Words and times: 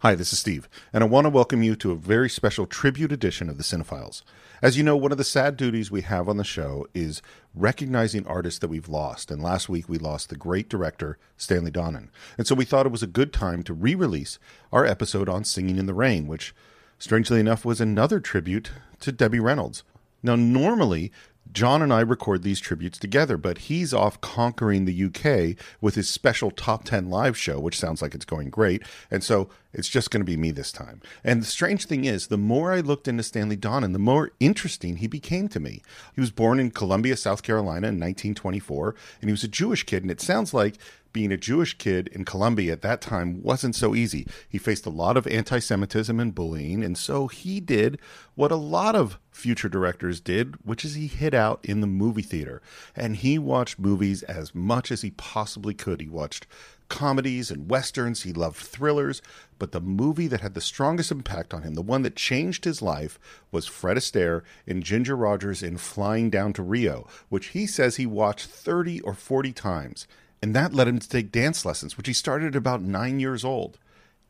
Hi, 0.00 0.14
this 0.14 0.30
is 0.30 0.38
Steve, 0.38 0.68
and 0.92 1.02
I 1.02 1.06
want 1.06 1.24
to 1.24 1.30
welcome 1.30 1.62
you 1.62 1.74
to 1.76 1.90
a 1.90 1.96
very 1.96 2.28
special 2.28 2.66
tribute 2.66 3.12
edition 3.12 3.48
of 3.48 3.56
the 3.56 3.62
Cine-Files. 3.62 4.22
As 4.60 4.76
you 4.76 4.84
know, 4.84 4.94
one 4.94 5.10
of 5.10 5.16
the 5.16 5.24
sad 5.24 5.56
duties 5.56 5.90
we 5.90 6.02
have 6.02 6.28
on 6.28 6.36
the 6.36 6.44
show 6.44 6.86
is 6.92 7.22
recognizing 7.54 8.26
artists 8.26 8.60
that 8.60 8.68
we've 8.68 8.90
lost, 8.90 9.30
and 9.30 9.42
last 9.42 9.70
week 9.70 9.88
we 9.88 9.96
lost 9.96 10.28
the 10.28 10.36
great 10.36 10.68
director 10.68 11.16
Stanley 11.38 11.70
Donen. 11.70 12.10
And 12.36 12.46
so 12.46 12.54
we 12.54 12.66
thought 12.66 12.84
it 12.84 12.92
was 12.92 13.02
a 13.02 13.06
good 13.06 13.32
time 13.32 13.62
to 13.62 13.72
re 13.72 13.94
release 13.94 14.38
our 14.70 14.84
episode 14.84 15.30
on 15.30 15.44
Singing 15.44 15.78
in 15.78 15.86
the 15.86 15.94
Rain, 15.94 16.26
which, 16.26 16.54
strangely 16.98 17.40
enough, 17.40 17.64
was 17.64 17.80
another 17.80 18.20
tribute 18.20 18.72
to 19.00 19.12
Debbie 19.12 19.40
Reynolds. 19.40 19.82
Now, 20.22 20.36
normally, 20.36 21.10
John 21.52 21.80
and 21.80 21.92
I 21.92 22.00
record 22.00 22.42
these 22.42 22.60
tributes 22.60 22.98
together, 22.98 23.36
but 23.36 23.58
he's 23.58 23.94
off 23.94 24.20
conquering 24.20 24.84
the 24.84 25.04
UK 25.04 25.56
with 25.80 25.94
his 25.94 26.08
special 26.08 26.50
top 26.50 26.84
10 26.84 27.08
live 27.08 27.36
show, 27.36 27.58
which 27.58 27.78
sounds 27.78 28.02
like 28.02 28.14
it's 28.14 28.24
going 28.24 28.50
great. 28.50 28.82
And 29.10 29.22
so 29.22 29.48
it's 29.76 29.88
just 29.88 30.10
going 30.10 30.22
to 30.22 30.24
be 30.24 30.38
me 30.38 30.50
this 30.50 30.72
time. 30.72 31.02
And 31.22 31.42
the 31.42 31.46
strange 31.46 31.84
thing 31.84 32.06
is, 32.06 32.28
the 32.28 32.38
more 32.38 32.72
I 32.72 32.80
looked 32.80 33.06
into 33.06 33.22
Stanley 33.22 33.58
Donen, 33.58 33.92
the 33.92 33.98
more 33.98 34.32
interesting 34.40 34.96
he 34.96 35.06
became 35.06 35.48
to 35.48 35.60
me. 35.60 35.82
He 36.14 36.20
was 36.20 36.30
born 36.30 36.58
in 36.58 36.70
Columbia, 36.70 37.16
South 37.16 37.42
Carolina 37.42 37.88
in 37.88 38.00
1924, 38.00 38.94
and 39.20 39.28
he 39.28 39.32
was 39.32 39.44
a 39.44 39.48
Jewish 39.48 39.84
kid. 39.84 40.02
And 40.02 40.10
it 40.10 40.22
sounds 40.22 40.54
like 40.54 40.78
being 41.12 41.32
a 41.32 41.36
Jewish 41.36 41.78
kid 41.78 42.08
in 42.08 42.24
Columbia 42.24 42.72
at 42.72 42.82
that 42.82 43.00
time 43.00 43.42
wasn't 43.42 43.74
so 43.74 43.94
easy. 43.94 44.26
He 44.48 44.58
faced 44.58 44.84
a 44.86 44.90
lot 44.90 45.16
of 45.16 45.26
anti 45.26 45.58
Semitism 45.58 46.18
and 46.18 46.34
bullying, 46.34 46.82
and 46.82 46.96
so 46.96 47.26
he 47.26 47.60
did 47.60 47.98
what 48.34 48.52
a 48.52 48.56
lot 48.56 48.94
of 48.94 49.18
future 49.30 49.68
directors 49.68 50.20
did, 50.20 50.56
which 50.62 50.84
is 50.84 50.94
he 50.94 51.06
hid 51.06 51.34
out 51.34 51.60
in 51.62 51.80
the 51.80 51.86
movie 51.86 52.22
theater. 52.22 52.60
And 52.94 53.16
he 53.16 53.38
watched 53.38 53.78
movies 53.78 54.22
as 54.24 54.54
much 54.54 54.90
as 54.90 55.02
he 55.02 55.10
possibly 55.10 55.72
could. 55.72 56.00
He 56.00 56.08
watched 56.08 56.46
comedies 56.88 57.50
and 57.50 57.70
westerns, 57.70 58.22
he 58.22 58.32
loved 58.32 58.56
thrillers, 58.56 59.22
but 59.58 59.72
the 59.72 59.80
movie 59.80 60.26
that 60.26 60.40
had 60.40 60.54
the 60.54 60.60
strongest 60.60 61.10
impact 61.10 61.54
on 61.54 61.62
him, 61.62 61.74
the 61.74 61.82
one 61.82 62.02
that 62.02 62.16
changed 62.16 62.64
his 62.64 62.82
life, 62.82 63.18
was 63.50 63.66
Fred 63.66 63.96
Astaire 63.96 64.42
in 64.66 64.82
Ginger 64.82 65.16
Rogers 65.16 65.62
in 65.62 65.76
Flying 65.78 66.30
Down 66.30 66.52
to 66.54 66.62
Rio, 66.62 67.06
which 67.28 67.48
he 67.48 67.66
says 67.66 67.96
he 67.96 68.06
watched 68.06 68.46
30 68.46 69.00
or 69.00 69.14
40 69.14 69.52
times. 69.52 70.06
And 70.42 70.54
that 70.54 70.74
led 70.74 70.88
him 70.88 70.98
to 70.98 71.08
take 71.08 71.32
dance 71.32 71.64
lessons, 71.64 71.96
which 71.96 72.06
he 72.06 72.12
started 72.12 72.48
at 72.48 72.56
about 72.56 72.82
nine 72.82 73.20
years 73.20 73.44
old. 73.44 73.78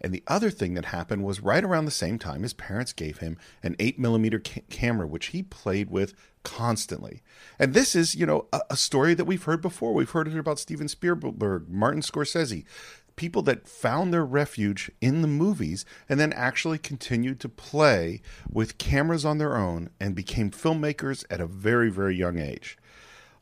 And 0.01 0.13
the 0.13 0.23
other 0.27 0.51
thing 0.51 0.75
that 0.75 0.87
happened 0.87 1.25
was 1.25 1.41
right 1.41 1.65
around 1.65 1.87
the 1.87 1.91
same 1.91 2.19
time, 2.19 2.43
his 2.43 2.53
parents 2.53 2.93
gave 2.93 3.19
him 3.19 3.39
an 3.63 3.77
8 3.79 3.99
millimeter 3.99 4.39
ca- 4.39 4.63
camera, 4.69 5.07
which 5.07 5.27
he 5.27 5.43
played 5.43 5.91
with 5.91 6.15
constantly. 6.47 7.23
And 7.59 7.75
this 7.75 7.97
is, 7.97 8.15
you 8.15 8.25
know, 8.25 8.47
a, 8.53 8.61
a, 8.71 8.77
story 8.77 9.15
that 9.15 9.25
we've 9.25 9.43
heard 9.43 9.61
before. 9.61 9.93
We've 9.93 10.09
heard 10.09 10.29
it 10.29 10.39
about 10.39 10.61
Steven 10.61 10.87
Spielberg, 10.87 11.69
Martin 11.69 12.03
Scorsese, 12.03 12.65
people 13.17 13.43
that 13.43 13.67
found 13.67 14.15
their 14.15 14.25
refuge 14.25 14.89
in 15.01 15.23
the 15.23 15.29
movies 15.29 15.85
and 16.09 16.21
then 16.21 16.33
actually 16.33 16.79
continued 16.79 17.41
to 17.41 17.49
play 17.49 18.21
with 18.49 18.79
cameras 18.79 19.25
on 19.25 19.39
their 19.39 19.57
own 19.57 19.91
and 19.99 20.15
became 20.15 20.53
filmmakers 20.53 21.25
at 21.29 21.41
a 21.41 21.49
very, 21.49 21.91
very 21.91 22.15
young 22.15 22.39
age. 22.39 22.79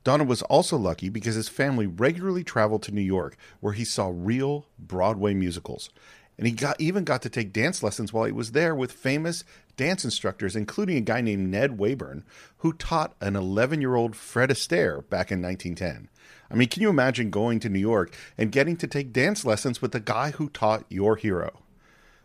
Donen 0.03 0.27
was 0.27 0.41
also 0.43 0.79
lucky 0.79 1.11
because 1.11 1.35
his 1.35 1.51
family 1.51 1.87
regularly 1.87 2.43
traveled 2.43 2.83
to 2.85 2.93
New 2.93 3.03
York, 3.03 3.37
where 3.61 3.75
he 3.75 3.85
saw 3.85 4.11
real 4.15 4.67
Broadway 4.79 5.35
musicals. 5.35 5.91
And 6.39 6.47
he 6.47 6.53
got 6.53 6.81
even 6.81 7.05
got 7.05 7.21
to 7.23 7.29
take 7.29 7.53
dance 7.53 7.83
lessons 7.83 8.13
while 8.13 8.25
he 8.25 8.33
was 8.33 8.53
there 8.53 8.75
with 8.75 8.93
famous 8.93 9.45
dance 9.77 10.05
instructors, 10.05 10.57
including 10.57 10.97
a 10.97 11.03
guy 11.03 11.21
named 11.21 11.51
Ned 11.51 11.79
Wayburn, 11.79 12.23
who 12.59 12.73
taught 12.73 13.15
an 13.21 13.37
11 13.37 13.81
year 13.81 13.95
old 13.95 14.17
Fred 14.17 14.51
Astaire 14.51 15.09
back 15.09 15.31
in 15.31 15.43
1910. 15.43 16.09
I 16.51 16.55
mean, 16.55 16.69
can 16.69 16.83
you 16.83 16.91
imagine 16.91 17.31
going 17.31 17.61
to 17.61 17.69
New 17.69 17.79
York 17.79 18.17
and 18.39 18.53
getting 18.53 18.77
to 18.77 18.87
take 18.87 19.13
dance 19.13 19.45
lessons 19.45 19.83
with 19.83 19.93
the 19.93 20.01
guy 20.01 20.31
who 20.31 20.49
taught 20.49 20.85
your 20.89 21.17
hero? 21.17 21.63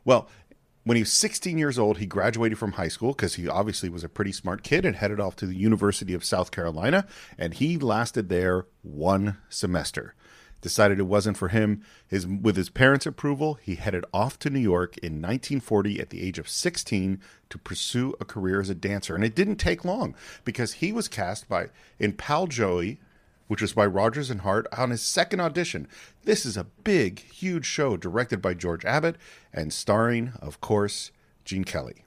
Well, 0.05 0.27
when 0.83 0.95
he 0.95 1.03
was 1.03 1.13
16 1.13 1.57
years 1.57 1.77
old, 1.77 1.97
he 1.97 2.05
graduated 2.05 2.57
from 2.57 2.73
high 2.73 2.87
school 2.87 3.11
because 3.11 3.35
he 3.35 3.47
obviously 3.47 3.89
was 3.89 4.03
a 4.03 4.09
pretty 4.09 4.31
smart 4.31 4.63
kid 4.63 4.85
and 4.85 4.95
headed 4.95 5.19
off 5.19 5.35
to 5.37 5.45
the 5.45 5.55
University 5.55 6.13
of 6.13 6.23
South 6.23 6.51
Carolina. 6.51 7.05
And 7.37 7.53
he 7.53 7.77
lasted 7.77 8.29
there 8.29 8.65
one 8.81 9.37
semester. 9.49 10.15
Decided 10.61 10.99
it 10.99 11.03
wasn't 11.03 11.37
for 11.37 11.47
him. 11.47 11.83
His, 12.07 12.27
with 12.27 12.57
his 12.57 12.69
parents' 12.69 13.05
approval, 13.05 13.55
he 13.55 13.75
headed 13.75 14.05
off 14.13 14.37
to 14.39 14.49
New 14.49 14.59
York 14.59 14.97
in 14.97 15.21
1940 15.21 15.99
at 15.99 16.09
the 16.09 16.21
age 16.21 16.37
of 16.37 16.49
16 16.49 17.21
to 17.49 17.57
pursue 17.57 18.13
a 18.19 18.25
career 18.25 18.59
as 18.59 18.69
a 18.69 18.75
dancer. 18.75 19.15
And 19.15 19.23
it 19.23 19.35
didn't 19.35 19.55
take 19.55 19.85
long 19.85 20.15
because 20.43 20.73
he 20.73 20.91
was 20.91 21.07
cast 21.07 21.47
by 21.47 21.69
in 21.97 22.13
Pal 22.13 22.47
Joey, 22.47 22.99
which 23.47 23.61
was 23.61 23.73
by 23.73 23.85
Rodgers 23.85 24.29
and 24.29 24.41
Hart, 24.41 24.67
on 24.77 24.89
his 24.89 25.01
second 25.01 25.39
audition. 25.39 25.87
This 26.23 26.45
is 26.45 26.57
a 26.57 26.67
big, 26.83 27.19
huge 27.19 27.65
show 27.65 27.97
directed 27.97 28.41
by 28.41 28.53
George 28.53 28.85
Abbott 28.85 29.15
and 29.53 29.73
starring, 29.73 30.33
of 30.41 30.61
course, 30.61 31.11
Gene 31.45 31.63
Kelly. 31.63 32.03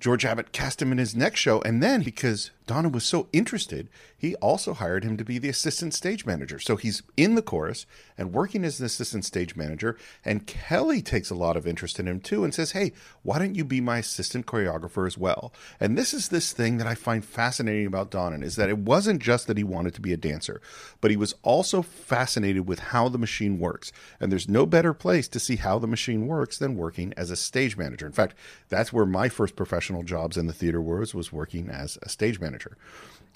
George 0.00 0.24
Abbott 0.24 0.52
cast 0.52 0.82
him 0.82 0.92
in 0.92 0.98
his 0.98 1.14
next 1.14 1.40
show, 1.40 1.60
and 1.62 1.82
then 1.82 2.02
because 2.02 2.50
Donen 2.66 2.90
was 2.90 3.04
so 3.04 3.28
interested, 3.32 3.88
he 4.18 4.34
also 4.36 4.74
hired 4.74 5.04
him 5.04 5.16
to 5.16 5.24
be 5.24 5.38
the 5.38 5.48
assistant 5.48 5.94
stage 5.94 6.26
manager. 6.26 6.58
So 6.58 6.74
he's 6.74 7.02
in 7.16 7.36
the 7.36 7.42
chorus 7.42 7.86
and 8.18 8.32
working 8.32 8.64
as 8.64 8.80
an 8.80 8.86
assistant 8.86 9.24
stage 9.24 9.54
manager. 9.54 9.96
And 10.24 10.46
Kelly 10.46 11.00
takes 11.00 11.30
a 11.30 11.36
lot 11.36 11.56
of 11.56 11.66
interest 11.66 12.00
in 12.00 12.08
him 12.08 12.18
too 12.18 12.42
and 12.42 12.52
says, 12.52 12.72
Hey, 12.72 12.92
why 13.22 13.38
don't 13.38 13.54
you 13.54 13.64
be 13.64 13.80
my 13.80 13.98
assistant 13.98 14.46
choreographer 14.46 15.06
as 15.06 15.16
well? 15.16 15.52
And 15.78 15.96
this 15.96 16.12
is 16.12 16.28
this 16.28 16.52
thing 16.52 16.78
that 16.78 16.88
I 16.88 16.96
find 16.96 17.24
fascinating 17.24 17.86
about 17.86 18.10
Donen 18.10 18.42
is 18.42 18.56
that 18.56 18.68
it 18.68 18.78
wasn't 18.78 19.22
just 19.22 19.46
that 19.46 19.58
he 19.58 19.64
wanted 19.64 19.94
to 19.94 20.00
be 20.00 20.12
a 20.12 20.16
dancer, 20.16 20.60
but 21.00 21.12
he 21.12 21.16
was 21.16 21.34
also 21.42 21.82
fascinated 21.82 22.66
with 22.66 22.80
how 22.80 23.08
the 23.08 23.18
machine 23.18 23.60
works. 23.60 23.92
And 24.18 24.32
there's 24.32 24.48
no 24.48 24.66
better 24.66 24.92
place 24.92 25.28
to 25.28 25.38
see 25.38 25.56
how 25.56 25.78
the 25.78 25.86
machine 25.86 26.26
works 26.26 26.58
than 26.58 26.76
working 26.76 27.14
as 27.16 27.30
a 27.30 27.36
stage 27.36 27.76
manager. 27.76 28.06
In 28.06 28.12
fact, 28.12 28.34
that's 28.68 28.92
where 28.92 29.06
my 29.06 29.28
first 29.28 29.54
professional 29.54 30.02
jobs 30.02 30.36
in 30.36 30.48
the 30.48 30.52
theater 30.52 30.80
was, 30.80 31.14
was 31.14 31.32
working 31.32 31.68
as 31.68 31.96
a 32.02 32.08
stage 32.08 32.40
manager 32.40 32.55
manager. 32.56 32.76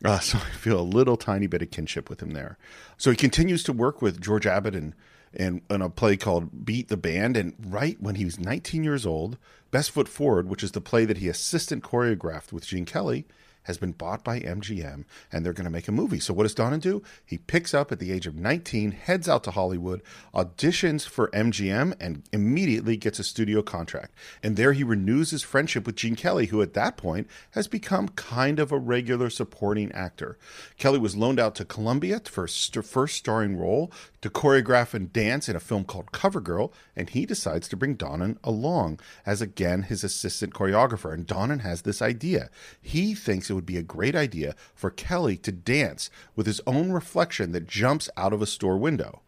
Uh, 0.04 0.18
so 0.20 0.38
I 0.38 0.50
feel 0.50 0.80
a 0.80 0.82
little 0.82 1.16
tiny 1.16 1.46
bit 1.46 1.62
of 1.62 1.70
kinship 1.70 2.08
with 2.08 2.22
him 2.22 2.30
there. 2.30 2.58
So 2.96 3.10
he 3.10 3.16
continues 3.16 3.62
to 3.64 3.72
work 3.72 4.02
with 4.02 4.20
George 4.20 4.46
Abbott 4.46 4.74
and 4.74 4.94
and 5.32 5.60
in 5.70 5.80
a 5.80 5.88
play 5.88 6.16
called 6.16 6.64
Beat 6.64 6.88
the 6.88 6.96
Band. 6.96 7.36
And 7.36 7.54
right 7.64 7.96
when 8.02 8.16
he 8.16 8.24
was 8.24 8.40
19 8.40 8.82
years 8.82 9.06
old, 9.06 9.38
Best 9.70 9.92
Foot 9.92 10.08
Forward, 10.08 10.48
which 10.48 10.64
is 10.64 10.72
the 10.72 10.80
play 10.80 11.04
that 11.04 11.18
he 11.18 11.28
assistant 11.28 11.84
choreographed 11.84 12.52
with 12.52 12.66
Gene 12.66 12.84
Kelly, 12.84 13.26
has 13.64 13.78
been 13.78 13.92
bought 13.92 14.24
by 14.24 14.40
MGM 14.40 15.04
and 15.32 15.44
they're 15.44 15.52
going 15.52 15.64
to 15.64 15.70
make 15.70 15.88
a 15.88 15.92
movie. 15.92 16.20
So 16.20 16.32
what 16.34 16.44
does 16.44 16.54
Donen 16.54 16.80
do? 16.80 17.02
He 17.24 17.38
picks 17.38 17.74
up 17.74 17.92
at 17.92 17.98
the 17.98 18.12
age 18.12 18.26
of 18.26 18.34
19, 18.34 18.92
heads 18.92 19.28
out 19.28 19.44
to 19.44 19.50
Hollywood, 19.50 20.02
auditions 20.34 21.06
for 21.06 21.28
MGM 21.28 21.94
and 22.00 22.22
immediately 22.32 22.96
gets 22.96 23.18
a 23.18 23.24
studio 23.24 23.62
contract. 23.62 24.14
And 24.42 24.56
there 24.56 24.72
he 24.72 24.84
renews 24.84 25.30
his 25.30 25.42
friendship 25.42 25.86
with 25.86 25.96
Gene 25.96 26.16
Kelly, 26.16 26.46
who 26.46 26.62
at 26.62 26.74
that 26.74 26.96
point 26.96 27.28
has 27.52 27.68
become 27.68 28.08
kind 28.08 28.58
of 28.58 28.72
a 28.72 28.78
regular 28.78 29.30
supporting 29.30 29.92
actor. 29.92 30.38
Kelly 30.76 30.98
was 30.98 31.16
loaned 31.16 31.40
out 31.40 31.54
to 31.56 31.64
Columbia 31.64 32.20
for 32.24 32.46
st- 32.46 32.84
first 32.84 33.16
starring 33.16 33.56
role 33.56 33.92
to 34.22 34.30
choreograph 34.30 34.92
and 34.92 35.12
dance 35.12 35.48
in 35.48 35.56
a 35.56 35.60
film 35.60 35.84
called 35.84 36.12
Cover 36.12 36.40
Girl, 36.40 36.72
and 36.94 37.08
he 37.08 37.24
decides 37.24 37.68
to 37.68 37.76
bring 37.76 37.96
Donen 37.96 38.36
along 38.44 39.00
as 39.24 39.40
again 39.40 39.82
his 39.82 40.04
assistant 40.04 40.52
choreographer. 40.52 41.12
And 41.12 41.26
Donen 41.26 41.60
has 41.60 41.82
this 41.82 42.02
idea. 42.02 42.50
He 42.80 43.14
thinks 43.14 43.48
it 43.48 43.54
would 43.54 43.66
be 43.66 43.78
a 43.78 43.82
great 43.82 44.14
idea 44.14 44.54
for 44.74 44.90
Kelly 44.90 45.36
to 45.38 45.52
dance 45.52 46.10
with 46.36 46.46
his 46.46 46.60
own 46.66 46.92
reflection 46.92 47.52
that 47.52 47.66
jumps 47.66 48.10
out 48.16 48.32
of 48.32 48.42
a 48.42 48.46
store 48.46 48.76
window. 48.76 49.22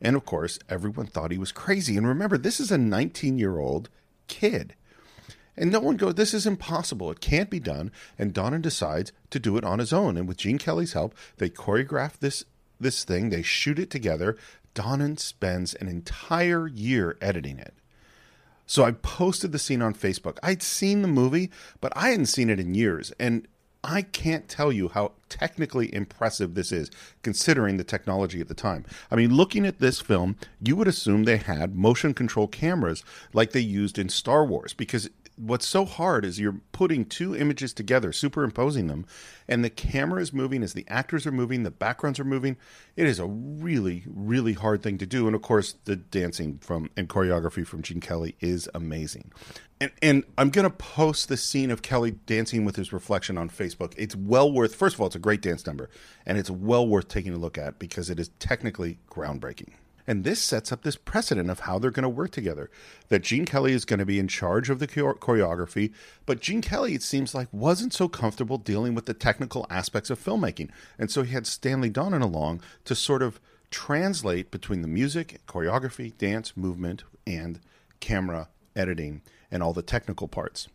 And 0.00 0.16
of 0.16 0.24
course, 0.24 0.58
everyone 0.68 1.06
thought 1.06 1.32
he 1.32 1.38
was 1.38 1.52
crazy. 1.52 1.96
And 1.96 2.06
remember, 2.06 2.38
this 2.38 2.60
is 2.60 2.70
a 2.70 2.78
19 2.78 3.38
year 3.38 3.58
old 3.58 3.88
kid. 4.28 4.74
And 5.56 5.72
no 5.72 5.80
one 5.80 5.96
goes, 5.96 6.14
this 6.14 6.32
is 6.32 6.46
impossible. 6.46 7.10
It 7.10 7.20
can't 7.20 7.50
be 7.50 7.58
done. 7.58 7.90
And 8.16 8.32
Donen 8.32 8.62
decides 8.62 9.12
to 9.30 9.40
do 9.40 9.56
it 9.56 9.64
on 9.64 9.80
his 9.80 9.92
own. 9.92 10.16
And 10.16 10.28
with 10.28 10.36
Gene 10.36 10.58
Kelly's 10.58 10.92
help, 10.92 11.16
they 11.38 11.50
choreograph 11.50 12.18
this 12.18 12.44
this 12.80 13.04
thing, 13.04 13.30
they 13.30 13.42
shoot 13.42 13.78
it 13.78 13.90
together. 13.90 14.36
Donen 14.74 15.18
spends 15.18 15.74
an 15.74 15.88
entire 15.88 16.66
year 16.68 17.16
editing 17.20 17.58
it. 17.58 17.74
So 18.66 18.84
I 18.84 18.92
posted 18.92 19.52
the 19.52 19.58
scene 19.58 19.80
on 19.80 19.94
Facebook. 19.94 20.38
I'd 20.42 20.62
seen 20.62 21.02
the 21.02 21.08
movie, 21.08 21.50
but 21.80 21.92
I 21.96 22.10
hadn't 22.10 22.26
seen 22.26 22.50
it 22.50 22.60
in 22.60 22.74
years. 22.74 23.12
And 23.18 23.48
I 23.82 24.02
can't 24.02 24.48
tell 24.48 24.72
you 24.72 24.88
how 24.88 25.12
technically 25.28 25.94
impressive 25.94 26.54
this 26.54 26.72
is, 26.72 26.90
considering 27.22 27.76
the 27.76 27.84
technology 27.84 28.40
at 28.40 28.48
the 28.48 28.54
time. 28.54 28.84
I 29.10 29.16
mean, 29.16 29.34
looking 29.34 29.64
at 29.64 29.78
this 29.78 30.00
film, 30.00 30.36
you 30.60 30.76
would 30.76 30.88
assume 30.88 31.24
they 31.24 31.36
had 31.36 31.76
motion 31.76 32.12
control 32.12 32.48
cameras 32.48 33.04
like 33.32 33.52
they 33.52 33.60
used 33.60 33.98
in 33.98 34.08
Star 34.08 34.44
Wars, 34.44 34.74
because 34.74 35.08
what's 35.38 35.66
so 35.66 35.84
hard 35.84 36.24
is 36.24 36.40
you're 36.40 36.60
putting 36.72 37.04
two 37.04 37.34
images 37.34 37.72
together, 37.72 38.12
superimposing 38.12 38.86
them, 38.86 39.06
and 39.46 39.64
the 39.64 39.70
camera 39.70 40.20
is 40.20 40.32
moving 40.32 40.62
as 40.62 40.74
the 40.74 40.84
actors 40.88 41.26
are 41.26 41.32
moving, 41.32 41.62
the 41.62 41.70
backgrounds 41.70 42.18
are 42.18 42.24
moving. 42.24 42.56
It 42.96 43.06
is 43.06 43.18
a 43.18 43.26
really, 43.26 44.04
really 44.06 44.54
hard 44.54 44.82
thing 44.82 44.98
to 44.98 45.06
do. 45.06 45.26
And 45.26 45.34
of 45.34 45.42
course, 45.42 45.76
the 45.84 45.96
dancing 45.96 46.58
from 46.58 46.90
and 46.96 47.08
choreography 47.08 47.66
from 47.66 47.82
Gene 47.82 48.00
Kelly 48.00 48.36
is 48.40 48.68
amazing. 48.74 49.32
And, 49.80 49.92
and 50.02 50.24
I'm 50.36 50.50
to 50.50 50.70
post 50.70 51.28
the 51.28 51.36
scene 51.36 51.70
of 51.70 51.82
Kelly 51.82 52.12
dancing 52.26 52.64
with 52.64 52.76
his 52.76 52.92
reflection 52.92 53.38
on 53.38 53.48
Facebook. 53.48 53.94
It's 53.96 54.16
well 54.16 54.50
worth, 54.50 54.74
first 54.74 54.96
of 54.96 55.00
all, 55.00 55.06
it's 55.06 55.16
a 55.16 55.20
great 55.20 55.40
dance 55.40 55.66
number, 55.66 55.88
and 56.26 56.36
it's 56.36 56.50
well 56.50 56.86
worth 56.86 57.08
taking 57.08 57.32
a 57.32 57.38
look 57.38 57.56
at 57.56 57.78
because 57.78 58.10
it 58.10 58.18
is 58.18 58.30
technically 58.40 58.98
groundbreaking. 59.08 59.70
And 60.08 60.24
this 60.24 60.40
sets 60.40 60.72
up 60.72 60.82
this 60.82 60.96
precedent 60.96 61.50
of 61.50 61.60
how 61.60 61.78
they're 61.78 61.90
going 61.90 62.02
to 62.02 62.08
work 62.08 62.30
together. 62.30 62.70
That 63.10 63.22
Gene 63.22 63.44
Kelly 63.44 63.74
is 63.74 63.84
going 63.84 63.98
to 63.98 64.06
be 64.06 64.18
in 64.18 64.26
charge 64.26 64.70
of 64.70 64.78
the 64.78 64.88
choreography, 64.88 65.92
but 66.24 66.40
Gene 66.40 66.62
Kelly, 66.62 66.94
it 66.94 67.02
seems 67.02 67.34
like, 67.34 67.48
wasn't 67.52 67.92
so 67.92 68.08
comfortable 68.08 68.56
dealing 68.56 68.94
with 68.94 69.04
the 69.04 69.12
technical 69.12 69.66
aspects 69.68 70.08
of 70.08 70.18
filmmaking. 70.18 70.70
And 70.98 71.10
so 71.10 71.24
he 71.24 71.34
had 71.34 71.46
Stanley 71.46 71.90
Donen 71.90 72.22
along 72.22 72.62
to 72.86 72.94
sort 72.94 73.22
of 73.22 73.38
translate 73.70 74.50
between 74.50 74.80
the 74.80 74.88
music, 74.88 75.42
choreography, 75.46 76.16
dance, 76.16 76.56
movement, 76.56 77.04
and 77.26 77.60
camera 78.00 78.48
editing 78.74 79.20
and 79.50 79.62
all 79.62 79.74
the 79.74 79.82
technical 79.82 80.26
parts. 80.26 80.68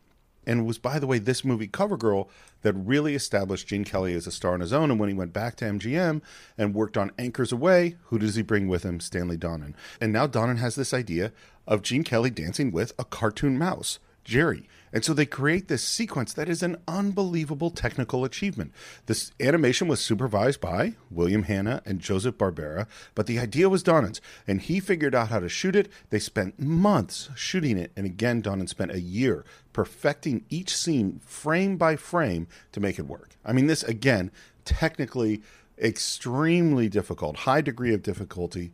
And 0.45 0.65
was, 0.65 0.77
by 0.77 0.99
the 0.99 1.07
way, 1.07 1.19
this 1.19 1.45
movie, 1.45 1.67
cover 1.67 1.97
girl 1.97 2.29
that 2.61 2.73
really 2.73 3.15
established 3.15 3.67
Gene 3.67 3.83
Kelly 3.83 4.13
as 4.13 4.27
a 4.27 4.31
star 4.31 4.53
on 4.53 4.59
his 4.59 4.73
own. 4.73 4.91
And 4.91 4.99
when 4.99 5.09
he 5.09 5.15
went 5.15 5.33
back 5.33 5.55
to 5.57 5.65
MGM 5.65 6.21
and 6.57 6.75
worked 6.75 6.97
on 6.97 7.11
Anchors 7.17 7.51
Aweigh 7.51 7.95
who 8.05 8.19
does 8.19 8.35
he 8.35 8.41
bring 8.41 8.67
with 8.67 8.83
him? 8.83 8.99
Stanley 8.99 9.37
Donen. 9.37 9.73
And 9.99 10.13
now 10.13 10.27
Donen 10.27 10.57
has 10.57 10.75
this 10.75 10.93
idea 10.93 11.31
of 11.67 11.81
Gene 11.81 12.03
Kelly 12.03 12.29
dancing 12.29 12.71
with 12.71 12.93
a 12.97 13.03
cartoon 13.03 13.57
mouse. 13.57 13.99
Jerry. 14.23 14.67
And 14.93 15.03
so 15.03 15.13
they 15.13 15.25
create 15.25 15.67
this 15.67 15.83
sequence 15.83 16.33
that 16.33 16.47
is 16.47 16.61
an 16.61 16.77
unbelievable 16.87 17.71
technical 17.71 18.23
achievement. 18.23 18.71
This 19.07 19.31
animation 19.39 19.87
was 19.87 19.99
supervised 19.99 20.61
by 20.61 20.93
William 21.09 21.43
Hanna 21.43 21.81
and 21.83 21.99
Joseph 21.99 22.37
Barbera, 22.37 22.85
but 23.15 23.25
the 23.25 23.39
idea 23.39 23.69
was 23.69 23.83
Donen's, 23.83 24.21
and 24.47 24.61
he 24.61 24.79
figured 24.79 25.15
out 25.15 25.29
how 25.29 25.39
to 25.39 25.49
shoot 25.49 25.75
it. 25.75 25.89
They 26.11 26.19
spent 26.19 26.59
months 26.59 27.29
shooting 27.35 27.77
it, 27.77 27.91
and 27.97 28.05
again, 28.05 28.43
Donen 28.43 28.69
spent 28.69 28.91
a 28.91 29.01
year 29.01 29.43
perfecting 29.73 30.45
each 30.49 30.77
scene 30.77 31.19
frame 31.25 31.75
by 31.75 31.95
frame 31.95 32.47
to 32.71 32.79
make 32.79 32.99
it 32.99 33.07
work. 33.07 33.31
I 33.43 33.51
mean, 33.51 33.65
this 33.65 33.81
again, 33.83 34.31
technically 34.63 35.41
extremely 35.77 36.87
difficult, 36.87 37.37
high 37.37 37.61
degree 37.61 37.93
of 37.95 38.03
difficulty, 38.03 38.71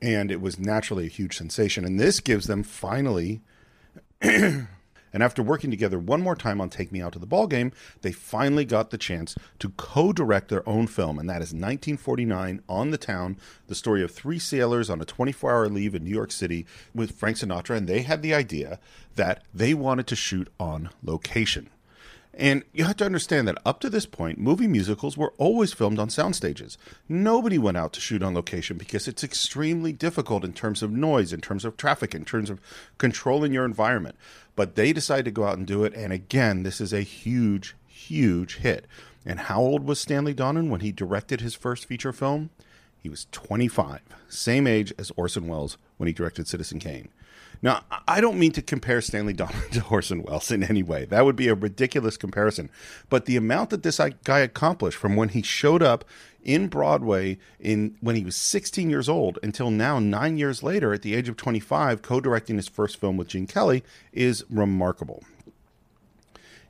and 0.00 0.32
it 0.32 0.40
was 0.40 0.58
naturally 0.58 1.06
a 1.06 1.10
huge 1.10 1.36
sensation. 1.36 1.84
And 1.84 2.00
this 2.00 2.18
gives 2.18 2.48
them 2.48 2.64
finally 2.64 3.40
And 5.12 5.22
after 5.22 5.42
working 5.42 5.70
together 5.70 5.98
one 5.98 6.22
more 6.22 6.36
time 6.36 6.60
on 6.60 6.70
Take 6.70 6.90
Me 6.90 7.02
Out 7.02 7.12
to 7.12 7.18
the 7.18 7.26
Ball 7.26 7.46
Game, 7.46 7.72
they 8.00 8.12
finally 8.12 8.64
got 8.64 8.90
the 8.90 8.98
chance 8.98 9.36
to 9.58 9.70
co-direct 9.70 10.48
their 10.48 10.66
own 10.68 10.86
film, 10.86 11.18
and 11.18 11.28
that 11.28 11.42
is 11.42 11.52
1949 11.52 12.62
On 12.68 12.90
the 12.90 12.98
Town, 12.98 13.36
the 13.66 13.74
story 13.74 14.02
of 14.02 14.10
three 14.10 14.38
sailors 14.38 14.88
on 14.88 15.00
a 15.00 15.06
24-hour 15.06 15.68
leave 15.68 15.94
in 15.94 16.04
New 16.04 16.10
York 16.10 16.32
City 16.32 16.66
with 16.94 17.12
Frank 17.12 17.36
Sinatra, 17.36 17.76
and 17.76 17.88
they 17.88 18.02
had 18.02 18.22
the 18.22 18.34
idea 18.34 18.78
that 19.16 19.44
they 19.52 19.74
wanted 19.74 20.06
to 20.06 20.16
shoot 20.16 20.48
on 20.58 20.90
location. 21.02 21.68
And 22.34 22.64
you 22.72 22.84
have 22.84 22.96
to 22.96 23.04
understand 23.04 23.46
that 23.48 23.58
up 23.66 23.80
to 23.80 23.90
this 23.90 24.06
point, 24.06 24.38
movie 24.38 24.66
musicals 24.66 25.18
were 25.18 25.34
always 25.36 25.74
filmed 25.74 25.98
on 25.98 26.08
sound 26.08 26.34
stages. 26.34 26.78
Nobody 27.06 27.58
went 27.58 27.76
out 27.76 27.92
to 27.92 28.00
shoot 28.00 28.22
on 28.22 28.32
location 28.32 28.78
because 28.78 29.06
it's 29.06 29.22
extremely 29.22 29.92
difficult 29.92 30.42
in 30.42 30.54
terms 30.54 30.82
of 30.82 30.90
noise, 30.90 31.34
in 31.34 31.42
terms 31.42 31.66
of 31.66 31.76
traffic, 31.76 32.14
in 32.14 32.24
terms 32.24 32.48
of 32.48 32.58
controlling 32.96 33.52
your 33.52 33.66
environment. 33.66 34.16
But 34.54 34.74
they 34.74 34.92
decided 34.92 35.24
to 35.26 35.30
go 35.30 35.44
out 35.44 35.56
and 35.56 35.66
do 35.66 35.84
it. 35.84 35.94
And 35.94 36.12
again, 36.12 36.62
this 36.62 36.80
is 36.80 36.92
a 36.92 37.00
huge, 37.00 37.74
huge 37.86 38.56
hit. 38.56 38.86
And 39.24 39.40
how 39.40 39.60
old 39.60 39.84
was 39.84 40.00
Stanley 40.00 40.34
Donen 40.34 40.68
when 40.68 40.80
he 40.80 40.92
directed 40.92 41.40
his 41.40 41.54
first 41.54 41.86
feature 41.86 42.12
film? 42.12 42.50
He 42.98 43.08
was 43.08 43.26
25, 43.32 44.00
same 44.28 44.66
age 44.66 44.92
as 44.96 45.10
Orson 45.16 45.48
Welles 45.48 45.76
when 45.96 46.06
he 46.06 46.12
directed 46.12 46.46
Citizen 46.46 46.78
Kane. 46.78 47.08
Now, 47.62 47.84
I 48.08 48.20
don't 48.20 48.40
mean 48.40 48.50
to 48.52 48.62
compare 48.62 49.00
Stanley 49.00 49.34
Donen 49.34 49.70
to 49.72 49.84
Orson 49.88 50.22
Welles 50.24 50.50
in 50.50 50.64
any 50.64 50.82
way. 50.82 51.04
That 51.04 51.24
would 51.24 51.36
be 51.36 51.48
a 51.48 51.54
ridiculous 51.54 52.16
comparison. 52.16 52.68
But 53.08 53.26
the 53.26 53.36
amount 53.36 53.70
that 53.70 53.84
this 53.84 54.00
guy 54.24 54.40
accomplished 54.40 54.98
from 54.98 55.14
when 55.14 55.30
he 55.30 55.42
showed 55.42 55.82
up 55.82 56.04
in 56.42 56.66
Broadway 56.66 57.38
in 57.60 57.96
when 58.00 58.16
he 58.16 58.24
was 58.24 58.34
16 58.34 58.90
years 58.90 59.08
old 59.08 59.38
until 59.44 59.70
now 59.70 60.00
9 60.00 60.36
years 60.36 60.62
later 60.64 60.92
at 60.92 61.02
the 61.02 61.14
age 61.14 61.28
of 61.28 61.36
25 61.36 62.02
co-directing 62.02 62.56
his 62.56 62.66
first 62.66 62.96
film 62.96 63.16
with 63.16 63.28
Gene 63.28 63.46
Kelly 63.46 63.84
is 64.12 64.44
remarkable. 64.50 65.22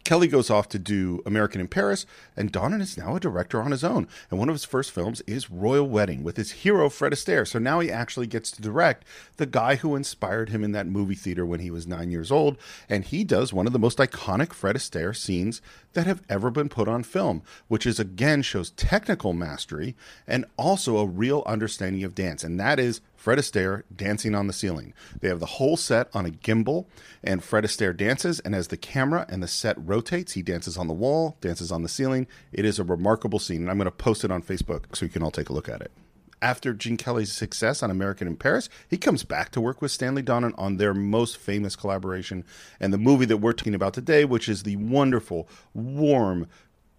Kelly 0.04 0.26
goes 0.26 0.50
off 0.50 0.68
to 0.70 0.78
do 0.78 1.22
American 1.24 1.60
in 1.60 1.68
Paris, 1.68 2.06
and 2.36 2.52
Donen 2.52 2.80
is 2.80 2.98
now 2.98 3.14
a 3.14 3.20
director 3.20 3.62
on 3.62 3.70
his 3.70 3.84
own. 3.84 4.08
And 4.30 4.38
one 4.38 4.48
of 4.48 4.54
his 4.54 4.64
first 4.64 4.90
films 4.90 5.20
is 5.22 5.50
Royal 5.50 5.86
Wedding 5.86 6.24
with 6.24 6.36
his 6.36 6.50
hero, 6.50 6.88
Fred 6.88 7.12
Astaire. 7.12 7.46
So 7.46 7.58
now 7.58 7.80
he 7.80 7.90
actually 7.90 8.26
gets 8.26 8.50
to 8.52 8.62
direct 8.62 9.04
the 9.36 9.46
guy 9.46 9.76
who 9.76 9.94
inspired 9.94 10.48
him 10.48 10.64
in 10.64 10.72
that 10.72 10.86
movie 10.86 11.14
theater 11.14 11.46
when 11.46 11.60
he 11.60 11.70
was 11.70 11.86
nine 11.86 12.10
years 12.10 12.32
old. 12.32 12.58
And 12.88 13.04
he 13.04 13.22
does 13.22 13.52
one 13.52 13.66
of 13.66 13.72
the 13.72 13.78
most 13.78 13.98
iconic 13.98 14.52
Fred 14.52 14.76
Astaire 14.76 15.16
scenes 15.16 15.62
that 15.92 16.06
have 16.06 16.22
ever 16.28 16.50
been 16.50 16.68
put 16.68 16.88
on 16.88 17.02
film, 17.02 17.42
which 17.68 17.86
is 17.86 18.00
again 18.00 18.42
shows 18.42 18.70
technical 18.70 19.32
mastery 19.32 19.94
and 20.26 20.44
also 20.56 20.98
a 20.98 21.06
real 21.06 21.42
understanding 21.46 22.02
of 22.02 22.14
dance. 22.14 22.42
And 22.42 22.58
that 22.58 22.80
is 22.80 23.00
Fred 23.22 23.38
Astaire 23.38 23.84
dancing 23.94 24.34
on 24.34 24.48
the 24.48 24.52
ceiling. 24.52 24.94
They 25.20 25.28
have 25.28 25.38
the 25.38 25.46
whole 25.46 25.76
set 25.76 26.08
on 26.12 26.26
a 26.26 26.30
gimbal, 26.30 26.86
and 27.22 27.40
Fred 27.40 27.62
Astaire 27.62 27.96
dances. 27.96 28.40
And 28.40 28.52
as 28.52 28.66
the 28.66 28.76
camera 28.76 29.26
and 29.28 29.40
the 29.40 29.46
set 29.46 29.76
rotates, 29.78 30.32
he 30.32 30.42
dances 30.42 30.76
on 30.76 30.88
the 30.88 30.92
wall, 30.92 31.36
dances 31.40 31.70
on 31.70 31.84
the 31.84 31.88
ceiling. 31.88 32.26
It 32.50 32.64
is 32.64 32.80
a 32.80 32.84
remarkable 32.84 33.38
scene, 33.38 33.60
and 33.60 33.70
I'm 33.70 33.78
going 33.78 33.84
to 33.84 33.92
post 33.92 34.24
it 34.24 34.32
on 34.32 34.42
Facebook 34.42 34.96
so 34.96 35.06
you 35.06 35.08
can 35.12 35.22
all 35.22 35.30
take 35.30 35.50
a 35.50 35.52
look 35.52 35.68
at 35.68 35.80
it. 35.80 35.92
After 36.42 36.74
Gene 36.74 36.96
Kelly's 36.96 37.32
success 37.32 37.80
on 37.80 37.92
American 37.92 38.26
in 38.26 38.34
Paris, 38.34 38.68
he 38.88 38.98
comes 38.98 39.22
back 39.22 39.52
to 39.52 39.60
work 39.60 39.80
with 39.80 39.92
Stanley 39.92 40.24
Donen 40.24 40.52
on 40.58 40.78
their 40.78 40.92
most 40.92 41.36
famous 41.36 41.76
collaboration 41.76 42.44
and 42.80 42.92
the 42.92 42.98
movie 42.98 43.26
that 43.26 43.36
we're 43.36 43.52
talking 43.52 43.76
about 43.76 43.94
today, 43.94 44.24
which 44.24 44.48
is 44.48 44.64
the 44.64 44.74
wonderful, 44.74 45.48
warm, 45.74 46.48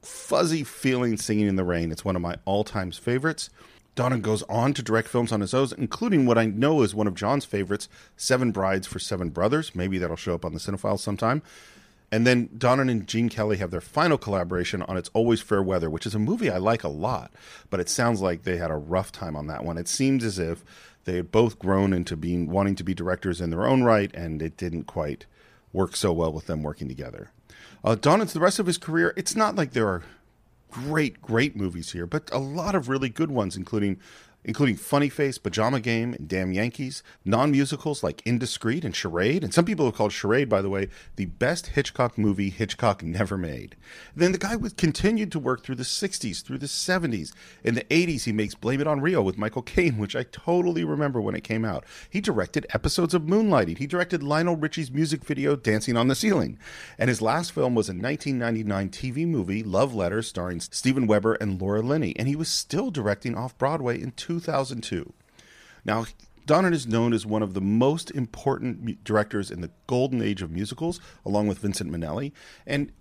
fuzzy 0.01 0.63
feeling 0.63 1.17
Singing 1.17 1.47
in 1.47 1.57
the 1.57 1.65
Rain. 1.65 1.91
It's 1.91 2.05
one 2.05 2.15
of 2.15 2.21
my 2.21 2.37
all 2.45 2.63
time 2.63 2.91
favorites. 2.91 3.49
Donen 3.95 4.21
goes 4.21 4.43
on 4.43 4.73
to 4.73 4.81
direct 4.81 5.07
films 5.07 5.31
on 5.31 5.41
his 5.41 5.53
own, 5.53 5.69
including 5.77 6.25
what 6.25 6.37
I 6.37 6.45
know 6.45 6.81
is 6.81 6.95
one 6.95 7.07
of 7.07 7.15
John's 7.15 7.45
favorites, 7.45 7.87
Seven 8.17 8.51
Brides 8.51 8.87
for 8.87 8.99
Seven 8.99 9.29
Brothers. 9.29 9.75
Maybe 9.75 9.97
that'll 9.97 10.15
show 10.15 10.33
up 10.33 10.45
on 10.45 10.53
the 10.53 10.59
Cinephile 10.59 10.99
sometime. 10.99 11.43
And 12.11 12.27
then 12.27 12.49
Donen 12.49 12.91
and 12.91 13.07
Gene 13.07 13.29
Kelly 13.29 13.57
have 13.57 13.71
their 13.71 13.81
final 13.81 14.19
collaboration 14.19 14.83
on 14.83 14.97
It's 14.97 15.09
Always 15.13 15.41
Fair 15.41 15.63
Weather, 15.63 15.89
which 15.89 16.05
is 16.05 16.13
a 16.13 16.19
movie 16.19 16.49
I 16.49 16.57
like 16.57 16.83
a 16.83 16.87
lot, 16.87 17.31
but 17.71 17.79
it 17.79 17.89
sounds 17.89 18.21
like 18.21 18.43
they 18.43 18.57
had 18.57 18.69
a 18.69 18.75
rough 18.75 19.11
time 19.11 19.35
on 19.35 19.47
that 19.47 19.65
one. 19.65 19.79
It 19.79 19.87
seems 19.87 20.23
as 20.23 20.37
if 20.37 20.63
they 21.05 21.15
had 21.15 21.31
both 21.31 21.57
grown 21.57 21.91
into 21.91 22.15
being 22.15 22.49
wanting 22.49 22.75
to 22.75 22.83
be 22.83 22.93
directors 22.93 23.41
in 23.41 23.49
their 23.49 23.65
own 23.65 23.83
right, 23.83 24.13
and 24.13 24.41
it 24.43 24.57
didn't 24.57 24.83
quite 24.83 25.25
work 25.71 25.95
so 25.95 26.13
well 26.13 26.31
with 26.31 26.45
them 26.45 26.61
working 26.61 26.87
together. 26.87 27.31
Uh, 27.83 27.95
Donen's 27.95 28.33
the 28.33 28.39
rest 28.39 28.59
of 28.59 28.67
his 28.67 28.77
career, 28.77 29.13
it's 29.17 29.35
not 29.35 29.55
like 29.55 29.71
there 29.71 29.87
are 29.87 30.03
great, 30.73 31.21
great 31.21 31.55
movies 31.55 31.91
here, 31.91 32.07
but 32.07 32.29
a 32.31 32.39
lot 32.39 32.73
of 32.75 32.89
really 32.89 33.09
good 33.09 33.29
ones, 33.29 33.55
including 33.55 33.99
including 34.45 34.75
Funny 34.75 35.09
Face, 35.09 35.37
Pajama 35.37 35.79
Game, 35.79 36.13
and 36.13 36.27
Damn 36.27 36.51
Yankees, 36.51 37.03
non 37.25 37.51
musicals 37.51 38.03
like 38.03 38.21
Indiscreet 38.25 38.83
and 38.83 38.95
Charade, 38.95 39.43
and 39.43 39.53
some 39.53 39.65
people 39.65 39.85
have 39.85 39.95
called 39.95 40.11
Charade, 40.11 40.49
by 40.49 40.61
the 40.61 40.69
way, 40.69 40.89
the 41.15 41.25
best 41.25 41.67
Hitchcock 41.67 42.17
movie 42.17 42.49
Hitchcock 42.49 43.03
never 43.03 43.37
made. 43.37 43.75
Then 44.15 44.31
the 44.31 44.37
guy 44.37 44.55
was 44.55 44.73
continued 44.73 45.31
to 45.31 45.39
work 45.39 45.63
through 45.63 45.75
the 45.75 45.83
60s, 45.83 46.43
through 46.43 46.57
the 46.57 46.65
70s. 46.65 47.33
In 47.63 47.75
the 47.75 47.83
80s, 47.85 48.23
he 48.23 48.31
makes 48.31 48.55
Blame 48.55 48.81
It 48.81 48.87
on 48.87 49.01
Rio 49.01 49.21
with 49.21 49.37
Michael 49.37 49.61
Caine, 49.61 49.97
which 49.97 50.15
I 50.15 50.23
totally 50.23 50.83
remember 50.83 51.21
when 51.21 51.35
it 51.35 51.43
came 51.43 51.65
out. 51.65 51.85
He 52.09 52.21
directed 52.21 52.65
episodes 52.73 53.13
of 53.13 53.23
Moonlighting. 53.23 53.77
He 53.77 53.87
directed 53.87 54.23
Lionel 54.23 54.55
Richie's 54.55 54.91
music 54.91 55.23
video 55.23 55.55
Dancing 55.55 55.97
on 55.97 56.07
the 56.07 56.15
Ceiling. 56.15 56.57
And 56.97 57.09
his 57.09 57.21
last 57.21 57.51
film 57.51 57.75
was 57.75 57.89
a 57.89 57.93
1999 57.93 58.89
TV 58.89 59.27
movie, 59.27 59.63
Love 59.63 59.93
Letters, 59.93 60.27
starring 60.27 60.59
Steven 60.59 61.07
Weber 61.07 61.35
and 61.35 61.61
Laura 61.61 61.81
Linney. 61.81 62.15
And 62.17 62.27
he 62.27 62.35
was 62.35 62.49
still 62.49 62.91
directing 62.91 63.35
off 63.35 63.57
Broadway 63.57 64.01
in 64.01 64.11
two 64.11 64.32
2002. 64.39 65.13
Now, 65.85 66.05
Donen 66.45 66.73
is 66.73 66.87
known 66.87 67.13
as 67.13 67.25
one 67.25 67.41
of 67.41 67.53
the 67.53 67.61
most 67.61 68.11
important 68.11 69.03
directors 69.03 69.49
in 69.49 69.61
the 69.61 69.71
golden 69.87 70.21
age 70.21 70.41
of 70.41 70.51
musicals, 70.51 70.99
along 71.25 71.47
with 71.47 71.59
Vincent 71.59 71.91
Minnelli. 71.91 72.33
And 72.67 72.91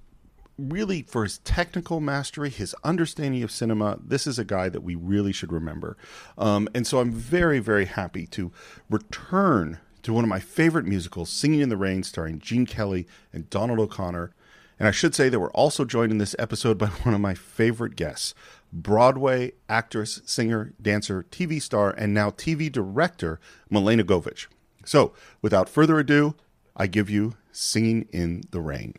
really, 0.58 1.02
for 1.02 1.24
his 1.24 1.38
technical 1.38 2.00
mastery, 2.00 2.50
his 2.50 2.74
understanding 2.84 3.42
of 3.42 3.50
cinema, 3.50 3.98
this 4.04 4.26
is 4.26 4.38
a 4.38 4.44
guy 4.44 4.68
that 4.68 4.82
we 4.82 4.94
really 4.94 5.32
should 5.32 5.52
remember. 5.52 5.96
Um, 6.38 6.68
and 6.74 6.86
so 6.86 7.00
I'm 7.00 7.10
very, 7.10 7.58
very 7.58 7.86
happy 7.86 8.26
to 8.28 8.52
return 8.88 9.80
to 10.02 10.12
one 10.12 10.24
of 10.24 10.28
my 10.28 10.40
favorite 10.40 10.86
musicals, 10.86 11.30
Singing 11.30 11.60
in 11.60 11.68
the 11.68 11.76
Rain, 11.76 12.02
starring 12.02 12.38
Gene 12.38 12.66
Kelly 12.66 13.06
and 13.32 13.48
Donald 13.50 13.78
O'Connor. 13.78 14.32
And 14.78 14.88
I 14.88 14.90
should 14.90 15.14
say 15.14 15.28
that 15.28 15.38
we're 15.38 15.50
also 15.50 15.84
joined 15.84 16.12
in 16.12 16.18
this 16.18 16.36
episode 16.38 16.78
by 16.78 16.86
one 17.02 17.14
of 17.14 17.20
my 17.20 17.34
favorite 17.34 17.96
guests, 17.96 18.34
Broadway 18.72 19.52
actress, 19.68 20.22
singer, 20.24 20.72
dancer, 20.80 21.26
TV 21.30 21.60
star, 21.60 21.90
and 21.90 22.14
now 22.14 22.30
TV 22.30 22.72
director, 22.72 23.38
Milena 23.68 24.04
Govich. 24.04 24.46
So, 24.84 25.12
without 25.42 25.68
further 25.68 25.98
ado, 25.98 26.34
I 26.76 26.86
give 26.86 27.10
you 27.10 27.34
Singing 27.52 28.08
in 28.12 28.44
the 28.50 28.60
Rain. 28.60 28.94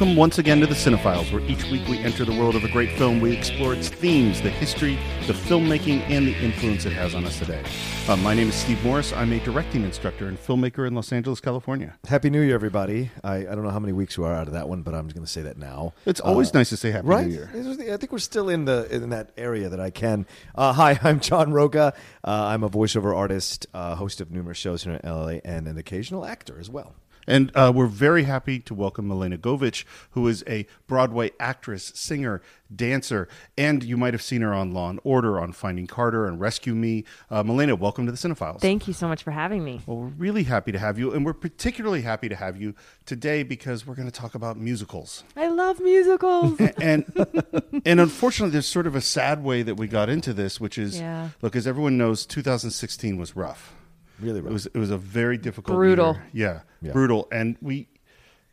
Welcome 0.00 0.16
once 0.16 0.38
again 0.38 0.60
to 0.60 0.66
the 0.66 0.74
Cine-Files, 0.74 1.30
where 1.30 1.42
each 1.42 1.62
week 1.64 1.86
we 1.86 1.98
enter 1.98 2.24
the 2.24 2.32
world 2.32 2.56
of 2.56 2.64
a 2.64 2.68
great 2.68 2.96
film. 2.96 3.20
We 3.20 3.36
explore 3.36 3.74
its 3.74 3.90
themes, 3.90 4.40
the 4.40 4.48
history, 4.48 4.98
the 5.26 5.34
filmmaking, 5.34 6.00
and 6.08 6.26
the 6.26 6.34
influence 6.42 6.86
it 6.86 6.92
has 6.94 7.14
on 7.14 7.26
us 7.26 7.38
today. 7.38 7.62
Uh, 8.08 8.16
my 8.16 8.32
name 8.32 8.48
is 8.48 8.54
Steve 8.54 8.82
Morris. 8.82 9.12
I'm 9.12 9.30
a 9.30 9.38
directing 9.40 9.84
instructor 9.84 10.26
and 10.26 10.38
filmmaker 10.38 10.86
in 10.86 10.94
Los 10.94 11.12
Angeles, 11.12 11.38
California. 11.38 11.98
Happy 12.08 12.30
New 12.30 12.40
Year, 12.40 12.54
everybody. 12.54 13.10
I, 13.22 13.40
I 13.40 13.54
don't 13.54 13.62
know 13.62 13.68
how 13.68 13.78
many 13.78 13.92
weeks 13.92 14.16
you 14.16 14.24
are 14.24 14.34
out 14.34 14.46
of 14.46 14.54
that 14.54 14.70
one, 14.70 14.80
but 14.80 14.94
I'm 14.94 15.06
going 15.08 15.26
to 15.26 15.30
say 15.30 15.42
that 15.42 15.58
now. 15.58 15.92
It's 16.06 16.20
always 16.20 16.54
nice 16.54 16.70
to 16.70 16.78
say 16.78 16.92
Happy 16.92 17.06
right? 17.06 17.26
New 17.26 17.34
Year. 17.34 17.50
I 17.92 17.98
think 17.98 18.10
we're 18.10 18.20
still 18.20 18.48
in 18.48 18.64
the 18.64 18.88
in 18.90 19.10
that 19.10 19.32
area 19.36 19.68
that 19.68 19.80
I 19.80 19.90
can. 19.90 20.24
Uh, 20.54 20.72
hi, 20.72 20.98
I'm 21.04 21.20
John 21.20 21.52
Rocha. 21.52 21.92
Uh, 22.24 22.46
I'm 22.46 22.64
a 22.64 22.70
voiceover 22.70 23.14
artist, 23.14 23.66
uh, 23.74 23.96
host 23.96 24.22
of 24.22 24.30
numerous 24.30 24.56
shows 24.56 24.82
here 24.82 24.94
in 24.94 25.00
LA, 25.06 25.40
and 25.44 25.68
an 25.68 25.76
occasional 25.76 26.24
actor 26.24 26.58
as 26.58 26.70
well. 26.70 26.94
And 27.26 27.52
uh, 27.54 27.72
we're 27.74 27.86
very 27.86 28.24
happy 28.24 28.58
to 28.60 28.74
welcome 28.74 29.06
Milena 29.08 29.38
Govich, 29.38 29.84
who 30.12 30.26
is 30.26 30.42
a 30.48 30.66
Broadway 30.86 31.30
actress, 31.38 31.92
singer, 31.94 32.40
dancer, 32.74 33.28
and 33.58 33.82
you 33.84 33.96
might 33.96 34.14
have 34.14 34.22
seen 34.22 34.40
her 34.42 34.52
on 34.54 34.72
Law 34.72 34.90
and 34.90 34.98
Order, 35.04 35.38
on 35.38 35.52
Finding 35.52 35.86
Carter, 35.86 36.26
and 36.26 36.40
Rescue 36.40 36.74
Me. 36.74 37.04
Uh, 37.30 37.42
Milena, 37.42 37.76
welcome 37.76 38.06
to 38.06 38.12
the 38.12 38.18
Cine-Files. 38.18 38.62
Thank 38.62 38.88
you 38.88 38.94
so 38.94 39.06
much 39.06 39.22
for 39.22 39.30
having 39.32 39.62
me. 39.64 39.80
Well, 39.86 39.98
we're 39.98 40.06
really 40.06 40.44
happy 40.44 40.72
to 40.72 40.78
have 40.78 40.98
you, 40.98 41.12
and 41.12 41.24
we're 41.24 41.32
particularly 41.34 42.02
happy 42.02 42.28
to 42.28 42.36
have 42.36 42.60
you 42.60 42.74
today 43.06 43.42
because 43.42 43.86
we're 43.86 43.94
going 43.96 44.10
to 44.10 44.12
talk 44.20 44.34
about 44.34 44.56
musicals. 44.56 45.22
I 45.36 45.48
love 45.48 45.80
musicals. 45.80 46.58
and 46.60 47.04
and 47.14 47.44
and, 47.84 48.00
unfortunately, 48.00 48.52
there's 48.52 48.66
sort 48.66 48.86
of 48.86 48.94
a 48.94 49.00
sad 49.00 49.44
way 49.44 49.62
that 49.62 49.74
we 49.76 49.86
got 49.86 50.08
into 50.08 50.32
this, 50.32 50.60
which 50.60 50.78
is 50.78 50.98
Yeah. 50.98 51.30
look, 51.42 51.54
as 51.54 51.66
everyone 51.66 51.98
knows, 51.98 52.24
2016 52.26 53.16
was 53.16 53.36
rough. 53.36 53.74
Really 54.20 54.38
It 54.40 54.44
was 54.44 54.66
it 54.66 54.76
was 54.78 54.90
a 54.90 54.98
very 54.98 55.36
difficult, 55.38 55.76
Brutal. 55.76 56.14
year. 56.14 56.22
Yeah, 56.32 56.60
Yeah. 56.88 56.92
brutal, 56.92 57.28
and 57.32 57.56
we 57.60 57.88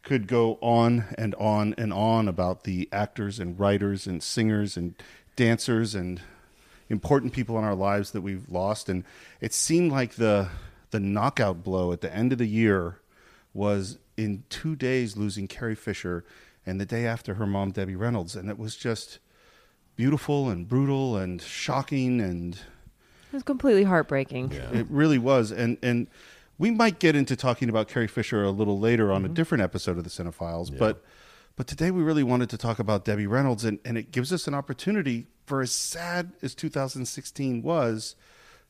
could 0.03 0.27
go 0.27 0.57
on 0.61 1.03
and 1.17 1.35
on 1.35 1.73
and 1.77 1.91
on 1.91 2.27
about 2.27 2.63
the 2.63 2.87
actors 2.91 3.39
and 3.39 3.59
writers 3.59 4.07
and 4.07 4.23
singers 4.23 4.77
and 4.77 4.95
dancers 5.35 5.93
and 5.95 6.21
important 6.89 7.33
people 7.33 7.57
in 7.57 7.65
our 7.65 7.75
lives 7.75 8.11
that 8.11 8.21
we've 8.21 8.47
lost. 8.49 8.87
And 8.87 9.03
it 9.41 9.53
seemed 9.53 9.91
like 9.91 10.13
the 10.15 10.47
the 10.91 10.99
knockout 11.01 11.63
blow 11.63 11.91
at 11.91 11.99
the 12.01 12.13
end 12.15 12.31
of 12.31 12.37
the 12.37 12.47
year 12.47 12.99
was 13.53 13.97
in 14.15 14.43
two 14.49 14.75
days 14.75 15.17
losing 15.17 15.47
Carrie 15.47 15.75
Fisher, 15.75 16.23
and 16.65 16.79
the 16.79 16.85
day 16.85 17.05
after 17.05 17.33
her 17.35 17.45
mom 17.45 17.71
Debbie 17.71 17.95
Reynolds, 17.95 18.35
and 18.35 18.49
it 18.49 18.57
was 18.57 18.75
just 18.77 19.19
beautiful 19.97 20.49
and 20.49 20.67
brutal 20.67 21.17
and 21.17 21.41
shocking 21.41 22.21
and 22.21 22.53
it 22.55 22.59
was 23.31 23.43
completely 23.43 23.83
heartbreaking. 23.83 24.51
it 24.51 24.87
really 24.89 25.17
was, 25.17 25.51
and 25.51 25.77
and 25.81 26.07
we 26.57 26.71
might 26.71 26.99
get 26.99 27.15
into 27.15 27.35
talking 27.35 27.69
about 27.69 27.87
Carrie 27.87 28.07
Fisher 28.07 28.43
a 28.43 28.51
little 28.51 28.79
later 28.79 29.11
on 29.11 29.23
a 29.23 29.27
mm-hmm. 29.27 29.35
different 29.35 29.63
episode 29.63 29.97
of 29.97 30.03
the 30.03 30.09
Cine-Files, 30.09 30.71
but 30.71 31.03
but 31.55 31.67
today 31.67 31.91
we 31.91 32.03
really 32.03 32.23
wanted 32.23 32.49
to 32.51 32.57
talk 32.57 32.79
about 32.79 33.05
Debbie 33.05 33.27
Reynolds, 33.27 33.65
and 33.65 33.79
and 33.85 33.97
it 33.97 34.11
gives 34.11 34.31
us 34.31 34.47
an 34.47 34.53
opportunity 34.53 35.27
for 35.45 35.61
as 35.61 35.71
sad 35.71 36.33
as 36.41 36.53
2016 36.53 37.61
was, 37.61 38.15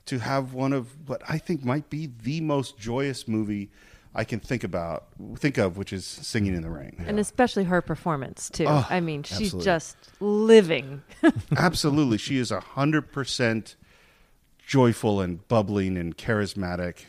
to 0.05 0.19
have 0.19 0.53
one 0.53 0.73
of 0.73 1.07
what 1.07 1.21
I 1.27 1.37
think 1.37 1.63
might 1.63 1.89
be 1.89 2.09
the 2.23 2.41
most 2.41 2.77
joyous 2.77 3.27
movie 3.27 3.69
I 4.15 4.23
can 4.23 4.39
think 4.39 4.63
about 4.63 5.05
think 5.35 5.57
of, 5.57 5.77
which 5.77 5.93
is 5.93 6.05
Singing 6.05 6.55
in 6.55 6.63
the 6.63 6.69
Rain. 6.69 7.03
And 7.05 7.19
especially 7.19 7.65
her 7.65 7.81
performance 7.81 8.49
too. 8.49 8.65
Oh, 8.67 8.87
I 8.89 8.99
mean, 8.99 9.23
she's 9.23 9.53
absolutely. 9.53 9.65
just 9.65 9.97
living. 10.19 11.01
Absolutely, 11.55 12.17
she 12.17 12.37
is 12.37 12.51
a 12.51 12.59
hundred 12.59 13.11
percent 13.11 13.75
joyful 14.67 15.19
and 15.21 15.47
bubbling 15.47 15.97
and 15.97 16.15
charismatic, 16.15 17.05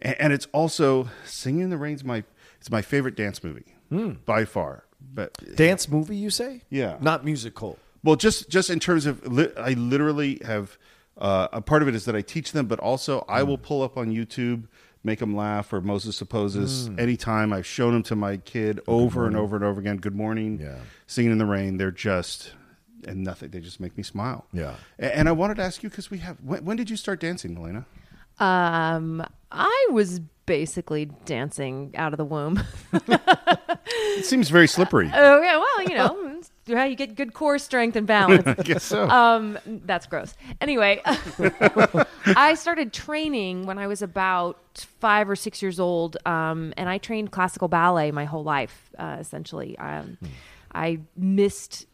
and, 0.00 0.16
and 0.18 0.32
it's 0.32 0.46
also 0.52 1.08
"Singing 1.24 1.62
in 1.62 1.70
the 1.70 1.76
Rain's 1.76 2.02
my 2.02 2.24
it's 2.58 2.70
my 2.70 2.82
favorite 2.82 3.14
dance 3.14 3.44
movie 3.44 3.76
hmm. 3.90 4.12
by 4.24 4.44
far. 4.44 4.82
But 5.14 5.56
Dance 5.56 5.88
movie, 5.88 6.16
you 6.16 6.30
say? 6.30 6.62
Yeah. 6.68 6.96
Not 7.00 7.24
musical. 7.24 7.78
well, 8.02 8.16
just 8.16 8.48
just 8.48 8.70
in 8.70 8.80
terms 8.80 9.06
of 9.06 9.24
li- 9.26 9.52
I 9.56 9.74
literally 9.74 10.40
have 10.44 10.78
uh, 11.18 11.48
a 11.52 11.60
part 11.60 11.82
of 11.82 11.88
it 11.88 11.94
is 11.94 12.06
that 12.06 12.16
I 12.16 12.22
teach 12.22 12.52
them, 12.52 12.66
but 12.66 12.80
also 12.80 13.24
I 13.28 13.42
will 13.42 13.56
hmm. 13.56 13.62
pull 13.62 13.82
up 13.82 13.96
on 13.96 14.10
YouTube. 14.10 14.64
Make 15.04 15.20
them 15.20 15.36
laugh, 15.36 15.72
or 15.72 15.80
Moses 15.80 16.16
supposes. 16.16 16.88
Hmm. 16.88 16.98
Anytime 16.98 17.52
I've 17.52 17.66
shown 17.66 17.92
them 17.92 18.02
to 18.04 18.16
my 18.16 18.38
kid 18.38 18.80
over 18.88 19.26
and 19.26 19.36
over 19.36 19.54
and 19.54 19.64
over 19.64 19.78
again. 19.80 19.98
Good 19.98 20.16
morning, 20.16 20.58
Yeah. 20.60 20.78
singing 21.06 21.30
in 21.30 21.38
the 21.38 21.46
rain. 21.46 21.76
They're 21.76 21.92
just 21.92 22.52
and 23.06 23.22
nothing. 23.24 23.50
They 23.50 23.60
just 23.60 23.80
make 23.80 23.96
me 23.96 24.02
smile. 24.02 24.46
Yeah. 24.52 24.74
A- 24.98 25.16
And 25.16 25.28
I 25.28 25.32
wanted 25.32 25.56
to 25.56 25.62
ask 25.62 25.82
you 25.82 25.88
because 25.90 26.10
we 26.10 26.18
have. 26.18 26.36
When, 26.44 26.64
when 26.64 26.76
did 26.76 26.90
you 26.90 26.96
start 26.96 27.20
dancing, 27.20 27.54
Milena? 27.54 27.86
um, 28.38 29.24
I 29.50 29.86
was 29.90 30.20
basically 30.44 31.06
dancing 31.24 31.92
out 31.96 32.12
of 32.12 32.18
the 32.18 32.24
womb. 32.24 32.62
It 34.18 34.24
seems 34.24 34.48
very 34.48 34.66
slippery. 34.66 35.10
oh 35.14 35.42
yeah, 35.42 35.58
well, 35.58 35.82
you 35.88 35.94
know, 35.94 36.36
it's 36.38 36.50
how 36.68 36.84
you 36.84 36.96
get 36.96 37.14
good 37.14 37.34
core 37.34 37.58
strength 37.58 37.96
and 37.96 38.06
balance. 38.06 38.46
I 38.46 38.54
guess 38.54 38.82
so. 38.82 39.08
um, 39.08 39.58
that's 39.84 40.06
gross. 40.06 40.34
Anyway, 40.60 41.02
I 42.26 42.54
started 42.54 42.92
training 42.94 43.66
when 43.66 43.78
I 43.78 43.86
was 43.86 44.00
about 44.02 44.58
five 45.00 45.28
or 45.28 45.36
six 45.36 45.60
years 45.62 45.78
old, 45.78 46.16
um, 46.26 46.72
and 46.76 46.88
I 46.88 46.98
trained 46.98 47.30
classical 47.30 47.68
ballet 47.68 48.10
my 48.10 48.24
whole 48.24 48.42
life. 48.42 48.90
Uh, 48.98 49.18
essentially, 49.20 49.78
um, 49.78 50.16
I 50.74 51.00
missed 51.16 51.86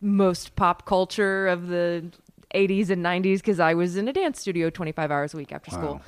most 0.00 0.56
pop 0.56 0.84
culture 0.86 1.48
of 1.48 1.68
the 1.68 2.04
80s 2.54 2.90
and 2.90 3.04
90s 3.04 3.36
because 3.38 3.60
I 3.60 3.74
was 3.74 3.96
in 3.96 4.08
a 4.08 4.12
dance 4.12 4.40
studio 4.40 4.70
25 4.70 5.10
hours 5.10 5.34
a 5.34 5.36
week 5.36 5.52
after 5.52 5.70
school. 5.70 6.00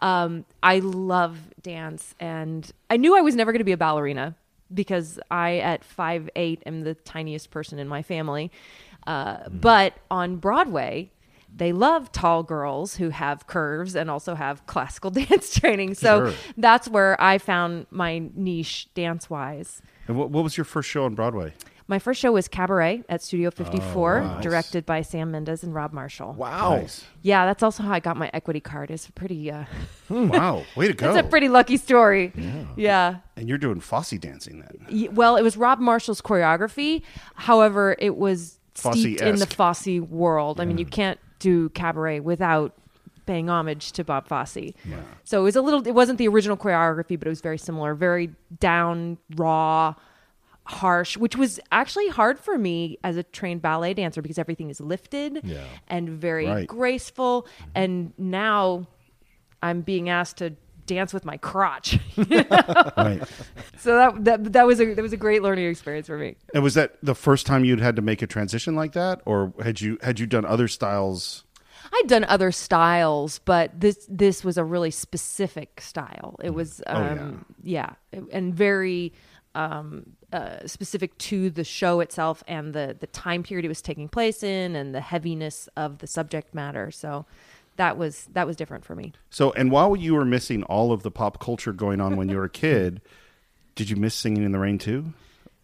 Um, 0.00 0.44
I 0.62 0.80
love 0.80 1.38
dance, 1.62 2.14
and 2.20 2.70
I 2.90 2.96
knew 2.98 3.16
I 3.16 3.20
was 3.22 3.34
never 3.34 3.50
going 3.52 3.60
to 3.60 3.64
be 3.64 3.72
a 3.72 3.76
ballerina 3.78 4.34
because 4.72 5.18
I, 5.30 5.58
at 5.58 5.84
five 5.84 6.28
eight, 6.36 6.62
am 6.66 6.82
the 6.82 6.94
tiniest 6.94 7.50
person 7.50 7.78
in 7.78 7.88
my 7.88 8.02
family. 8.02 8.50
Uh, 9.06 9.48
But 9.48 9.94
on 10.10 10.36
Broadway, 10.36 11.10
they 11.54 11.72
love 11.72 12.12
tall 12.12 12.42
girls 12.42 12.96
who 12.96 13.08
have 13.10 13.46
curves 13.46 13.94
and 13.96 14.10
also 14.10 14.34
have 14.34 14.66
classical 14.66 15.10
dance 15.22 15.54
training. 15.58 15.94
So 15.94 16.26
Sure. 16.30 16.34
that's 16.58 16.88
where 16.88 17.18
I 17.22 17.38
found 17.38 17.86
my 17.90 18.22
niche 18.34 18.88
dance 18.94 19.30
wise. 19.30 19.80
and 20.08 20.18
what, 20.18 20.28
what 20.30 20.44
was 20.44 20.56
your 20.58 20.64
first 20.64 20.88
show 20.90 21.04
on 21.04 21.14
Broadway? 21.14 21.54
My 21.88 22.00
first 22.00 22.20
show 22.20 22.32
was 22.32 22.48
Cabaret 22.48 23.04
at 23.08 23.22
Studio 23.22 23.50
54, 23.52 24.20
nice. 24.20 24.42
directed 24.42 24.84
by 24.84 25.02
Sam 25.02 25.30
Mendes 25.30 25.62
and 25.62 25.72
Rob 25.72 25.92
Marshall. 25.92 26.32
Wow. 26.32 26.78
Nice. 26.78 27.04
Yeah, 27.22 27.46
that's 27.46 27.62
also 27.62 27.84
how 27.84 27.92
I 27.92 28.00
got 28.00 28.16
my 28.16 28.28
equity 28.34 28.58
card. 28.58 28.90
It's 28.90 29.08
a 29.08 29.12
pretty, 29.12 29.50
uh, 29.52 29.64
Wow, 30.10 30.64
way 30.74 30.88
to 30.88 30.92
go! 30.94 31.10
it's 31.14 31.24
a 31.24 31.28
pretty 31.30 31.48
lucky 31.48 31.76
story. 31.76 32.32
Yeah. 32.76 33.18
and 33.36 33.48
you're 33.48 33.58
doing 33.58 33.78
Fosse 33.80 34.10
dancing 34.18 34.60
then. 34.60 35.14
Well, 35.14 35.36
it 35.36 35.42
was 35.42 35.56
Rob 35.56 35.78
Marshall's 35.78 36.20
choreography. 36.20 37.02
However, 37.36 37.94
it 38.00 38.16
was 38.16 38.58
steeped 38.74 39.20
in 39.20 39.36
the 39.36 39.46
Fosse-esque. 39.46 39.56
Fosse 39.56 40.00
world. 40.10 40.60
I 40.60 40.64
mean, 40.64 40.78
you 40.78 40.86
can't 40.86 41.20
do 41.38 41.68
cabaret 41.70 42.18
without 42.20 42.74
paying 43.26 43.48
homage 43.48 43.92
to 43.92 44.02
Bob 44.04 44.26
Fosse. 44.28 44.72
So 45.24 45.40
it 45.40 45.44
was 45.44 45.54
a 45.56 45.62
little. 45.62 45.86
It 45.86 45.94
wasn't 45.94 46.18
the 46.18 46.26
original 46.28 46.56
choreography, 46.56 47.16
but 47.18 47.26
it 47.26 47.30
was 47.30 47.40
very 47.40 47.58
similar. 47.58 47.94
Very 47.94 48.30
down, 48.58 49.18
raw, 49.36 49.94
harsh, 50.66 51.16
which 51.16 51.36
was 51.36 51.58
actually 51.72 52.08
hard 52.08 52.38
for 52.38 52.58
me 52.58 52.98
as 53.04 53.16
a 53.16 53.22
trained 53.22 53.62
ballet 53.62 53.94
dancer 53.94 54.20
because 54.20 54.38
everything 54.38 54.68
is 54.70 54.80
lifted 54.80 55.40
Yeah. 55.44 55.62
and 55.88 56.08
very 56.10 56.46
Right. 56.46 56.66
graceful. 56.66 57.46
And 57.74 58.12
now 58.18 58.86
I'm 59.62 59.80
being 59.82 60.08
asked 60.08 60.38
to 60.38 60.54
dance 60.86 61.12
with 61.14 61.24
my 61.24 61.36
crotch. 61.36 61.98
Right. 62.18 63.22
So 63.78 63.94
that 63.96 64.24
that 64.24 64.52
that 64.54 64.66
was 64.66 64.80
a 64.80 64.94
that 64.94 65.02
was 65.02 65.12
a 65.12 65.16
great 65.16 65.42
learning 65.42 65.68
experience 65.68 66.06
for 66.06 66.18
me. 66.18 66.36
And 66.54 66.62
was 66.62 66.74
that 66.74 66.96
the 67.02 67.14
first 67.14 67.46
time 67.46 67.64
you'd 67.64 67.80
had 67.80 67.96
to 67.96 68.02
make 68.02 68.22
a 68.22 68.26
transition 68.26 68.74
like 68.74 68.92
that, 68.92 69.20
or 69.24 69.52
had 69.62 69.80
you 69.80 69.98
had 70.02 70.18
you 70.18 70.26
done 70.26 70.44
other 70.44 70.66
styles? 70.68 71.44
I'd 71.92 72.08
done 72.08 72.24
other 72.24 72.50
styles, 72.52 73.38
but 73.40 73.78
this 73.80 74.06
this 74.08 74.42
was 74.44 74.58
a 74.58 74.64
really 74.64 74.90
specific 74.90 75.80
style. 75.80 76.36
It 76.42 76.50
was 76.54 76.82
um 76.86 77.44
yeah. 77.62 77.90
and 78.32 78.54
very 78.54 79.12
um 79.54 80.15
uh, 80.32 80.66
specific 80.66 81.16
to 81.18 81.50
the 81.50 81.64
show 81.64 82.00
itself 82.00 82.42
and 82.48 82.72
the 82.72 82.96
the 82.98 83.06
time 83.06 83.42
period 83.42 83.64
it 83.64 83.68
was 83.68 83.82
taking 83.82 84.08
place 84.08 84.42
in 84.42 84.74
and 84.74 84.94
the 84.94 85.00
heaviness 85.00 85.68
of 85.76 85.98
the 85.98 86.06
subject 86.06 86.54
matter. 86.54 86.90
So 86.90 87.26
that 87.76 87.96
was 87.96 88.28
that 88.32 88.46
was 88.46 88.56
different 88.56 88.84
for 88.84 88.94
me. 88.94 89.12
So, 89.30 89.52
and 89.52 89.70
while 89.70 89.94
you 89.94 90.14
were 90.14 90.24
missing 90.24 90.62
all 90.64 90.92
of 90.92 91.02
the 91.02 91.10
pop 91.10 91.40
culture 91.40 91.72
going 91.72 92.00
on 92.00 92.16
when 92.16 92.28
you 92.28 92.36
were 92.36 92.44
a 92.44 92.50
kid, 92.50 93.00
did 93.74 93.88
you 93.88 93.96
miss 93.96 94.14
Singing 94.14 94.42
in 94.42 94.52
the 94.52 94.58
Rain 94.58 94.78
too? 94.78 95.12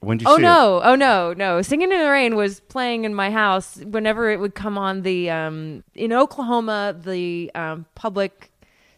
When 0.01 0.19
did 0.19 0.29
you 0.29 0.35
Oh 0.35 0.37
no! 0.37 0.81
Oh 0.83 0.95
no! 0.95 1.33
No! 1.33 1.63
Singing 1.63 1.93
in 1.93 1.99
the 1.99 2.11
Rain 2.11 2.37
was 2.37 2.61
playing 2.61 3.05
in 3.05 3.15
my 3.15 3.31
house 3.31 3.77
whenever 3.79 4.31
it 4.31 4.41
would 4.41 4.55
come 4.55 4.79
on. 4.79 5.03
The 5.03 5.31
um, 5.31 5.85
in 5.95 6.13
Oklahoma, 6.13 6.97
the 6.99 7.51
um, 7.55 7.87
public 7.95 8.52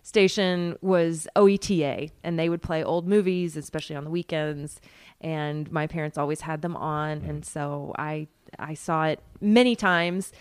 station 0.05 0.77
was 0.83 1.27
OETA, 1.35 2.13
and 2.23 2.39
they 2.39 2.49
would 2.49 2.63
play 2.63 2.85
old 2.85 3.09
movies, 3.09 3.57
especially 3.57 3.97
on 3.97 4.05
the 4.05 4.11
weekends. 4.11 4.81
And 5.21 5.71
my 5.73 5.87
parents 5.87 6.19
always 6.19 6.43
had 6.43 6.63
them 6.63 6.77
on, 6.77 7.23
and 7.23 7.43
mm. 7.43 7.45
so 7.45 7.93
I 7.99 8.29
I 8.59 8.75
saw 8.75 9.07
it 9.07 9.21
many 9.41 9.75
times. 9.75 10.33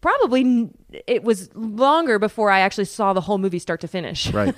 Probably 0.00 0.70
it 1.06 1.22
was 1.22 1.54
longer 1.54 2.18
before 2.18 2.50
I 2.50 2.60
actually 2.60 2.86
saw 2.86 3.12
the 3.12 3.20
whole 3.20 3.36
movie 3.36 3.58
start 3.58 3.82
to 3.82 3.88
finish. 3.88 4.26
it? 4.28 4.34
Right. 4.34 4.54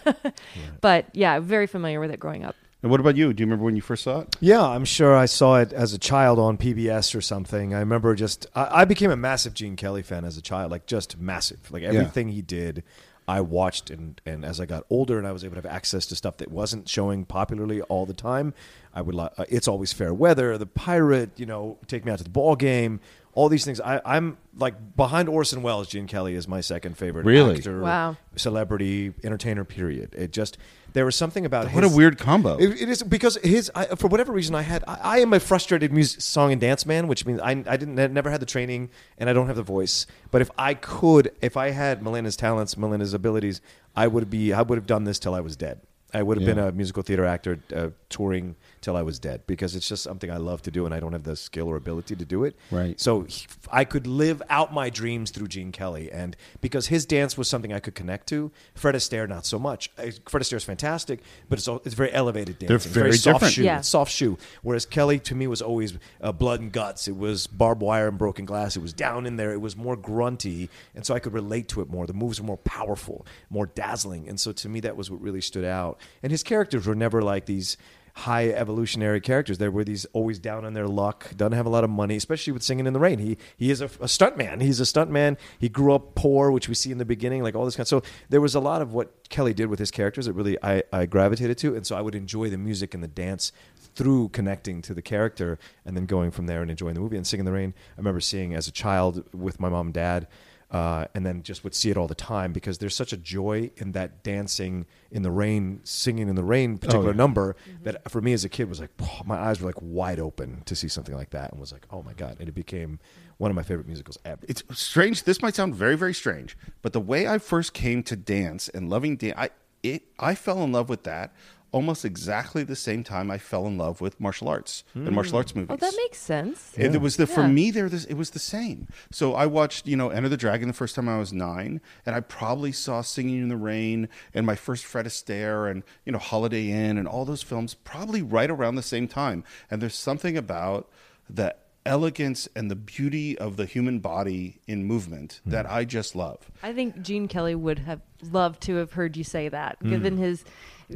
but 0.81 1.07
yeah, 1.13 1.41
very 1.41 1.67
familiar 1.67 1.99
with 1.99 2.13
it 2.13 2.21
growing 2.21 2.45
up. 2.45 2.55
And 2.83 2.91
what 2.91 3.01
about 3.01 3.17
you? 3.17 3.33
Do 3.33 3.43
you 3.43 3.47
remember 3.47 3.65
when 3.65 3.77
you 3.77 3.83
first 3.83 4.05
saw 4.05 4.21
it? 4.21 4.37
Yeah, 4.41 4.63
I'm 4.63 4.85
sure 4.85 5.17
I 5.17 5.27
saw 5.27 5.57
it 5.57 5.73
as 5.73 5.93
a 5.93 5.99
child 5.99 6.39
on 6.39 6.59
PBS 6.59 7.15
or 7.15 7.21
something. 7.21 7.75
I 7.75 7.81
remember 7.81 8.15
just 8.15 8.47
I, 8.55 8.83
I 8.83 8.85
became 8.85 9.11
a 9.11 9.17
massive 9.17 9.55
Gene 9.55 9.75
Kelly 9.75 10.03
fan 10.03 10.25
as 10.25 10.37
a 10.37 10.43
child, 10.43 10.71
like 10.71 10.87
just 10.87 11.19
massive. 11.19 11.71
Like 11.73 11.83
everything 11.83 12.29
he 12.29 12.43
did, 12.43 12.85
I 13.33 13.41
watched, 13.41 13.89
and 13.89 14.21
and 14.27 14.45
as 14.45 14.61
I 14.61 14.67
got 14.67 14.85
older 14.91 15.17
and 15.17 15.27
I 15.27 15.33
was 15.33 15.43
able 15.43 15.55
to 15.55 15.63
have 15.63 15.75
access 15.75 16.05
to 16.07 16.15
stuff 16.15 16.37
that 16.37 16.51
wasn't 16.51 16.87
showing 16.87 17.25
popularly 17.25 17.81
all 17.81 18.05
the 18.05 18.13
time, 18.13 18.53
I 18.93 19.01
would 19.01 19.19
uh, 19.19 19.31
it's 19.49 19.67
always 19.67 19.91
fair 19.91 20.13
weather, 20.13 20.59
the 20.59 20.67
pirate, 20.67 21.31
you 21.37 21.47
know, 21.47 21.79
take 21.87 22.05
me 22.05 22.13
out 22.13 22.19
to 22.19 22.25
the 22.25 22.31
ball 22.31 22.57
game. 22.57 23.01
All 23.35 23.49
these 23.49 23.65
things, 23.65 23.81
I, 23.81 24.01
I'm 24.05 24.37
like 24.59 24.75
behind 24.95 25.29
Orson 25.29 25.63
Welles. 25.63 25.89
Gene 25.89 26.07
Kelly 26.07 26.35
is 26.35 26.47
my 26.47 26.61
second 26.61 26.99
favorite 26.99 27.25
Really? 27.25 27.57
actor, 27.57 27.81
Wow. 27.81 28.17
celebrity, 28.37 29.15
entertainer. 29.25 29.65
Period. 29.65 30.15
It 30.15 30.33
just 30.33 30.59
there 30.93 31.07
was 31.07 31.17
something 31.17 31.47
about 31.47 31.73
What 31.73 31.85
his, 31.85 31.93
a 31.95 31.97
weird 31.97 32.19
combo. 32.19 32.59
it, 32.59 32.83
it 32.83 32.89
is 32.91 33.03
because 33.03 33.39
his 33.43 33.71
I, 33.75 33.87
for 33.97 34.09
whatever 34.09 34.33
reason 34.33 34.55
I 34.55 34.61
had 34.61 34.85
I, 34.87 34.99
I 35.03 35.19
am 35.21 35.33
a 35.33 35.41
frustrated 35.41 35.91
music 35.93 36.21
song 36.21 36.53
and 36.53 36.61
dance 36.61 36.85
man, 36.85 37.09
which 37.09 37.25
means 37.25 37.41
I 37.41 37.53
I 37.53 37.77
didn't 37.79 37.99
I 37.99 38.07
never 38.09 38.31
had 38.31 38.41
the 38.41 38.47
training 38.47 38.91
and 39.17 39.31
I 39.31 39.33
don't 39.33 39.47
have 39.47 39.57
the 39.57 39.63
voice. 39.63 40.07
But 40.31 40.43
if 40.43 40.51
I 40.59 40.75
could, 40.75 41.33
if 41.41 41.57
I 41.57 41.71
had 41.71 42.03
Melinda's 42.03 42.37
talents, 42.37 42.77
Melinda's 42.77 43.15
abilities, 43.15 43.63
I 43.97 44.09
would 44.09 44.29
be 44.29 44.53
I 44.53 44.61
would 44.61 44.77
have 44.77 44.87
done 44.87 45.05
this 45.05 45.19
till 45.19 45.35
I 45.35 45.41
was 45.41 45.57
dead. 45.57 45.81
I 46.13 46.23
would 46.23 46.37
have 46.37 46.45
been 46.47 46.59
a 46.59 46.71
musical 46.73 47.03
theater 47.03 47.25
actor 47.25 47.59
uh, 47.75 47.89
touring 48.11 48.57
till 48.83 48.97
I 48.97 49.03
was 49.03 49.19
dead 49.19 49.43
because 49.47 49.75
it's 49.75 49.89
just 49.89 50.03
something 50.03 50.31
I 50.31 50.37
love 50.37 50.61
to 50.63 50.71
do 50.71 50.85
and 50.85 50.95
I 50.95 51.01
don't 51.01 51.13
have 51.13 51.23
the 51.23 51.37
skill 51.37 51.69
or 51.69 51.77
ability 51.77 52.17
to 52.17 52.25
do 52.25 52.45
it. 52.45 52.57
Right. 52.71 53.01
So 53.01 53.23
he, 53.23 53.47
I 53.71 53.85
could 53.85 54.07
live 54.07 54.43
out 54.51 54.73
my 54.75 54.91
dreams 54.91 55.31
through 55.31 55.49
Gene 55.49 55.73
Kelly, 55.73 56.11
and 56.13 56.37
because 56.61 56.89
his 56.89 57.07
dance 57.07 57.39
was 57.39 57.49
something 57.49 57.73
I 57.73 57.81
could 57.81 57.95
connect 57.95 58.27
to, 58.29 58.51
Fred 58.75 58.95
Astaire 58.95 59.29
not 59.29 59.47
so 59.47 59.59
much. 59.59 59.91
Fred 59.97 60.43
Astaire 60.43 60.57
is 60.57 60.65
fantastic, 60.65 61.21
but 61.49 61.59
it's 61.59 61.69
all, 61.69 61.81
it's 61.85 61.95
very 61.95 62.13
elevated 62.13 62.59
dancing. 62.59 62.69
They're 62.69 62.77
It's 62.77 62.87
very 62.87 63.13
soft 63.13 63.35
different. 63.37 63.55
shoe, 63.55 63.63
Yeah. 63.65 63.81
Soft 63.81 64.13
shoe. 64.13 64.37
Whereas 64.63 64.85
Kelly 64.85 65.19
to 65.21 65.35
me 65.35 65.47
was 65.47 65.63
always 65.63 65.95
uh, 66.21 66.33
blood 66.33 66.61
and 66.61 66.73
guts. 66.73 67.09
It 67.09 67.17
was 67.17 67.47
barbed 67.47 67.81
wire 67.83 68.09
and 68.09 68.19
broken 68.19 68.45
glass. 68.45 68.77
It 68.77 68.83
was 68.83 68.93
down 68.93 69.25
in 69.27 69.37
there. 69.37 69.53
It 69.53 69.61
was 69.61 69.77
more 69.77 69.97
grunty, 69.97 70.69
and 70.95 71.07
so 71.07 71.15
I 71.15 71.21
could 71.21 71.33
relate 71.33 71.69
to 71.69 71.81
it 71.81 71.89
more. 71.89 72.07
The 72.07 72.13
moves 72.13 72.41
were 72.41 72.47
more 72.47 72.57
powerful, 72.59 73.25
more 73.49 73.67
dazzling, 73.67 74.29
and 74.29 74.39
so 74.41 74.53
to 74.53 74.69
me 74.69 74.81
that 74.81 74.97
was 74.97 75.11
what 75.11 75.21
really 75.21 75.41
stood 75.41 75.65
out. 75.65 75.99
And 76.23 76.31
his 76.33 76.43
characters 76.43 76.87
were 76.87 76.95
never 76.95 77.23
like 77.23 77.47
these 77.47 77.77
high 78.15 78.49
evolutionary 78.49 79.21
characters. 79.21 79.59
There 79.59 79.71
were 79.71 79.85
these 79.85 80.05
always 80.13 80.39
down 80.39 80.65
on 80.65 80.75
their 80.75 80.87
luck, 80.87 81.31
doesn't 81.37 81.53
have 81.53 81.67
a 81.67 81.71
lot 81.71 81.85
of 81.85 81.91
money, 81.91 82.17
especially 82.17 82.53
with 82.53 82.63
singing 82.63 82.87
in 82.87 82.93
the 82.93 83.01
rain. 83.01 83.19
He 83.19 83.39
he 83.57 83.71
is 83.71 83.81
a, 83.81 83.91
a 84.01 84.09
stunt 84.09 84.37
man. 84.37 84.61
He's 84.61 84.81
a 84.81 84.87
stunt 84.87 85.11
man. 85.11 85.39
He 85.59 85.69
grew 85.69 85.95
up 85.95 86.15
poor, 86.15 86.51
which 86.51 86.69
we 86.69 86.75
see 86.75 86.93
in 86.93 86.99
the 86.99 87.05
beginning, 87.05 87.43
like 87.43 87.55
all 87.55 87.65
this 87.65 87.77
kind. 87.77 87.87
So 87.87 88.03
there 88.29 88.41
was 88.41 88.55
a 88.55 88.61
lot 88.61 88.83
of 88.83 88.93
what 88.93 89.29
Kelly 89.29 89.55
did 89.55 89.67
with 89.67 89.79
his 89.79 89.91
characters 89.91 90.27
that 90.27 90.35
really 90.35 90.57
I, 90.63 90.83
I 90.93 91.07
gravitated 91.07 91.59
to, 91.59 91.75
and 91.75 91.87
so 91.87 91.97
I 91.97 92.01
would 92.01 92.15
enjoy 92.15 92.51
the 92.51 92.59
music 92.59 92.95
and 92.95 93.03
the 93.03 93.09
dance 93.09 93.53
through 93.95 94.31
connecting 94.31 94.81
to 94.83 94.95
the 94.95 95.03
character, 95.03 95.59
and 95.85 95.97
then 95.97 96.07
going 96.07 96.31
from 96.31 96.47
there 96.47 96.63
and 96.63 96.71
enjoying 96.71 96.95
the 96.95 97.01
movie 97.01 97.17
and 97.17 97.27
singing 97.27 97.43
in 97.43 97.47
the 97.47 97.53
rain. 97.53 97.75
I 97.97 98.01
remember 98.01 98.21
seeing 98.21 98.55
as 98.55 98.67
a 98.67 98.73
child 98.73 99.25
with 99.35 99.61
my 99.61 99.69
mom 99.69 99.89
and 99.89 99.95
dad 99.95 100.29
uh, 100.73 101.05
and 101.15 101.25
then 101.25 101.43
just 101.43 101.63
would 101.63 101.75
see 101.75 101.91
it 101.91 101.97
all 101.99 102.09
the 102.09 102.15
time 102.15 102.53
because 102.53 102.79
there's 102.79 102.97
such 102.97 103.13
a 103.13 103.17
joy 103.17 103.71
in 103.77 103.93
that 103.93 104.25
dancing 104.25 104.87
in 105.11 105.23
the 105.23 105.31
rain, 105.31 105.81
singing 105.85 106.29
in 106.29 106.35
the 106.35 106.43
rain 106.43 106.79
particular 106.79 107.11
yeah. 107.11 107.17
number 107.17 107.55
that 107.83 108.11
for 108.11 108.21
me 108.23 108.33
as 108.33 108.45
a 108.45 108.49
kid 108.49 108.69
was 108.69 108.81
like 108.81 108.91
my 109.25 109.37
eyes 109.37 109.61
were 109.61 109.67
like 109.67 109.79
wide 109.81 110.19
open 110.19 110.63
to 110.65 110.75
see 110.75 110.89
something 110.89 111.15
like 111.15 111.31
that 111.31 111.53
and 111.53 111.61
was 111.61 111.73
like 111.73 111.87
oh 111.91 112.03
my 112.03 112.15
god 112.15 112.37
and 112.41 112.49
it 112.49 112.55
became 112.55 112.99
one 113.37 113.51
of 113.51 113.55
my 113.55 113.63
favorite 113.63 113.87
musicals 113.87 114.19
ever. 114.25 114.41
it's 114.49 114.63
strange. 114.73 115.25
This 115.25 115.43
might 115.43 115.57
sound 115.57 115.75
very, 115.75 115.97
very 115.97 116.15
strange, 116.15 116.57
but 116.81 116.93
the 116.93 117.01
way 117.01 117.27
I 117.27 117.39
first 117.39 117.73
came 117.73 118.03
to 118.05 118.17
dance 118.17 118.69
and 118.69 118.89
loving 118.89 119.17
dance, 119.17 119.35
I 119.37 119.51
it 119.83 120.05
I 120.19 120.35
fell 120.35 120.63
in 120.63 120.73
love 120.73 120.89
with 120.89 121.03
that 121.03 121.35
almost 121.73 122.05
exactly 122.05 122.63
the 122.63 122.77
same 122.77 123.03
time 123.03 123.31
I 123.31 123.39
fell 123.39 123.67
in 123.67 123.77
love 123.79 124.01
with 124.01 124.21
martial 124.21 124.49
arts 124.49 124.85
and 124.95 125.11
martial 125.13 125.37
arts 125.39 125.55
movies. 125.57 125.71
Oh, 125.71 125.77
that 125.77 125.95
makes 125.97 126.19
sense. 126.19 126.73
And 126.77 126.95
it 126.95 127.01
was 127.01 127.17
the 127.17 127.27
for 127.27 127.49
me 127.49 127.71
there 127.71 127.89
this 127.89 128.05
it 128.05 128.15
was 128.15 128.31
the 128.31 128.39
same. 128.39 128.87
So 129.11 129.35
I 129.35 129.47
watched, 129.47 129.87
you 129.89 129.97
know, 129.97 130.11
Enter 130.11 130.29
the 130.29 130.37
Dragon 130.37 130.69
the 130.69 130.75
first 130.75 130.95
time 130.95 131.09
I 131.09 131.19
was 131.19 131.33
nine, 131.33 131.81
and 132.07 132.15
I 132.15 132.21
probably 132.21 132.73
saw 132.73 133.01
Singing 133.01 133.41
in 133.43 133.49
the 133.49 133.57
Rain 133.57 134.09
and 134.35 134.45
my 134.47 134.55
first 134.55 134.85
Fred 134.85 135.07
Astaire 135.07 135.71
and, 135.71 135.83
you 136.05 136.13
know, 136.13 136.19
Holiday 136.19 136.71
Inn 136.71 136.99
and 136.99 137.09
all 137.09 137.25
those 137.25 137.43
films 137.43 137.75
probably 137.75 138.23
right 138.23 138.51
around 138.51 138.75
the 138.75 138.83
same 138.83 139.09
time. 139.09 139.43
And 139.71 139.81
there's 139.81 139.95
something 139.95 140.37
about 140.37 140.89
the 141.29 141.55
elegance 141.85 142.49
and 142.55 142.71
the 142.71 142.77
beauty 142.77 143.37
of 143.39 143.57
the 143.57 143.67
human 143.67 143.99
body 143.99 144.61
in 144.69 144.85
movement 144.85 145.41
that 145.45 145.69
I 145.69 145.85
just 145.85 146.15
love. 146.15 146.49
I 146.63 146.73
think 146.73 147.03
Gene 147.03 147.27
Kelly 147.27 147.57
would 147.57 147.81
have 147.81 148.01
loved 148.31 148.61
to 148.63 148.77
have 148.77 148.93
heard 148.93 149.17
you 149.17 149.25
say 149.25 149.49
that, 149.49 149.81
Mm. 149.83 149.91
given 149.91 150.17
his 150.17 150.45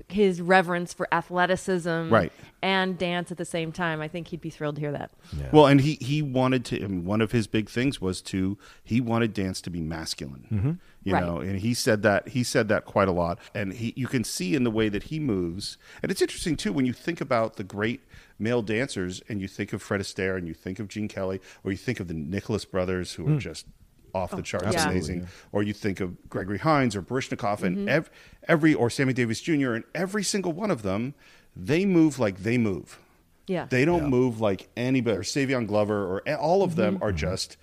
his 0.09 0.41
reverence 0.41 0.93
for 0.93 1.09
athleticism 1.13 2.09
Right. 2.11 2.33
and 2.63 2.99
dance 2.99 3.31
at 3.31 3.39
the 3.39 3.45
same 3.45 3.73
time. 3.73 4.01
I 4.01 4.09
think 4.09 4.29
he'd 4.29 4.41
be 4.41 4.51
thrilled 4.51 4.77
to 4.77 4.81
hear 4.81 4.93
that. 4.93 5.11
Well, 5.53 5.67
and 5.67 5.81
he 5.81 5.95
he 5.95 6.23
wanted 6.23 6.65
to. 6.67 6.83
I 6.85 6.87
mean, 6.87 7.05
one 7.05 7.21
of 7.21 7.33
his 7.33 7.47
big 7.47 7.69
things 7.69 8.01
was 8.01 8.21
to 8.23 8.59
he 8.85 9.01
wanted 9.01 9.33
dance 9.33 9.61
to 9.63 9.71
be 9.71 9.81
masculine. 9.81 10.47
Mm-hmm. 10.51 10.73
You 11.05 11.13
Right. 11.13 11.25
know, 11.25 11.39
and 11.39 11.61
he 11.61 11.73
said 11.75 12.03
that 12.03 12.29
he 12.29 12.43
said 12.43 12.69
that 12.69 12.85
quite 12.85 13.09
a 13.09 13.13
lot, 13.13 13.39
and 13.55 13.73
he 13.73 13.93
you 13.97 14.09
can 14.09 14.25
see 14.25 14.55
in 14.55 14.65
the 14.65 14.71
way 14.71 14.89
that 14.89 15.05
he 15.05 15.21
moves, 15.21 15.79
and 16.03 16.11
it's 16.11 16.21
interesting 16.21 16.57
too 16.57 16.73
when 16.73 16.87
you 16.87 16.93
think 16.93 17.21
about 17.21 17.57
the 17.57 17.65
great 17.65 18.01
male 18.39 18.63
dancers, 18.63 19.23
and 19.29 19.41
you 19.41 19.49
think 19.49 19.73
of 19.73 19.81
Fred 19.83 20.01
Astaire, 20.01 20.37
and 20.37 20.47
you 20.49 20.55
think 20.55 20.79
of 20.79 20.89
Gene 20.89 21.09
Kelly, 21.09 21.41
or 21.65 21.71
you 21.71 21.77
think 21.79 22.01
of 22.01 22.09
the 22.09 22.15
Nicholas 22.15 22.65
brothers, 22.65 23.15
who 23.15 23.27
are 23.27 23.33
hmm. 23.33 23.39
just 23.39 23.67
off 24.17 24.31
the 24.33 24.43
charts 24.43 24.73
Yeah. 24.73 24.89
amazing, 24.91 25.29
or 25.53 25.63
you 25.63 25.73
think 25.73 26.01
of 26.01 26.17
Gregory 26.29 26.59
Hines 26.59 26.97
or 26.97 27.03
Baryshnikov, 27.03 27.63
and 27.63 27.89
ev- 27.89 28.11
every 28.49 28.75
or 28.75 28.91
Sammy 28.91 29.13
Davis 29.13 29.41
Jr. 29.41 29.75
and 29.75 29.85
every 29.95 30.25
single 30.25 30.53
one 30.53 30.71
of 30.71 30.83
them, 30.83 31.15
they 31.55 31.85
move 31.85 32.19
like 32.19 32.39
they 32.43 32.59
move. 32.59 32.99
Yeah. 33.47 33.67
They 33.71 33.85
don't 33.85 34.09
move 34.11 34.41
like 34.41 34.69
anybody, 34.77 35.17
or 35.19 35.23
Savion 35.23 35.67
Glover, 35.67 36.05
or 36.05 36.29
all 36.35 36.63
of 36.63 36.75
them 36.77 36.99
are 37.01 37.13
just 37.13 37.57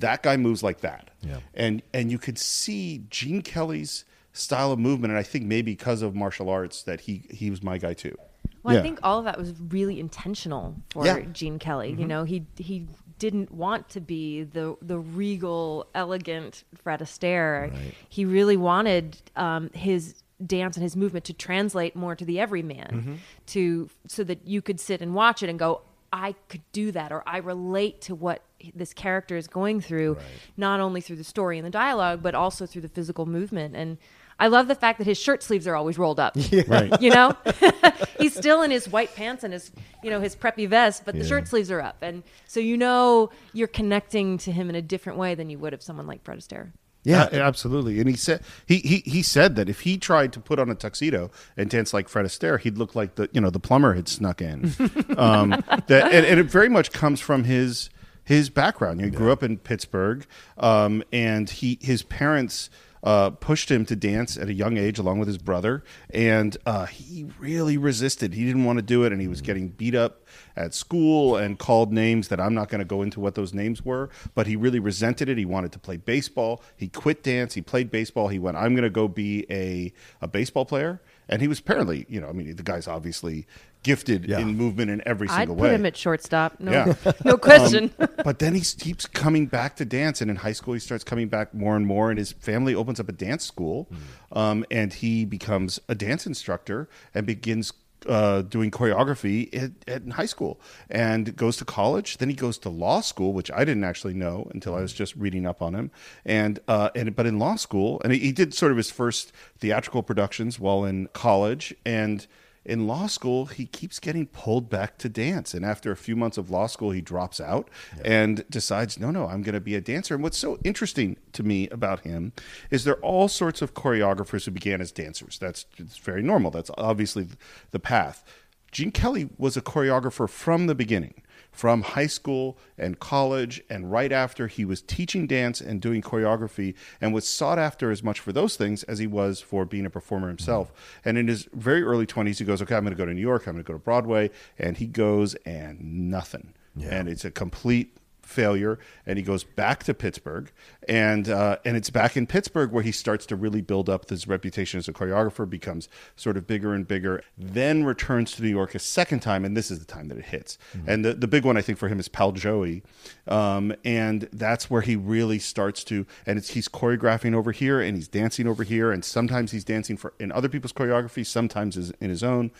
that 0.00 0.22
guy 0.22 0.36
moves 0.36 0.62
like 0.62 0.80
that. 0.80 1.10
Yeah. 1.22 1.38
And 1.54 1.82
and 1.94 2.10
you 2.10 2.18
could 2.18 2.38
see 2.38 3.04
Gene 3.10 3.42
Kelly's 3.42 4.04
style 4.32 4.72
of 4.72 4.78
movement, 4.78 5.12
and 5.12 5.18
I 5.18 5.22
think 5.22 5.44
maybe 5.46 5.72
because 5.72 6.02
of 6.02 6.14
martial 6.14 6.48
arts 6.48 6.82
that 6.82 7.02
he 7.02 7.22
he 7.30 7.50
was 7.50 7.62
my 7.62 7.78
guy 7.78 7.94
too. 7.94 8.16
Well, 8.64 8.74
Yeah. 8.74 8.80
I 8.80 8.82
think 8.82 8.98
all 9.04 9.20
of 9.20 9.24
that 9.24 9.38
was 9.38 9.54
really 9.68 10.00
intentional 10.00 10.74
for 10.90 11.06
Yeah. 11.06 11.18
Mm-hmm. 11.18 11.32
Gene 11.32 11.58
Kelly. 11.60 11.94
You 11.96 12.06
know, 12.06 12.24
he 12.24 12.44
he 12.56 12.86
didn't 13.18 13.50
want 13.52 13.88
to 13.90 14.00
be 14.00 14.42
the 14.44 14.76
the 14.82 14.98
regal, 14.98 15.86
elegant 15.94 16.64
Fred 16.82 17.00
Astaire. 17.00 17.72
He 18.08 18.24
really 18.24 18.56
wanted 18.56 19.16
um, 19.36 19.70
his 19.74 20.22
dance 20.44 20.76
and 20.76 20.82
his 20.84 20.94
movement 20.96 21.24
to 21.24 21.32
translate 21.32 21.96
more 21.96 22.14
to 22.14 22.24
the 22.24 22.38
everyman, 22.40 22.90
Mm-hmm. 22.92 23.14
to 23.46 23.90
so 24.06 24.22
that 24.24 24.46
you 24.46 24.62
could 24.62 24.78
sit 24.80 25.00
and 25.02 25.14
watch 25.14 25.42
it 25.42 25.48
and 25.50 25.58
go, 25.58 25.80
I 26.12 26.34
could 26.48 26.62
do 26.72 26.92
that, 26.92 27.12
or 27.12 27.22
I 27.26 27.38
relate 27.38 28.00
to 28.02 28.14
what 28.14 28.42
this 28.74 28.92
character 28.94 29.36
is 29.36 29.46
going 29.46 29.80
through, 29.80 30.16
not 30.56 30.80
only 30.80 31.00
through 31.00 31.16
the 31.16 31.24
story 31.24 31.58
and 31.58 31.66
the 31.66 31.70
dialogue, 31.70 32.22
but 32.22 32.34
also 32.34 32.66
through 32.66 32.82
the 32.82 32.88
physical 32.88 33.26
movement. 33.26 33.76
And 33.76 33.98
I 34.38 34.48
love 34.48 34.68
the 34.68 34.74
fact 34.74 34.98
that 34.98 35.06
his 35.06 35.18
shirt 35.18 35.42
sleeves 35.42 35.66
are 35.66 35.74
always 35.74 35.98
rolled 35.98 36.20
up. 36.20 36.36
Right. 36.66 36.92
You 37.00 37.10
know, 37.10 37.36
he's 38.18 38.34
still 38.34 38.62
in 38.62 38.70
his 38.70 38.88
white 38.88 39.14
pants 39.14 39.44
and 39.44 39.52
his, 39.52 39.70
you 40.02 40.10
know, 40.10 40.20
his 40.20 40.34
preppy 40.34 40.68
vest, 40.68 41.02
but 41.04 41.14
the 41.14 41.24
shirt 41.24 41.48
sleeves 41.48 41.70
are 41.70 41.80
up, 41.80 41.96
and 42.02 42.22
so 42.46 42.60
you 42.60 42.76
know 42.76 43.30
you're 43.52 43.68
connecting 43.68 44.36
to 44.38 44.52
him 44.52 44.68
in 44.68 44.74
a 44.74 44.82
different 44.82 45.18
way 45.18 45.34
than 45.34 45.48
you 45.48 45.58
would 45.58 45.74
if 45.74 45.82
someone 45.82 46.06
like 46.06 46.22
Fred 46.24 46.38
Astaire. 46.38 46.72
Yeah, 47.04 47.28
absolutely. 47.32 48.00
And 48.00 48.08
he 48.08 48.16
said 48.16 48.42
he, 48.66 48.78
he 48.78 49.02
he 49.06 49.22
said 49.22 49.56
that 49.56 49.68
if 49.68 49.80
he 49.80 49.96
tried 49.96 50.32
to 50.34 50.40
put 50.40 50.58
on 50.58 50.68
a 50.68 50.74
tuxedo 50.74 51.30
and 51.56 51.70
dance 51.70 51.94
like 51.94 52.08
Fred 52.08 52.26
Astaire, 52.26 52.60
he'd 52.60 52.76
look 52.76 52.94
like 52.94 53.14
the 53.14 53.30
you 53.32 53.40
know 53.40 53.50
the 53.50 53.60
plumber 53.60 53.94
had 53.94 54.08
snuck 54.08 54.42
in. 54.42 54.72
um, 55.16 55.50
that 55.86 56.12
and, 56.12 56.26
and 56.26 56.40
it 56.40 56.46
very 56.46 56.68
much 56.68 56.92
comes 56.92 57.20
from 57.20 57.44
his 57.44 57.88
his 58.24 58.50
background. 58.50 59.00
He 59.00 59.10
grew 59.10 59.32
up 59.32 59.42
in 59.42 59.58
Pittsburgh, 59.58 60.26
um, 60.58 61.02
and 61.12 61.48
he 61.48 61.78
his 61.80 62.02
parents. 62.02 62.68
Uh, 63.02 63.30
pushed 63.30 63.70
him 63.70 63.84
to 63.86 63.94
dance 63.94 64.36
at 64.36 64.48
a 64.48 64.52
young 64.52 64.76
age 64.76 64.98
along 64.98 65.18
with 65.18 65.28
his 65.28 65.38
brother, 65.38 65.84
and 66.10 66.56
uh, 66.66 66.86
he 66.86 67.26
really 67.38 67.76
resisted. 67.76 68.34
He 68.34 68.44
didn't 68.44 68.64
want 68.64 68.78
to 68.78 68.82
do 68.82 69.04
it, 69.04 69.12
and 69.12 69.20
he 69.20 69.28
was 69.28 69.40
getting 69.40 69.68
beat 69.68 69.94
up 69.94 70.24
at 70.56 70.74
school 70.74 71.36
and 71.36 71.58
called 71.58 71.92
names 71.92 72.28
that 72.28 72.40
I'm 72.40 72.54
not 72.54 72.68
going 72.68 72.80
to 72.80 72.84
go 72.84 73.02
into 73.02 73.20
what 73.20 73.34
those 73.34 73.54
names 73.54 73.84
were, 73.84 74.10
but 74.34 74.46
he 74.46 74.56
really 74.56 74.80
resented 74.80 75.28
it. 75.28 75.38
He 75.38 75.44
wanted 75.44 75.72
to 75.72 75.78
play 75.78 75.96
baseball. 75.96 76.62
He 76.76 76.88
quit 76.88 77.22
dance. 77.22 77.54
He 77.54 77.62
played 77.62 77.90
baseball. 77.90 78.28
He 78.28 78.38
went, 78.38 78.56
I'm 78.56 78.74
going 78.74 78.82
to 78.82 78.90
go 78.90 79.06
be 79.06 79.46
a, 79.50 79.92
a 80.20 80.28
baseball 80.28 80.64
player. 80.64 81.00
And 81.28 81.42
he 81.42 81.48
was 81.48 81.58
apparently, 81.58 82.06
you 82.08 82.20
know, 82.20 82.28
I 82.28 82.32
mean, 82.32 82.56
the 82.56 82.62
guy's 82.62 82.88
obviously 82.88 83.46
gifted 83.82 84.26
Yeah. 84.28 84.40
in 84.40 84.56
movement 84.56 84.90
in 84.90 85.02
every 85.06 85.28
single 85.28 85.40
I'd 85.42 85.48
single 85.48 85.56
put 85.56 85.72
him 85.72 85.86
at 85.86 85.96
shortstop. 85.96 86.60
No, 86.60 86.72
Yeah. 86.72 86.94
no 87.24 87.36
question. 87.36 87.92
but 88.24 88.38
then 88.38 88.54
he 88.54 88.60
keeps 88.60 89.06
coming 89.06 89.46
back 89.46 89.76
to 89.76 89.84
dance, 89.84 90.20
and 90.20 90.30
in 90.30 90.36
high 90.36 90.52
school 90.52 90.74
he 90.74 90.80
starts 90.80 91.04
coming 91.04 91.28
back 91.28 91.54
more 91.54 91.76
and 91.76 91.86
more. 91.86 92.10
And 92.10 92.18
his 92.18 92.32
family 92.32 92.74
opens 92.74 92.98
up 93.00 93.08
a 93.08 93.12
dance 93.12 93.44
school, 93.44 93.88
um, 94.32 94.64
and 94.70 94.92
he 94.92 95.24
becomes 95.24 95.80
a 95.88 95.94
dance 95.94 96.26
instructor 96.26 96.88
and 97.14 97.26
begins 97.26 97.72
uh, 98.06 98.42
doing 98.42 98.70
choreography 98.70 99.52
at, 99.54 99.72
at 99.88 100.02
in 100.02 100.12
high 100.12 100.26
school, 100.26 100.60
and 100.88 101.34
goes 101.36 101.56
to 101.56 101.64
college. 101.64 102.18
Then 102.18 102.28
he 102.28 102.34
goes 102.34 102.56
to 102.58 102.68
law 102.68 103.00
school, 103.00 103.32
which 103.32 103.50
I 103.50 103.64
didn't 103.64 103.82
actually 103.84 104.14
know 104.14 104.48
until 104.54 104.74
I 104.76 104.80
was 104.80 104.92
just 104.92 105.16
reading 105.16 105.46
up 105.46 105.60
on 105.62 105.74
him. 105.74 105.90
And 106.24 106.60
uh, 106.68 106.90
and 106.94 107.14
but 107.16 107.26
in 107.26 107.38
law 107.40 107.56
school, 107.56 108.00
and 108.04 108.12
he, 108.12 108.18
he 108.20 108.32
did 108.32 108.54
sort 108.54 108.70
of 108.70 108.76
his 108.76 108.90
first 108.90 109.32
theatrical 109.58 110.02
productions 110.04 110.60
while 110.60 110.84
in 110.84 111.08
college, 111.12 111.74
and 111.84 112.24
in 112.68 112.86
law 112.86 113.06
school, 113.06 113.46
he 113.46 113.64
keeps 113.64 113.98
getting 113.98 114.26
pulled 114.26 114.68
back 114.68 114.98
to 114.98 115.08
dance. 115.08 115.54
And 115.54 115.64
after 115.64 115.90
a 115.90 115.96
few 115.96 116.14
months 116.14 116.36
of 116.36 116.50
law 116.50 116.66
school, 116.66 116.90
he 116.90 117.00
drops 117.00 117.40
out 117.40 117.68
and 118.04 118.44
decides, 118.50 118.98
no, 118.98 119.10
no, 119.10 119.26
I'm 119.26 119.42
going 119.42 119.54
to 119.54 119.60
be 119.60 119.74
a 119.74 119.80
dancer. 119.80 120.14
And 120.14 120.22
what's 120.22 120.36
so 120.36 120.58
interesting 120.64 121.16
to 121.32 121.42
me 121.42 121.68
about 121.70 122.00
him 122.00 122.32
is 122.70 122.84
there 122.84 122.94
are 122.94 123.04
all 123.04 123.28
sorts 123.28 123.62
of 123.62 123.72
choreographers 123.72 124.44
who 124.44 124.50
began 124.50 124.82
as 124.82 124.92
dancers. 124.92 125.38
That's 125.38 125.64
it's 125.78 125.96
very 125.96 126.22
normal. 126.22 126.50
That's 126.50 126.70
obviously 126.76 127.26
the 127.70 127.80
path. 127.80 128.22
Gene 128.70 128.92
Kelly 128.92 129.30
was 129.38 129.56
a 129.56 129.62
choreographer 129.62 130.28
from 130.28 130.66
the 130.66 130.74
beginning 130.74 131.22
from 131.50 131.82
high 131.82 132.06
school 132.06 132.56
and 132.76 132.98
college 132.98 133.62
and 133.68 133.90
right 133.90 134.12
after 134.12 134.46
he 134.46 134.64
was 134.64 134.80
teaching 134.82 135.26
dance 135.26 135.60
and 135.60 135.80
doing 135.80 136.00
choreography 136.02 136.74
and 137.00 137.12
was 137.12 137.26
sought 137.26 137.58
after 137.58 137.90
as 137.90 138.02
much 138.02 138.20
for 138.20 138.32
those 138.32 138.56
things 138.56 138.82
as 138.84 138.98
he 138.98 139.06
was 139.06 139.40
for 139.40 139.64
being 139.64 139.86
a 139.86 139.90
performer 139.90 140.28
himself. 140.28 140.72
And 141.04 141.18
in 141.18 141.28
his 141.28 141.48
very 141.52 141.82
early 141.82 142.06
20s 142.06 142.38
he 142.38 142.44
goes 142.44 142.62
okay 142.62 142.76
i'm 142.76 142.84
going 142.84 142.94
to 142.94 142.98
go 142.98 143.06
to 143.06 143.14
new 143.14 143.20
york 143.20 143.46
i'm 143.46 143.54
going 143.54 143.64
to 143.64 143.66
go 143.66 143.72
to 143.72 143.78
broadway 143.78 144.30
and 144.58 144.76
he 144.76 144.86
goes 144.86 145.34
and 145.46 146.10
nothing. 146.10 146.54
And 146.92 147.08
it's 147.08 147.24
a 147.24 147.30
complete 147.30 147.96
failure, 148.28 148.78
and 149.06 149.18
he 149.18 149.24
goes 149.24 149.42
back 149.42 149.82
to 149.84 149.94
Pittsburgh, 149.94 150.52
and 150.88 151.28
uh, 151.28 151.56
and 151.64 151.76
it's 151.76 151.90
back 151.90 152.16
in 152.16 152.26
Pittsburgh 152.26 152.70
where 152.70 152.82
he 152.82 152.92
starts 152.92 153.26
to 153.26 153.36
really 153.36 153.60
build 153.60 153.88
up 153.88 154.08
his 154.10 154.28
reputation 154.28 154.78
as 154.78 154.86
a 154.86 154.92
choreographer, 154.92 155.48
becomes 155.48 155.88
sort 156.16 156.36
of 156.36 156.46
bigger 156.46 156.74
and 156.74 156.86
bigger, 156.86 157.22
then 157.36 157.84
returns 157.84 158.32
to 158.32 158.42
New 158.42 158.48
York 158.48 158.74
a 158.74 158.78
second 158.78 159.20
time, 159.20 159.44
and 159.44 159.56
this 159.56 159.70
is 159.70 159.78
the 159.78 159.84
time 159.84 160.08
that 160.08 160.18
it 160.18 160.26
hits. 160.26 160.58
And 160.86 161.04
the, 161.04 161.14
the 161.14 161.26
big 161.26 161.44
one 161.44 161.56
I 161.56 161.62
think 161.62 161.78
for 161.78 161.88
him 161.88 161.98
is 161.98 162.08
Pal 162.08 162.32
Joey, 162.32 162.82
um, 163.26 163.74
and 163.84 164.28
that's 164.32 164.70
where 164.70 164.82
he 164.82 164.96
really 164.96 165.38
starts 165.38 165.82
to, 165.84 166.06
and 166.26 166.38
it's, 166.38 166.50
he's 166.50 166.68
choreographing 166.68 167.34
over 167.34 167.52
here, 167.52 167.80
and 167.80 167.96
he's 167.96 168.08
dancing 168.08 168.46
over 168.46 168.62
here, 168.62 168.92
and 168.92 169.04
sometimes 169.04 169.52
he's 169.52 169.64
dancing 169.64 169.96
for 169.96 170.12
in 170.20 170.30
other 170.32 170.48
people's 170.48 170.72
choreography, 170.72 171.24
sometimes 171.26 171.76
is 171.76 171.92
in 172.00 172.10
his 172.10 172.22
own 172.22 172.50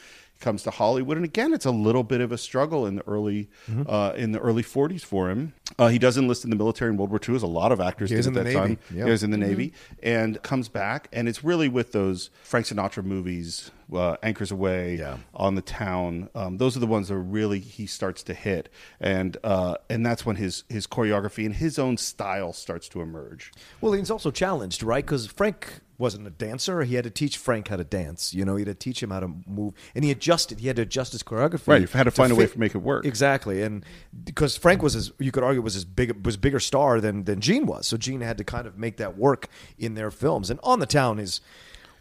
comes 0.41 0.63
to 0.63 0.71
Hollywood, 0.71 1.17
and 1.17 1.25
again, 1.25 1.53
it's 1.53 1.67
a 1.67 1.71
little 1.71 2.05
bit 2.05 2.21
of 2.21 2.33
a 2.33 2.39
struggle 2.39 2.87
in 2.87 2.97
the 2.97 3.07
early 3.07 3.49
Mm-hmm. 3.71 3.83
uh, 3.89 4.11
in 4.13 4.33
the 4.33 4.39
early 4.39 4.63
40s 4.63 5.03
for 5.05 5.31
him. 5.31 5.53
Uh, 5.79 5.89
he 5.89 5.99
does 5.99 6.17
enlist 6.17 6.45
in 6.45 6.51
the 6.51 6.57
military 6.57 6.91
in 6.91 6.97
World 6.97 7.11
War 7.11 7.21
II, 7.27 7.35
as 7.37 7.43
a 7.43 7.47
lot 7.47 7.73
of 7.73 7.81
actors 7.81 8.11
did 8.11 8.27
at 8.27 8.35
that 8.35 8.45
Navy, 8.45 8.55
time. 8.57 8.79
yeah. 8.95 9.05
He 9.05 9.11
was 9.11 9.23
in 9.23 9.31
the 9.31 9.37
Navy 9.37 9.73
and 10.03 10.41
comes 10.43 10.69
back, 10.69 11.09
and 11.13 11.29
it's 11.29 11.45
really 11.45 11.69
with 11.69 11.93
those 11.93 12.31
Frank 12.43 12.67
Sinatra 12.67 13.05
movies, 13.05 13.71
uh, 13.93 14.17
Anchors 14.23 14.51
Aweigh, 14.51 14.99
Yeah. 14.99 15.19
On 15.35 15.55
the 15.55 15.63
Town. 15.63 16.29
Um, 16.35 16.57
those 16.59 16.77
are 16.77 16.81
the 16.81 16.87
ones 16.87 17.09
that 17.09 17.17
really 17.17 17.61
he 17.61 17.87
starts 17.87 18.23
to 18.25 18.35
hit, 18.35 18.69
and 19.01 19.37
uh, 19.45 19.77
and 19.91 20.05
that's 20.07 20.25
when 20.25 20.37
his 20.37 20.65
his 20.69 20.87
choreography 20.87 21.45
and 21.45 21.55
his 21.57 21.79
own 21.79 21.97
style 21.97 22.53
starts 22.53 22.89
to 22.91 23.01
emerge. 23.01 23.53
Well, 23.81 23.93
he's 23.93 24.11
also 24.11 24.31
challenged, 24.31 24.83
right? 24.83 25.05
Because 25.05 25.27
Frank 25.27 25.81
wasn't 25.99 26.27
a 26.27 26.31
dancer. 26.31 26.83
He 26.83 26.95
had 26.95 27.05
to 27.05 27.11
teach 27.11 27.37
Frank 27.37 27.69
how 27.69 27.77
to 27.77 27.85
dance. 27.85 28.33
You 28.33 28.45
know, 28.45 28.57
he 28.57 28.65
had 28.65 28.69
to 28.69 28.75
teach 28.75 29.03
him 29.03 29.11
how 29.11 29.21
to 29.21 29.29
move, 29.47 29.75
and 29.95 30.05
he 30.05 30.11
adjusted. 30.11 30.61
He 30.61 30.69
had 30.69 30.77
to 30.77 30.83
adjust 30.83 31.13
his 31.13 31.23
choreography. 31.25 31.67
Right, 31.69 31.89
he 31.89 31.99
had 31.99 32.05
to 32.05 32.11
find 32.11 32.33
a 32.33 32.37
way 32.37 32.47
to 32.47 32.59
make 32.59 32.75
it 32.75 32.79
work. 32.79 33.05
Exactly, 33.05 33.63
and 33.63 33.85
because 34.25 34.57
Frank 34.57 34.83
was, 34.83 34.95
as 34.95 35.13
you 35.19 35.33
could 35.33 35.43
argue, 35.43 35.61
was 35.61 35.77
as 35.77 35.85
big 35.85 36.25
was 36.25 36.37
bigger 36.37 36.61
star 36.61 37.01
than 37.01 37.25
than 37.25 37.41
Gene 37.41 37.67
was. 37.67 37.87
So 37.87 37.97
Gene 37.97 38.21
had 38.21 38.39
to 38.39 38.45
kind 38.45 38.67
of 38.67 38.79
make 38.79 38.97
that 38.99 39.19
work 39.19 39.49
in 39.77 39.95
their 39.95 40.11
films. 40.11 40.51
And 40.51 40.61
On 40.63 40.79
the 40.79 40.87
Town 40.87 41.19
is. 41.19 41.41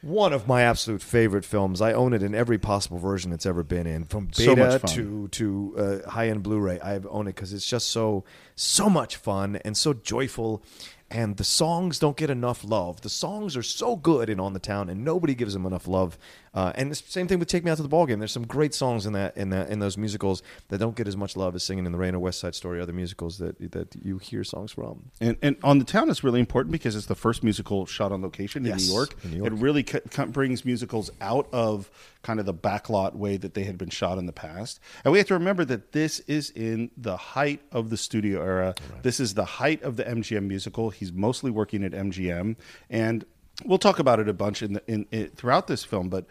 One 0.03 0.31
of 0.31 0.47
my 0.47 0.61
absolute 0.61 1.01
favorite 1.01 1.43
films. 1.43 1.81
I 1.81 1.91
own 1.91 2.13
it 2.13 2.21
in 2.21 2.35
every 2.35 2.59
possible 2.59 2.99
version 2.99 3.33
it's 3.33 3.47
ever 3.47 3.63
been 3.63 3.87
in, 3.87 4.05
from 4.05 4.29
beta 4.37 4.77
fun. 4.77 4.91
to 4.91 5.27
to 5.29 6.03
uh, 6.05 6.09
high 6.11 6.29
end 6.29 6.43
Blu-ray. 6.43 6.79
I 6.79 6.99
own 7.09 7.25
it 7.25 7.33
because 7.33 7.51
it's 7.51 7.65
just 7.65 7.87
so 7.87 8.23
so 8.55 8.91
much 8.91 9.15
fun 9.15 9.55
and 9.65 9.75
so 9.75 9.93
joyful. 9.93 10.61
And 11.09 11.37
the 11.37 11.43
songs 11.45 11.99
don't 11.99 12.17
get 12.17 12.29
enough 12.29 12.65
love. 12.65 13.01
The 13.01 13.09
songs 13.09 13.55
are 13.55 13.63
so 13.63 13.95
good 13.95 14.29
in 14.29 14.39
On 14.39 14.53
the 14.53 14.59
Town, 14.59 14.89
and 14.89 15.05
nobody 15.05 15.35
gives 15.35 15.53
them 15.53 15.65
enough 15.65 15.87
love. 15.87 16.17
Uh, 16.57 16.71
and 16.73 16.89
the 16.89 16.95
same 16.95 17.27
thing 17.27 17.37
with 17.37 17.47
Take 17.47 17.63
Me 17.63 17.69
Out 17.69 17.77
to 17.77 17.83
the 17.83 17.89
Ballgame. 17.89 18.17
There's 18.17 18.31
some 18.31 18.47
great 18.47 18.73
songs 18.73 19.05
in 19.05 19.13
that 19.13 19.37
in 19.37 19.51
that 19.51 19.69
in 19.69 19.77
those 19.77 19.95
musicals 19.95 20.41
that 20.69 20.79
don't 20.79 20.95
get 20.95 21.07
as 21.07 21.15
much 21.15 21.37
love 21.37 21.53
as 21.53 21.61
Singing 21.63 21.85
in 21.85 21.91
the 21.91 21.99
Rain 21.99 22.15
or 22.15 22.19
West 22.19 22.39
Side 22.39 22.55
Story, 22.55 22.81
other 22.81 22.93
musicals 22.93 23.37
that 23.37 23.59
that 23.73 23.95
you 24.03 24.17
hear 24.17 24.43
songs 24.43 24.71
from. 24.71 25.11
And, 25.21 25.37
and 25.43 25.57
on 25.63 25.77
the 25.77 25.85
town 25.85 26.09
is 26.09 26.23
really 26.23 26.39
important 26.39 26.71
because 26.71 26.95
it's 26.95 27.05
the 27.05 27.13
first 27.13 27.43
musical 27.43 27.85
shot 27.85 28.11
on 28.11 28.23
location 28.23 28.65
in 28.65 28.71
Yes, 28.71 28.87
New 28.87 28.93
York. 28.95 29.15
in 29.23 29.29
New 29.31 29.37
York. 29.37 29.53
It 29.53 29.55
really 29.59 29.85
c- 29.87 29.99
c- 30.09 30.25
brings 30.25 30.65
musicals 30.65 31.11
out 31.21 31.47
of 31.53 31.91
kind 32.23 32.39
of 32.39 32.47
the 32.47 32.55
backlot 32.55 33.13
way 33.13 33.37
that 33.37 33.53
they 33.53 33.65
had 33.65 33.77
been 33.77 33.89
shot 33.91 34.17
in 34.17 34.25
the 34.25 34.33
past. 34.33 34.79
And 35.05 35.11
we 35.11 35.19
have 35.19 35.27
to 35.27 35.35
remember 35.35 35.63
that 35.65 35.91
this 35.91 36.21
is 36.21 36.49
in 36.49 36.89
the 36.97 37.17
height 37.17 37.61
of 37.71 37.91
the 37.91 37.97
studio 37.97 38.41
era. 38.41 38.73
This 39.03 39.19
is 39.19 39.35
the 39.35 39.45
height 39.45 39.83
of 39.83 39.95
the 39.95 40.05
MGM 40.05 40.47
musical. 40.47 40.89
He's 40.89 41.13
mostly 41.13 41.51
working 41.51 41.83
at 41.83 41.91
MGM, 41.91 42.55
and 42.89 43.25
we'll 43.63 43.77
talk 43.77 43.99
about 43.99 44.19
it 44.19 44.27
a 44.27 44.33
bunch 44.33 44.63
in, 44.63 44.73
the, 44.73 44.83
in, 44.87 45.05
in 45.11 45.27
throughout 45.35 45.67
this 45.67 45.83
film. 45.83 46.09
But 46.09 46.25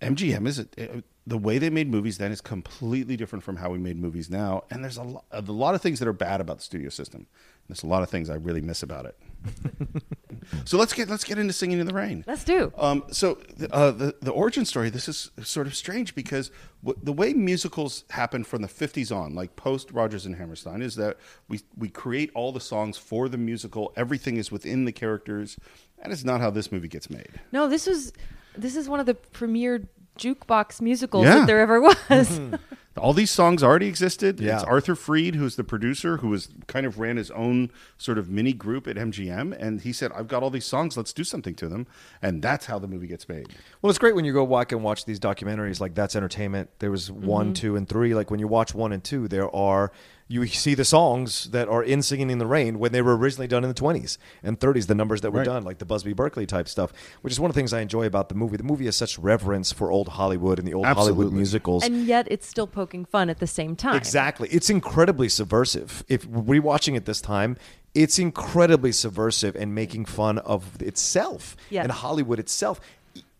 MGM 0.00 0.46
is 0.46 0.60
a, 0.60 1.02
the 1.26 1.38
way 1.38 1.58
they 1.58 1.70
made 1.70 1.90
movies 1.90 2.18
then 2.18 2.32
is 2.32 2.40
completely 2.40 3.16
different 3.16 3.44
from 3.44 3.56
how 3.56 3.70
we 3.70 3.78
made 3.78 3.98
movies 3.98 4.30
now. 4.30 4.64
And 4.70 4.82
there's 4.82 4.96
a 4.96 5.02
lot, 5.02 5.24
a 5.30 5.42
lot 5.42 5.74
of 5.74 5.82
things 5.82 5.98
that 5.98 6.08
are 6.08 6.12
bad 6.12 6.40
about 6.40 6.58
the 6.58 6.62
studio 6.62 6.88
system. 6.88 7.26
There's 7.68 7.82
a 7.82 7.86
lot 7.86 8.02
of 8.02 8.08
things 8.08 8.30
I 8.30 8.36
really 8.36 8.62
miss 8.62 8.82
about 8.82 9.04
it. 9.04 9.18
so 10.64 10.78
let's 10.78 10.94
get 10.94 11.08
let's 11.08 11.24
get 11.24 11.38
into 11.38 11.52
singing 11.52 11.80
in 11.80 11.86
the 11.86 11.92
rain. 11.92 12.24
Let's 12.26 12.44
do. 12.44 12.72
Um, 12.78 13.04
so 13.10 13.38
uh, 13.70 13.90
the 13.90 14.14
the 14.22 14.30
origin 14.30 14.64
story. 14.64 14.88
This 14.88 15.06
is 15.08 15.30
sort 15.42 15.66
of 15.66 15.74
strange 15.74 16.14
because 16.14 16.50
w- 16.82 16.98
the 17.02 17.12
way 17.12 17.34
musicals 17.34 18.04
happen 18.10 18.42
from 18.42 18.62
the 18.62 18.68
'50s 18.68 19.14
on, 19.14 19.34
like 19.34 19.54
post 19.54 19.90
Rodgers 19.90 20.24
and 20.24 20.36
Hammerstein, 20.36 20.80
is 20.80 20.94
that 20.96 21.18
we 21.48 21.60
we 21.76 21.88
create 21.90 22.30
all 22.34 22.52
the 22.52 22.60
songs 22.60 22.96
for 22.96 23.28
the 23.28 23.38
musical. 23.38 23.92
Everything 23.96 24.38
is 24.38 24.50
within 24.50 24.86
the 24.86 24.92
characters. 24.92 25.58
That 26.02 26.10
is 26.10 26.24
not 26.24 26.40
how 26.40 26.50
this 26.50 26.72
movie 26.72 26.88
gets 26.88 27.10
made. 27.10 27.40
No, 27.52 27.68
this 27.68 27.86
was 27.86 28.12
this 28.58 28.76
is 28.76 28.88
one 28.88 29.00
of 29.00 29.06
the 29.06 29.14
premier 29.14 29.88
jukebox 30.18 30.80
musicals 30.80 31.24
Yeah. 31.24 31.38
that 31.38 31.46
there 31.46 31.60
ever 31.60 31.80
was. 31.80 31.96
Mm-hmm. 32.10 32.56
All 32.98 33.12
these 33.12 33.30
songs 33.30 33.62
already 33.62 33.86
existed. 33.86 34.40
Yeah. 34.40 34.56
It's 34.56 34.64
Arthur 34.64 34.96
Freed, 34.96 35.36
who's 35.36 35.54
the 35.54 35.62
producer, 35.62 36.16
who 36.16 36.30
was 36.30 36.48
kind 36.66 36.84
of 36.84 36.98
ran 36.98 37.16
his 37.16 37.30
own 37.30 37.70
sort 37.96 38.18
of 38.18 38.28
mini 38.28 38.52
group 38.52 38.88
at 38.88 38.96
MGM, 38.96 39.56
and 39.56 39.82
he 39.82 39.92
said, 39.92 40.10
"I've 40.12 40.26
got 40.26 40.42
all 40.42 40.50
these 40.50 40.64
songs. 40.64 40.96
Let's 40.96 41.12
do 41.12 41.22
something 41.22 41.54
to 41.56 41.68
them." 41.68 41.86
And 42.20 42.42
that's 42.42 42.66
how 42.66 42.80
the 42.80 42.88
movie 42.88 43.06
gets 43.06 43.28
made. 43.28 43.54
Well, 43.80 43.90
it's 43.90 44.00
great 44.00 44.16
when 44.16 44.24
you 44.24 44.32
go 44.32 44.44
back 44.44 44.72
and 44.72 44.82
watch 44.82 45.04
these 45.04 45.20
documentaries 45.20 45.78
like 45.80 45.94
That's 45.94 46.16
Entertainment. 46.16 46.70
There 46.80 46.90
was 46.90 47.08
one, 47.08 47.46
mm-hmm. 47.46 47.52
two, 47.52 47.76
and 47.76 47.88
three. 47.88 48.16
Like 48.16 48.32
when 48.32 48.40
you 48.40 48.48
watch 48.48 48.74
one 48.74 48.92
and 48.92 49.04
two, 49.04 49.28
there 49.28 49.54
are 49.54 49.92
you 50.30 50.46
see 50.46 50.74
the 50.74 50.84
songs 50.84 51.50
that 51.52 51.68
are 51.68 51.82
in 51.82 52.02
Singing 52.02 52.28
in 52.28 52.36
the 52.38 52.46
Rain 52.46 52.78
when 52.78 52.92
they 52.92 53.00
were 53.00 53.16
originally 53.16 53.46
done 53.48 53.64
in 53.64 53.68
the 53.70 53.74
20s 53.74 54.18
and 54.42 54.60
30s, 54.60 54.86
the 54.86 54.94
numbers 54.94 55.22
that 55.22 55.30
were 55.32 55.38
Right. 55.38 55.46
done, 55.46 55.64
like 55.64 55.78
the 55.78 55.86
Busby 55.86 56.12
Berkeley 56.12 56.44
type 56.44 56.68
stuff, 56.68 56.92
which 57.22 57.32
is 57.32 57.40
one 57.40 57.50
of 57.50 57.54
the 57.54 57.58
things 57.60 57.72
I 57.72 57.80
enjoy 57.80 58.04
about 58.04 58.28
the 58.28 58.34
movie. 58.34 58.58
The 58.58 58.62
movie 58.62 58.84
has 58.84 58.96
such 58.96 59.18
reverence 59.18 59.72
for 59.72 59.90
old 59.90 60.08
Hollywood 60.08 60.58
and 60.58 60.68
the 60.68 60.74
old 60.74 60.84
Hollywood 60.86 61.32
musicals. 61.32 61.82
and 61.82 62.04
yet 62.06 62.26
it's 62.30 62.46
still 62.46 62.66
poking 62.66 63.06
fun 63.06 63.30
at 63.30 63.38
the 63.38 63.46
same 63.46 63.74
time. 63.74 63.96
Exactly. 63.96 64.48
It's 64.50 64.68
incredibly 64.68 65.30
subversive. 65.30 66.04
If 66.08 66.28
rewatching 66.28 66.94
it 66.94 67.06
this 67.06 67.22
time, 67.22 67.56
it's 67.94 68.18
incredibly 68.18 68.92
subversive 68.92 69.56
and 69.56 69.74
making 69.74 70.04
fun 70.04 70.36
of 70.40 70.80
itself 70.82 71.56
Yes. 71.70 71.84
and 71.84 71.90
Hollywood 71.92 72.38
itself. 72.38 72.80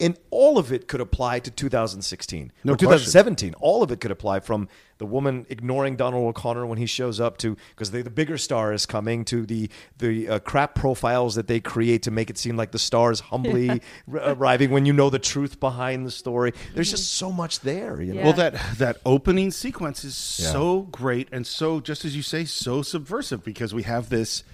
And 0.01 0.17
all 0.31 0.59
of 0.59 0.73
it 0.73 0.87
could 0.87 1.01
apply 1.01 1.41
to 1.41 1.51
2016 1.51 2.53
No 2.62 2.73
or 2.73 2.77
question. 2.77 2.87
2017. 2.88 3.55
All 3.55 3.83
of 3.83 3.91
it 3.91 4.01
could 4.01 4.11
apply 4.12 4.41
from 4.41 4.69
the 4.99 5.07
woman 5.07 5.45
ignoring 5.49 5.97
Donald 5.97 6.29
O'Connor 6.29 6.67
when 6.67 6.79
he 6.79 6.87
shows 6.87 7.21
up 7.21 7.37
to 7.38 7.57
because 7.71 7.91
the 7.91 8.03
bigger 8.11 8.38
star 8.38 8.73
is 8.73 8.87
coming 8.87 9.25
to 9.27 9.45
the 9.47 9.69
the 9.99 10.29
uh, 10.29 10.38
crap 10.41 10.75
profiles 10.75 11.35
that 11.37 11.47
they 11.49 11.61
create 11.61 12.03
to 12.05 12.11
make 12.11 12.31
it 12.31 12.38
seem 12.38 12.57
like 12.57 12.71
the 12.73 12.79
star 12.79 13.11
is 13.11 13.21
humbly 13.21 13.69
r- 14.12 14.21
arriving 14.33 14.71
when 14.71 14.87
you 14.87 14.93
know 14.93 15.11
the 15.11 15.19
truth 15.19 15.59
behind 15.61 16.07
the 16.07 16.11
story. 16.11 16.53
There's 16.75 16.91
just 16.91 17.12
so 17.12 17.31
much 17.33 17.61
there. 17.61 18.01
You 18.01 18.14
know? 18.14 18.21
Yeah. 18.21 18.25
Well, 18.25 18.33
that 18.35 18.55
that 18.79 18.97
opening 19.05 19.51
sequence 19.51 20.05
is 20.05 20.38
Yeah. 20.43 20.53
so 20.53 20.83
great 20.83 21.29
and 21.33 21.47
so, 21.47 21.81
just 21.81 22.05
as 22.05 22.14
you 22.17 22.23
say, 22.23 22.45
so 22.45 22.83
subversive 22.83 23.43
because 23.45 23.75
we 23.75 23.83
have 23.85 24.09
this. 24.11 24.45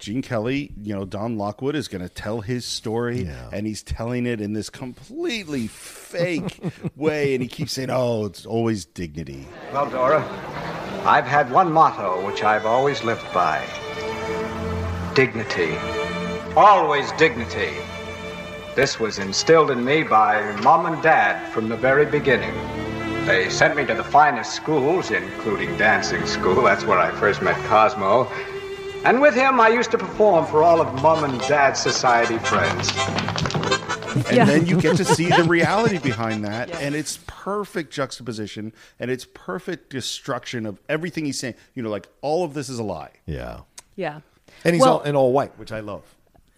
Gene 0.00 0.22
Kelly, 0.22 0.72
you 0.82 0.94
know, 0.94 1.04
Don 1.04 1.36
Lockwood 1.36 1.76
is 1.76 1.86
going 1.86 2.00
to 2.02 2.08
tell 2.08 2.40
his 2.40 2.64
story, 2.64 3.24
Yeah. 3.24 3.50
and 3.52 3.66
he's 3.66 3.82
telling 3.82 4.24
it 4.26 4.40
in 4.40 4.54
this 4.54 4.70
completely 4.70 5.66
fake 5.66 6.58
way, 6.96 7.34
and 7.34 7.42
he 7.42 7.48
keeps 7.48 7.72
saying, 7.74 7.90
"Oh, 7.90 8.24
it's 8.24 8.46
always 8.46 8.86
dignity." 8.86 9.46
Well, 9.72 9.88
Dora, 9.90 10.22
I've 11.04 11.26
had 11.26 11.50
one 11.52 11.70
motto 11.70 12.26
which 12.26 12.42
I've 12.42 12.64
always 12.66 13.04
lived 13.04 13.26
by 13.34 13.62
dignity. 15.14 15.76
Always 16.56 17.12
dignity. 17.12 17.70
This 18.74 18.98
was 18.98 19.18
instilled 19.18 19.70
in 19.70 19.84
me 19.84 20.02
by 20.02 20.40
mom 20.62 20.86
and 20.86 21.02
dad 21.02 21.46
from 21.52 21.68
the 21.68 21.76
very 21.76 22.06
beginning. 22.06 22.54
They 23.26 23.50
sent 23.50 23.76
me 23.76 23.84
to 23.86 23.94
the 23.94 24.04
finest 24.04 24.54
schools, 24.54 25.10
including 25.10 25.76
dancing 25.76 26.24
school. 26.26 26.62
That's 26.62 26.84
where 26.84 26.98
I 26.98 27.10
first 27.12 27.42
met 27.42 27.56
Cosmo. 27.66 28.30
And 29.04 29.20
with 29.20 29.34
him, 29.34 29.60
I 29.60 29.68
used 29.68 29.90
to 29.92 29.98
perform 29.98 30.46
for 30.46 30.62
all 30.62 30.80
of 30.80 30.92
mom 31.02 31.24
and 31.24 31.40
dad's 31.42 31.80
society 31.80 32.38
friends. 32.38 32.90
and 34.26 34.36
Yeah. 34.36 34.44
then 34.44 34.66
you 34.66 34.80
get 34.80 34.96
to 34.98 35.04
see 35.04 35.28
the 35.28 35.44
reality 35.48 35.98
behind 35.98 36.44
that 36.44 36.70
and 36.82 36.94
it's 36.94 37.18
perfect 37.26 37.92
juxtaposition 37.92 38.72
and 38.98 39.10
it's 39.10 39.24
perfect 39.34 39.88
destruction 39.90 40.66
of 40.66 40.80
everything 40.88 41.24
he's 41.24 41.38
saying 41.38 41.54
you 41.74 41.82
know 41.82 41.90
like 41.90 42.08
all 42.20 42.44
of 42.44 42.52
this 42.52 42.68
is 42.68 42.78
a 42.78 42.82
lie 42.82 43.12
yeah. 43.26 43.60
Yeah. 43.96 44.20
And 44.64 44.74
he's 44.74 44.82
Well- 44.82 44.98
all 44.98 45.02
in 45.02 45.14
all 45.16 45.32
white, 45.32 45.56
which 45.58 45.72
I 45.72 45.80
love. 45.80 46.02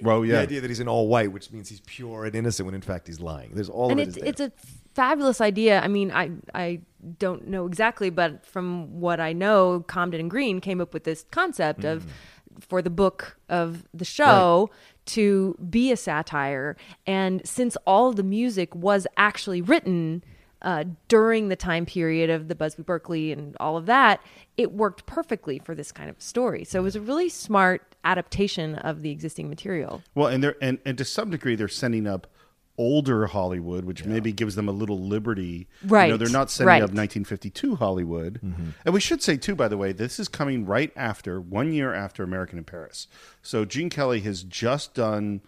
well 0.01 0.25
yeah. 0.25 0.37
The 0.37 0.43
idea 0.43 0.61
that 0.63 0.71
he's 0.71 0.81
in 0.81 0.89
all 0.89 1.07
white, 1.09 1.31
which 1.31 1.53
means 1.53 1.69
he's 1.69 1.81
pure 1.87 2.25
and 2.25 2.35
innocent, 2.35 2.67
when 2.67 2.75
in 2.75 2.81
fact 2.81 3.07
he's 3.07 3.21
lying. 3.21 3.51
There's 3.55 3.69
all 3.69 3.91
and 3.91 4.01
of 4.01 4.09
it. 4.09 4.17
it's 4.17 4.41
it's 4.41 4.41
a 4.41 4.53
fabulous 4.95 5.41
idea. 5.41 5.81
I 5.81 5.89
mean, 5.89 6.11
I 6.11 6.31
I 6.55 6.81
don't 7.19 7.49
know 7.49 7.67
exactly, 7.67 8.11
but 8.11 8.45
from 8.47 9.01
what 9.01 9.21
I 9.21 9.33
know, 9.33 9.85
Comden 9.89 10.21
and 10.21 10.31
Green 10.31 10.61
came 10.61 10.81
up 10.81 10.95
with 10.95 11.05
this 11.05 11.25
concept 11.31 11.85
of 11.85 12.05
mm. 12.05 12.09
For 12.61 12.83
the 12.83 12.91
book 12.91 13.37
of 13.49 13.85
the 13.93 14.05
show 14.05 14.71
to 15.07 15.57
be 15.69 15.93
a 15.93 15.97
satire. 15.97 16.77
And 17.07 17.47
since 17.47 17.77
all 17.87 18.13
the 18.13 18.23
music 18.23 18.75
was 18.75 19.07
actually 19.17 19.61
written 19.61 20.23
uh, 20.63 20.85
during 21.09 21.49
the 21.49 21.57
time 21.57 21.85
period 21.85 22.31
of 22.31 22.49
the 22.49 22.55
Busby 22.55 22.83
Berkeley 22.85 23.33
and 23.33 23.57
all 23.59 23.77
of 23.77 23.87
that, 23.87 24.21
it 24.57 24.73
worked 24.73 25.07
perfectly 25.07 25.59
for 25.59 25.75
this 25.75 25.91
kind 25.91 26.09
of 26.09 26.21
story. 26.23 26.65
So 26.65 26.79
it 26.79 26.83
was 26.83 26.97
a 26.97 27.01
really 27.01 27.29
smart 27.29 27.97
adaptation 28.05 28.77
of 28.77 29.03
the 29.03 29.11
existing 29.11 29.49
material. 29.49 30.03
Well, 30.15 30.29
and 30.29 30.43
they're 30.43 30.57
and, 30.63 30.79
and 30.85 30.97
to 30.99 31.05
some 31.05 31.31
degree 31.31 31.57
they're 31.57 31.69
sending 31.69 32.07
up 32.07 32.27
older 32.79 33.27
Hollywood, 33.27 33.85
which 33.85 34.05
maybe 34.05 34.33
gives 34.33 34.55
them 34.55 34.69
a 34.69 34.73
little 34.73 34.99
liberty. 35.01 35.69
You 35.83 35.89
know, 35.89 35.93
Right, 35.93 36.19
they're 36.19 36.29
not 36.29 36.51
setting 36.51 36.69
right. 36.69 36.83
up 36.83 36.91
1952 36.91 37.77
Hollywood. 37.77 38.41
Mm-hmm. 38.43 38.71
And 38.85 38.95
we 38.95 39.01
should 39.01 39.23
say 39.23 39.37
too, 39.37 39.55
by 39.55 39.69
the 39.69 39.77
way, 39.77 39.93
this 39.93 40.19
is 40.19 40.29
coming 40.29 40.65
right 40.65 40.93
after 40.97 41.41
one 41.41 41.73
year 41.73 41.93
after 41.93 42.23
American 42.23 42.59
in 42.59 42.65
Paris. 42.65 43.09
So 43.43 43.65
Gene 43.65 43.91
Kelly 43.91 44.21
has 44.21 44.43
just 44.43 44.95
done 44.95 45.43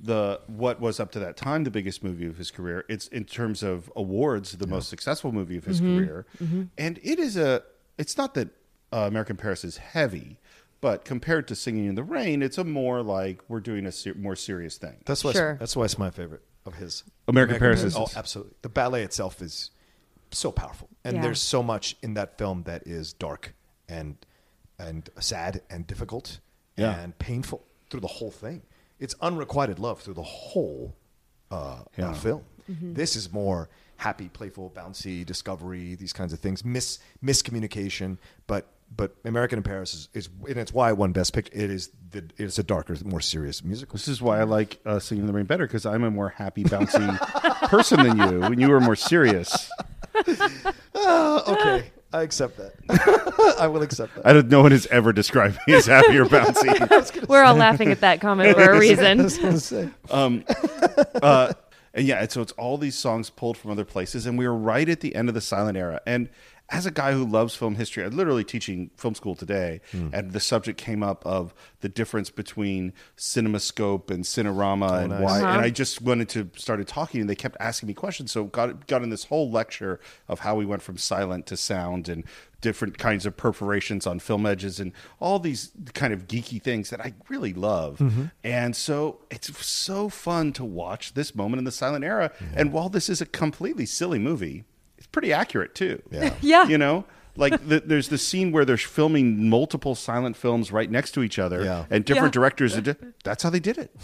the 0.00 0.40
what 0.46 0.80
was 0.80 1.00
up 1.00 1.10
to 1.10 1.18
that 1.18 1.36
time 1.36 1.64
the 1.64 1.72
biggest 1.72 2.04
movie 2.04 2.26
of 2.26 2.36
his 2.36 2.50
career. 2.50 2.84
It's 2.88 3.08
in 3.08 3.24
terms 3.24 3.62
of 3.62 3.90
awards 3.96 4.52
the 4.52 4.66
most 4.66 4.88
successful 4.88 5.32
movie 5.32 5.56
of 5.56 5.64
his 5.64 5.80
mm-hmm. 5.80 5.98
career, 5.98 6.26
mm-hmm. 6.42 6.64
and 6.76 7.00
it 7.02 7.18
is 7.18 7.36
a. 7.36 7.62
It's 7.96 8.16
not 8.16 8.34
that 8.34 8.50
uh, 8.92 8.98
American 8.98 9.36
Paris 9.36 9.64
is 9.64 9.78
heavy. 9.78 10.38
But 10.80 11.04
compared 11.04 11.48
to 11.48 11.56
Singing 11.56 11.86
in 11.86 11.96
the 11.96 12.04
Rain, 12.04 12.40
it's 12.40 12.56
a 12.56 12.62
more 12.62 13.02
like 13.02 13.42
we're 13.48 13.58
doing 13.58 13.84
a 13.84 13.90
ser- 13.90 14.14
more 14.14 14.36
serious 14.36 14.78
thing. 14.78 14.98
That's 15.06 15.24
why. 15.24 15.32
Sure. 15.32 15.56
That's 15.58 15.74
why 15.74 15.86
it's 15.86 15.98
my 15.98 16.10
favorite 16.10 16.42
of 16.68 16.74
his. 16.76 17.02
American 17.26 17.58
Paris 17.58 17.82
is- 17.82 17.96
Oh, 17.96 18.06
absolutely. 18.14 18.54
The 18.62 18.68
ballet 18.68 19.02
itself 19.02 19.42
is 19.42 19.70
so 20.30 20.52
powerful, 20.52 20.88
and 21.04 21.16
Yeah. 21.16 21.22
there's 21.22 21.40
so 21.42 21.62
much 21.62 21.96
in 22.02 22.14
that 22.14 22.38
film 22.38 22.62
that 22.64 22.86
is 22.86 23.12
dark 23.12 23.54
and 23.88 24.16
and 24.80 25.10
sad 25.18 25.60
and 25.68 25.88
difficult 25.88 26.38
Yeah. 26.76 26.96
and 27.00 27.18
painful 27.18 27.64
through 27.90 27.98
the 28.00 28.06
whole 28.06 28.30
thing. 28.30 28.62
It's 29.00 29.14
unrequited 29.20 29.80
love 29.80 30.00
through 30.02 30.14
the 30.14 30.22
whole 30.22 30.94
uh, 31.50 31.82
Yeah. 31.96 32.10
uh, 32.10 32.14
film. 32.14 32.44
This 32.68 33.16
is 33.16 33.32
more 33.32 33.68
happy, 33.96 34.28
playful, 34.28 34.70
bouncy 34.70 35.24
discovery. 35.26 35.94
These 35.96 36.12
kinds 36.12 36.32
of 36.34 36.38
things. 36.40 36.64
Mis 36.64 36.98
miscommunication, 37.24 38.18
but. 38.46 38.72
But 38.94 39.14
American 39.24 39.58
in 39.58 39.62
Paris 39.62 39.94
is, 39.94 40.08
is 40.12 40.28
and 40.48 40.56
it's 40.56 40.72
why 40.72 40.88
I 40.88 40.92
won 40.92 41.12
Best 41.12 41.32
Picture. 41.32 41.52
It 41.54 41.70
is 41.70 41.90
the 42.10 42.24
it's 42.36 42.58
a 42.58 42.62
darker, 42.62 42.96
more 43.04 43.20
serious 43.20 43.62
musical. 43.62 43.94
This 43.94 44.08
is 44.08 44.20
why 44.20 44.40
I 44.40 44.44
like 44.44 44.80
uh, 44.84 44.98
Singing 44.98 45.22
in 45.22 45.26
the 45.26 45.32
Rain 45.32 45.46
better 45.46 45.66
because 45.66 45.86
I'm 45.86 46.04
a 46.04 46.10
more 46.10 46.30
happy, 46.30 46.64
bouncy 46.64 47.18
person 47.68 48.02
than 48.02 48.18
you, 48.18 48.42
and 48.42 48.60
you 48.60 48.68
were 48.68 48.80
more 48.80 48.96
serious. 48.96 49.70
okay, 50.16 51.90
I 52.12 52.22
accept 52.22 52.56
that. 52.56 53.56
I 53.60 53.66
will 53.68 53.82
accept 53.82 54.14
that. 54.16 54.26
I 54.26 54.32
don't. 54.32 54.48
No 54.48 54.62
one 54.62 54.72
has 54.72 54.86
ever 54.86 55.12
described 55.12 55.58
me 55.66 55.74
as 55.74 55.86
happy 55.86 56.16
or 56.16 56.24
bouncy. 56.24 57.28
We're 57.28 57.44
all 57.44 57.54
laughing 57.54 57.90
at 57.90 58.00
that 58.00 58.20
comment 58.20 58.56
for 58.56 58.72
a 58.72 58.78
reason. 58.78 59.20
uh, 61.22 61.52
and 61.94 62.06
yeah, 62.06 62.26
so 62.28 62.42
it's 62.42 62.52
all 62.52 62.78
these 62.78 62.94
songs 62.94 63.30
pulled 63.30 63.56
from 63.56 63.70
other 63.70 63.84
places, 63.84 64.26
and 64.26 64.38
we 64.38 64.46
were 64.46 64.56
right 64.56 64.88
at 64.88 65.00
the 65.00 65.14
end 65.14 65.28
of 65.28 65.34
the 65.34 65.40
silent 65.40 65.76
era. 65.76 66.00
And 66.06 66.28
as 66.70 66.84
a 66.84 66.90
guy 66.90 67.12
who 67.12 67.24
loves 67.24 67.54
film 67.54 67.76
history, 67.76 68.04
I'm 68.04 68.14
literally 68.14 68.44
teaching 68.44 68.90
film 68.96 69.14
school 69.14 69.34
today, 69.34 69.80
and 70.12 70.32
the 70.32 70.40
subject 70.40 70.78
came 70.78 71.02
up 71.02 71.24
of 71.24 71.54
the 71.80 71.88
difference 71.88 72.30
between 72.30 72.92
CinemaScope 73.16 74.10
and 74.10 74.24
Cinerama, 74.24 75.00
and 75.02 75.10
nice. 75.10 75.22
why. 75.22 75.38
Uh-huh. 75.40 75.46
And 75.46 75.60
I 75.62 75.70
just 75.70 76.02
wanted 76.02 76.28
to 76.30 76.50
started 76.56 76.86
talking, 76.86 77.22
and 77.22 77.30
they 77.30 77.34
kept 77.34 77.56
asking 77.58 77.86
me 77.86 77.94
questions. 77.94 78.32
So 78.32 78.44
got 78.44 78.86
got 78.86 79.02
in 79.02 79.08
this 79.08 79.24
whole 79.24 79.50
lecture 79.50 79.98
of 80.28 80.40
how 80.40 80.56
we 80.56 80.66
went 80.66 80.82
from 80.82 80.98
silent 80.98 81.46
to 81.46 81.56
sound 81.56 82.08
and 82.08 82.24
different 82.60 82.98
kinds 82.98 83.24
of 83.24 83.36
perforations 83.36 84.06
on 84.06 84.18
film 84.18 84.44
edges 84.44 84.80
and 84.80 84.92
all 85.20 85.38
these 85.38 85.70
kind 85.94 86.12
of 86.12 86.26
geeky 86.26 86.60
things 86.60 86.90
that 86.90 87.00
I 87.00 87.14
really 87.28 87.54
love. 87.54 88.02
And 88.42 88.74
so 88.74 89.20
it's 89.30 89.64
so 89.64 90.08
fun 90.08 90.52
to 90.54 90.64
watch 90.64 91.14
this 91.14 91.34
moment 91.34 91.58
in 91.58 91.64
the 91.64 91.72
silent 91.72 92.04
era. 92.04 92.32
And 92.54 92.72
while 92.72 92.88
this 92.88 93.08
is 93.08 93.20
a 93.20 93.26
completely 93.26 93.86
silly 93.86 94.18
movie, 94.18 94.64
it's 94.64 94.77
pretty 95.12 95.32
accurate 95.32 95.74
too. 95.74 96.02
Yeah. 96.10 96.34
Yeah. 96.40 96.66
You 96.68 96.78
know? 96.78 97.04
Like 97.36 97.66
the, 97.68 97.78
there's 97.80 98.08
the 98.08 98.18
scene 98.18 98.50
where 98.50 98.64
they're 98.64 98.76
filming 98.76 99.48
multiple 99.48 99.94
silent 99.94 100.36
films 100.36 100.72
right 100.72 100.90
next 100.90 101.12
to 101.12 101.22
each 101.22 101.38
other, 101.38 101.62
Yeah. 101.64 101.84
and 101.88 102.04
different 102.04 102.34
Yeah. 102.34 102.40
directors. 102.40 102.76
di- 102.80 102.96
That's 103.22 103.44
how 103.44 103.50
they 103.50 103.60
did 103.60 103.78
it, 103.78 103.94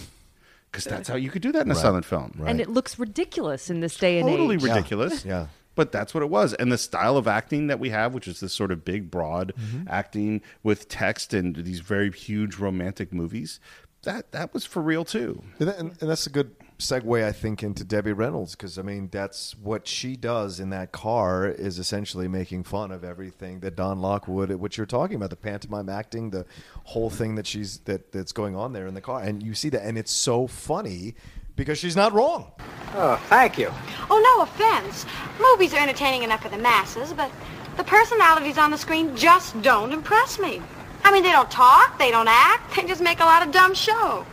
because 0.70 0.84
that's 0.84 1.08
how 1.08 1.16
you 1.16 1.30
could 1.30 1.42
do 1.42 1.50
that 1.52 1.66
in 1.66 1.70
a 1.72 1.74
silent 1.74 2.04
film. 2.04 2.40
And 2.46 2.60
it 2.60 2.68
looks 2.70 2.96
ridiculous 2.98 3.70
in 3.70 3.80
this 3.80 3.96
day 3.96 4.18
and 4.20 4.28
Totally 4.28 4.54
age. 4.54 4.60
Totally 4.60 4.74
ridiculous. 4.76 5.24
Yeah. 5.24 5.46
But 5.74 5.90
that's 5.90 6.14
what 6.14 6.22
it 6.22 6.30
was. 6.30 6.54
And 6.54 6.70
the 6.70 6.78
style 6.78 7.16
of 7.16 7.26
acting 7.26 7.66
that 7.66 7.80
we 7.80 7.90
have, 7.90 8.14
which 8.14 8.28
is 8.28 8.38
this 8.38 8.52
sort 8.52 8.70
of 8.70 8.84
big, 8.84 9.10
broad 9.10 9.52
Mm-hmm. 9.58 9.88
acting 9.88 10.40
with 10.62 10.88
text 10.88 11.34
and 11.34 11.56
these 11.56 11.80
very 11.80 12.12
huge 12.12 12.54
romantic 12.58 13.12
movies, 13.12 13.58
that 14.04 14.30
that 14.30 14.54
was 14.54 14.64
for 14.64 14.80
real 14.80 15.04
too. 15.04 15.42
And, 15.58 15.68
that- 15.68 15.78
and, 15.78 15.90
and 16.00 16.08
that's 16.08 16.28
a 16.28 16.30
good 16.30 16.54
segue, 16.78 17.24
I 17.24 17.32
think, 17.32 17.62
into 17.62 17.84
Debbie 17.84 18.12
Reynolds 18.12 18.54
because 18.54 18.78
I 18.78 18.82
mean 18.82 19.08
that's 19.10 19.56
what 19.56 19.86
she 19.86 20.16
does 20.16 20.60
in 20.60 20.70
that 20.70 20.92
car 20.92 21.46
is 21.46 21.78
essentially 21.78 22.28
making 22.28 22.64
fun 22.64 22.90
of 22.90 23.04
everything 23.04 23.60
that 23.60 23.76
Don 23.76 24.00
Lockwood, 24.00 24.50
what 24.52 24.76
you're 24.76 24.86
talking 24.86 25.16
about, 25.16 25.30
the 25.30 25.36
pantomime 25.36 25.88
acting, 25.88 26.30
the 26.30 26.46
whole 26.84 27.10
thing 27.10 27.36
that 27.36 27.46
she's 27.46 27.78
that 27.80 28.12
that's 28.12 28.32
going 28.32 28.56
on 28.56 28.72
there 28.72 28.86
in 28.86 28.94
the 28.94 29.00
car, 29.00 29.20
and 29.22 29.42
you 29.42 29.54
see 29.54 29.68
that, 29.70 29.82
and 29.82 29.96
it's 29.96 30.12
so 30.12 30.46
funny 30.46 31.14
because 31.56 31.78
she's 31.78 31.96
not 31.96 32.12
wrong. 32.12 32.50
Oh, 32.94 33.16
thank 33.28 33.58
you. 33.58 33.70
Oh, 34.10 34.20
no 34.36 34.42
offense. 34.42 35.06
Movies 35.40 35.74
are 35.74 35.80
entertaining 35.80 36.22
enough 36.22 36.42
for 36.42 36.48
the 36.48 36.58
masses, 36.58 37.12
but 37.12 37.30
the 37.76 37.84
personalities 37.84 38.58
on 38.58 38.70
the 38.70 38.78
screen 38.78 39.16
just 39.16 39.60
don't 39.62 39.92
impress 39.92 40.38
me. 40.38 40.60
I 41.04 41.12
mean, 41.12 41.22
they 41.22 41.32
don't 41.32 41.50
talk, 41.50 41.98
they 41.98 42.10
don't 42.10 42.28
act, 42.28 42.76
they 42.76 42.84
just 42.84 43.02
make 43.02 43.20
a 43.20 43.24
lot 43.24 43.46
of 43.46 43.52
dumb 43.52 43.74
show. 43.74 44.24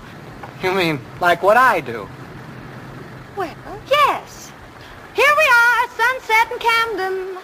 You 0.63 0.73
mean 0.73 0.99
like 1.19 1.43
what 1.43 1.58
I 1.58 1.82
do? 1.82 2.08
Well, 3.41 3.82
yes. 3.89 4.51
Here 5.15 5.25
we 5.25 5.43
are 5.43 5.84
at 5.84 5.89
Sunset 5.89 6.51
in 6.51 6.60
Camden. 6.60 7.38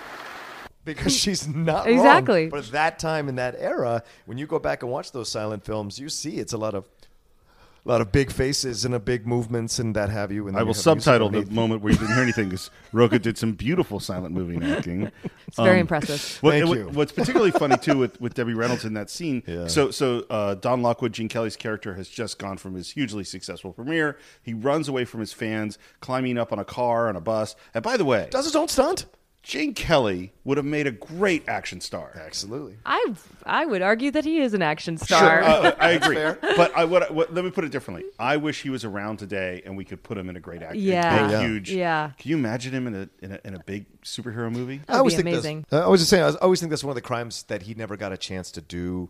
because 0.85 1.05
hmm. 1.05 1.17
she's 1.17 1.47
not 1.47 1.87
wrong. 1.87 1.95
Exactly. 1.95 2.47
But 2.49 2.65
at 2.65 2.71
that 2.71 2.99
time 2.99 3.27
in 3.27 3.35
that 3.37 3.55
era, 3.57 4.03
when 4.27 4.37
you 4.37 4.45
go 4.45 4.59
back 4.59 4.83
and 4.83 4.91
watch 4.91 5.11
those 5.11 5.27
silent 5.27 5.65
films, 5.65 5.97
you 5.97 6.09
see 6.09 6.37
it's 6.37 6.53
a 6.53 6.57
lot 6.57 6.75
of 6.75 6.85
a 7.87 7.89
lot 7.89 8.01
of 8.01 8.11
big 8.11 8.29
faces 8.31 8.83
and 8.83 8.93
a 8.93 8.99
big 8.99 9.25
movements 9.25 9.79
and 9.79 9.95
that 9.95 10.09
have 10.09 10.29
you. 10.29 10.47
And 10.49 10.57
I 10.57 10.61
will 10.63 10.69
you 10.69 10.73
subtitle 10.73 11.29
the 11.29 11.45
moment 11.45 11.81
where 11.81 11.93
you 11.93 11.97
didn't 11.97 12.15
hear 12.15 12.23
anything 12.23 12.49
because 12.49 12.69
Rocha 12.91 13.17
did 13.17 13.37
some 13.37 13.53
beautiful 13.53 13.99
silent 14.01 14.35
movie 14.35 14.63
acting. 14.65 15.11
It's 15.47 15.55
very 15.55 15.75
Um, 15.75 15.79
impressive. 15.81 16.43
What, 16.43 16.51
Thank 16.51 16.67
what- 16.67 16.77
you. 16.77 16.89
What's 16.89 17.13
particularly 17.13 17.51
funny 17.51 17.77
too 17.77 17.97
with, 17.97 18.19
with 18.19 18.33
Debbie 18.33 18.53
Reynolds 18.53 18.83
in 18.83 18.95
that 18.95 19.09
scene. 19.09 19.43
Yeah. 19.47 19.67
So 19.67 19.91
so 19.91 20.25
uh, 20.29 20.55
Don 20.55 20.81
Lockwood, 20.81 21.13
Gene 21.13 21.29
Kelly's 21.29 21.55
character, 21.55 21.93
has 21.95 22.09
just 22.09 22.37
gone 22.37 22.57
from 22.57 22.75
his 22.75 22.91
hugely 22.91 23.23
successful 23.23 23.71
premiere. 23.71 24.17
He 24.43 24.53
runs 24.53 24.89
away 24.89 25.05
from 25.05 25.21
his 25.21 25.31
fans, 25.31 25.77
climbing 26.01 26.37
up 26.37 26.51
on 26.51 26.59
a 26.59 26.65
car 26.65 27.07
on 27.07 27.15
a 27.15 27.21
bus. 27.21 27.55
And 27.73 27.81
by 27.81 27.95
the 27.95 28.03
way, 28.03 28.27
Does 28.29 28.43
his 28.43 28.57
own 28.57 28.67
stunt? 28.67 29.05
Gene 29.47 29.73
Kelly 29.73 30.33
would 30.43 30.57
have 30.57 30.65
made 30.65 30.87
a 30.87 30.91
great 30.91 31.47
action 31.47 31.79
star. 31.79 32.11
Absolutely. 32.21 32.75
I 32.85 33.13
I 33.45 33.65
would 33.65 33.81
argue 33.81 34.11
that 34.11 34.25
he 34.25 34.39
is 34.41 34.53
an 34.53 34.61
action 34.61 34.97
star. 34.97 35.41
Uh, 35.41 35.73
I 35.79 35.91
agree, 35.91 36.17
but 36.57 36.75
I 36.75 36.83
what, 36.83 37.13
what, 37.13 37.33
let 37.33 37.45
me 37.45 37.51
put 37.51 37.63
it 37.63 37.71
differently. 37.71 38.03
I 38.19 38.35
wish 38.35 38.61
he 38.61 38.69
was 38.69 38.83
around 38.83 39.19
today, 39.19 39.61
and 39.65 39.77
we 39.77 39.85
could 39.85 40.03
put 40.03 40.17
him 40.17 40.29
in 40.29 40.35
a 40.35 40.41
great 40.41 40.61
action. 40.63 40.81
Yeah. 40.83 41.27
a 41.27 41.31
Yeah. 41.31 41.39
huge. 41.47 41.71
Yeah. 41.71 42.11
Can 42.17 42.29
you 42.31 42.37
imagine 42.37 42.73
him 42.73 42.87
in 42.87 42.95
a 42.95 43.09
in 43.23 43.31
a, 43.31 43.39
in 43.45 43.55
a 43.55 43.63
big 43.63 43.85
superhero 44.01 44.51
movie? 44.51 44.79
That 44.79 44.89
would 44.95 44.97
always 44.97 45.13
be 45.15 45.23
think 45.23 45.35
that's- 45.35 45.45
amazing. 45.45 45.65
I 45.71 45.87
was 45.87 46.01
just 46.01 46.09
saying. 46.09 46.23
I, 46.23 46.25
was- 46.25 46.35
I 46.35 46.39
always 46.39 46.59
think 46.59 46.69
that's 46.71 46.83
one 46.83 46.91
of 46.91 46.95
the 46.95 47.01
crimes 47.01 47.43
that 47.43 47.61
he 47.61 47.73
never 47.73 47.95
got 47.95 48.11
a 48.11 48.17
chance 48.17 48.51
to 48.51 48.61
do 48.61 49.09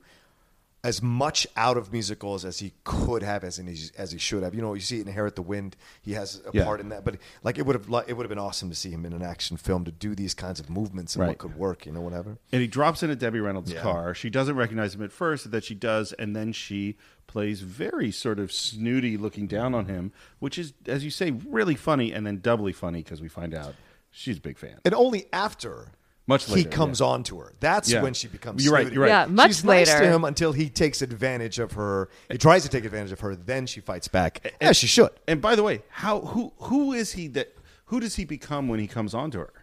as 0.83 1.01
much 1.01 1.45
out 1.57 1.75
of 1.75 1.91
musicals 1.91 2.45
as 2.45 2.59
he 2.59 2.71
could 2.83 3.23
have, 3.23 3.43
as 3.43 3.57
in 3.59 3.67
he, 3.67 3.77
as 3.97 4.11
he 4.11 4.17
should 4.17 4.43
have. 4.43 4.53
You 4.53 4.61
know, 4.61 4.73
you 4.75 4.79
see 4.79 4.97
it 4.99 5.01
in 5.01 5.07
Inherit 5.07 5.35
the 5.35 5.41
Wind. 5.41 5.75
He 6.01 6.13
has 6.13 6.41
a 6.45 6.51
Yeah. 6.53 6.63
part 6.63 6.79
in 6.79 6.89
that, 6.89 7.03
but 7.03 7.17
like 7.43 7.57
it 7.57 7.65
would 7.65 7.75
have, 7.75 7.89
it 8.07 8.13
would 8.15 8.23
have 8.23 8.29
been 8.29 8.37
awesome 8.37 8.69
to 8.69 8.75
see 8.75 8.91
him 8.91 9.03
in 9.05 9.11
an 9.11 9.23
action 9.23 9.57
film 9.57 9.85
to 9.85 9.91
do 9.91 10.13
these 10.15 10.33
kinds 10.33 10.59
of 10.59 10.69
movements 10.69 11.15
and 11.15 11.21
Right. 11.23 11.29
what 11.29 11.37
could 11.39 11.55
work. 11.57 11.85
You 11.87 11.91
know, 11.93 12.01
whatever. 12.01 12.37
And 12.51 12.61
he 12.61 12.67
drops 12.67 13.01
into 13.03 13.15
Debbie 13.15 13.39
Reynolds' 13.39 13.71
Yeah. 13.73 13.81
car. 13.81 14.13
She 14.13 14.29
doesn't 14.29 14.55
recognize 14.55 14.93
him 14.95 15.01
at 15.01 15.11
first, 15.11 15.49
that 15.51 15.63
she 15.63 15.73
does, 15.75 16.13
and 16.13 16.35
then 16.35 16.53
she 16.53 16.95
plays 17.25 17.61
very 17.61 18.11
sort 18.11 18.39
of 18.39 18.51
snooty, 18.51 19.17
looking 19.17 19.47
down 19.47 19.73
on 19.75 19.87
him, 19.87 20.13
which 20.39 20.57
is, 20.57 20.73
as 20.85 21.03
you 21.03 21.09
say, 21.11 21.31
really 21.31 21.75
funny, 21.75 22.13
and 22.13 22.25
then 22.25 22.39
doubly 22.39 22.71
funny 22.71 22.99
because 23.03 23.19
we 23.19 23.27
find 23.27 23.53
out 23.53 23.75
she's 24.11 24.37
a 24.37 24.41
big 24.41 24.57
fan. 24.57 24.79
And 24.85 24.93
only 24.93 25.25
after. 25.33 25.89
Much 26.27 26.49
later, 26.49 26.59
he 26.59 26.65
comes 26.65 26.99
yeah. 26.99 27.07
on 27.07 27.23
to 27.23 27.39
her. 27.39 27.53
That's 27.61 27.89
Yeah. 27.89 28.01
when 28.03 28.13
she 28.13 28.27
becomes. 28.27 28.63
You're 28.63 28.73
right, 28.73 28.91
you're 28.91 29.03
right. 29.03 29.07
Yeah, 29.09 29.25
much 29.27 29.47
She's 29.51 29.63
nice 29.63 29.87
later. 29.87 30.01
to 30.05 30.11
him 30.11 30.25
until 30.25 30.51
he 30.51 30.69
takes 30.69 31.01
advantage 31.01 31.57
of 31.57 31.71
her. 31.73 32.09
He 32.29 32.37
tries 32.37 32.63
to 32.63 32.69
take 32.69 32.83
advantage 32.83 33.13
of 33.13 33.21
her. 33.21 33.35
Then 33.35 33.65
she 33.65 33.79
fights 33.79 34.07
back. 34.09 34.53
As 34.59 34.75
she 34.75 34.87
should. 34.87 35.09
And 35.27 35.41
by 35.41 35.55
the 35.55 35.63
way, 35.63 35.83
how 35.89 36.19
who 36.21 36.51
who 36.57 36.91
is 36.93 37.13
he 37.13 37.27
that 37.29 37.55
who 37.85 38.01
does 38.01 38.15
he 38.17 38.25
become 38.25 38.67
when 38.67 38.79
he 38.81 38.87
comes 38.87 39.13
on 39.13 39.31
to 39.31 39.39
her? 39.39 39.53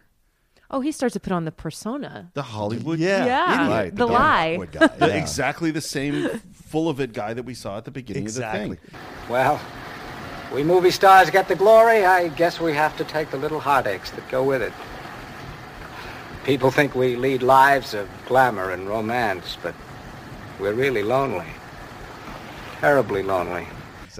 oh, 0.71 0.81
he 0.81 0.91
starts 0.91 1.13
to 1.13 1.19
put 1.19 1.31
on 1.31 1.45
the 1.45 1.51
persona. 1.51 2.31
The 2.33 2.41
Hollywood 2.41 2.97
Yeah. 2.97 3.67
Right, 3.69 3.91
The 3.91 3.97
Don 4.07 4.11
lie. 4.11 4.49
Lockwood 4.57 4.71
guy, 4.71 4.87
The- 4.97 5.07
yeah. 5.09 5.13
exactly 5.13 5.69
the 5.69 5.79
same 5.79 6.27
full 6.51 6.89
of 6.89 6.99
it 6.99 7.13
guy 7.13 7.35
that 7.35 7.43
we 7.43 7.53
saw 7.53 7.77
at 7.77 7.85
the 7.85 7.91
beginning 7.91 8.23
Exactly. 8.23 8.63
of 8.63 8.69
the 8.71 8.75
thing. 8.77 8.99
Well, 9.29 9.61
We 10.53 10.63
movie 10.63 10.89
stars 10.89 11.29
get 11.29 11.47
the 11.47 11.55
glory. 11.55 12.03
I 12.03 12.29
guess 12.29 12.59
we 12.59 12.73
have 12.73 12.97
to 12.97 13.03
take 13.03 13.29
the 13.29 13.37
little 13.37 13.59
heartaches 13.59 14.09
that 14.11 14.27
go 14.29 14.43
with 14.43 14.63
it. 14.63 14.73
People 16.45 16.69
think 16.69 16.93
we 16.93 17.15
lead 17.15 17.41
lives 17.41 17.95
of 17.95 18.07
glamour 18.27 18.69
and 18.69 18.87
romance, 18.87 19.57
but 19.63 19.73
we're 20.59 20.73
really 20.73 21.01
lonely. 21.01 21.47
Terribly 22.79 23.23
lonely. 23.23 23.67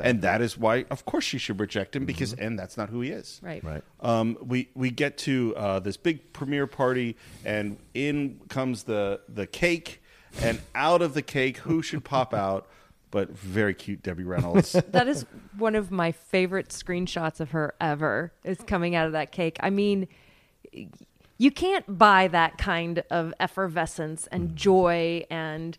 And 0.01 0.23
that 0.23 0.41
is 0.41 0.57
why, 0.57 0.85
of 0.89 1.05
course, 1.05 1.23
she 1.23 1.37
should 1.37 1.59
reject 1.59 1.95
him 1.95 2.05
because, 2.05 2.33
and 2.33 2.57
that's 2.57 2.77
not 2.77 2.89
who 2.89 3.01
he 3.01 3.11
is. 3.11 3.39
Right. 3.43 3.63
Right. 3.63 3.83
Um, 4.01 4.37
we 4.41 4.69
we 4.73 4.89
get 4.89 5.19
to 5.19 5.53
uh, 5.55 5.79
this 5.79 5.97
big 5.97 6.33
premiere 6.33 6.65
party, 6.65 7.15
and 7.45 7.77
in 7.93 8.41
comes 8.49 8.83
the 8.83 9.21
the 9.29 9.45
cake, 9.45 10.01
and 10.41 10.59
out 10.73 11.03
of 11.03 11.13
the 11.13 11.21
cake, 11.21 11.57
who 11.59 11.83
should 11.83 12.03
pop 12.03 12.33
out? 12.33 12.67
But 13.11 13.29
very 13.29 13.75
cute 13.75 14.01
Debbie 14.01 14.23
Reynolds. 14.23 14.71
that 14.89 15.07
is 15.07 15.25
one 15.57 15.75
of 15.75 15.91
my 15.91 16.11
favorite 16.11 16.69
screenshots 16.69 17.39
of 17.39 17.51
her 17.51 17.75
ever 17.79 18.33
is 18.43 18.57
coming 18.65 18.95
out 18.95 19.05
of 19.05 19.13
that 19.13 19.31
cake 19.31 19.57
i 19.61 19.69
mean 19.69 20.07
you 21.37 21.51
can't 21.51 21.97
buy 21.97 22.27
that 22.27 22.57
kind 22.57 23.03
of 23.09 23.33
effervescence 23.39 24.27
and 24.31 24.55
joy 24.55 25.25
and 25.29 25.77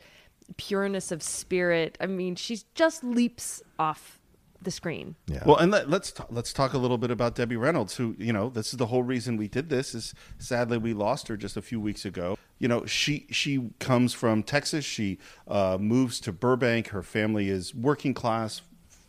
pureness 0.56 1.10
of 1.10 1.22
spirit 1.22 1.96
i 2.00 2.06
mean 2.06 2.34
she 2.36 2.60
just 2.74 3.02
leaps 3.02 3.62
off 3.78 4.20
the 4.62 4.70
screen 4.70 5.14
Yeah. 5.26 5.42
Well, 5.46 5.56
and 5.56 5.70
let, 5.70 5.88
let's 5.88 6.10
talk, 6.10 6.26
let's 6.30 6.52
talk 6.52 6.72
a 6.72 6.78
little 6.78 6.98
bit 6.98 7.10
about 7.10 7.36
Debbie 7.36 7.56
Reynolds, 7.56 7.96
who 7.96 8.16
you 8.18 8.32
know 8.32 8.48
this 8.50 8.72
is 8.72 8.78
the 8.78 8.86
whole 8.86 9.02
reason 9.02 9.36
we 9.36 9.48
did 9.48 9.68
this. 9.68 9.94
Is 9.94 10.12
sadly 10.38 10.76
we 10.76 10.92
lost 10.92 11.28
her 11.28 11.36
just 11.36 11.56
a 11.56 11.62
few 11.62 11.80
weeks 11.80 12.04
ago. 12.04 12.36
You 12.58 12.66
know, 12.68 12.84
she 12.84 13.26
she 13.30 13.70
comes 13.78 14.12
from 14.12 14.42
Texas. 14.42 14.84
She 14.84 15.18
uh, 15.46 15.78
moves 15.80 16.18
to 16.20 16.32
Burbank. 16.32 16.88
Her 16.88 17.02
family 17.02 17.48
is 17.48 17.74
working 17.74 18.12
class, 18.12 18.62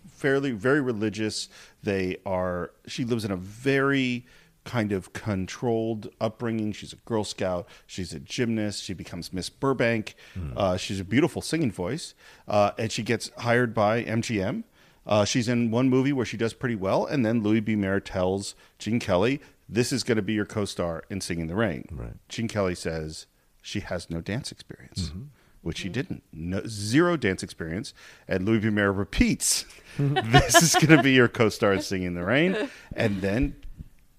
fairly 0.07 0.51
very 0.51 0.81
religious. 0.81 1.49
They 1.81 2.17
are. 2.25 2.71
She 2.85 3.03
lives 3.03 3.25
in 3.25 3.31
a 3.31 3.37
very 3.37 4.27
kind 4.67 4.91
of 4.91 5.13
controlled 5.13 6.09
upbringing. 6.21 6.73
She's 6.73 6.91
a 6.93 6.97
Girl 6.97 7.23
Scout. 7.23 7.67
She's 7.87 8.13
a 8.13 8.19
gymnast. 8.19 8.83
She 8.83 8.93
becomes 8.93 9.31
Miss 9.33 9.49
Burbank. 9.49 10.15
Uh, 10.55 10.75
she's 10.77 10.99
a 10.99 11.03
beautiful 11.05 11.41
singing 11.41 11.71
voice, 11.71 12.13
uh, 12.47 12.71
and 12.77 12.91
she 12.91 13.01
gets 13.01 13.31
hired 13.39 13.73
by 13.73 14.03
MGM. 14.03 14.63
Uh, 15.05 15.23
she's 15.23 15.47
in 15.47 15.71
one 15.71 15.89
movie 15.89 16.11
where 16.11 16.25
she 16.25 16.35
does 16.37 16.53
pretty 16.53 16.75
well, 16.75 17.05
and 17.05 17.25
then 17.25 17.41
Louis 17.41 17.61
B. 17.61 17.75
Mayer 17.75 18.01
tells 18.01 18.55
Gene 18.77 18.99
Kelly, 18.99 19.39
"This 19.69 19.91
is 19.93 20.03
going 20.03 20.17
to 20.17 20.21
be 20.21 20.33
your 20.33 20.45
co-star 20.45 21.03
in 21.09 21.21
Singing 21.21 21.47
the 21.47 21.55
Rain." 21.55 21.85
Right. 21.91 22.13
Gene 22.27 22.49
Kelly 22.49 22.75
says 22.75 23.25
she 23.61 23.79
has 23.79 24.09
no 24.09 24.19
dance 24.19 24.51
experience, 24.51 25.09
Mm-hmm. 25.09 25.21
which 25.61 25.77
she 25.77 25.87
didn't. 25.89 26.23
No, 26.33 26.61
zero 26.67 27.15
dance 27.15 27.41
experience, 27.41 27.93
and 28.27 28.45
Louis 28.45 28.59
B. 28.59 28.69
Mayer 28.69 28.91
repeats, 28.91 29.63
"This 29.97 30.61
is 30.61 30.73
going 30.75 30.97
to 30.97 31.01
be 31.01 31.13
your 31.13 31.29
co-star 31.29 31.71
in 31.73 31.81
Singing 31.81 32.07
in 32.07 32.13
the 32.15 32.25
Rain," 32.25 32.69
and 32.93 33.21
then 33.21 33.55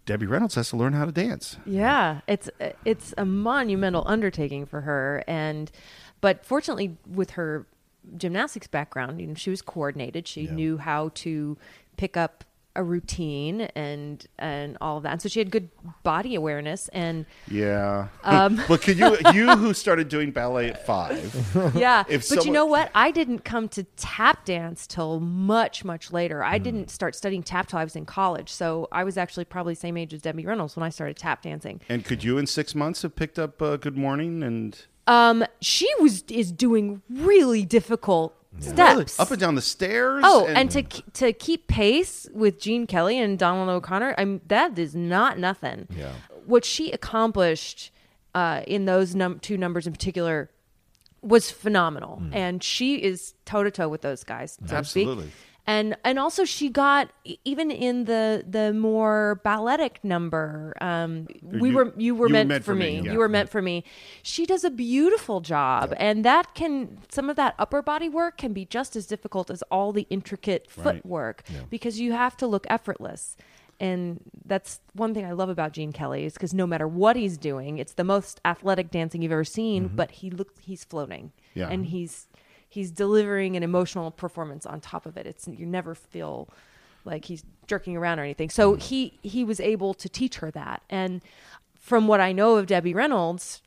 Debbie 0.08 0.24
Reynolds 0.24 0.54
has 0.54 0.70
to 0.70 0.76
learn 0.78 0.94
how 0.94 1.04
to 1.04 1.12
dance. 1.12 1.58
Yeah, 1.66 2.22
it's 2.26 2.48
it's 2.86 3.12
a 3.18 3.26
monumental 3.26 4.04
undertaking 4.06 4.64
for 4.64 4.80
her, 4.80 5.22
and 5.28 5.70
but 6.22 6.46
fortunately, 6.46 6.96
with 7.06 7.32
her 7.32 7.66
gymnastics 8.16 8.66
background, 8.66 9.20
you 9.20 9.26
know, 9.26 9.34
she 9.34 9.50
was 9.50 9.60
coordinated. 9.60 10.26
She 10.26 10.44
Yeah. 10.44 10.52
knew 10.52 10.78
how 10.78 11.10
to 11.16 11.58
pick 11.98 12.16
up 12.16 12.42
a 12.78 12.82
routine 12.84 13.62
and 13.74 14.24
and 14.38 14.78
all 14.80 14.96
of 14.98 15.02
that. 15.02 15.12
And 15.12 15.20
so 15.20 15.28
she 15.28 15.40
had 15.40 15.50
good 15.50 15.68
body 16.04 16.36
awareness 16.36 16.88
and 16.88 17.26
Yeah, 17.50 18.08
Um, 18.22 18.62
but 18.68 18.80
could 18.82 18.98
you 18.98 19.18
you 19.34 19.54
who 19.56 19.74
started 19.74 20.08
doing 20.08 20.30
ballet 20.30 20.68
at 20.70 20.86
five? 20.86 21.18
yeah. 21.74 22.04
If 22.08 22.20
but 22.22 22.24
someone- 22.28 22.46
you 22.46 22.52
know 22.52 22.64
what? 22.66 22.90
I 22.94 23.10
didn't 23.10 23.40
come 23.44 23.68
to 23.70 23.82
tap 23.96 24.44
dance 24.44 24.86
till 24.86 25.18
much, 25.20 25.84
much 25.84 26.12
later. 26.12 26.42
I 26.44 26.58
didn't 26.58 26.88
start 26.90 27.16
studying 27.16 27.42
tap 27.42 27.68
till 27.68 27.80
I 27.80 27.84
was 27.84 27.96
in 27.96 28.06
college. 28.06 28.48
So 28.50 28.88
I 28.92 29.02
was 29.04 29.18
actually 29.18 29.44
probably 29.44 29.74
the 29.74 29.80
same 29.80 29.96
age 29.96 30.14
as 30.14 30.22
Debbie 30.22 30.46
Reynolds 30.46 30.76
when 30.76 30.84
I 30.84 30.90
started 30.90 31.16
tap 31.16 31.42
dancing. 31.42 31.80
And 31.88 32.04
could 32.04 32.22
you 32.22 32.38
in 32.38 32.46
six 32.46 32.74
months 32.76 33.02
have 33.02 33.16
picked 33.16 33.38
up 33.40 33.60
uh, 33.60 33.76
Good 33.76 33.96
Morning 33.98 34.42
and 34.44 34.86
Um, 35.08 35.44
she 35.60 35.88
was 35.98 36.22
is 36.28 36.52
doing 36.52 37.02
really 37.10 37.64
difficult 37.64 38.34
steps. 38.60 39.18
up 39.20 39.30
and 39.30 39.40
down 39.40 39.54
the 39.54 39.62
stairs? 39.62 40.22
Oh, 40.26 40.46
and, 40.46 40.70
to 40.70 40.82
to 40.82 41.32
keep 41.32 41.66
pace 41.66 42.26
with 42.32 42.60
Gene 42.60 42.86
Kelly 42.86 43.18
and 43.18 43.38
Donald 43.38 43.68
O'Connor, 43.68 44.14
I'm 44.18 44.40
that 44.48 44.78
is 44.78 44.94
not 44.94 45.38
nothing. 45.38 45.86
Yeah. 45.96 46.12
What 46.46 46.64
she 46.64 46.90
accomplished 46.92 47.92
uh, 48.34 48.62
in 48.66 48.84
those 48.86 49.14
num- 49.14 49.38
two 49.40 49.56
numbers 49.56 49.86
in 49.86 49.92
particular 49.92 50.50
was 51.20 51.50
phenomenal, 51.50 52.22
and 52.32 52.62
she 52.62 53.02
is 53.02 53.34
toe 53.44 53.64
to 53.64 53.70
toe 53.70 53.88
with 53.88 54.02
those 54.02 54.24
guys. 54.24 54.56
So 54.66 54.82
speak. 54.82 55.08
And 55.68 55.96
and 56.02 56.18
also 56.18 56.46
she 56.46 56.70
got 56.70 57.10
even 57.44 57.70
in 57.70 58.04
the 58.06 58.42
the 58.48 58.72
more 58.72 59.40
balletic 59.44 60.00
number. 60.02 60.72
Um, 60.80 61.28
we 61.42 61.68
You- 61.68 61.74
were 61.76 61.92
you 61.96 62.14
were 62.14 62.28
meant, 62.30 62.64
for, 62.64 62.74
me. 62.74 63.00
yeah. 63.04 63.12
You 63.12 63.18
were 63.18 63.28
meant 63.28 63.50
for 63.50 63.60
me. 63.60 63.84
She 64.22 64.46
does 64.46 64.64
a 64.64 64.70
beautiful 64.70 65.40
job, 65.42 65.92
and 65.98 66.24
that 66.24 66.54
can 66.54 66.98
some 67.12 67.28
of 67.28 67.36
that 67.36 67.54
upper 67.58 67.82
body 67.82 68.08
work 68.08 68.38
can 68.38 68.54
be 68.54 68.64
just 68.64 68.96
as 68.96 69.06
difficult 69.06 69.50
as 69.50 69.60
all 69.70 69.92
the 69.92 70.06
intricate 70.08 70.66
Right. 70.74 70.84
footwork 70.84 71.42
because 71.68 72.00
you 72.00 72.12
have 72.12 72.34
to 72.38 72.46
look 72.46 72.66
effortless. 72.70 73.36
And 73.80 74.20
that's 74.44 74.80
one 74.94 75.12
thing 75.14 75.24
I 75.26 75.32
love 75.32 75.50
about 75.50 75.72
Gene 75.72 75.92
Kelly 75.92 76.24
is 76.24 76.32
because 76.32 76.52
no 76.54 76.66
matter 76.66 76.88
what 76.88 77.14
he's 77.14 77.36
doing, 77.36 77.78
it's 77.78 77.92
the 77.92 78.04
most 78.04 78.40
athletic 78.44 78.90
dancing 78.90 79.20
you've 79.22 79.30
ever 79.32 79.44
seen. 79.44 79.88
But 79.94 80.10
he 80.12 80.30
looks 80.30 80.54
he's 80.60 80.82
floating, 80.84 81.30
Yeah. 81.54 81.68
and 81.68 81.86
he's 81.86 82.26
he's 82.68 82.90
delivering 82.90 83.56
an 83.56 83.62
emotional 83.62 84.10
performance 84.10 84.66
on 84.66 84.80
top 84.80 85.06
of 85.06 85.16
it. 85.16 85.26
It's 85.26 85.48
you 85.48 85.66
never 85.66 85.94
feel 85.94 86.48
like 87.04 87.24
he's 87.24 87.44
jerking 87.66 87.96
around 87.96 88.18
or 88.18 88.24
anything. 88.24 88.50
So 88.50 88.72
mm-hmm. 88.72 88.80
he 88.80 89.18
he 89.22 89.44
was 89.44 89.60
able 89.60 89.94
to 89.94 90.08
teach 90.08 90.36
her 90.36 90.50
that. 90.52 90.82
And 90.90 91.22
from 91.78 92.06
what 92.06 92.20
I 92.20 92.32
know 92.32 92.56
of 92.56 92.66
Debbie 92.66 92.94
Reynolds, 92.94 93.62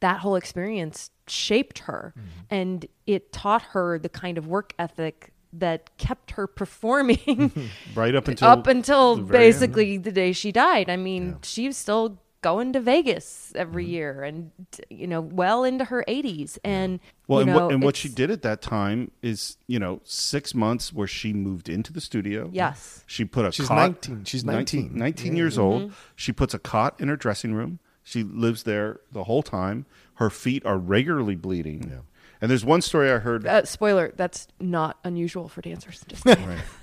that 0.00 0.20
whole 0.20 0.36
experience 0.36 1.10
shaped 1.28 1.80
her 1.80 2.12
mm-hmm. 2.16 2.28
and 2.50 2.86
it 3.06 3.32
taught 3.32 3.62
her 3.62 3.98
the 3.98 4.08
kind 4.08 4.36
of 4.38 4.46
work 4.46 4.74
ethic 4.78 5.32
that 5.52 5.96
kept 5.98 6.32
her 6.32 6.46
performing 6.46 7.52
right 7.94 8.14
up 8.14 8.26
until 8.28 8.48
up 8.48 8.66
until 8.66 9.16
the 9.16 9.22
very 9.22 9.44
end. 9.44 9.52
basically 9.52 9.98
the 9.98 10.12
day 10.12 10.32
she 10.32 10.50
died. 10.50 10.88
I 10.88 10.96
mean, 10.96 11.38
she 11.42 11.66
was 11.66 11.76
still 11.76 12.18
going 12.42 12.72
to 12.74 12.80
Vegas 12.80 13.52
every 13.56 13.86
year 13.86 14.22
and 14.22 14.50
you 14.90 15.06
know 15.06 15.20
well 15.20 15.64
into 15.64 15.84
her 15.86 16.04
80s 16.08 16.58
and 16.64 17.00
Well, 17.28 17.38
you 17.40 17.42
and, 17.48 17.56
know, 17.56 17.64
what, 17.66 17.74
and 17.74 17.82
what 17.82 17.96
she 17.96 18.08
did 18.08 18.30
at 18.30 18.42
that 18.42 18.60
time 18.60 19.10
is, 19.22 19.56
you 19.66 19.78
know, 19.78 20.00
six 20.04 20.54
months 20.54 20.92
where 20.92 21.06
she 21.06 21.32
moved 21.32 21.68
into 21.68 21.92
the 21.92 22.00
studio. 22.00 22.50
Yes. 22.52 23.04
She 23.06 23.24
put 23.24 23.46
a 23.46 23.52
She's 23.52 23.68
cot. 23.68 23.76
19. 23.78 24.24
She's 24.24 24.44
19, 24.44 24.82
19. 24.88 24.98
19 24.98 25.36
years 25.36 25.54
Mm-hmm. 25.54 25.62
old. 25.62 25.92
She 26.16 26.32
puts 26.32 26.52
a 26.52 26.58
cot 26.58 27.00
in 27.00 27.08
her 27.08 27.16
dressing 27.16 27.54
room. 27.54 27.78
She 28.02 28.22
lives 28.24 28.64
there 28.64 29.00
the 29.12 29.24
whole 29.24 29.42
time. 29.42 29.86
Her 30.14 30.28
feet 30.28 30.66
are 30.66 30.76
regularly 30.76 31.36
bleeding. 31.36 31.88
Yeah. 31.90 31.98
And 32.40 32.50
there's 32.50 32.64
one 32.64 32.82
story 32.82 33.08
I 33.12 33.18
heard. 33.18 33.46
uh, 33.46 33.64
spoiler 33.64 34.12
that's 34.16 34.48
not 34.58 34.98
unusual 35.04 35.48
for 35.48 35.60
dancers 35.62 36.04
just 36.08 36.22
saying. 36.24 36.48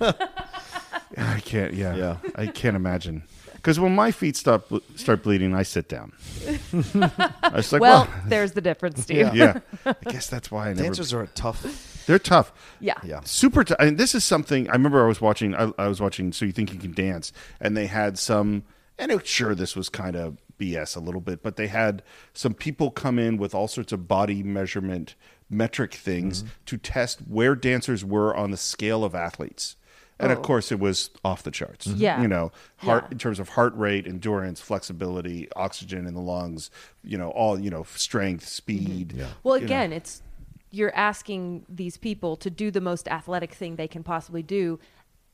I 1.16 1.40
can't. 1.40 1.74
Yeah, 1.74 1.94
Yeah. 1.94 2.16
I 2.34 2.46
can't 2.46 2.76
imagine. 2.76 3.24
Because 3.60 3.78
when 3.78 3.94
my 3.94 4.10
feet 4.10 4.36
stop 4.36 4.70
start 4.96 5.22
bleeding, 5.22 5.54
I 5.54 5.62
sit 5.64 5.88
down. 5.88 6.12
I 6.72 7.50
was 7.54 7.72
like, 7.72 7.80
well 7.82 8.04
well, 8.04 8.08
there's 8.26 8.52
the 8.52 8.60
difference 8.60 9.02
Steve. 9.04 9.34
yeah. 9.34 9.60
I 9.84 9.94
guess 10.10 10.28
that's 10.28 10.50
why 10.50 10.66
I 10.66 10.72
never. 10.72 10.84
Dancers 10.84 11.12
are 11.12 11.22
a 11.22 11.26
tough. 11.28 12.04
They're 12.06 12.18
tough. 12.18 12.52
yeah 12.80 12.94
Yeah. 13.04 13.20
super 13.24 13.62
t- 13.62 13.74
and 13.78 13.96
this 13.98 14.14
is 14.14 14.24
something 14.24 14.68
i 14.68 14.72
remember 14.72 15.04
i 15.04 15.06
was 15.06 15.20
watching 15.20 15.54
I, 15.54 15.70
I 15.78 15.86
was 15.86 16.00
watching 16.00 16.32
so 16.32 16.44
you 16.44 16.50
think 16.50 16.72
you 16.72 16.78
can 16.80 16.92
dance 16.92 17.32
and 17.60 17.76
they 17.76 17.86
had 17.86 18.18
some 18.18 18.64
and 18.98 19.12
it, 19.12 19.26
sure 19.26 19.54
this 19.54 19.76
was 19.76 19.88
kind 19.88 20.16
of 20.16 20.38
bs 20.58 20.96
a 20.96 21.00
little 21.00 21.20
bit 21.20 21.42
but 21.42 21.54
they 21.56 21.68
had 21.68 22.02
some 22.32 22.54
people 22.54 22.90
come 22.90 23.18
in 23.18 23.36
with 23.36 23.54
all 23.54 23.68
sorts 23.68 23.92
of 23.92 24.08
body 24.08 24.42
measurement 24.42 25.14
metric 25.48 25.94
things 25.94 26.42
mm-hmm. 26.42 26.52
to 26.66 26.78
test 26.78 27.20
where 27.28 27.54
dancers 27.54 28.04
were 28.04 28.34
on 28.34 28.50
the 28.50 28.56
scale 28.56 29.04
of 29.04 29.14
athletes 29.14 29.76
and 30.20 30.32
of 30.32 30.42
course 30.42 30.70
it 30.70 30.78
was 30.78 31.10
off 31.24 31.42
the 31.42 31.50
charts 31.50 31.86
Yeah. 31.86 32.20
you 32.22 32.28
know 32.28 32.52
heart 32.78 33.04
Yeah. 33.04 33.12
in 33.12 33.18
terms 33.18 33.38
of 33.40 33.48
heart 33.50 33.74
rate 33.76 34.06
endurance 34.06 34.60
flexibility 34.60 35.48
oxygen 35.56 36.06
in 36.06 36.14
the 36.14 36.20
lungs 36.20 36.70
you 37.02 37.18
know 37.18 37.30
all 37.30 37.58
you 37.58 37.70
know 37.70 37.84
strength 37.96 38.46
speed 38.46 39.12
Yeah. 39.12 39.26
Well, 39.42 39.56
you 39.56 39.62
know. 39.62 39.66
again, 39.66 39.92
it's 39.92 40.22
you're 40.70 40.94
asking 40.94 41.66
these 41.68 41.96
people 41.96 42.36
to 42.36 42.48
do 42.50 42.70
the 42.70 42.80
most 42.80 43.08
athletic 43.08 43.52
thing 43.54 43.74
they 43.76 43.88
can 43.88 44.04
possibly 44.04 44.42
do, 44.42 44.78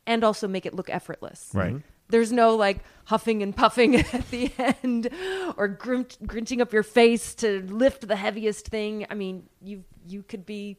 and 0.06 0.24
also 0.24 0.48
make 0.48 0.64
it 0.64 0.72
look 0.72 0.88
effortless. 0.88 1.50
Right. 1.52 1.74
Mhm. 1.74 1.82
There's 2.08 2.32
no 2.32 2.54
like 2.56 2.78
huffing 3.06 3.42
and 3.42 3.54
puffing 3.54 3.96
at 4.14 4.30
the 4.30 4.50
end, 4.82 5.10
or 5.58 5.68
grim- 5.68 6.06
grinching 6.24 6.60
up 6.62 6.72
your 6.72 6.82
face 6.84 7.34
to 7.36 7.60
lift 7.68 8.06
the 8.08 8.16
heaviest 8.16 8.68
thing. 8.68 9.04
I 9.10 9.14
mean, 9.14 9.42
you 9.60 9.84
you 10.08 10.22
could 10.22 10.46
be 10.46 10.78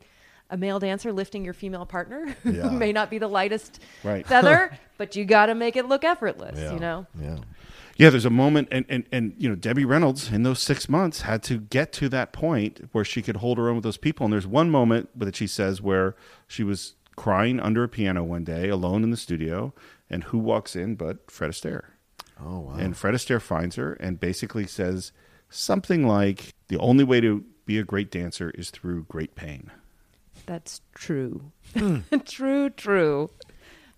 a 0.49 0.57
male 0.57 0.79
dancer 0.79 1.11
lifting 1.11 1.43
your 1.45 1.53
female 1.53 1.85
partner, 1.85 2.35
Yeah. 2.43 2.69
who 2.69 2.71
may 2.77 2.91
not 2.91 3.09
be 3.09 3.17
the 3.17 3.27
lightest 3.27 3.81
Right. 4.03 4.25
feather, 4.27 4.77
but 4.97 5.15
you 5.15 5.25
got 5.25 5.47
to 5.47 5.55
make 5.55 5.75
it 5.75 5.87
look 5.87 6.03
effortless. 6.03 6.57
Yeah. 6.59 6.73
You 6.73 6.79
know. 6.79 7.05
Yeah. 7.21 7.37
Yeah, 7.97 8.11
there's 8.11 8.25
a 8.25 8.29
moment, 8.29 8.67
and, 8.71 8.85
and, 8.89 9.05
and 9.11 9.33
you 9.39 9.49
know, 9.49 9.55
Debbie 9.55 9.83
Reynolds 9.83 10.31
in 10.31 10.43
those 10.43 10.59
six 10.61 10.87
months 10.87 11.21
had 11.21 11.41
to 11.43 11.57
get 11.57 11.91
to 11.93 12.07
that 12.09 12.31
point 12.31 12.89
where 12.91 13.03
she 13.03 13.23
could 13.23 13.37
hold 13.37 13.57
her 13.57 13.69
own 13.69 13.75
with 13.77 13.83
those 13.83 13.97
people. 13.97 14.23
And 14.25 14.31
there's 14.31 14.45
one 14.45 14.69
moment 14.69 15.09
that 15.19 15.35
she 15.35 15.47
says 15.47 15.81
where 15.81 16.15
she 16.47 16.63
was 16.63 16.93
crying 17.15 17.59
under 17.59 17.83
a 17.83 17.87
piano 17.89 18.23
one 18.23 18.43
day, 18.43 18.69
alone 18.69 19.03
in 19.03 19.09
the 19.09 19.17
studio, 19.17 19.73
and 20.11 20.25
who 20.25 20.37
walks 20.37 20.75
in 20.75 20.93
but 20.93 21.31
Fred 21.31 21.49
Astaire? 21.49 21.85
Oh 22.39 22.59
wow. 22.59 22.75
And 22.75 22.95
Fred 22.95 23.15
Astaire 23.15 23.41
finds 23.41 23.77
her 23.77 23.93
and 23.93 24.19
basically 24.19 24.67
says 24.67 25.11
something 25.49 26.05
like, 26.07 26.53
"The 26.67 26.77
only 26.77 27.03
way 27.03 27.19
to 27.21 27.43
be 27.65 27.79
a 27.79 27.83
great 27.83 28.11
dancer 28.11 28.51
is 28.51 28.69
through 28.69 29.05
great 29.05 29.33
pain." 29.33 29.71
That's 30.47 30.81
true. 30.95 31.51
Hmm. 31.75 31.99
true, 32.25 32.71
true. 32.71 33.29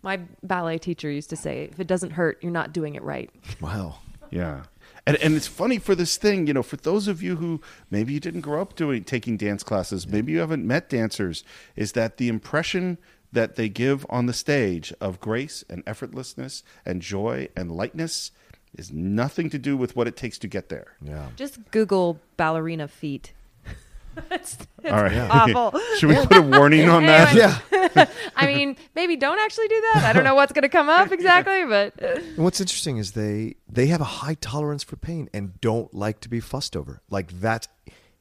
My 0.02 0.20
ballet 0.44 0.78
teacher 0.78 1.10
used 1.10 1.30
to 1.30 1.36
say, 1.36 1.70
if 1.72 1.80
it 1.80 1.88
doesn't 1.88 2.12
hurt, 2.12 2.40
you're 2.42 2.52
not 2.52 2.74
doing 2.74 2.96
it 2.96 3.04
right. 3.04 3.30
wow. 3.62 3.96
Yeah. 4.32 4.66
And, 5.08 5.18
and 5.18 5.34
it's 5.34 5.48
funny 5.48 5.80
for 5.80 5.96
this 5.96 6.16
thing, 6.16 6.46
you 6.46 6.54
know, 6.54 6.62
for 6.62 6.76
those 6.76 7.08
of 7.08 7.24
you 7.24 7.38
who 7.38 7.62
maybe 7.90 8.14
you 8.14 8.20
didn't 8.20 8.42
grow 8.42 8.62
up 8.62 8.76
doing 8.76 9.04
taking 9.04 9.38
dance 9.38 9.64
classes, 9.64 10.08
maybe 10.08 10.32
you 10.34 10.38
haven't 10.38 10.68
met 10.68 10.88
dancers, 10.88 11.44
is 11.76 11.94
that 11.94 12.18
the 12.18 12.28
impression 12.28 13.00
that 13.32 13.56
they 13.56 13.70
give 13.70 14.06
on 14.08 14.28
the 14.28 14.34
stage 14.34 14.94
of 15.02 15.20
grace 15.20 15.64
and 15.68 15.84
effortlessness 15.86 16.62
and 16.86 17.02
joy 17.02 17.48
and 17.56 17.72
lightness 17.72 18.30
is 18.78 18.92
nothing 18.92 19.50
to 19.50 19.58
do 19.58 19.76
with 19.76 19.96
what 19.96 20.08
it 20.08 20.16
takes 20.16 20.38
to 20.40 20.48
get 20.48 20.70
there. 20.70 20.96
Yeah. 21.02 21.30
Just 21.36 21.72
Google 21.72 22.20
ballerina 22.38 22.88
feet. 22.88 23.34
It's 24.32 24.58
it's 24.84 24.92
All 24.92 25.04
right. 25.04 25.18
awful. 25.58 25.80
Should 25.98 26.10
we 26.10 26.16
put 26.26 26.38
a 26.38 26.42
warning 26.42 26.90
on 26.90 27.06
that? 27.06 27.30
Anyway. 27.30 27.90
Yeah. 27.96 28.06
I 28.36 28.48
mean, 28.48 28.78
maybe 28.96 29.16
don't 29.16 29.40
actually 29.40 29.68
do 29.68 29.82
that. 29.94 30.04
I 30.06 30.14
don't 30.14 30.24
know 30.24 30.36
what's 30.36 30.54
going 30.54 30.64
to 30.64 30.70
come 30.70 30.90
up 30.90 31.12
exactly, 31.12 31.66
but 31.66 32.00
And 32.02 32.38
what's 32.38 32.62
interesting 32.62 32.98
is 32.98 33.14
they 33.14 33.56
they 33.68 33.88
have 33.88 34.02
a 34.02 34.06
high 34.22 34.36
tolerance 34.36 34.84
for 34.84 34.96
pain 34.96 35.30
and 35.34 35.60
don't 35.62 35.94
like 35.94 36.20
to 36.22 36.30
be 36.30 36.40
fussed 36.40 36.76
over. 36.76 37.02
Like 37.10 37.42
that, 37.42 37.68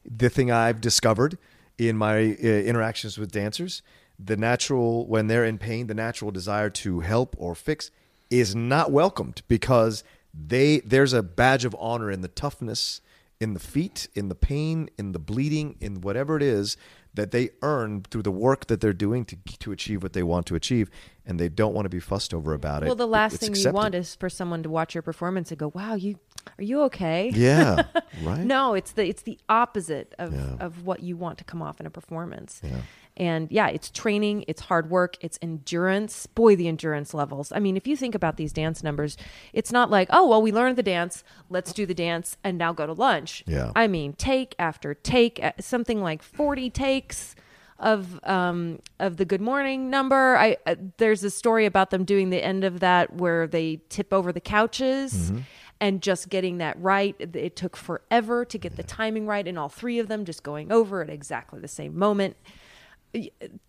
the 0.05 0.29
thing 0.29 0.51
I've 0.51 0.81
discovered 0.81 1.37
in 1.77 1.97
my 1.97 2.17
uh, 2.17 2.47
interactions 2.47 3.17
with 3.17 3.31
dancers, 3.31 3.81
the 4.17 4.35
natural 4.35 5.07
when 5.07 5.27
they're 5.27 5.45
in 5.45 5.57
pain, 5.57 5.87
the 5.87 5.93
natural 5.93 6.31
desire 6.31 6.69
to 6.69 6.99
help 6.99 7.35
or 7.39 7.55
fix 7.55 7.91
is 8.29 8.55
not 8.55 8.91
welcomed 8.91 9.41
because 9.47 10.03
they 10.33 10.79
there's 10.79 11.13
a 11.13 11.23
badge 11.23 11.65
of 11.65 11.75
honor 11.79 12.11
in 12.11 12.21
the 12.21 12.27
toughness, 12.27 13.01
in 13.39 13.53
the 13.53 13.59
feet, 13.59 14.07
in 14.15 14.27
the 14.27 14.35
pain, 14.35 14.89
in 14.97 15.13
the 15.13 15.19
bleeding, 15.19 15.75
in 15.79 16.01
whatever 16.01 16.35
it 16.35 16.43
is 16.43 16.75
that 17.13 17.31
they 17.31 17.49
earn 17.61 18.03
through 18.11 18.21
the 18.21 18.31
work 18.31 18.67
that 18.67 18.81
they're 18.81 18.93
doing 18.93 19.25
to 19.25 19.35
to 19.59 19.71
achieve 19.71 20.03
what 20.03 20.13
they 20.13 20.23
want 20.23 20.45
to 20.45 20.55
achieve, 20.55 20.89
and 21.25 21.39
they 21.39 21.49
don't 21.49 21.73
want 21.73 21.85
to 21.85 21.89
be 21.89 21.99
fussed 21.99 22.33
over 22.33 22.53
about 22.53 22.83
it. 22.83 22.87
well, 22.87 22.95
the 22.95 23.07
last 23.07 23.35
It's 23.35 23.43
thing 23.43 23.51
accepted. 23.51 23.69
you 23.69 23.73
want 23.73 23.95
is 23.95 24.15
for 24.15 24.29
someone 24.29 24.61
to 24.63 24.69
watch 24.69 24.93
your 24.93 25.01
performance 25.01 25.51
and 25.51 25.57
go, 25.57 25.71
"Wow, 25.73 25.95
you 25.95 26.19
are 26.57 26.63
you 26.63 26.81
okay?" 26.83 27.31
Yeah, 27.33 27.83
right. 28.23 28.39
No, 28.45 28.73
it's 28.73 28.91
the 28.91 29.07
it's 29.07 29.21
the 29.23 29.39
opposite 29.47 30.13
of, 30.19 30.33
Yeah. 30.33 30.57
of 30.59 30.85
what 30.85 31.01
you 31.01 31.15
want 31.17 31.37
to 31.39 31.43
come 31.45 31.61
off 31.61 31.79
in 31.79 31.85
a 31.85 31.89
performance. 31.89 32.59
Yeah. 32.63 32.81
And 33.19 33.51
yeah, 33.51 33.67
it's 33.67 33.89
training, 33.91 34.45
it's 34.47 34.61
hard 34.61 34.89
work, 34.89 35.17
it's 35.19 35.37
endurance. 35.41 36.25
Boy, 36.25 36.55
the 36.55 36.67
endurance 36.69 37.13
levels. 37.13 37.51
I 37.51 37.59
mean, 37.59 37.75
if 37.75 37.85
you 37.85 37.97
think 37.97 38.15
about 38.15 38.37
these 38.37 38.53
dance 38.53 38.81
numbers, 38.81 39.17
it's 39.51 39.71
not 39.71 39.91
like, 39.91 40.07
oh, 40.11 40.25
well, 40.27 40.41
we 40.41 40.51
learned 40.51 40.77
the 40.77 40.83
dance, 40.83 41.23
let's 41.49 41.73
do 41.73 41.85
the 41.85 41.93
dance 41.93 42.37
and 42.43 42.57
now 42.57 42.71
go 42.71 42.85
to 42.85 42.93
lunch. 42.93 43.43
Yeah. 43.45 43.71
I 43.75 43.87
mean, 43.87 44.13
take 44.13 44.55
after 44.57 44.93
take, 44.93 45.43
uh, 45.43 45.51
something 45.59 46.01
like 46.01 46.23
40 46.23 46.69
takes 46.69 47.35
of 47.79 48.19
um 48.25 48.79
of 48.99 49.15
the 49.15 49.23
good 49.23 49.39
morning 49.39 49.89
number 49.89 50.35
i 50.35 50.57
uh, 50.65 50.75
there's 50.97 51.23
a 51.23 51.29
story 51.29 51.65
about 51.65 51.91
them 51.91 52.03
doing 52.03 52.29
the 52.29 52.43
end 52.43 52.65
of 52.65 52.81
that 52.81 53.13
where 53.13 53.47
they 53.47 53.79
tip 53.87 54.11
over 54.11 54.33
the 54.33 54.41
couches 54.41 55.31
and 55.79 56.01
just 56.01 56.29
getting 56.29 56.57
that 56.57 56.77
right 56.81 57.15
it, 57.19 57.55
took 57.55 57.77
forever 57.77 58.43
to 58.43 58.57
get 58.57 58.75
the 58.75 58.83
timing 58.83 59.25
right 59.25 59.47
and 59.47 59.57
all 59.57 59.69
three 59.69 59.97
of 59.97 60.09
them 60.09 60.25
just 60.25 60.43
going 60.43 60.71
over 60.71 61.01
at 61.01 61.09
exactly 61.09 61.59
the 61.59 61.67
same 61.69 61.97
moment 61.97 62.35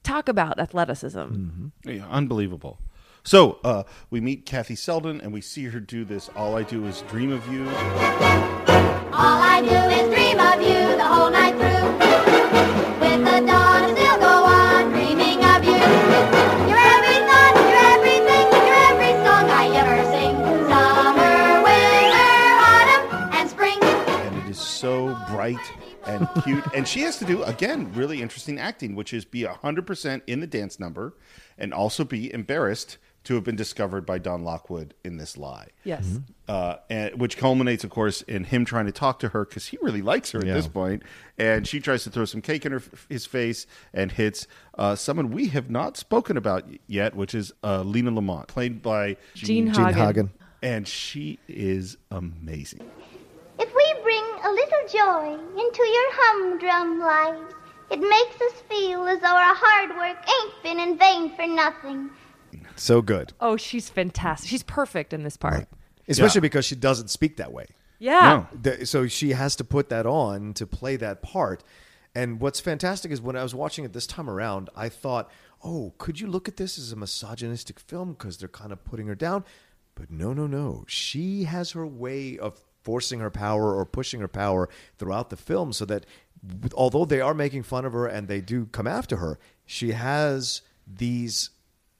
talk 0.02 0.28
about 0.28 0.58
athleticism 0.58 1.68
Yeah, 1.84 2.06
unbelievable. 2.08 2.78
So 3.22 3.58
uh, 3.64 3.82
we 4.10 4.20
meet 4.20 4.46
Kathy 4.46 4.74
Selden 4.74 5.20
and 5.20 5.32
we 5.32 5.40
see 5.42 5.64
her 5.66 5.80
do 5.80 6.04
this. 6.04 6.30
All 6.34 6.56
I 6.56 6.62
do 6.62 6.86
is 6.86 7.02
dream 7.02 7.30
of 7.32 7.46
you. 7.52 7.64
All 9.12 9.40
I 9.42 9.60
do 9.60 9.76
is 9.98 10.08
dream 10.14 10.38
of 10.40 10.60
you 10.62 10.96
the 10.96 11.04
whole 11.04 11.30
night 11.30 11.52
through. 11.52 11.88
With 13.00 13.20
the 13.24 13.46
dawn, 13.46 13.82
I 13.84 13.92
still 13.92 14.18
go 14.18 14.34
on 14.44 14.90
dreaming 14.92 15.44
of 15.44 15.64
you. 15.64 15.76
You're 16.68 16.84
every 16.96 17.18
thought, 17.28 17.54
you're 17.60 17.86
everything, 17.96 18.46
you're 18.56 18.82
every 18.88 19.12
song 19.24 19.44
I 19.50 19.64
ever 19.82 19.98
sing. 20.12 20.34
Summer, 20.70 21.60
winter, 21.68 22.40
autumn, 22.72 23.04
and 23.36 23.50
spring. 23.50 23.78
and 23.82 24.36
it 24.44 24.50
is 24.50 24.58
so 24.58 25.14
bright 25.28 25.58
and 26.10 26.28
cute. 26.44 26.64
and 26.74 26.86
she 26.88 27.00
has 27.00 27.18
to 27.18 27.24
do 27.24 27.42
again 27.44 27.92
really 27.94 28.20
interesting 28.22 28.58
acting, 28.58 28.94
which 28.94 29.12
is 29.12 29.24
be 29.24 29.44
hundred 29.44 29.86
percent 29.86 30.22
in 30.26 30.40
the 30.40 30.46
dance 30.46 30.78
number, 30.80 31.14
and 31.58 31.72
also 31.72 32.04
be 32.04 32.32
embarrassed 32.32 32.98
to 33.22 33.34
have 33.34 33.44
been 33.44 33.54
discovered 33.56 34.06
by 34.06 34.16
Don 34.18 34.42
Lockwood 34.44 34.94
in 35.04 35.18
this 35.18 35.36
lie. 35.36 35.68
yes 35.84 36.18
Uh, 36.48 36.76
and 36.88 37.20
which 37.20 37.36
culminates, 37.36 37.84
of 37.84 37.90
course, 37.90 38.22
in 38.22 38.44
him 38.44 38.64
trying 38.64 38.86
to 38.86 38.92
talk 38.92 39.18
to 39.18 39.28
her 39.28 39.44
because 39.44 39.66
he 39.66 39.78
really 39.82 40.00
likes 40.00 40.30
her 40.30 40.38
at 40.38 40.46
Yeah. 40.46 40.54
this 40.54 40.66
point, 40.66 41.02
and 41.36 41.68
she 41.68 41.80
tries 41.80 42.02
to 42.04 42.10
throw 42.10 42.24
some 42.24 42.40
cake 42.40 42.64
in 42.64 42.72
her, 42.72 42.82
his 43.10 43.26
face 43.26 43.66
and 43.92 44.10
hits 44.12 44.46
uh, 44.78 44.94
someone 44.96 45.30
we 45.32 45.48
have 45.48 45.68
not 45.70 45.98
spoken 45.98 46.38
about 46.38 46.64
yet, 46.86 47.14
which 47.14 47.34
is 47.34 47.52
uh, 47.62 47.82
Lena 47.82 48.10
Lamont, 48.10 48.48
played 48.48 48.80
by 48.80 49.18
Jean 49.34 49.70
Jean 49.74 49.84
Hagen. 49.92 49.98
Hagen. 50.06 50.30
and 50.62 50.88
she 50.88 51.38
is 51.46 51.98
amazing. 52.10 52.80
If 54.42 54.46
we 54.46 54.50
bring 54.50 54.50
a 54.50 54.52
little 54.54 54.88
joy 54.88 55.42
into 55.60 55.82
your 55.82 56.08
humdrum 56.12 57.00
life. 57.00 57.54
it 57.90 58.00
makes 58.00 58.40
us 58.40 58.62
feel 58.68 59.06
as 59.08 59.20
though 59.20 59.26
our 59.26 59.54
hard 59.54 59.90
work 59.90 60.16
ain't 60.28 60.62
been 60.62 60.78
in 60.80 60.96
vain 60.98 61.34
for 61.36 61.46
nothing. 61.46 62.10
So 62.76 63.02
good. 63.02 63.32
oh 63.40 63.56
she's 63.56 63.88
fantastic 63.90 64.48
she's 64.48 64.62
perfect 64.62 65.12
in 65.12 65.22
this 65.22 65.36
part 65.36 65.68
Especially 66.08 66.38
Yeah. 66.38 66.42
because 66.42 66.64
she 66.64 66.74
doesn't 66.76 67.08
speak 67.08 67.36
that 67.36 67.52
way. 67.52 67.66
yeah 67.98 68.46
No. 68.64 68.84
So 68.84 69.06
she 69.06 69.30
has 69.32 69.54
to 69.56 69.64
put 69.64 69.88
that 69.90 70.06
on 70.06 70.54
to 70.54 70.66
play 70.66 70.96
that 70.96 71.22
part. 71.22 71.62
And 72.14 72.40
what's 72.40 72.58
fantastic 72.58 73.12
is 73.12 73.20
when 73.20 73.36
I 73.36 73.42
was 73.44 73.54
watching 73.54 73.84
it 73.84 73.92
this 73.92 74.06
time 74.06 74.28
around, 74.28 74.68
I 74.74 74.88
thought, 74.88 75.30
oh, 75.62 75.92
could 75.98 76.18
you 76.18 76.26
look 76.26 76.48
at 76.48 76.56
this 76.56 76.76
as 76.76 76.90
a 76.90 76.96
misogynistic 76.96 77.78
film 77.78 78.12
because 78.14 78.38
they're 78.38 78.48
kind 78.48 78.72
of 78.72 78.82
putting 78.84 79.06
her 79.06 79.14
down? 79.14 79.44
But 79.94 80.10
no, 80.10 80.32
no, 80.32 80.48
no. 80.48 80.84
She 80.88 81.44
has 81.44 81.70
her 81.72 81.86
way 81.86 82.36
of 82.36 82.60
forcing 82.82 83.20
her 83.20 83.30
power 83.30 83.74
or 83.74 83.84
pushing 83.84 84.20
her 84.20 84.28
power 84.28 84.68
throughout 84.98 85.30
the 85.30 85.36
film 85.36 85.72
so 85.72 85.84
that 85.84 86.06
although 86.74 87.04
they 87.04 87.20
are 87.20 87.34
making 87.34 87.62
fun 87.62 87.84
of 87.84 87.92
her 87.92 88.06
and 88.06 88.28
they 88.28 88.40
do 88.40 88.66
come 88.66 88.86
after 88.86 89.16
her, 89.16 89.38
she 89.66 89.92
has 89.92 90.62
these 90.86 91.50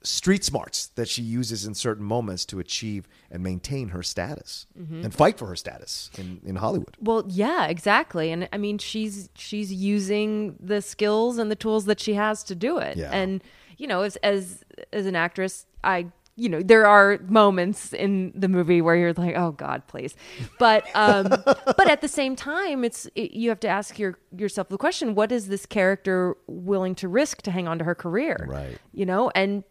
street 0.02 0.42
smarts 0.42 0.86
that 0.88 1.08
she 1.08 1.22
uses 1.22 1.66
in 1.66 1.74
certain 1.74 2.04
moments 2.04 2.46
to 2.46 2.58
achieve 2.58 3.06
and 3.30 3.42
maintain 3.42 3.88
her 3.88 4.02
status 4.02 4.66
mm-hmm. 4.78 5.04
and 5.04 5.14
fight 5.14 5.36
for 5.36 5.46
her 5.46 5.56
status 5.56 6.10
in, 6.16 6.40
in 6.44 6.56
Hollywood. 6.56 6.96
Well, 7.00 7.24
yeah, 7.28 7.66
exactly. 7.66 8.32
And 8.32 8.48
I 8.52 8.58
mean, 8.58 8.78
she's 8.78 9.28
she's 9.34 9.72
using 9.72 10.56
the 10.58 10.80
skills 10.80 11.38
and 11.38 11.50
the 11.50 11.56
tools 11.56 11.84
that 11.84 12.00
she 12.00 12.14
has 12.14 12.42
to 12.44 12.54
do 12.54 12.78
it. 12.78 12.96
Yeah. 12.96 13.10
And 13.12 13.42
you 13.76 13.86
know, 13.86 14.02
as 14.02 14.16
as 14.16 14.64
as 14.92 15.06
an 15.06 15.16
actress, 15.16 15.66
I 15.84 16.06
you 16.40 16.48
know, 16.48 16.62
there 16.62 16.86
are 16.86 17.18
moments 17.28 17.92
in 17.92 18.32
the 18.34 18.48
movie 18.48 18.80
where 18.80 18.96
you're 18.96 19.12
like, 19.12 19.36
"Oh 19.36 19.52
God, 19.52 19.86
please," 19.88 20.14
but 20.58 20.84
um, 20.94 21.28
but 21.44 21.90
at 21.90 22.00
the 22.00 22.08
same 22.08 22.34
time, 22.34 22.82
it's 22.82 23.06
it, 23.14 23.32
you 23.32 23.50
have 23.50 23.60
to 23.60 23.68
ask 23.68 23.98
your 23.98 24.18
yourself 24.34 24.70
the 24.70 24.78
question: 24.78 25.14
What 25.14 25.32
is 25.32 25.48
this 25.48 25.66
character 25.66 26.36
willing 26.46 26.94
to 26.96 27.08
risk 27.08 27.42
to 27.42 27.50
hang 27.50 27.68
on 27.68 27.78
to 27.78 27.84
her 27.84 27.94
career? 27.94 28.46
Right. 28.48 28.78
You 28.94 29.04
know, 29.04 29.30
and 29.34 29.64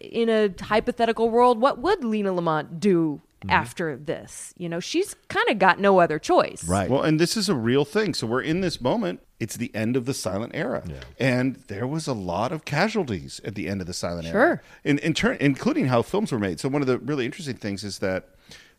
in 0.00 0.28
a 0.28 0.52
hypothetical 0.60 1.30
world, 1.30 1.60
what 1.60 1.78
would 1.78 2.02
Lena 2.02 2.32
Lamont 2.32 2.80
do 2.80 3.20
Mm-hmm. 3.44 3.50
after 3.50 3.96
this? 3.96 4.54
You 4.56 4.68
know, 4.68 4.80
she's 4.80 5.14
kind 5.28 5.48
of 5.48 5.58
got 5.58 5.78
no 5.78 6.00
other 6.00 6.18
choice. 6.18 6.66
Right. 6.66 6.88
Well, 6.88 7.02
and 7.02 7.20
this 7.20 7.36
is 7.36 7.48
a 7.48 7.54
real 7.54 7.84
thing. 7.84 8.14
So 8.14 8.26
we're 8.26 8.42
in 8.42 8.60
this 8.60 8.80
moment. 8.80 9.20
It's 9.38 9.56
the 9.56 9.74
end 9.74 9.96
of 9.96 10.06
the 10.06 10.14
silent 10.14 10.52
era, 10.54 10.84
and 11.18 11.56
there 11.66 11.86
was 11.86 12.06
a 12.06 12.14
lot 12.14 12.52
of 12.52 12.64
casualties 12.64 13.40
at 13.44 13.54
the 13.54 13.68
end 13.68 13.80
of 13.82 13.86
the 13.86 13.92
silent 13.92 14.26
era. 14.26 14.32
Sure. 14.32 14.62
in, 14.84 14.98
in 15.00 15.12
turn, 15.12 15.36
including 15.40 15.86
how 15.86 16.02
films 16.02 16.32
were 16.32 16.38
made. 16.38 16.60
So 16.60 16.68
one 16.68 16.80
of 16.80 16.88
the 16.88 16.98
really 16.98 17.26
interesting 17.26 17.56
things 17.56 17.84
is 17.84 17.98
that 17.98 18.28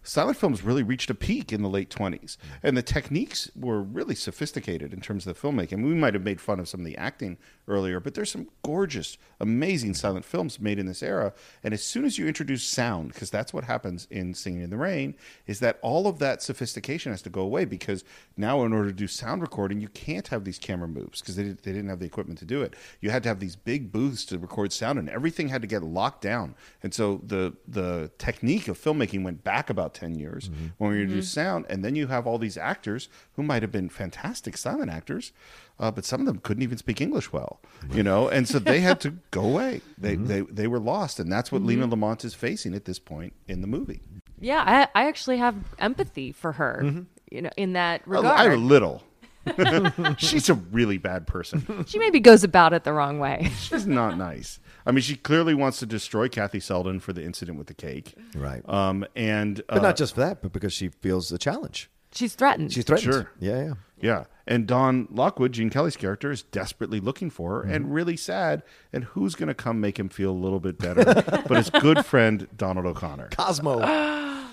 silent 0.01 0.37
films 0.37 0.63
really 0.63 0.81
reached 0.81 1.09
a 1.09 1.15
peak 1.15 1.51
in 1.51 1.61
the 1.61 1.69
late 1.69 1.89
20s 1.89 2.19
mm-hmm. 2.19 2.67
and 2.67 2.77
the 2.77 2.81
techniques 2.81 3.49
were 3.55 3.81
really 3.81 4.15
sophisticated 4.15 4.93
in 4.93 5.01
terms 5.01 5.25
of 5.25 5.33
the 5.33 5.47
filmmaking 5.47 5.83
we 5.83 5.95
might 5.95 6.13
have 6.13 6.23
made 6.23 6.39
fun 6.39 6.59
of 6.59 6.69
some 6.69 6.79
of 6.79 6.85
the 6.85 6.97
acting 6.97 7.37
earlier 7.67 7.99
but 7.99 8.13
there's 8.13 8.31
some 8.31 8.47
gorgeous 8.63 9.17
amazing 9.39 9.93
silent 9.93 10.23
films 10.25 10.59
made 10.59 10.77
in 10.79 10.85
this 10.85 11.01
era 11.03 11.33
and 11.63 11.73
as 11.73 11.83
soon 11.83 12.05
as 12.05 12.17
you 12.17 12.27
introduce 12.27 12.63
sound 12.63 13.09
because 13.13 13.29
that's 13.29 13.53
what 13.53 13.63
happens 13.63 14.07
in 14.11 14.33
singing 14.33 14.61
in 14.61 14.69
the 14.69 14.77
rain 14.77 15.15
is 15.47 15.59
that 15.59 15.79
all 15.81 16.07
of 16.07 16.19
that 16.19 16.41
sophistication 16.41 17.11
has 17.11 17.21
to 17.21 17.29
go 17.29 17.41
away 17.41 17.65
because 17.65 18.03
now 18.37 18.63
in 18.63 18.71
order 18.73 18.89
to 18.89 18.95
do 18.95 19.07
sound 19.07 19.41
recording 19.41 19.81
you 19.81 19.87
can't 19.89 20.27
have 20.29 20.43
these 20.43 20.59
camera 20.59 20.87
moves 20.87 21.21
because 21.21 21.35
they, 21.35 21.43
did- 21.43 21.63
they 21.63 21.71
didn't 21.71 21.89
have 21.89 21.99
the 21.99 22.05
equipment 22.05 22.37
to 22.39 22.45
do 22.45 22.61
it 22.61 22.75
you 23.01 23.09
had 23.09 23.23
to 23.23 23.29
have 23.29 23.39
these 23.39 23.55
big 23.55 23.91
booths 23.91 24.25
to 24.25 24.37
record 24.37 24.71
sound 24.71 24.99
and 24.99 25.09
everything 25.09 25.49
had 25.49 25.61
to 25.61 25.67
get 25.67 25.83
locked 25.83 26.21
down 26.21 26.55
and 26.83 26.93
so 26.93 27.21
the 27.25 27.53
the 27.67 28.11
technique 28.17 28.67
of 28.67 28.77
filmmaking 28.79 29.23
went 29.23 29.43
back 29.43 29.69
about 29.69 29.93
10 29.93 30.15
years 30.15 30.35
Mm-hmm. 30.45 30.65
when 30.77 30.91
we 30.91 31.01
introduced 31.01 31.33
sound. 31.33 31.65
And 31.69 31.83
then 31.83 31.95
you 31.95 32.07
have 32.07 32.27
all 32.27 32.37
these 32.37 32.57
actors 32.57 33.07
who 33.35 33.43
might 33.43 33.61
have 33.63 33.71
been 33.71 33.89
fantastic 33.89 34.57
silent 34.57 34.91
actors, 34.91 35.31
uh, 35.79 35.91
but 35.91 36.05
some 36.05 36.19
of 36.21 36.25
them 36.25 36.39
couldn't 36.39 36.63
even 36.63 36.77
speak 36.77 37.01
English 37.01 37.31
well, 37.33 37.59
you 37.91 38.03
know? 38.03 38.27
And 38.29 38.47
so 38.47 38.59
they 38.59 38.79
had 38.79 38.99
to 39.01 39.11
go 39.31 39.41
away. 39.41 39.81
They, 39.97 40.15
Mm-hmm. 40.15 40.25
they, 40.27 40.41
they 40.41 40.67
were 40.67 40.79
lost. 40.79 41.19
And 41.19 41.31
that's 41.31 41.51
what 41.51 41.61
Lena 41.61 41.87
Lamont 41.87 42.23
is 42.25 42.33
facing 42.33 42.73
at 42.73 42.85
this 42.85 42.99
point 42.99 43.33
in 43.47 43.61
the 43.61 43.67
movie. 43.67 44.01
Yeah, 44.39 44.63
I, 44.95 45.03
I 45.03 45.07
actually 45.07 45.37
have 45.37 45.55
empathy 45.79 46.31
for 46.31 46.51
her. 46.53 47.05
You 47.31 47.41
know, 47.41 47.49
in 47.57 47.73
that 47.73 48.07
regard, 48.07 48.39
I 48.39 48.43
have 48.43 48.53
a 48.53 48.57
little. 48.57 49.03
She's 50.17 50.49
a 50.49 50.55
really 50.55 50.97
bad 50.97 51.27
person. 51.27 51.85
she 51.87 51.99
maybe 51.99 52.19
goes 52.19 52.43
about 52.43 52.73
it 52.73 52.83
the 52.83 52.93
wrong 52.93 53.19
way. 53.19 53.51
She's 53.59 53.85
not 53.85 54.17
nice. 54.17 54.59
I 54.85 54.91
mean, 54.91 55.01
she 55.01 55.15
clearly 55.15 55.53
wants 55.53 55.79
to 55.79 55.85
destroy 55.85 56.29
Kathy 56.29 56.59
Selden 56.59 56.99
for 56.99 57.13
the 57.13 57.23
incident 57.23 57.57
with 57.57 57.67
the 57.67 57.73
cake. 57.73 58.15
Right. 58.35 58.67
Um, 58.67 59.05
and 59.15 59.61
but 59.67 59.77
uh, 59.79 59.81
not 59.81 59.97
just 59.97 60.15
for 60.15 60.21
that, 60.21 60.41
but 60.41 60.51
because 60.51 60.73
she 60.73 60.89
feels 60.89 61.29
the 61.29 61.37
challenge. 61.37 61.89
She's 62.11 62.33
threatened. 62.35 62.73
She's 62.73 62.85
threatened. 62.85 63.13
Sure. 63.13 63.29
Yeah, 63.39 63.63
yeah. 63.65 63.73
Yeah. 64.01 64.23
And 64.47 64.67
Don 64.67 65.07
Lockwood, 65.09 65.53
Gene 65.53 65.69
Kelly's 65.71 65.95
character, 65.97 66.29
is 66.31 66.43
desperately 66.43 66.99
looking 66.99 67.29
for 67.29 67.55
her 67.55 67.61
Mm-hmm. 67.63 67.73
and 67.73 67.93
really 67.93 68.15
sad. 68.17 68.61
And 68.93 69.03
who's 69.05 69.33
going 69.35 69.47
to 69.47 69.53
come 69.55 69.79
make 69.81 69.97
him 69.97 70.09
feel 70.09 70.31
a 70.31 70.33
little 70.33 70.59
bit 70.59 70.77
better? 70.77 71.03
but 71.47 71.57
his 71.57 71.69
good 71.69 72.05
friend, 72.05 72.47
Donald 72.55 72.85
O'Connor. 72.85 73.29
Cosmo. 73.31 73.79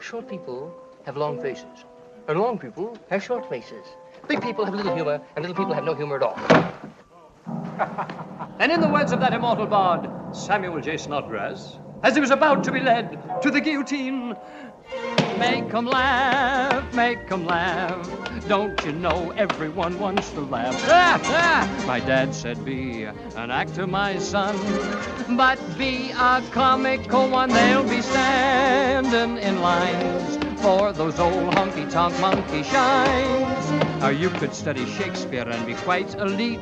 Short 0.00 0.28
people 0.28 0.74
have 1.04 1.16
long 1.16 1.40
faces, 1.40 1.84
and 2.28 2.38
long 2.38 2.58
people 2.58 2.96
have 3.10 3.22
short 3.22 3.48
faces. 3.48 3.84
Big 4.28 4.40
people 4.42 4.64
have 4.64 4.74
little 4.74 4.94
humor, 4.94 5.20
and 5.36 5.44
little 5.44 5.56
people 5.56 5.72
have 5.74 5.84
no 5.84 5.94
humor 5.94 6.16
at 6.16 6.22
all. 6.22 6.38
And 8.58 8.72
in 8.72 8.80
the 8.80 8.88
words 8.88 9.12
of 9.12 9.20
that 9.20 9.34
immortal 9.34 9.66
bard, 9.66 10.08
Samuel 10.34 10.80
J. 10.80 10.96
Snodgrass, 10.96 11.78
as 12.02 12.14
he 12.14 12.20
was 12.22 12.30
about 12.30 12.64
to 12.64 12.72
be 12.72 12.80
led 12.80 13.20
to 13.42 13.50
the 13.50 13.60
guillotine, 13.60 14.34
Make 15.38 15.74
'em 15.74 15.86
laugh, 15.86 16.94
make 16.94 17.30
'em 17.30 17.46
laugh. 17.46 18.08
Don't 18.48 18.82
you 18.84 18.92
know 18.92 19.32
everyone 19.36 19.98
wants 19.98 20.30
to 20.30 20.40
laugh? 20.40 20.74
Ah, 20.88 21.20
ah. 21.24 21.84
My 21.86 22.00
dad 22.00 22.34
said, 22.34 22.64
Be 22.64 23.04
an 23.04 23.50
actor, 23.50 23.86
my 23.86 24.18
son, 24.18 24.56
but 25.36 25.58
be 25.76 26.10
a 26.12 26.42
comical 26.52 27.28
one. 27.28 27.50
They'll 27.50 27.84
be 27.84 28.00
standing 28.02 29.36
in 29.38 29.60
lines 29.60 30.38
for 30.66 30.92
those 30.92 31.20
old 31.20 31.54
honky 31.54 31.88
tonk 31.88 32.18
monkey 32.18 32.64
shines. 32.64 33.70
Now 34.00 34.08
you 34.08 34.28
could 34.30 34.52
study 34.52 34.84
Shakespeare 34.84 35.48
and 35.48 35.64
be 35.64 35.74
quite 35.74 36.12
elite, 36.16 36.58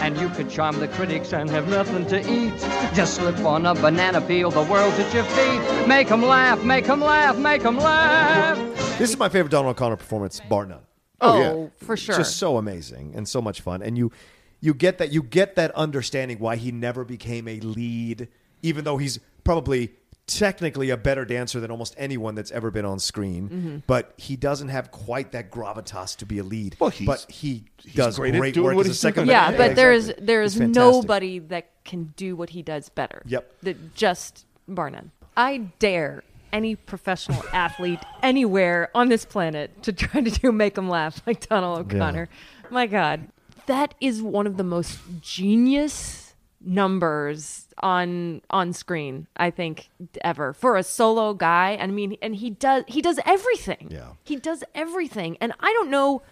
and 0.00 0.16
you 0.16 0.28
could 0.28 0.48
charm 0.48 0.78
the 0.78 0.86
critics 0.86 1.32
and 1.32 1.50
have 1.50 1.66
nothing 1.68 2.06
to 2.06 2.18
eat. 2.20 2.56
Just 2.94 3.14
slip 3.14 3.36
on 3.40 3.66
a 3.66 3.74
banana 3.74 4.20
peel, 4.20 4.52
the 4.52 4.62
world's 4.62 5.00
at 5.00 5.12
your 5.12 5.24
feet. 5.24 5.88
Make 5.88 6.08
'em 6.08 6.22
laugh, 6.22 6.62
make 6.62 6.88
'em 6.88 7.00
laugh, 7.00 7.36
make 7.36 7.64
'em 7.64 7.78
laugh. 7.78 8.56
This 8.96 9.10
is 9.10 9.18
my 9.18 9.28
favorite 9.28 9.50
Donald 9.50 9.74
O'Connor 9.74 9.96
performance, 9.96 10.40
bar 10.48 10.64
none. 10.64 10.82
Oh, 11.20 11.40
yeah. 11.40 11.84
for 11.84 11.96
sure. 11.96 12.16
Just 12.16 12.36
so 12.36 12.58
amazing 12.58 13.12
and 13.16 13.26
so 13.26 13.42
much 13.42 13.60
fun. 13.60 13.82
And 13.82 13.98
you 13.98 14.12
you 14.60 14.72
get 14.72 14.98
that 14.98 15.10
you 15.10 15.20
get 15.20 15.56
that 15.56 15.72
understanding 15.72 16.38
why 16.38 16.54
he 16.54 16.70
never 16.70 17.04
became 17.04 17.48
a 17.48 17.58
lead, 17.58 18.28
even 18.62 18.84
though 18.84 18.98
he's 18.98 19.18
probably 19.42 19.90
technically 20.28 20.90
a 20.90 20.96
better 20.96 21.24
dancer 21.24 21.58
than 21.58 21.70
almost 21.70 21.94
anyone 21.98 22.36
that's 22.36 22.52
ever 22.52 22.70
been 22.70 22.84
on 22.84 23.00
screen. 23.00 23.48
Mm-hmm. 23.48 23.76
But 23.88 24.14
he 24.16 24.36
doesn't 24.36 24.68
have 24.68 24.90
quite 24.92 25.32
that 25.32 25.50
gravitas 25.50 26.16
to 26.18 26.26
be 26.26 26.38
a 26.38 26.44
lead. 26.44 26.76
Well, 26.78 26.90
he's- 26.90 27.06
but 27.06 27.30
he 27.32 27.64
he's 27.78 27.94
does 27.94 28.16
great 28.18 28.34
great, 28.34 28.54
doing 28.54 28.66
work 28.66 28.76
what 28.76 28.80
as 28.86 28.90
a 28.90 28.90
he's 28.90 29.00
second. 29.00 29.24
doing. 29.24 29.30
yeah, 29.30 29.56
but 29.56 29.74
there 29.74 29.92
is 29.92 30.04
exactly. 30.10 30.26
there 30.26 30.42
is 30.42 30.60
nobody 30.60 31.38
that 31.40 31.70
can 31.84 32.12
do 32.16 32.36
what 32.36 32.50
he 32.50 32.62
does 32.62 32.88
better. 32.90 33.22
Yep. 33.26 33.52
That 33.62 33.94
just 33.94 34.46
bar 34.68 34.90
none. 34.90 35.10
I 35.36 35.58
dare 35.78 36.22
any 36.52 36.76
professional 36.76 37.42
athlete 37.52 38.00
anywhere 38.22 38.90
on 38.94 39.08
this 39.08 39.24
planet 39.24 39.82
to 39.82 39.92
try 39.92 40.20
to 40.20 40.30
do 40.30 40.52
make 40.52 40.76
him 40.78 40.88
laugh 40.88 41.20
like 41.26 41.46
Donald 41.48 41.80
O'Connor. 41.80 42.28
My 42.70 42.86
God, 42.86 43.28
that 43.66 43.94
is 44.00 44.20
one 44.22 44.46
of 44.46 44.56
the 44.56 44.64
most 44.64 44.98
genius 45.20 46.27
numbers 46.60 47.66
on 47.80 48.40
on 48.50 48.72
screen 48.72 49.26
I 49.36 49.50
think 49.50 49.88
ever 50.22 50.52
for 50.52 50.76
a 50.76 50.82
solo 50.82 51.34
guy. 51.34 51.76
I 51.80 51.86
mean, 51.86 52.16
and 52.22 52.34
he 52.36 52.50
does 52.50 52.84
he 52.88 53.00
does 53.02 53.18
everything. 53.24 53.88
Yeah. 53.90 54.12
he 54.24 54.36
does 54.36 54.64
everything, 54.74 55.36
and 55.40 55.52
I 55.60 55.72
don't 55.72 55.90
know 55.90 56.22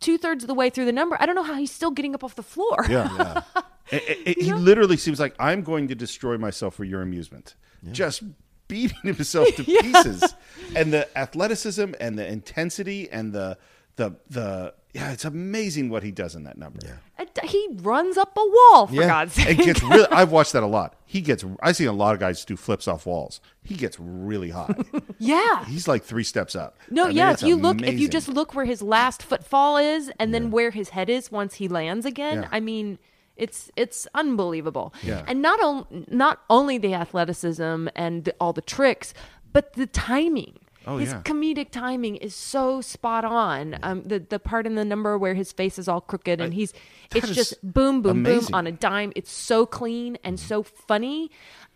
two 0.00 0.16
thirds 0.18 0.44
of 0.44 0.48
the 0.48 0.54
way 0.54 0.70
through 0.70 0.84
the 0.84 0.92
number. 0.92 1.16
I 1.18 1.26
don't 1.26 1.34
know 1.34 1.42
how 1.42 1.54
he's 1.54 1.72
still 1.72 1.90
getting 1.90 2.14
up 2.14 2.22
off 2.22 2.34
the 2.36 2.42
floor. 2.42 2.84
Yeah. 2.88 3.42
It- 3.90 4.18
it- 4.26 4.40
he 4.42 4.52
literally 4.54 4.96
seems 4.96 5.20
like 5.20 5.34
I'm 5.38 5.62
going 5.62 5.88
to 5.88 5.94
destroy 5.94 6.38
myself 6.38 6.74
for 6.76 6.84
your 6.84 7.02
amusement. 7.02 7.56
Just 7.90 8.22
beating 8.68 8.96
himself 9.02 9.48
to 9.56 9.64
pieces. 9.82 10.34
And 10.74 10.92
the 10.94 11.06
athleticism 11.18 11.92
and 12.00 12.18
the 12.18 12.26
intensity 12.26 13.10
and 13.10 13.32
the 13.34 13.58
the 13.96 14.16
the 14.30 14.72
yeah, 14.92 15.12
it's 15.12 15.24
amazing 15.24 15.88
what 15.88 16.02
he 16.02 16.10
does 16.10 16.34
in 16.34 16.44
that 16.44 16.58
number. 16.58 16.80
And 17.18 17.28
He 17.44 17.68
runs 17.80 18.16
up 18.18 18.36
a 18.36 18.44
wall 18.46 18.86
for 18.88 18.94
Yeah. 18.94 19.06
God's 19.06 19.32
sake. 19.34 19.58
It 19.58 19.64
gets 19.64 19.82
really 19.82 20.06
I've 20.10 20.30
watched 20.30 20.52
that 20.52 20.62
a 20.62 20.66
lot. 20.66 20.94
He 21.06 21.20
gets 21.20 21.44
I 21.60 21.72
see 21.72 21.84
a 21.84 21.92
lot 21.92 22.14
of 22.14 22.20
guys 22.20 22.42
do 22.44 22.56
flips 22.56 22.88
off 22.88 23.04
walls. 23.04 23.40
He 23.62 23.74
gets 23.74 23.98
really 24.00 24.48
high. 24.50 24.74
yeah. 25.18 25.64
He's 25.66 25.86
like 25.86 26.04
3 26.04 26.24
steps 26.24 26.54
up. 26.56 26.78
No, 26.90 27.04
I 27.04 27.08
mean, 27.08 27.16
yeah. 27.18 27.32
If 27.32 27.42
you 27.42 27.56
look, 27.56 27.82
if 27.82 27.98
you 28.00 28.08
just 28.08 28.28
look 28.28 28.54
where 28.54 28.64
his 28.64 28.80
last 28.82 29.22
footfall 29.22 29.76
is, 29.76 30.10
and 30.18 30.32
then 30.34 30.50
where 30.50 30.70
his 30.70 30.90
head 30.90 31.10
is 31.10 31.30
once 31.30 31.54
he 31.54 31.68
lands 31.68 32.06
again, 32.06 32.42
Yeah. 32.42 32.48
I 32.50 32.60
mean, 32.60 32.98
it's 33.36 33.70
it's 33.76 34.06
unbelievable. 34.14 34.94
Yeah. 35.02 35.22
And 35.26 35.42
not 35.42 35.60
on, 35.62 36.06
not 36.10 36.40
only 36.50 36.78
the 36.78 36.94
athleticism 36.94 37.88
and 37.94 38.30
all 38.40 38.52
the 38.54 38.62
tricks, 38.62 39.12
but 39.52 39.74
the 39.74 39.86
timing. 39.86 40.58
Oh, 40.86 40.98
his 40.98 41.10
yeah. 41.10 41.22
comedic 41.22 41.70
timing 41.70 42.16
is 42.16 42.34
so 42.34 42.80
spot 42.80 43.24
on. 43.24 43.78
Um, 43.82 44.02
the 44.04 44.18
the 44.18 44.38
part 44.38 44.66
in 44.66 44.74
the 44.74 44.84
number 44.84 45.16
where 45.18 45.34
his 45.34 45.52
face 45.52 45.78
is 45.78 45.88
all 45.88 46.00
crooked 46.00 46.40
and 46.40 46.52
he's 46.54 46.72
it's 47.14 47.30
just 47.30 47.60
boom 47.62 48.02
boom 48.02 48.18
amazing. 48.18 48.46
boom 48.46 48.54
on 48.54 48.66
a 48.66 48.72
dime. 48.72 49.12
It's 49.16 49.30
so 49.30 49.66
clean 49.66 50.18
and 50.24 50.38
so 50.38 50.62
funny. 50.62 51.30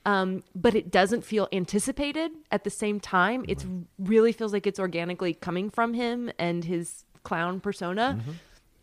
Um, 0.05 0.45
but 0.55 0.77
it 0.77 0.93
doesn't 0.93 1.25
feel 1.25 1.49
anticipated 1.53 2.31
at 2.53 2.63
the 2.63 2.71
same 2.71 3.01
time. 3.01 3.45
It 3.49 3.65
really 3.99 4.31
feels 4.31 4.53
like 4.53 4.65
it's 4.67 4.79
organically 4.79 5.35
coming 5.35 5.69
from 5.69 5.95
him 5.95 6.31
and 6.39 6.65
his 6.65 7.05
clown 7.25 7.59
persona. 7.61 8.21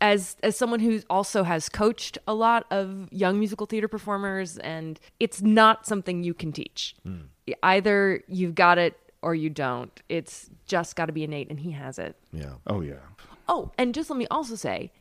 As 0.02 0.36
as 0.44 0.58
someone 0.58 0.82
who 0.82 1.00
also 1.10 1.44
has 1.44 1.70
coached 1.70 2.18
a 2.28 2.34
lot 2.34 2.66
of 2.72 3.08
young 3.14 3.40
musical 3.40 3.66
theater 3.66 3.88
performers, 3.88 4.58
and 4.58 5.00
it's 5.22 5.42
not 5.42 5.86
something 5.86 6.24
you 6.24 6.34
can 6.34 6.52
teach. 6.52 6.94
Either 7.62 8.22
you've 8.28 8.56
got 8.56 8.78
it 8.78 9.00
or 9.24 9.34
you 9.34 9.50
don't. 9.50 10.02
It's 10.10 10.50
just 10.66 10.96
got 10.96 11.08
to 11.08 11.14
be 11.14 11.24
innate, 11.24 11.50
and 11.50 11.60
he 11.60 11.72
has 11.72 11.98
it. 11.98 12.16
Yeah. 12.32 12.54
Oh 12.68 12.82
yeah. 12.82 12.96
Oh, 13.48 13.72
and 13.78 13.94
just 13.94 14.10
let 14.10 14.18
me 14.18 14.28
also 14.30 14.56
say, 14.56 14.92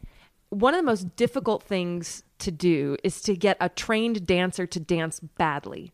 one 0.50 0.74
of 0.74 0.78
the 0.78 0.86
most 0.86 1.14
difficult 1.16 1.62
things 1.62 2.22
to 2.38 2.50
do 2.50 2.96
is 3.04 3.20
to 3.22 3.36
get 3.36 3.56
a 3.60 3.68
trained 3.68 4.26
dancer 4.26 4.66
to 4.66 4.80
dance 4.80 5.20
badly. 5.20 5.92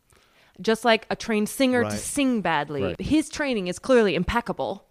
Just 0.60 0.84
like 0.84 1.06
a 1.10 1.14
trained 1.16 1.48
singer 1.48 1.84
to 1.84 1.96
sing 1.96 2.40
badly. 2.40 2.82
Right. 2.82 3.00
His 3.00 3.28
training 3.28 3.68
is 3.68 3.78
clearly 3.78 4.14
impeccable 4.16 4.84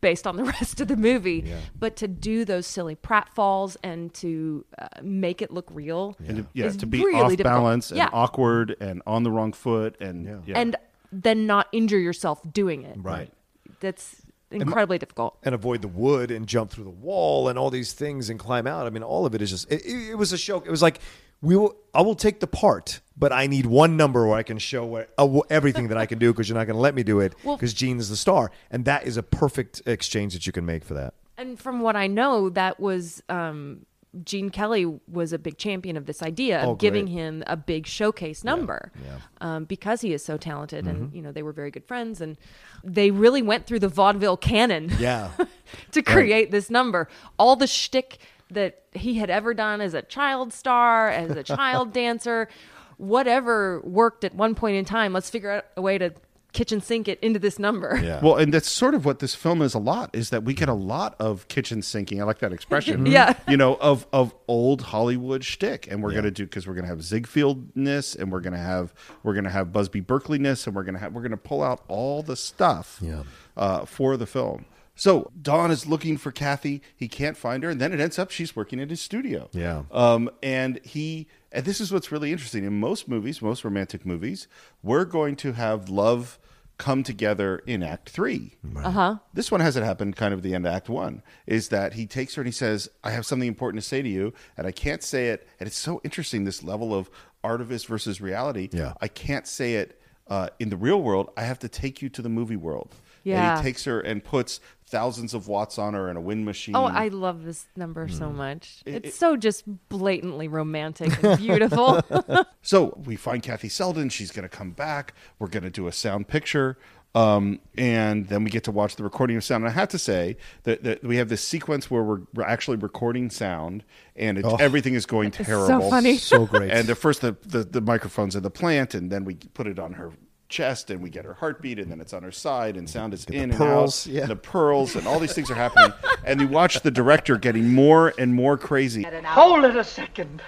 based 0.00 0.26
on 0.26 0.36
the 0.36 0.44
rest 0.56 0.80
of 0.80 0.88
the 0.88 0.96
movie. 0.96 1.52
But 1.78 1.96
to 1.96 2.08
do 2.08 2.44
those 2.46 2.66
silly 2.66 2.96
pratfalls 2.96 3.76
and 3.84 4.14
to 4.14 4.64
uh, 4.78 4.88
make 5.02 5.42
it 5.42 5.50
look 5.50 5.68
real. 5.74 6.16
And 6.26 6.38
to, 6.38 6.46
yeah, 6.54 6.66
is 6.66 6.78
to 6.78 6.86
be 6.86 6.98
really 7.04 7.20
off 7.20 7.30
difficult. 7.32 7.44
balance 7.54 7.90
and 7.90 7.98
Yeah. 7.98 8.08
awkward 8.12 8.76
and 8.80 9.02
on 9.06 9.22
the 9.22 9.30
wrong 9.30 9.52
foot 9.52 10.00
and 10.00 10.42
yeah. 10.46 10.58
And 10.58 10.76
then 11.12 11.46
not 11.46 11.68
injure 11.72 11.98
yourself 11.98 12.40
doing 12.52 12.82
it. 12.82 12.96
Right. 13.00 13.32
That's 13.80 14.22
incredibly 14.50 14.98
difficult. 14.98 15.38
and 15.44 15.54
avoid 15.54 15.80
the 15.82 15.88
wood 15.88 16.30
and 16.30 16.46
jump 16.46 16.70
through 16.70 16.84
the 16.84 16.90
wall 16.90 17.48
and 17.48 17.58
all 17.58 17.70
these 17.70 17.92
things 17.92 18.30
and 18.30 18.38
climb 18.38 18.66
out. 18.66 18.86
I 18.86 18.90
mean, 18.90 19.02
all 19.02 19.26
of 19.26 19.34
it 19.34 19.42
is 19.42 19.50
just. 19.50 19.70
It, 19.70 19.84
it, 19.84 20.10
it 20.10 20.14
was 20.16 20.32
a 20.32 20.38
show. 20.38 20.58
It 20.60 20.70
was 20.70 20.82
like 20.82 21.00
we 21.40 21.56
will. 21.56 21.76
I 21.94 22.02
will 22.02 22.14
take 22.14 22.40
the 22.40 22.46
part, 22.46 23.00
but 23.16 23.32
I 23.32 23.46
need 23.46 23.66
one 23.66 23.96
number 23.96 24.26
where 24.26 24.36
I 24.36 24.42
can 24.42 24.58
show 24.58 24.84
where, 24.86 25.08
uh, 25.18 25.40
everything 25.50 25.88
that 25.88 25.98
I 25.98 26.06
can 26.06 26.18
do 26.18 26.32
because 26.32 26.48
you're 26.48 26.58
not 26.58 26.66
going 26.66 26.76
to 26.76 26.80
let 26.80 26.94
me 26.94 27.02
do 27.02 27.20
it 27.20 27.34
Well- 27.44 27.56
because 27.56 27.72
Gene 27.74 27.98
is 27.98 28.08
the 28.08 28.16
star, 28.16 28.50
and 28.70 28.84
that 28.84 29.06
is 29.06 29.16
a 29.16 29.22
perfect 29.22 29.82
exchange 29.86 30.34
that 30.34 30.46
you 30.46 30.52
can 30.52 30.66
make 30.66 30.84
for 30.84 30.94
that. 30.94 31.14
And 31.36 31.58
from 31.58 31.80
what 31.80 31.96
I 31.96 32.06
know, 32.06 32.50
that 32.50 32.78
was 32.78 33.22
um, 33.30 33.86
Gene 34.24 34.50
Kelly 34.50 34.84
was 35.06 35.32
a 35.32 35.38
big 35.38 35.56
champion 35.56 35.96
of 35.96 36.06
this 36.06 36.20
idea 36.22 36.60
of 36.62 36.68
Oh, 36.70 36.74
giving 36.74 37.06
him 37.06 37.44
a 37.46 37.56
big 37.56 37.86
showcase 37.86 38.42
number 38.42 38.90
yeah. 39.04 39.18
Um, 39.40 39.64
because 39.66 40.00
he 40.00 40.12
is 40.12 40.24
so 40.24 40.36
talented, 40.36 40.84
Mm-hmm. 40.84 41.02
and 41.04 41.14
you 41.14 41.22
know 41.22 41.30
they 41.30 41.42
were 41.44 41.52
very 41.52 41.70
good 41.70 41.84
friends, 41.86 42.20
and 42.20 42.36
they 42.82 43.10
really 43.12 43.40
went 43.42 43.66
through 43.66 43.78
the 43.78 43.88
vaudeville 43.88 44.36
canon 44.36 44.90
Yeah. 44.98 45.30
to 45.92 46.02
create 46.02 46.50
this 46.50 46.70
number. 46.70 47.08
All 47.38 47.54
the 47.54 47.68
shtick 47.68 48.18
that 48.50 48.82
he 48.92 49.14
had 49.14 49.30
ever 49.30 49.54
done 49.54 49.80
as 49.80 49.94
a 49.94 50.02
child 50.02 50.52
star, 50.52 51.08
as 51.08 51.30
a 51.36 51.44
child 51.44 51.92
dancer, 52.02 52.48
whatever 52.96 53.80
worked 53.84 54.24
at 54.24 54.34
one 54.34 54.54
point 54.54 54.76
in 54.76 54.84
time. 54.84 55.12
Let's 55.12 55.30
figure 55.30 55.50
out 55.50 55.66
a 55.76 55.82
way 55.82 55.98
to 55.98 56.12
kitchen 56.52 56.80
sink 56.80 57.08
it 57.08 57.18
into 57.20 57.38
this 57.38 57.58
number. 57.58 58.00
Yeah. 58.02 58.20
Well, 58.22 58.36
and 58.36 58.52
that's 58.52 58.70
sort 58.70 58.94
of 58.94 59.04
what 59.04 59.18
this 59.20 59.34
film 59.34 59.62
is 59.62 59.74
a 59.74 59.78
lot 59.78 60.10
is 60.12 60.30
that 60.30 60.42
we 60.44 60.54
get 60.54 60.68
a 60.68 60.74
lot 60.74 61.14
of 61.20 61.46
kitchen 61.48 61.82
sinking. 61.82 62.20
I 62.20 62.24
like 62.24 62.38
that 62.40 62.52
expression. 62.52 63.06
Yeah. 63.10 63.34
You 63.48 63.56
know, 63.56 63.76
of 63.76 64.06
of 64.12 64.34
old 64.48 64.82
Hollywood 64.82 65.44
shtick, 65.44 65.86
and 65.90 66.02
we're 66.02 66.12
gonna 66.14 66.30
do 66.30 66.44
because 66.44 66.66
we're 66.66 66.74
gonna 66.74 66.86
have 66.88 66.98
Ziegfeldness, 67.44 68.16
and 68.18 68.30
we're 68.32 68.40
gonna 68.40 68.58
have 68.58 68.92
we're 69.22 69.34
gonna 69.34 69.50
have 69.50 69.72
Busby 69.72 70.00
Berkeleyness, 70.02 70.66
and 70.66 70.74
we're 70.76 70.82
gonna 70.84 70.98
have 70.98 71.12
we're 71.12 71.22
gonna 71.22 71.36
pull 71.36 71.62
out 71.62 71.82
all 71.88 72.22
the 72.22 72.36
stuff 72.36 72.98
Yeah. 73.00 73.22
uh, 73.56 73.84
for 73.84 74.16
the 74.16 74.26
film. 74.26 74.64
So 75.00 75.30
Don 75.40 75.70
is 75.70 75.86
looking 75.86 76.18
for 76.18 76.30
Kathy. 76.30 76.82
He 76.94 77.08
can't 77.08 77.34
find 77.34 77.62
her, 77.62 77.70
and 77.70 77.80
then 77.80 77.94
it 77.94 78.00
ends 78.00 78.18
up 78.18 78.30
she's 78.30 78.54
working 78.54 78.78
at 78.80 78.90
his 78.90 79.00
studio. 79.00 79.48
Yeah. 79.52 79.84
Um, 79.90 80.28
and 80.42 80.78
he, 80.84 81.26
and 81.50 81.64
this 81.64 81.80
is 81.80 81.90
what's 81.90 82.12
really 82.12 82.32
interesting. 82.32 82.64
In 82.64 82.78
most 82.78 83.08
movies, 83.08 83.40
most 83.40 83.64
romantic 83.64 84.04
movies, 84.04 84.46
we're 84.82 85.06
going 85.06 85.36
to 85.36 85.52
have 85.52 85.88
love 85.88 86.38
come 86.76 87.02
together 87.02 87.62
in 87.66 87.82
Act 87.82 88.10
Three. 88.10 88.56
Uh 88.76 88.90
huh. 88.90 89.16
This 89.32 89.50
one 89.50 89.62
hasn't 89.62 89.86
happened. 89.86 90.16
Kind 90.16 90.34
of 90.34 90.42
the 90.42 90.54
end 90.54 90.66
of 90.66 90.74
Act 90.74 90.90
One 90.90 91.22
is 91.46 91.70
that 91.70 91.94
he 91.94 92.04
takes 92.04 92.34
her 92.34 92.42
and 92.42 92.46
he 92.48 92.52
says, 92.52 92.90
"I 93.02 93.12
have 93.12 93.24
something 93.24 93.48
important 93.48 93.82
to 93.82 93.88
say 93.88 94.02
to 94.02 94.08
you, 94.08 94.34
and 94.58 94.66
I 94.66 94.70
can't 94.70 95.02
say 95.02 95.28
it." 95.30 95.48
And 95.58 95.66
it's 95.66 95.78
so 95.78 96.02
interesting 96.04 96.44
this 96.44 96.62
level 96.62 96.94
of 96.94 97.08
artifice 97.42 97.84
versus 97.84 98.20
reality. 98.20 98.68
Yeah. 98.70 98.92
I 99.00 99.08
can't 99.08 99.46
say 99.46 99.76
it 99.76 99.98
uh, 100.28 100.50
in 100.58 100.68
the 100.68 100.76
real 100.76 101.00
world. 101.02 101.30
I 101.38 101.44
have 101.44 101.58
to 101.60 101.70
take 101.70 102.02
you 102.02 102.10
to 102.10 102.20
the 102.20 102.28
movie 102.28 102.56
world. 102.56 102.94
And 103.22 103.34
Yeah. 103.34 103.56
he 103.58 103.62
takes 103.62 103.84
her 103.84 104.00
and 104.00 104.24
puts 104.24 104.60
thousands 104.90 105.34
of 105.34 105.48
watts 105.48 105.78
on 105.78 105.94
her 105.94 106.08
and 106.08 106.18
a 106.18 106.20
wind 106.20 106.44
machine. 106.44 106.74
Oh, 106.76 106.84
I 106.84 107.08
love 107.08 107.44
this 107.44 107.66
number 107.76 108.06
Hmm. 108.08 108.14
so 108.14 108.30
much. 108.30 108.82
It's 108.86 109.16
so 109.16 109.36
just 109.36 109.64
blatantly 109.88 110.48
romantic 110.48 111.22
and 111.22 111.38
beautiful. 111.38 112.00
So 112.62 113.00
we 113.06 113.16
find 113.16 113.42
Kathy 113.42 113.70
Selden. 113.70 114.10
She's 114.10 114.30
going 114.30 114.42
to 114.42 114.48
come 114.54 114.72
back. 114.72 115.14
We're 115.38 115.48
going 115.48 115.62
to 115.62 115.70
do 115.70 115.86
a 115.86 115.92
sound 115.92 116.28
picture. 116.28 116.76
Um, 117.14 117.58
and 117.76 118.28
then 118.28 118.44
we 118.44 118.50
get 118.50 118.64
to 118.64 118.70
watch 118.70 118.96
the 118.96 119.02
recording 119.02 119.36
of 119.38 119.42
sound. 119.44 119.64
And 119.64 119.70
I 119.70 119.74
have 119.74 119.88
to 119.88 119.98
say 119.98 120.36
that, 120.64 120.84
that 120.84 121.02
we 121.02 121.16
have 121.16 121.28
this 121.30 121.42
sequence 121.42 121.90
where 121.90 122.02
we're, 122.02 122.20
we're 122.34 122.44
actually 122.44 122.76
recording 122.76 123.30
sound 123.30 123.82
and 124.14 124.38
it, 124.38 124.44
everything 124.60 124.92
is 124.94 125.06
going 125.06 125.30
terrible. 125.30 125.66
so 125.66 125.90
funny. 125.90 126.18
So 126.18 126.44
great. 126.46 126.70
And 126.70 126.86
the 126.86 126.94
first, 126.94 127.22
the, 127.22 127.34
the, 127.46 127.64
the 127.64 127.80
microphone's 127.80 128.36
in 128.36 128.42
the 128.42 128.50
plant, 128.50 128.94
and 128.94 129.10
then 129.10 129.24
we 129.24 129.34
put 129.34 129.66
it 129.66 129.78
on 129.78 129.94
her 129.94 130.12
chest 130.50 130.90
and 130.90 131.00
we 131.00 131.08
get 131.08 131.24
her 131.24 131.34
heartbeat 131.34 131.78
and 131.78 131.90
then 131.90 132.00
it's 132.00 132.12
on 132.12 132.22
her 132.22 132.32
side 132.32 132.76
and 132.76 132.90
sound 132.90 133.14
is 133.14 133.24
in 133.26 133.50
and 133.50 133.54
pearls, 133.54 134.06
out 134.06 134.12
yeah. 134.12 134.26
the 134.26 134.36
pearls 134.36 134.96
and 134.96 135.06
all 135.06 135.18
these 135.18 135.32
things 135.32 135.50
are 135.50 135.54
happening 135.54 135.92
and 136.24 136.40
you 136.40 136.48
watch 136.48 136.80
the 136.80 136.90
director 136.90 137.38
getting 137.38 137.72
more 137.72 138.12
and 138.18 138.34
more 138.34 138.58
crazy 138.58 139.06
Hold 139.24 139.64
it 139.64 139.76
a 139.76 139.84
second. 139.84 140.42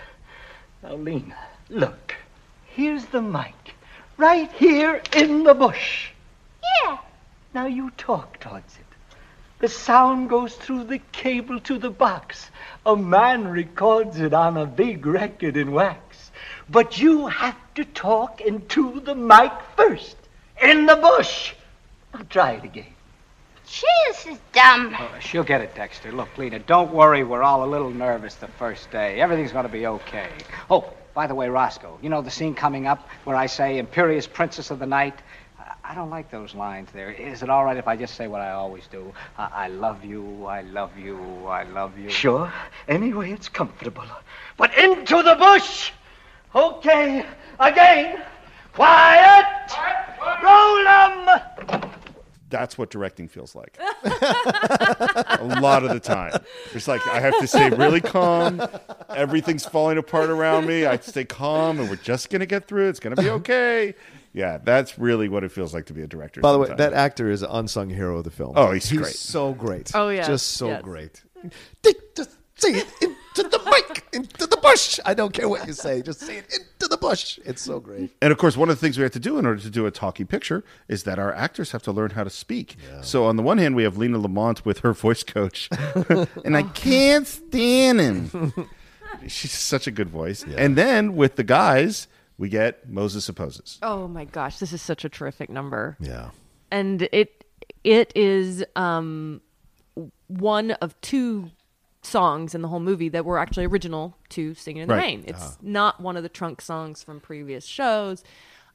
Now, 0.82 0.94
Lena, 0.94 1.36
look. 1.68 2.14
Here's 2.66 3.04
the 3.06 3.22
mic. 3.22 3.74
Right 4.16 4.50
here 4.52 5.02
in 5.14 5.44
the 5.44 5.54
bush. 5.54 6.10
Yeah. 6.84 6.98
Now 7.54 7.66
you 7.66 7.90
talk 7.96 8.40
towards 8.40 8.76
it. 8.76 9.16
The 9.58 9.68
sound 9.68 10.28
goes 10.28 10.54
through 10.54 10.84
the 10.84 11.00
cable 11.12 11.60
to 11.60 11.78
the 11.78 11.90
box. 11.90 12.50
A 12.84 12.96
man 12.96 13.46
records 13.46 14.18
it 14.18 14.34
on 14.34 14.56
a 14.56 14.66
big 14.66 15.06
record 15.06 15.56
in 15.56 15.72
wax. 15.72 16.11
But 16.68 16.98
you 16.98 17.26
have 17.28 17.56
to 17.74 17.84
talk 17.84 18.40
into 18.40 19.00
the 19.00 19.14
mic 19.14 19.52
first. 19.76 20.16
In 20.62 20.86
the 20.86 20.96
bush. 20.96 21.54
Now 22.14 22.20
try 22.28 22.52
it 22.52 22.64
again. 22.64 22.86
Gee, 23.66 23.86
this 24.08 24.26
is 24.26 24.38
dumb. 24.52 24.94
Oh, 24.98 25.10
she'll 25.20 25.44
get 25.44 25.62
it, 25.62 25.74
Dexter. 25.74 26.12
Look, 26.12 26.28
Lena, 26.36 26.58
don't 26.58 26.92
worry. 26.92 27.24
We're 27.24 27.42
all 27.42 27.64
a 27.64 27.66
little 27.70 27.90
nervous 27.90 28.34
the 28.34 28.48
first 28.48 28.90
day. 28.90 29.20
Everything's 29.20 29.52
going 29.52 29.66
to 29.66 29.72
be 29.72 29.86
okay. 29.86 30.28
Oh, 30.70 30.92
by 31.14 31.26
the 31.26 31.34
way, 31.34 31.48
Roscoe, 31.48 31.98
you 32.02 32.08
know 32.10 32.20
the 32.22 32.30
scene 32.30 32.54
coming 32.54 32.86
up 32.86 33.08
where 33.24 33.36
I 33.36 33.46
say 33.46 33.78
Imperious 33.78 34.26
Princess 34.26 34.70
of 34.70 34.78
the 34.78 34.86
Night? 34.86 35.14
I- 35.58 35.72
I 35.84 35.94
don't 35.94 36.10
like 36.10 36.30
those 36.30 36.54
lines 36.54 36.90
there. 36.92 37.10
Is 37.10 37.42
it 37.42 37.50
all 37.50 37.64
right 37.64 37.76
if 37.76 37.88
I 37.88 37.96
just 37.96 38.14
say 38.14 38.28
what 38.28 38.40
I 38.40 38.50
always 38.52 38.86
do? 38.88 39.12
I, 39.38 39.64
I 39.64 39.68
love 39.68 40.04
you, 40.04 40.44
I 40.46 40.60
love 40.62 40.96
you, 40.98 41.46
I 41.46 41.64
love 41.64 41.98
you. 41.98 42.08
Sure. 42.10 42.52
Anyway, 42.88 43.32
it's 43.32 43.48
comfortable. 43.48 44.04
But 44.56 44.76
into 44.78 45.22
the 45.22 45.34
bush! 45.34 45.92
Okay, 46.54 47.24
again. 47.58 48.22
Quiet! 48.74 49.46
Roll 50.42 50.86
'em! 50.86 51.40
That's 52.48 52.76
what 52.76 52.90
directing 52.90 53.28
feels 53.28 53.54
like. 53.54 53.78
a 54.04 55.58
lot 55.62 55.84
of 55.84 55.90
the 55.90 56.00
time. 56.00 56.32
It's 56.74 56.86
like 56.86 57.06
I 57.06 57.18
have 57.20 57.38
to 57.40 57.46
stay 57.46 57.70
really 57.70 58.00
calm. 58.02 58.62
Everything's 59.08 59.64
falling 59.64 59.96
apart 59.96 60.28
around 60.28 60.66
me. 60.66 60.84
I 60.84 60.98
stay 60.98 61.24
calm 61.24 61.80
and 61.80 61.88
we're 61.88 61.96
just 61.96 62.28
going 62.28 62.40
to 62.40 62.46
get 62.46 62.68
through 62.68 62.86
it. 62.86 62.90
It's 62.90 63.00
going 63.00 63.16
to 63.16 63.22
be 63.22 63.30
okay. 63.30 63.94
Yeah, 64.34 64.58
that's 64.62 64.98
really 64.98 65.28
what 65.30 65.44
it 65.44 65.52
feels 65.52 65.72
like 65.72 65.86
to 65.86 65.94
be 65.94 66.02
a 66.02 66.06
director. 66.06 66.42
By 66.42 66.52
the 66.52 66.58
way, 66.58 66.66
sometimes. 66.68 66.90
that 66.90 66.96
actor 66.96 67.30
is 67.30 67.42
an 67.42 67.48
unsung 67.52 67.88
hero 67.88 68.18
of 68.18 68.24
the 68.24 68.30
film. 68.30 68.52
Oh, 68.56 68.72
he's 68.72 68.90
great. 68.92 69.14
so 69.14 69.54
great. 69.54 69.90
Oh, 69.94 70.08
yeah. 70.10 70.26
just 70.26 70.48
so 70.52 70.68
Yes. 70.68 70.82
great. 70.82 71.22
Just 72.14 72.30
say 72.56 72.82
it 73.00 73.16
into 73.36 73.48
the 73.48 73.64
mic, 73.70 74.04
into 74.12 74.46
the 74.46 74.56
bush. 74.56 74.98
I 75.04 75.14
don't 75.14 75.32
care 75.32 75.48
what 75.48 75.66
you 75.66 75.72
say. 75.72 76.02
Just 76.02 76.20
say 76.20 76.38
it 76.38 76.46
into 76.52 76.88
the 76.88 76.96
bush. 76.96 77.38
It's 77.44 77.62
so 77.62 77.80
great. 77.80 78.10
And 78.20 78.32
of 78.32 78.38
course, 78.38 78.56
one 78.56 78.68
of 78.68 78.76
the 78.76 78.80
things 78.80 78.98
we 78.98 79.02
have 79.02 79.12
to 79.12 79.20
do 79.20 79.38
in 79.38 79.46
order 79.46 79.60
to 79.60 79.70
do 79.70 79.86
a 79.86 79.90
talkie 79.90 80.24
picture 80.24 80.64
is 80.88 81.04
that 81.04 81.18
our 81.18 81.32
actors 81.34 81.72
have 81.72 81.82
to 81.84 81.92
learn 81.92 82.10
how 82.10 82.24
to 82.24 82.30
speak. 82.30 82.76
So 83.02 83.24
on 83.24 83.36
the 83.36 83.42
one 83.42 83.58
hand, 83.58 83.74
we 83.76 83.82
have 83.84 83.96
Lena 83.96 84.18
Lamont 84.18 84.64
with 84.64 84.80
her 84.80 84.92
voice 84.92 85.22
coach, 85.22 85.68
and 86.44 86.56
I 86.56 86.62
can't 86.62 87.26
stand 87.26 88.00
him. 88.00 88.52
She's 89.28 89.52
such 89.52 89.86
a 89.86 89.90
good 89.90 90.08
voice. 90.08 90.44
And 90.56 90.76
then 90.76 91.14
with 91.16 91.36
the 91.36 91.44
guys, 91.44 92.08
we 92.38 92.48
get 92.48 92.88
Moses 92.88 93.24
Supposes. 93.24 93.78
oh 93.82 94.08
my 94.08 94.24
gosh, 94.24 94.58
this 94.58 94.72
is 94.72 94.82
such 94.82 95.04
a 95.04 95.08
terrific 95.08 95.48
number. 95.50 95.96
Yeah. 96.00 96.30
and 96.70 97.02
it 97.12 97.44
it 97.84 98.12
is 98.16 98.64
um 98.76 99.40
one 100.28 100.72
of 100.72 100.98
two 101.02 101.50
songs 102.02 102.54
in 102.54 102.62
the 102.62 102.68
whole 102.68 102.80
movie 102.80 103.08
that 103.08 103.24
were 103.24 103.38
actually 103.38 103.64
original 103.66 104.16
to 104.30 104.54
Singing 104.54 104.82
in 104.82 104.88
the 104.88 104.94
Right. 104.94 105.02
Rain. 105.02 105.24
It's 105.26 105.56
not 105.62 106.00
one 106.00 106.16
of 106.16 106.22
the 106.22 106.28
trunk 106.28 106.60
songs 106.60 107.02
from 107.02 107.20
previous 107.20 107.64
shows. 107.64 108.24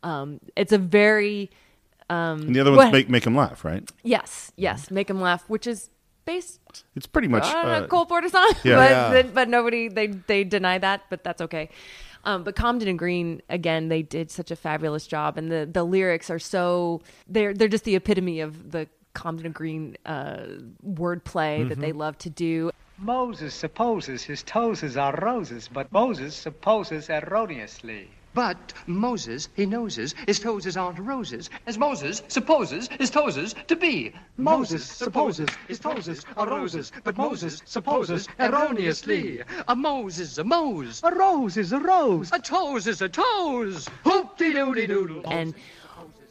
Um, 0.03 0.39
it's 0.55 0.71
a 0.71 0.77
very 0.77 1.49
And 2.09 2.55
the 2.55 2.61
other 2.61 2.71
ones 2.71 2.77
What- 2.85 2.91
make 2.93 3.09
make 3.09 3.25
him 3.27 3.35
laugh, 3.35 3.65
right? 3.65 3.89
yes, 4.03 4.51
yes, 4.55 4.89
make 4.89 5.09
him 5.09 5.19
laugh, 5.19 5.43
which 5.49 5.67
is 5.67 5.89
based 6.23 6.61
It's 6.95 7.05
pretty 7.07 7.27
much. 7.27 7.43
on 7.53 7.65
uh, 7.65 7.83
a 7.83 7.87
Cole 7.87 8.05
Porter 8.05 8.29
song, 8.29 8.49
yeah. 8.63 8.75
but 8.75 8.91
Yeah. 9.25 9.31
but 9.33 9.49
nobody 9.49 9.89
they 9.89 10.07
they 10.07 10.43
deny 10.45 10.77
that, 10.77 11.01
but 11.09 11.23
that's 11.25 11.41
okay. 11.41 11.69
Um, 12.23 12.43
but 12.43 12.55
Comden 12.55 12.87
and 12.89 12.97
Green 12.99 13.41
again, 13.49 13.89
they 13.89 14.01
did 14.03 14.31
such 14.31 14.51
a 14.51 14.55
fabulous 14.55 15.05
job, 15.05 15.37
and 15.37 15.51
the 15.51 15.67
the 15.69 15.83
lyrics 15.83 16.29
are 16.29 16.39
so 16.39 17.01
they're 17.27 17.53
they're 17.53 17.67
just 17.67 17.83
the 17.83 17.95
epitome 17.95 18.39
of 18.39 18.71
the 18.71 18.87
Comden 19.13 19.45
and 19.45 19.53
Green 19.53 19.97
uh, 20.05 20.45
wordplay 20.85 21.67
that 21.67 21.79
they 21.79 21.91
love 21.91 22.17
to 22.19 22.29
do. 22.29 22.71
Moses 22.99 23.53
supposes 23.53 24.23
his 24.23 24.41
toeses 24.41 24.97
are 24.97 25.13
roses, 25.21 25.69
but 25.71 25.91
Moses 25.91 26.35
supposes 26.35 27.09
erroneously. 27.09 28.09
But 28.33 28.73
Moses, 28.85 29.49
he 29.55 29.65
noses, 29.65 30.13
his 30.27 30.39
toeses 30.39 30.77
aren't 30.77 30.99
roses, 30.99 31.49
as 31.65 31.77
Moses 31.77 32.21
supposes 32.27 32.87
his 32.99 33.09
toeses 33.09 33.55
to 33.67 33.75
be. 33.75 34.13
Moses 34.37 34.85
supposes 34.85 35.49
his 35.67 35.79
toeses 35.79 36.23
are 36.35 36.47
roses, 36.47 36.91
but 37.03 37.17
Moses 37.17 37.61
supposes 37.65 38.27
erroneously. 38.39 39.41
A 39.67 39.75
Moses, 39.75 40.31
is 40.31 40.37
a 40.39 40.43
Mose, 40.43 41.01
A 41.03 41.15
rose 41.15 41.57
is 41.57 41.71
a 41.73 41.79
rose. 41.79 42.31
a 42.31 42.39
toes 42.39 42.87
is 42.87 43.01
a 43.01 43.09
toes. 43.09 43.87
Hoop-de 44.03 44.53
doody 44.53 44.87
doodle. 44.87 45.21
And 45.25 45.55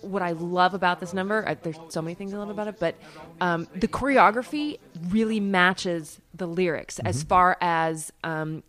what 0.03 0.23
I 0.23 0.33
love 0.33 0.75
about 0.75 1.01
this 1.01 1.13
number, 1.15 1.45
I, 1.47 1.55
there's 1.55 1.79
so 1.89 2.01
many 2.03 2.15
things 2.15 2.33
I 2.35 2.39
love 2.39 2.51
about 2.51 2.69
it, 2.69 2.79
but 2.79 2.95
um, 3.41 3.67
the 3.75 3.89
choreography 3.89 4.79
really 5.09 5.41
matches 5.41 6.21
the 6.35 6.47
lyrics 6.47 6.99
as 7.01 7.23
far 7.23 7.57
as 7.61 8.13
um, 8.25 8.63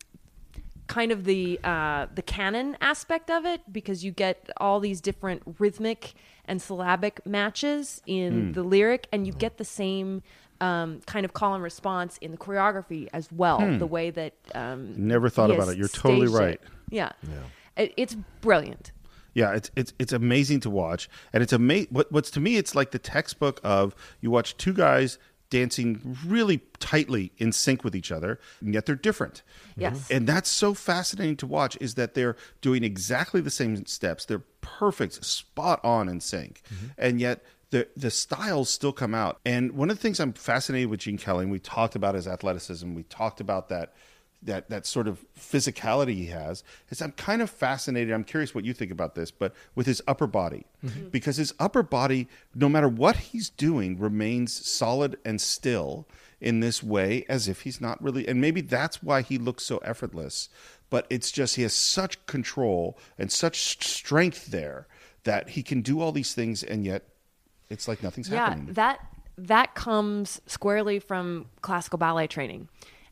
kind 0.87 1.11
of 1.11 1.25
the 1.25 1.59
uh, 1.63 2.07
the 2.15 2.21
canon 2.21 2.77
aspect 2.81 3.29
of 3.29 3.45
it, 3.45 3.61
because 3.71 4.03
you 4.03 4.11
get 4.11 4.49
all 4.57 4.79
these 4.79 5.01
different 5.01 5.41
rhythmic 5.59 6.13
and 6.45 6.61
syllabic 6.61 7.25
matches 7.25 8.01
in 8.07 8.53
the 8.53 8.63
lyric, 8.63 9.07
and 9.11 9.27
you 9.27 9.33
get 9.33 9.57
the 9.57 9.65
same. 9.65 10.23
Um, 10.59 11.01
kind 11.05 11.23
of 11.23 11.33
call 11.33 11.53
and 11.53 11.61
response 11.61 12.17
in 12.17 12.31
the 12.31 12.37
choreography 12.37 13.09
as 13.13 13.31
well. 13.31 13.59
The 13.77 13.85
way 13.85 14.09
that 14.09 14.33
um, 14.55 14.95
Never 14.97 15.29
thought 15.29 15.51
about 15.51 15.67
it. 15.67 15.77
You're 15.77 15.87
totally 15.87 16.25
staged 16.25 16.41
it. 16.41 16.43
right. 16.43 16.61
Yeah, 16.89 17.11
It, 17.77 17.93
it's 17.95 18.15
brilliant. 18.41 18.91
Yeah, 19.37 19.53
it's 19.53 19.69
it's 19.75 19.93
it's 19.99 20.13
amazing 20.13 20.61
to 20.61 20.71
watch, 20.71 21.07
and 21.31 21.43
it's 21.43 21.53
amazing. 21.53 21.89
What, 21.91 22.11
what's 22.11 22.31
to 22.31 22.39
me, 22.39 22.55
it's 22.55 22.73
like 22.73 22.89
the 22.89 22.97
textbook 22.97 23.61
of 23.63 23.93
you 24.19 24.31
watch 24.31 24.57
two 24.57 24.73
guys 24.73 25.19
dancing 25.51 26.17
really 26.25 26.61
tightly 26.79 27.31
in 27.37 27.51
sync 27.51 27.83
with 27.83 27.95
each 27.95 28.11
other, 28.11 28.39
and 28.61 28.73
yet 28.73 28.87
they're 28.87 28.95
different. 28.95 29.43
Yes. 29.75 29.95
Mm-hmm. 29.95 30.13
and 30.15 30.27
that's 30.27 30.49
so 30.49 30.73
fascinating 30.73 31.37
to 31.37 31.45
watch. 31.45 31.77
Is 31.79 31.93
that 31.93 32.15
they're 32.15 32.35
doing 32.61 32.83
exactly 32.83 33.39
the 33.39 33.51
same 33.51 33.85
steps. 33.85 34.25
They're 34.25 34.41
perfect, 34.61 35.23
spot 35.23 35.85
on 35.85 36.09
in 36.09 36.19
sync, 36.19 36.63
mm-hmm. 36.73 36.87
and 36.97 37.21
yet. 37.21 37.43
The, 37.69 37.85
the 37.97 38.11
styles 38.11 38.69
still 38.69 38.93
come 38.93 39.13
out. 39.13 39.41
And 39.43 39.73
one 39.73 39.89
of 39.89 39.97
the 39.97 40.01
things 40.01 40.21
I'm 40.21 40.31
fascinated 40.31 40.89
with 40.89 41.01
Gene 41.01 41.17
Kelly, 41.17 41.43
and 41.43 41.51
we 41.51 41.59
talked 41.59 41.97
about 41.97 42.15
his 42.15 42.25
athleticism, 42.25 42.93
we 42.93 43.03
talked 43.03 43.41
about 43.41 43.67
that 43.67 43.91
that 44.43 44.69
that 44.69 44.85
sort 44.85 45.07
of 45.07 45.25
physicality 45.37 46.13
he 46.13 46.27
has 46.27 46.63
is 46.89 47.01
I'm 47.01 47.11
kind 47.13 47.41
of 47.41 47.49
fascinated. 47.49 48.13
I'm 48.13 48.23
curious 48.23 48.53
what 48.53 48.65
you 48.65 48.73
think 48.73 48.91
about 48.91 49.15
this, 49.15 49.31
but 49.31 49.53
with 49.75 49.87
his 49.87 50.01
upper 50.07 50.27
body, 50.27 50.65
mm-hmm. 50.85 51.09
because 51.09 51.37
his 51.37 51.53
upper 51.59 51.83
body, 51.83 52.27
no 52.53 52.69
matter 52.69 52.87
what 52.87 53.17
he's 53.17 53.49
doing, 53.49 53.99
remains 53.99 54.53
solid 54.53 55.17
and 55.25 55.41
still 55.41 56.07
in 56.39 56.59
this 56.59 56.83
way, 56.83 57.25
as 57.27 57.47
if 57.47 57.61
he's 57.61 57.81
not 57.81 58.01
really. 58.01 58.27
And 58.27 58.39
maybe 58.39 58.61
that's 58.61 59.01
why 59.01 59.21
he 59.21 59.37
looks 59.37 59.63
so 59.63 59.79
effortless. 59.79 60.49
But 60.89 61.07
it's 61.09 61.31
just 61.31 61.55
he 61.55 61.63
has 61.63 61.73
such 61.73 62.23
control 62.27 62.97
and 63.17 63.31
such 63.31 63.85
strength 63.85 64.47
there 64.47 64.87
that 65.23 65.49
he 65.49 65.63
can 65.63 65.81
do 65.81 65.99
all 65.99 66.11
these 66.11 66.33
things, 66.33 66.63
and 66.63 66.85
yet 66.85 67.03
it's 67.69 67.87
like 67.87 68.01
nothing's 68.01 68.29
yeah 68.29 68.49
happening. 68.49 68.73
that 68.73 68.99
that 69.37 69.75
comes 69.75 70.41
squarely 70.47 70.99
from 70.99 71.47
classical 71.61 71.97
ballet 71.97 72.27
training 72.27 72.69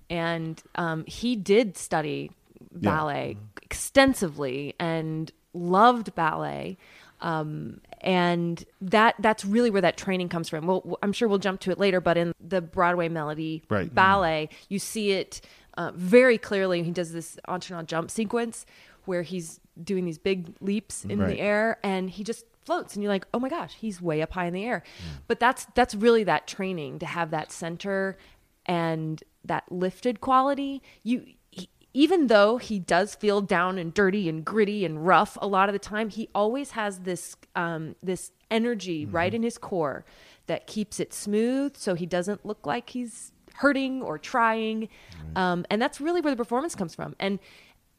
and 0.09 0.61
um, 0.75 1.05
he 1.07 1.35
did 1.35 1.77
study 1.77 2.31
ballet 2.71 3.37
extensively 3.61 4.75
and 4.79 5.31
loved 5.53 6.13
ballet. 6.15 6.77
Um, 7.21 7.79
and 8.01 8.63
that 8.81 9.15
that's 9.19 9.45
really 9.45 9.69
where 9.71 9.81
that 9.81 9.95
training 9.97 10.27
comes 10.29 10.49
from. 10.49 10.67
Well 10.67 10.97
i'm 11.01 11.13
sure 11.13 11.27
we'll 11.27 11.39
jump 11.39 11.61
to 11.61 11.71
it 11.71 11.79
later 11.79 11.99
but 12.01 12.17
in 12.17 12.33
the 12.45 12.61
broadway 12.61 13.07
melody 13.09 13.63
Right. 13.69 13.93
ballet 13.93 14.49
you 14.69 14.79
see 14.79 15.11
it 15.11 15.41
uh, 15.77 15.91
very 15.95 16.37
clearly. 16.37 16.83
He 16.83 16.91
does 16.91 17.11
this 17.13 17.37
entraînement 17.47 17.87
jump 17.87 18.11
sequence 18.11 18.65
where 19.05 19.23
he's 19.23 19.59
doing 19.81 20.05
these 20.05 20.17
big 20.17 20.53
leaps 20.61 21.05
in 21.05 21.19
Right. 21.19 21.29
the 21.35 21.39
air 21.39 21.79
and 21.83 22.09
he 22.09 22.23
just 22.23 22.45
floats 22.65 22.95
and 22.95 23.01
you're 23.03 23.11
like 23.11 23.25
oh 23.33 23.39
my 23.39 23.49
gosh 23.49 23.73
he's 23.75 24.01
way 24.01 24.21
up 24.21 24.33
high 24.33 24.45
in 24.45 24.53
the 24.53 24.65
air. 24.65 24.83
But 25.27 25.39
that's 25.39 25.65
that's 25.73 25.95
really 25.95 26.25
that 26.25 26.47
training 26.47 26.99
to 26.99 27.05
have 27.05 27.31
that 27.31 27.51
center 27.51 28.17
and 28.65 29.23
that 29.45 29.71
lifted 29.71 30.21
quality. 30.21 30.81
You 31.03 31.25
he, 31.49 31.69
even 31.93 32.27
though 32.27 32.57
he 32.57 32.79
does 32.79 33.15
feel 33.15 33.41
down 33.41 33.77
and 33.77 33.93
dirty 33.93 34.27
and 34.27 34.43
gritty 34.43 34.85
and 34.85 35.05
rough 35.05 35.37
a 35.41 35.47
lot 35.47 35.69
of 35.69 35.73
the 35.73 35.79
time 35.79 36.09
he 36.09 36.29
always 36.35 36.71
has 36.71 36.99
this 36.99 37.35
um, 37.55 37.95
this 38.03 38.31
energy 38.51 39.05
right 39.05 39.33
in 39.33 39.43
his 39.43 39.57
core 39.57 40.05
that 40.47 40.67
keeps 40.67 40.99
it 40.99 41.13
smooth 41.13 41.75
so 41.75 41.95
he 41.95 42.05
doesn't 42.05 42.45
look 42.45 42.65
like 42.65 42.91
he's 42.91 43.31
hurting 43.55 44.01
or 44.01 44.17
trying. 44.17 44.89
Um, 45.35 45.65
and 45.69 45.81
that's 45.81 45.99
really 45.99 46.21
where 46.21 46.31
the 46.31 46.37
performance 46.37 46.75
comes 46.75 46.93
from. 46.93 47.15
And 47.19 47.39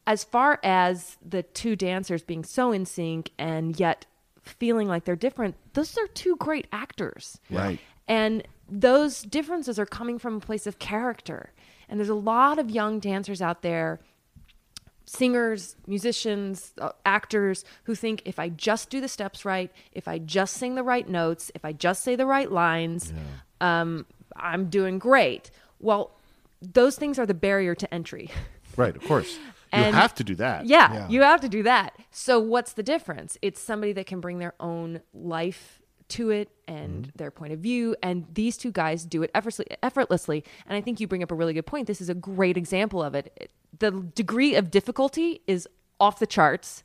as 0.05 0.23
far 0.23 0.59
as 0.63 1.17
the 1.27 1.43
two 1.43 1.75
dancers 1.75 2.23
being 2.23 2.43
so 2.43 2.71
in 2.71 2.85
sync 2.85 3.31
and 3.37 3.79
yet 3.79 4.05
feeling 4.43 4.87
like 4.87 5.03
they're 5.03 5.15
different, 5.15 5.55
those 5.73 5.97
are 5.97 6.07
two 6.07 6.35
great 6.37 6.67
actors. 6.71 7.39
Right. 7.49 7.79
And 8.07 8.47
those 8.69 9.21
differences 9.21 9.79
are 9.79 9.85
coming 9.85 10.19
from 10.19 10.35
a 10.37 10.39
place 10.39 10.67
of 10.67 10.79
character. 10.79 11.51
And 11.89 11.99
there's 11.99 12.09
a 12.09 12.15
lot 12.15 12.59
of 12.59 12.69
young 12.69 12.99
dancers 12.99 13.41
out 13.41 13.61
there, 13.61 13.99
singers, 15.05 15.75
musicians, 15.87 16.73
uh, 16.79 16.89
actors, 17.05 17.63
who 17.85 17.95
think 17.95 18.21
if 18.25 18.39
I 18.39 18.49
just 18.49 18.89
do 18.89 18.99
the 18.99 19.07
steps 19.07 19.45
right, 19.45 19.71
if 19.93 20.07
I 20.07 20.17
just 20.17 20.55
sing 20.55 20.75
the 20.75 20.83
right 20.83 21.07
notes, 21.07 21.49
if 21.55 21.63
I 21.63 21.71
just 21.71 22.03
say 22.03 22.15
the 22.15 22.25
right 22.25 22.51
lines, 22.51 23.13
um, 23.61 24.05
I'm 24.35 24.69
doing 24.69 24.99
great. 24.99 25.49
Well, 25.79 26.11
those 26.61 26.97
things 26.97 27.17
are 27.19 27.25
the 27.25 27.33
barrier 27.33 27.75
to 27.75 27.93
entry. 27.93 28.29
Right, 28.75 28.95
of 28.95 29.03
course. 29.05 29.39
you 29.73 29.81
have 29.81 30.13
to 30.13 30.23
do 30.23 30.35
that. 30.35 30.67
Yeah, 30.67 31.07
you 31.09 31.23
have 31.23 31.41
to 31.41 31.49
do 31.49 31.63
that. 31.63 31.97
So 32.11 32.39
what's 32.39 32.73
the 32.73 32.83
difference? 32.83 33.35
It's 33.41 33.59
somebody 33.59 33.91
that 33.93 34.05
can 34.05 34.19
bring 34.19 34.37
their 34.37 34.53
own 34.59 35.01
life 35.15 35.81
to 36.09 36.29
it 36.29 36.49
and 36.67 37.03
Mm-hmm. 37.03 37.11
their 37.17 37.31
point 37.31 37.53
of 37.53 37.59
view 37.59 37.95
and 38.03 38.25
these 38.33 38.57
two 38.57 38.71
guys 38.71 39.05
do 39.05 39.23
it 39.23 39.31
effortlessly, 39.33 39.67
effortlessly. 39.81 40.43
And 40.67 40.75
i 40.77 40.81
think 40.81 40.99
you 40.99 41.07
bring 41.07 41.23
up 41.23 41.31
a 41.31 41.35
really 41.35 41.53
good 41.53 41.65
point. 41.65 41.87
This 41.87 42.01
is 42.01 42.09
a 42.09 42.13
great 42.13 42.57
example 42.57 43.01
of 43.03 43.15
it. 43.15 43.31
It- 43.37 43.51
the 43.79 43.91
degree 43.91 44.55
of 44.55 44.71
difficulty 44.71 45.41
is 45.47 45.67
off 45.99 46.19
the 46.19 46.27
charts 46.27 46.83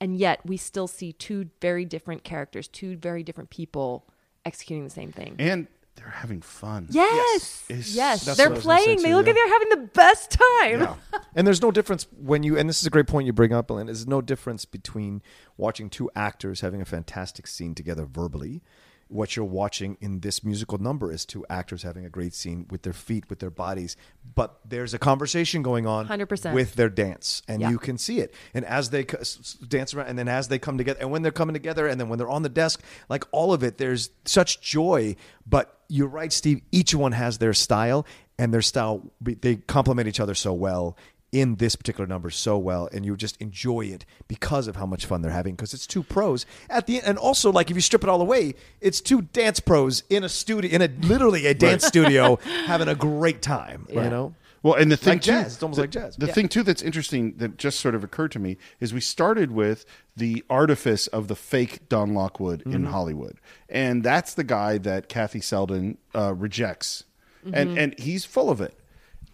and 0.00 0.16
yet 0.16 0.40
we 0.46 0.56
still 0.56 0.86
see 0.86 1.12
two 1.12 1.50
very 1.60 1.84
different 1.84 2.22
characters 2.24 2.68
two 2.68 2.96
very 2.96 3.22
different 3.22 3.50
people 3.50 4.06
executing 4.44 4.84
the 4.84 4.90
same 4.90 5.10
thing. 5.12 5.34
And 5.38 5.66
they're 5.98 6.08
having 6.10 6.40
fun. 6.40 6.86
yes 6.90 7.64
It's- 7.68 7.94
yes, 7.94 8.24
they're 8.24 8.34
what 8.34 8.40
I 8.40 8.48
was 8.56 8.64
gonna 8.64 8.78
say 8.78 8.84
playing 8.84 8.98
too, 8.98 9.02
they 9.04 9.14
look 9.14 9.26
yeah. 9.26 9.32
like 9.32 9.36
they're 9.36 9.52
having 9.52 9.68
the 9.70 9.90
best 9.94 10.30
time 10.30 10.98
And 11.34 11.46
there's 11.46 11.62
no 11.62 11.70
difference 11.70 12.06
when 12.18 12.42
you, 12.42 12.56
and 12.58 12.68
this 12.68 12.80
is 12.80 12.86
a 12.86 12.90
great 12.90 13.06
point 13.06 13.26
you 13.26 13.32
bring 13.32 13.52
up, 13.52 13.70
Elaine. 13.70 13.86
There's 13.86 14.06
no 14.06 14.20
difference 14.20 14.64
between 14.64 15.22
watching 15.56 15.88
two 15.90 16.10
actors 16.16 16.60
having 16.62 16.80
a 16.80 16.84
fantastic 16.84 17.46
scene 17.46 17.74
together 17.74 18.04
verbally. 18.06 18.62
What 19.08 19.36
you're 19.36 19.44
watching 19.44 19.96
in 20.00 20.20
this 20.20 20.44
musical 20.44 20.78
number 20.78 21.10
is 21.12 21.24
two 21.24 21.44
actors 21.48 21.82
having 21.82 22.04
a 22.04 22.10
great 22.10 22.34
scene 22.34 22.66
with 22.70 22.82
their 22.82 22.92
feet, 22.92 23.28
with 23.30 23.38
their 23.38 23.50
bodies. 23.50 23.96
But 24.34 24.58
there's 24.64 24.92
a 24.94 24.98
conversation 24.98 25.62
going 25.62 25.86
on 25.86 26.06
100%. 26.06 26.52
with 26.54 26.74
their 26.74 26.88
dance, 26.90 27.42
and 27.48 27.60
Yeah. 27.62 27.70
you 27.70 27.78
can 27.78 27.96
see 27.98 28.20
it. 28.20 28.34
And 28.54 28.64
as 28.66 28.90
they 28.90 29.02
c- 29.02 29.16
s- 29.18 29.38
s- 29.40 29.52
dance 29.54 29.94
around, 29.94 30.08
and 30.08 30.18
then 30.18 30.28
as 30.28 30.48
they 30.48 30.58
come 30.58 30.76
together, 30.78 30.98
and 31.00 31.10
when 31.10 31.22
they're 31.22 31.32
coming 31.32 31.54
together, 31.54 31.86
and 31.86 31.98
then 32.00 32.08
when 32.08 32.18
they're 32.18 32.28
on 32.28 32.42
the 32.42 32.48
desk, 32.48 32.80
like 33.08 33.24
all 33.32 33.52
of 33.52 33.62
it, 33.62 33.78
there's 33.78 34.10
such 34.24 34.60
joy. 34.60 35.16
But 35.46 35.78
you're 35.88 36.06
right, 36.08 36.32
Steve. 36.32 36.60
Each 36.70 36.94
one 36.94 37.12
has 37.12 37.38
their 37.38 37.54
style, 37.54 38.04
and 38.38 38.52
their 38.52 38.62
style 38.62 39.10
they 39.22 39.56
complement 39.56 40.06
each 40.08 40.20
other 40.20 40.34
so 40.34 40.52
well 40.52 40.96
in 41.30 41.56
this 41.56 41.76
particular 41.76 42.06
number 42.06 42.30
so 42.30 42.56
well 42.56 42.88
and 42.92 43.04
you 43.04 43.14
just 43.16 43.36
enjoy 43.38 43.82
it 43.82 44.06
because 44.28 44.66
of 44.66 44.76
how 44.76 44.86
much 44.86 45.04
fun 45.04 45.20
they're 45.20 45.30
having 45.30 45.54
because 45.54 45.74
it's 45.74 45.86
two 45.86 46.02
pros 46.02 46.46
at 46.70 46.86
the 46.86 46.96
end 46.96 47.06
and 47.06 47.18
also 47.18 47.52
like 47.52 47.70
if 47.70 47.76
you 47.76 47.82
strip 47.82 48.02
it 48.02 48.08
all 48.08 48.22
away 48.22 48.54
it's 48.80 49.00
two 49.00 49.20
dance 49.20 49.60
pros 49.60 50.04
in 50.08 50.24
a 50.24 50.28
studio 50.28 50.70
in 50.70 50.80
a 50.80 50.88
literally 51.06 51.46
a 51.46 51.52
dance 51.52 51.84
studio 51.84 52.36
having 52.66 52.88
a 52.88 52.94
great 52.94 53.42
time 53.42 53.86
you 53.90 53.96
know 53.96 54.34
Well, 54.62 54.74
and 54.74 54.90
the 54.90 54.96
thing 54.96 55.14
Like 55.14 55.22
too, 55.22 55.30
jazz. 55.30 55.54
It's 55.54 55.62
almost 55.62 55.76
the- 55.76 55.82
like 55.82 55.90
jazz. 55.90 56.16
The 56.16 56.26
Yeah. 56.26 56.32
thing 56.32 56.48
too 56.48 56.62
that's 56.64 56.82
interesting 56.82 57.34
that 57.36 57.58
just 57.58 57.78
sort 57.78 57.94
of 57.94 58.02
occurred 58.02 58.32
to 58.32 58.40
me 58.40 58.56
is 58.80 58.92
we 58.92 59.00
started 59.00 59.52
with 59.52 59.84
the 60.16 60.42
artifice 60.50 61.06
of 61.06 61.28
the 61.28 61.36
fake 61.36 61.88
Don 61.88 62.12
Lockwood 62.12 62.62
in 62.62 62.72
Mm-hmm. 62.72 62.86
Hollywood, 62.86 63.36
and 63.68 64.02
that's 64.02 64.34
the 64.34 64.42
guy 64.44 64.76
that 64.78 65.08
Kathy 65.08 65.40
Selden 65.40 65.98
uh, 66.12 66.34
rejects, 66.34 67.04
and 67.52 67.78
and 67.78 67.96
he's 68.00 68.24
full 68.24 68.50
of 68.50 68.60
it. 68.60 68.74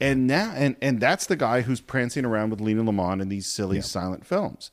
And 0.00 0.26
now, 0.26 0.52
and 0.54 0.76
and 0.82 1.00
that's 1.00 1.26
the 1.26 1.36
guy 1.36 1.62
who's 1.62 1.80
prancing 1.80 2.24
around 2.24 2.50
with 2.50 2.60
Lena 2.60 2.82
Lamont 2.82 3.20
in 3.22 3.28
these 3.28 3.46
silly 3.46 3.80
silent 3.80 4.26
films. 4.26 4.70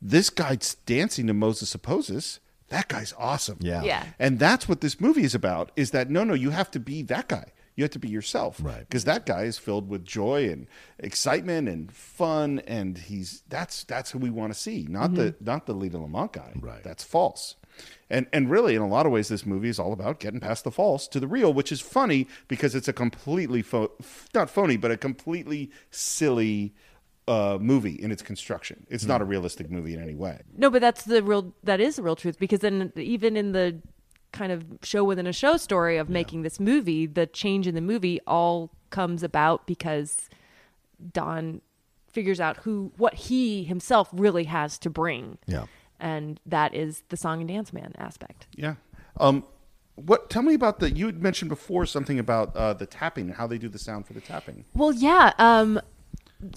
This 0.00 0.30
guy's 0.30 0.74
dancing 0.86 1.26
to 1.26 1.34
Moses 1.34 1.68
Supposes. 1.68 2.40
That 2.68 2.88
guy's 2.88 3.12
awesome. 3.18 3.58
Yeah. 3.60 3.82
Yeah. 3.82 4.06
And 4.18 4.38
that's 4.38 4.68
what 4.68 4.80
this 4.80 5.00
movie 5.00 5.24
is 5.24 5.34
about 5.34 5.72
is 5.76 5.90
that 5.90 6.08
no, 6.08 6.24
no, 6.24 6.34
you 6.34 6.50
have 6.50 6.70
to 6.70 6.80
be 6.80 7.02
that 7.02 7.28
guy. 7.28 7.46
You 7.74 7.84
have 7.84 7.90
to 7.92 7.98
be 7.98 8.08
yourself. 8.08 8.58
Right. 8.62 8.80
Because 8.80 9.04
that 9.04 9.26
guy 9.26 9.42
is 9.42 9.58
filled 9.58 9.88
with 9.88 10.04
joy 10.04 10.48
and 10.48 10.66
excitement 10.98 11.68
and 11.68 11.90
fun 11.90 12.60
and 12.66 12.96
he's 12.96 13.42
that's 13.48 13.84
that's 13.84 14.12
who 14.12 14.18
we 14.18 14.30
want 14.30 14.52
to 14.52 14.58
see. 14.58 14.86
Not 14.88 15.10
mm-hmm. 15.10 15.14
the 15.16 15.34
not 15.40 15.66
the 15.66 15.74
Lena 15.74 16.00
Lamont 16.00 16.32
guy. 16.32 16.52
Right. 16.56 16.82
That's 16.82 17.02
false. 17.02 17.56
And 18.08 18.26
and 18.32 18.50
really 18.50 18.74
in 18.74 18.82
a 18.82 18.88
lot 18.88 19.06
of 19.06 19.12
ways 19.12 19.28
this 19.28 19.46
movie 19.46 19.68
is 19.68 19.78
all 19.78 19.92
about 19.92 20.20
getting 20.20 20.40
past 20.40 20.64
the 20.64 20.70
false 20.70 21.06
to 21.08 21.20
the 21.20 21.28
real, 21.28 21.52
which 21.52 21.70
is 21.70 21.80
funny 21.80 22.26
because 22.48 22.74
it's 22.74 22.88
a 22.88 22.92
completely 22.92 23.62
pho- 23.62 23.92
not 24.34 24.50
phony, 24.50 24.76
but 24.76 24.90
a 24.90 24.96
completely 24.96 25.70
silly 25.90 26.74
uh, 27.28 27.58
movie 27.60 27.94
in 27.94 28.10
its 28.10 28.22
construction. 28.22 28.86
It's 28.90 29.04
not 29.04 29.20
a 29.20 29.24
realistic 29.24 29.70
movie 29.70 29.94
in 29.94 30.02
any 30.02 30.14
way. 30.14 30.40
No, 30.56 30.70
but 30.70 30.80
that's 30.80 31.04
the 31.04 31.22
real. 31.22 31.54
That 31.62 31.80
is 31.80 31.96
the 31.96 32.02
real 32.02 32.16
truth 32.16 32.38
because 32.38 32.60
then 32.60 32.92
even 32.96 33.36
in 33.36 33.52
the 33.52 33.80
kind 34.32 34.52
of 34.52 34.64
show 34.82 35.04
within 35.04 35.26
a 35.26 35.32
show 35.32 35.56
story 35.56 35.96
of 35.96 36.08
making 36.08 36.42
this 36.42 36.58
movie, 36.60 37.06
the 37.06 37.26
change 37.26 37.66
in 37.66 37.74
the 37.74 37.80
movie 37.80 38.20
all 38.26 38.70
comes 38.90 39.22
about 39.22 39.66
because 39.66 40.28
Don 41.12 41.60
figures 42.12 42.40
out 42.40 42.58
who 42.58 42.92
what 42.96 43.14
he 43.14 43.64
himself 43.64 44.08
really 44.12 44.44
has 44.44 44.78
to 44.78 44.90
bring. 44.90 45.38
Yeah. 45.46 45.66
And 46.00 46.40
that 46.46 46.74
is 46.74 47.02
the 47.08 47.16
song 47.16 47.40
and 47.40 47.48
dance 47.48 47.72
man 47.72 47.92
aspect. 47.98 48.46
Yeah. 48.56 48.74
Um, 49.18 49.44
what? 49.94 50.30
Tell 50.30 50.42
me 50.42 50.54
about 50.54 50.80
the. 50.80 50.90
You 50.90 51.06
had 51.06 51.22
mentioned 51.22 51.48
before 51.48 51.86
something 51.86 52.18
about 52.18 52.56
uh, 52.56 52.72
the 52.72 52.86
tapping 52.86 53.26
and 53.26 53.34
how 53.34 53.46
they 53.46 53.58
do 53.58 53.68
the 53.68 53.78
sound 53.78 54.06
for 54.06 54.14
the 54.14 54.20
tapping. 54.20 54.64
Well, 54.74 54.92
yeah. 54.92 55.32
Um, 55.38 55.80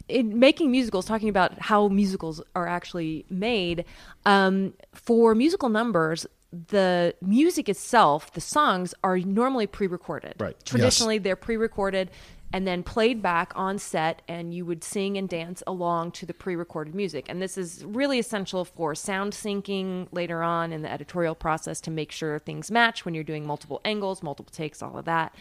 in 0.07 0.39
making 0.39 0.71
musicals, 0.71 1.05
talking 1.05 1.29
about 1.29 1.59
how 1.59 1.89
musicals 1.89 2.41
are 2.55 2.67
actually 2.67 3.25
made, 3.29 3.83
um, 4.25 4.73
for 4.93 5.35
musical 5.35 5.67
numbers, 5.67 6.25
the 6.53 7.15
music 7.21 7.67
itself, 7.67 8.31
the 8.33 8.41
songs 8.41 8.93
are 9.03 9.17
normally 9.17 9.67
pre-recorded. 9.67 10.35
Right. 10.39 10.55
Traditionally, 10.65 11.17
they're 11.17 11.35
pre-recorded 11.35 12.11
and 12.53 12.67
then 12.67 12.83
played 12.83 13.21
back 13.21 13.51
on 13.55 13.79
set, 13.79 14.21
and 14.27 14.53
you 14.53 14.63
would 14.63 14.83
sing 14.83 15.17
and 15.17 15.27
dance 15.27 15.63
along 15.65 16.11
to 16.11 16.25
the 16.27 16.35
pre-recorded 16.35 16.93
music. 16.93 17.25
And 17.27 17.41
this 17.41 17.57
is 17.57 17.83
really 17.83 18.19
essential 18.19 18.63
for 18.63 18.93
sound 18.93 19.33
syncing 19.33 20.07
later 20.11 20.43
on 20.43 20.71
in 20.71 20.83
the 20.83 20.91
editorial 20.91 21.33
process 21.33 21.81
to 21.81 21.91
make 21.91 22.11
sure 22.11 22.37
things 22.37 22.69
match 22.69 23.05
when 23.05 23.15
you're 23.15 23.23
doing 23.23 23.47
multiple 23.47 23.81
angles, 23.83 24.21
multiple 24.21 24.53
takes, 24.53 24.83
all 24.83 24.99
of 24.99 25.05
that. 25.05 25.33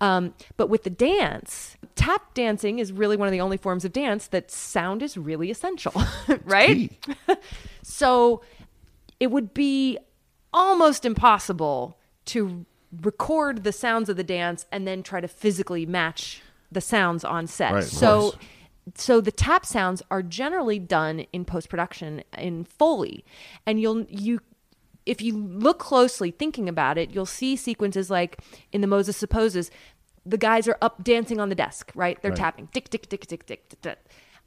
Um, 0.00 0.32
but 0.56 0.68
with 0.68 0.84
the 0.84 0.90
dance, 0.90 1.76
tap 1.94 2.32
dancing 2.32 2.78
is 2.78 2.90
really 2.90 3.16
one 3.18 3.28
of 3.28 3.32
the 3.32 3.40
only 3.40 3.58
forms 3.58 3.84
of 3.84 3.92
dance 3.92 4.26
that 4.28 4.50
sound 4.50 5.02
is 5.02 5.18
really 5.18 5.50
essential, 5.50 5.92
right? 6.44 6.90
So 7.88 8.42
it 9.20 9.28
would 9.28 9.54
be 9.54 9.96
almost 10.52 11.04
impossible 11.04 11.96
to 12.26 12.66
record 13.00 13.62
the 13.62 13.70
sounds 13.70 14.08
of 14.08 14.16
the 14.16 14.24
dance 14.24 14.66
and 14.72 14.88
then 14.88 15.04
try 15.04 15.20
to 15.20 15.28
physically 15.28 15.86
match 15.86 16.42
the 16.76 16.80
sounds 16.80 17.24
on 17.24 17.46
set. 17.48 17.72
Right, 17.72 17.82
so 17.82 18.34
so 18.94 19.20
the 19.20 19.32
tap 19.32 19.66
sounds 19.66 20.02
are 20.12 20.22
generally 20.22 20.78
done 20.78 21.26
in 21.32 21.44
post 21.44 21.68
production 21.68 22.22
in 22.38 22.64
Foley, 22.64 23.24
and 23.66 23.80
you'll 23.80 24.04
you 24.08 24.40
if 25.06 25.22
you 25.22 25.36
look 25.36 25.78
closely 25.78 26.30
thinking 26.30 26.68
about 26.68 26.98
it, 26.98 27.10
you'll 27.10 27.26
see 27.40 27.56
sequences 27.56 28.10
like 28.10 28.38
in 28.72 28.80
the 28.82 28.86
Moses 28.86 29.16
Supposes, 29.16 29.70
the 30.24 30.36
guys 30.36 30.66
are 30.68 30.76
up 30.82 31.02
dancing 31.04 31.38
on 31.40 31.48
the 31.48 31.54
desk, 31.54 31.92
right? 31.94 32.20
They're 32.20 32.32
Right. 32.32 32.36
tapping, 32.38 32.66
tick, 32.68 32.88
tick, 32.90 33.08
tick, 33.08 33.26
tick, 33.26 33.46
tick, 33.46 33.68
tick, 33.68 33.80
tick. 33.80 33.98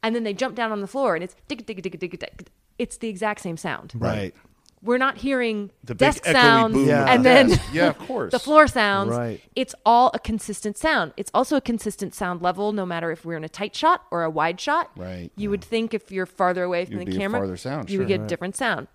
And 0.03 0.13
then 0.15 0.23
they 0.23 0.33
jump 0.33 0.55
down 0.55 0.71
on 0.73 0.81
the 0.81 0.87
floor 0.87 1.15
and 1.15 1.23
it's 1.23 1.35
tick, 1.47 1.65
tick, 1.65 1.81
tick, 1.81 1.99
tick, 1.99 1.99
tick, 2.11 2.19
tick. 2.19 2.47
It's 2.77 2.97
the 2.97 3.07
exact 3.07 3.39
same 3.41 3.57
sound. 3.57 3.93
Right. 3.95 4.33
We're 4.81 4.97
not 4.97 5.17
hearing 5.17 5.71
The 5.83 5.93
desk 5.93 6.23
sounds 6.25 6.73
boom 6.73 6.83
of 6.85 6.89
and 6.89 7.19
the 7.25 7.29
then 7.29 7.49
desk. 7.49 7.61
Yeah, 7.73 7.87
of 7.89 7.97
course. 8.07 8.31
the 8.31 8.39
floor 8.39 8.65
sounds. 8.67 9.09
Right. 9.11 9.41
It's 9.55 9.75
all 9.85 10.09
a 10.13 10.19
consistent 10.19 10.77
sound. 10.77 11.13
It's 11.17 11.31
also 11.33 11.57
a 11.57 11.61
consistent 11.61 12.15
sound 12.15 12.41
level, 12.41 12.71
no 12.71 12.85
matter 12.85 13.11
if 13.11 13.25
we're 13.25 13.35
in 13.37 13.43
a 13.43 13.49
tight 13.49 13.75
shot 13.75 14.05
or 14.09 14.23
a 14.23 14.29
wide 14.29 14.59
shot. 14.61 14.91
Right. 14.95 15.31
You 15.35 15.49
would 15.49 15.63
think 15.63 15.93
if 15.93 16.11
you're 16.11 16.25
farther 16.25 16.63
away 16.63 16.85
from 16.85 16.93
You'd 16.99 17.01
the 17.07 17.11
be 17.11 17.15
a 17.17 17.19
camera, 17.19 17.41
farther 17.41 17.57
sound, 17.57 17.89
you 17.89 17.95
sure. 17.97 17.99
would 18.05 18.07
get 18.07 18.21
a 18.21 18.27
different 18.27 18.55
sound. 18.55 18.87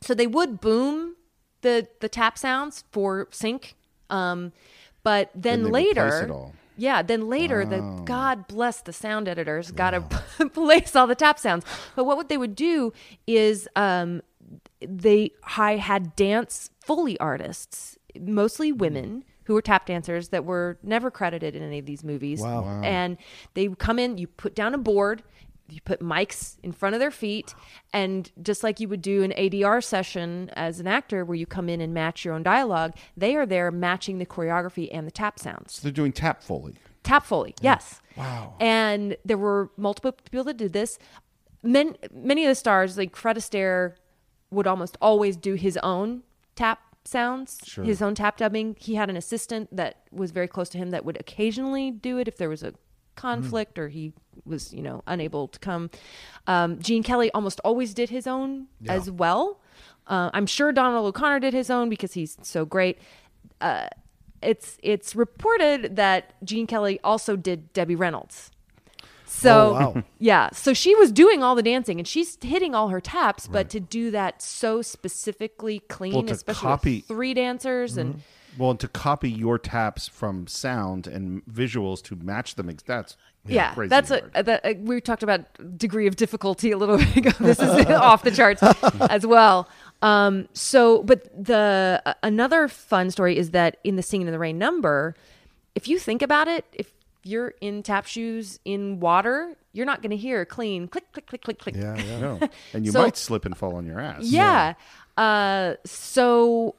So 0.00 0.14
they 0.14 0.26
would 0.26 0.60
boom 0.60 1.16
the 1.62 1.86
the 2.00 2.08
tap 2.08 2.38
sounds 2.38 2.84
for 2.92 3.28
sync, 3.30 3.74
um, 4.08 4.52
but 5.02 5.30
then, 5.34 5.62
Then 5.62 5.64
they 5.64 5.70
later, 5.70 6.06
replace 6.06 6.22
it 6.22 6.30
all. 6.30 6.54
yeah, 6.76 7.02
then 7.02 7.28
later 7.28 7.64
the 7.64 7.80
God 8.04 8.46
bless 8.46 8.80
the 8.80 8.92
sound 8.92 9.28
editors 9.28 9.70
got 9.70 9.90
to 9.90 10.00
place 10.50 10.94
all 10.96 11.06
the 11.06 11.14
tap 11.14 11.38
sounds. 11.38 11.64
But 11.94 12.04
what 12.04 12.16
would 12.16 12.28
they 12.28 12.36
would 12.38 12.54
do 12.54 12.92
is 13.26 13.68
um, 13.76 14.22
they 14.88 15.32
hi- 15.42 15.76
had 15.76 16.16
dance 16.16 16.70
foley 16.80 17.18
artists, 17.18 17.98
mostly 18.18 18.72
women 18.72 19.24
who 19.44 19.54
were 19.54 19.62
tap 19.62 19.86
dancers 19.86 20.30
that 20.30 20.44
were 20.44 20.78
never 20.82 21.10
credited 21.10 21.54
in 21.54 21.62
any 21.62 21.78
of 21.78 21.86
these 21.86 22.02
movies. 22.02 22.40
Wow. 22.40 22.62
Wow. 22.62 22.82
And 22.82 23.16
they 23.54 23.68
come 23.68 23.98
in, 23.98 24.18
you 24.18 24.26
put 24.26 24.54
down 24.54 24.74
a 24.74 24.78
board, 24.78 25.22
you 25.68 25.80
put 25.80 26.00
mics 26.00 26.56
in 26.62 26.72
front 26.72 26.94
of 26.94 27.00
their 27.00 27.10
feet, 27.10 27.54
and 27.92 28.30
just 28.42 28.62
like 28.62 28.80
you 28.80 28.88
would 28.88 29.02
do 29.02 29.22
an 29.22 29.32
ADR 29.36 29.82
session 29.82 30.50
as 30.54 30.80
an 30.80 30.86
actor 30.86 31.24
where 31.24 31.36
you 31.36 31.46
come 31.46 31.68
in 31.68 31.80
and 31.80 31.92
match 31.94 32.24
your 32.24 32.34
own 32.34 32.42
dialogue, 32.42 32.94
they 33.16 33.36
are 33.36 33.46
there 33.46 33.70
matching 33.70 34.18
the 34.18 34.26
choreography 34.26 34.88
and 34.92 35.06
the 35.06 35.10
tap 35.10 35.38
sounds. 35.38 35.74
So 35.74 35.82
they're 35.82 35.92
doing 35.92 36.12
tap 36.12 36.42
foley. 36.42 36.76
Tap 37.06 37.24
Foley, 37.24 37.54
yes. 37.60 38.00
Wow. 38.16 38.56
And 38.58 39.16
there 39.24 39.38
were 39.38 39.70
multiple 39.76 40.10
people 40.10 40.42
that 40.42 40.56
did 40.56 40.72
this. 40.72 40.98
Men, 41.62 41.96
many 42.12 42.44
of 42.44 42.48
the 42.48 42.56
stars, 42.56 42.98
like 42.98 43.14
Fred 43.14 43.36
Astaire, 43.36 43.94
would 44.50 44.66
almost 44.66 44.96
always 45.00 45.36
do 45.36 45.54
his 45.54 45.76
own 45.82 46.22
tap 46.54 46.80
sounds, 47.04 47.58
his 47.86 48.02
own 48.02 48.14
tap 48.14 48.36
dubbing. 48.36 48.76
He 48.78 48.94
had 48.96 49.10
an 49.10 49.16
assistant 49.16 49.74
that 49.76 50.02
was 50.10 50.30
very 50.30 50.48
close 50.48 50.68
to 50.70 50.78
him 50.78 50.90
that 50.90 51.04
would 51.04 51.18
occasionally 51.20 51.90
do 51.90 52.18
it 52.18 52.28
if 52.28 52.36
there 52.36 52.48
was 52.48 52.62
a 52.62 52.74
conflict 53.14 53.78
or 53.78 53.88
he 53.88 54.12
was, 54.44 54.72
you 54.74 54.82
know, 54.82 55.02
unable 55.06 55.48
to 55.48 55.58
come. 55.58 55.90
Um, 56.46 56.78
Gene 56.80 57.02
Kelly 57.02 57.30
almost 57.32 57.60
always 57.64 57.94
did 57.94 58.10
his 58.10 58.26
own 58.26 58.66
as 58.88 59.10
well. 59.10 59.60
Uh, 60.06 60.30
I'm 60.34 60.46
sure 60.46 60.72
Donald 60.72 61.06
O'Connor 61.06 61.40
did 61.40 61.54
his 61.54 61.70
own 61.70 61.88
because 61.88 62.12
he's 62.14 62.36
so 62.42 62.64
great 62.64 62.98
it's 64.42 64.78
it's 64.82 65.16
reported 65.16 65.96
that 65.96 66.34
Gene 66.44 66.66
Kelly 66.66 67.00
also 67.02 67.36
did 67.36 67.72
Debbie 67.72 67.96
Reynolds. 67.96 68.50
So 69.36 69.52
Oh, 69.68 69.72
wow. 69.94 70.02
yeah, 70.18 70.50
so 70.52 70.72
she 70.72 70.94
was 70.94 71.12
doing 71.12 71.42
all 71.42 71.54
the 71.54 71.62
dancing 71.62 71.98
and 71.98 72.08
she's 72.08 72.38
hitting 72.42 72.74
all 72.74 72.88
her 72.88 73.00
taps, 73.00 73.46
but 73.46 73.68
to 73.70 73.80
do 73.80 74.10
that 74.10 74.40
so 74.40 74.82
specifically 74.82 75.80
clean, 75.88 76.14
Well, 76.14 76.24
especially 76.30 76.60
copy- 76.60 76.96
with 76.96 77.06
three 77.06 77.34
dancers 77.34 77.96
and 77.96 78.22
Well, 78.58 78.70
and 78.70 78.80
to 78.80 78.88
copy 78.88 79.30
your 79.30 79.58
taps 79.58 80.08
from 80.08 80.46
sound 80.46 81.06
and 81.06 81.44
visuals 81.46 82.02
to 82.04 82.16
match 82.16 82.54
them, 82.54 82.74
that's 82.86 83.16
yeah, 83.46 83.74
crazy 83.74 83.88
that's 83.90 84.10
a, 84.10 84.22
that, 84.42 84.64
uh, 84.64 84.74
we 84.80 85.00
talked 85.00 85.22
about 85.22 85.42
degree 85.78 86.06
of 86.06 86.16
difficulty 86.16 86.70
a 86.72 86.78
little 86.78 86.96
bit 87.14 87.16
ago. 87.18 87.30
This 87.38 87.60
is 87.60 87.86
off 87.90 88.22
the 88.24 88.30
charts 88.30 88.62
as 89.10 89.26
well. 89.26 89.68
Um, 90.02 90.48
so, 90.52 91.02
but 91.04 91.28
the 91.44 92.02
uh, 92.06 92.14
another 92.22 92.68
fun 92.68 93.10
story 93.10 93.36
is 93.36 93.50
that 93.50 93.76
in 93.84 93.96
the 93.96 94.02
Singing 94.02 94.26
in 94.26 94.32
the 94.32 94.38
Rain 94.38 94.58
number, 94.58 95.14
if 95.74 95.86
you 95.88 95.98
think 95.98 96.22
about 96.22 96.48
it, 96.48 96.64
if 96.72 96.90
you're 97.26 97.54
in 97.60 97.82
tap 97.82 98.06
shoes 98.06 98.58
in 98.64 99.00
water, 99.00 99.56
you're 99.72 99.86
not 99.86 100.00
going 100.02 100.10
to 100.10 100.16
hear 100.16 100.44
clean 100.44 100.88
click 100.88 101.10
click 101.12 101.26
click 101.26 101.42
click 101.42 101.58
click. 101.58 101.74
Yeah, 101.76 101.96
yeah. 101.96 102.18
No. 102.20 102.40
And 102.72 102.86
you 102.86 102.92
So- 102.92 103.02
might 103.02 103.16
slip 103.16 103.44
and 103.44 103.56
fall 103.56 103.74
on 103.76 103.86
your 103.86 104.00
ass. 104.00 104.22
Yeah. 104.24 104.74
Uh, 105.16 105.74
so 105.84 106.74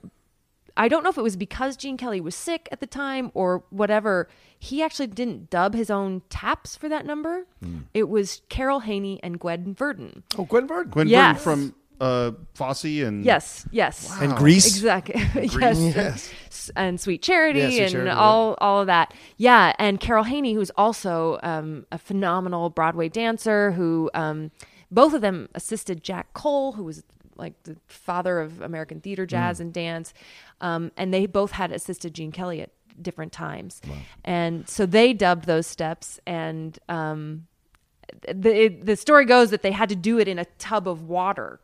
I 0.75 0.87
don't 0.87 1.03
know 1.03 1.09
if 1.09 1.17
it 1.17 1.23
was 1.23 1.35
because 1.35 1.75
Gene 1.75 1.97
Kelly 1.97 2.21
was 2.21 2.35
sick 2.35 2.69
at 2.71 2.79
the 2.79 2.87
time 2.87 3.31
or 3.33 3.63
whatever. 3.71 4.27
He 4.59 4.81
actually 4.83 5.07
didn't 5.07 5.49
dub 5.49 5.73
his 5.73 5.89
own 5.89 6.21
taps 6.29 6.75
for 6.75 6.87
that 6.89 7.05
number. 7.05 7.45
Hmm. 7.63 7.79
It 7.93 8.09
was 8.09 8.41
Carol 8.49 8.81
Haney 8.81 9.19
and 9.23 9.39
Gwen 9.39 9.73
Verdon. 9.73 10.23
Oh, 10.37 10.45
Gwen 10.45 10.67
Verdon. 10.67 10.91
Gwen 10.91 11.07
Yes. 11.07 11.43
Verdon 11.43 11.69
from 11.71 11.75
uh, 11.99 12.31
Fosse 12.53 12.85
and 13.03 13.25
Yes, 13.25 13.65
yes. 13.71 14.15
And 14.21 14.35
Grease. 14.35 14.67
Exactly. 14.67 15.15
yes. 15.35 15.79
Yes. 15.79 16.31
S- 16.47 16.71
And 16.75 16.99
Sweet 16.99 17.21
Charity 17.21 17.59
Yeah, 17.59 17.67
Sweet 17.69 17.81
and 17.81 17.91
Charity, 17.91 18.11
all 18.11 18.55
all 18.61 18.81
of 18.81 18.87
that. 18.87 19.13
Yeah, 19.37 19.73
and 19.79 19.99
Carol 19.99 20.23
Haney, 20.23 20.53
who's 20.53 20.71
also 20.77 21.39
um, 21.43 21.85
a 21.91 21.97
phenomenal 21.97 22.69
Broadway 22.69 23.09
dancer, 23.09 23.71
who 23.71 24.09
um, 24.13 24.51
both 24.91 25.13
of 25.13 25.21
them 25.21 25.49
assisted 25.55 26.03
Jack 26.03 26.33
Cole, 26.33 26.73
who 26.73 26.83
was 26.83 27.03
like 27.35 27.53
the 27.63 27.77
father 27.87 28.39
of 28.39 28.61
American 28.61 28.99
theater, 29.01 29.25
Mm. 29.25 29.29
jazz, 29.29 29.59
and 29.59 29.73
dance. 29.73 30.13
Um, 30.61 30.91
and 30.97 31.13
they 31.13 31.25
both 31.25 31.51
had 31.51 31.71
assisted 31.71 32.13
Gene 32.13 32.31
Kelly 32.31 32.61
at 32.61 32.71
different 33.01 33.31
times, 33.31 33.79
and 34.25 34.67
so 34.67 34.85
they 34.85 35.13
dubbed 35.13 35.45
those 35.45 35.67
steps 35.67 36.19
and. 36.27 36.77
Um, 36.89 37.47
the 38.33 38.69
the 38.69 38.95
story 38.95 39.25
goes 39.25 39.49
that 39.51 39.61
they 39.63 39.71
had 39.73 39.89
to 39.89 39.95
do 39.95 40.17
it 40.17 40.29
in 40.29 40.39
a 40.39 40.45
tub 40.57 40.87
of 40.87 41.03
water 41.03 41.59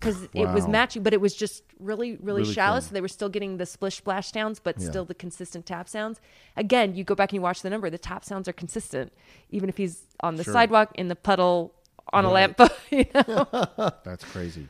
because 0.00 0.28
it 0.34 0.48
was 0.48 0.68
matching, 0.68 1.02
but 1.02 1.12
it 1.12 1.20
was 1.20 1.34
just 1.34 1.62
really, 1.80 2.16
really, 2.22 2.42
Really 2.42 2.52
shallow. 2.54 2.76
cool. 2.76 2.82
So 2.82 2.94
they 2.94 3.00
were 3.00 3.08
still 3.08 3.28
getting 3.28 3.56
the 3.56 3.66
splish 3.66 3.96
splash 3.96 4.30
sounds, 4.32 4.60
but 4.60 4.80
still 4.80 5.04
the 5.04 5.14
consistent 5.14 5.66
tap 5.66 5.88
sounds. 5.88 6.20
Again, 6.56 6.94
you 6.94 7.04
go 7.04 7.14
back 7.14 7.30
and 7.30 7.36
you 7.36 7.40
watch 7.42 7.62
the 7.62 7.70
number; 7.70 7.90
the 7.90 7.98
tap 7.98 8.24
sounds 8.24 8.48
are 8.48 8.52
consistent, 8.52 9.12
even 9.50 9.68
if 9.68 9.76
he's 9.76 10.02
on 10.20 10.36
the 10.36 10.44
sidewalk, 10.44 10.92
in 10.94 11.08
the 11.08 11.16
puddle, 11.16 11.74
on 12.12 12.24
a 12.24 12.30
lamp. 12.30 12.60
you 12.90 13.06
know? 13.14 13.46
That's 14.04 14.24
crazy. 14.24 14.68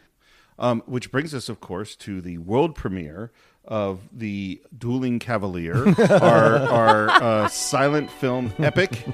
Um, 0.58 0.82
which 0.86 1.12
brings 1.12 1.34
us, 1.34 1.48
of 1.48 1.60
course, 1.60 1.94
to 1.96 2.20
the 2.20 2.38
world 2.38 2.74
premiere 2.74 3.30
of 3.64 4.00
the 4.12 4.60
Dueling 4.76 5.18
Cavalier, 5.20 5.94
our, 6.10 6.56
our 6.58 7.08
uh, 7.10 7.48
silent 7.48 8.10
film 8.10 8.52
epic, 8.58 9.04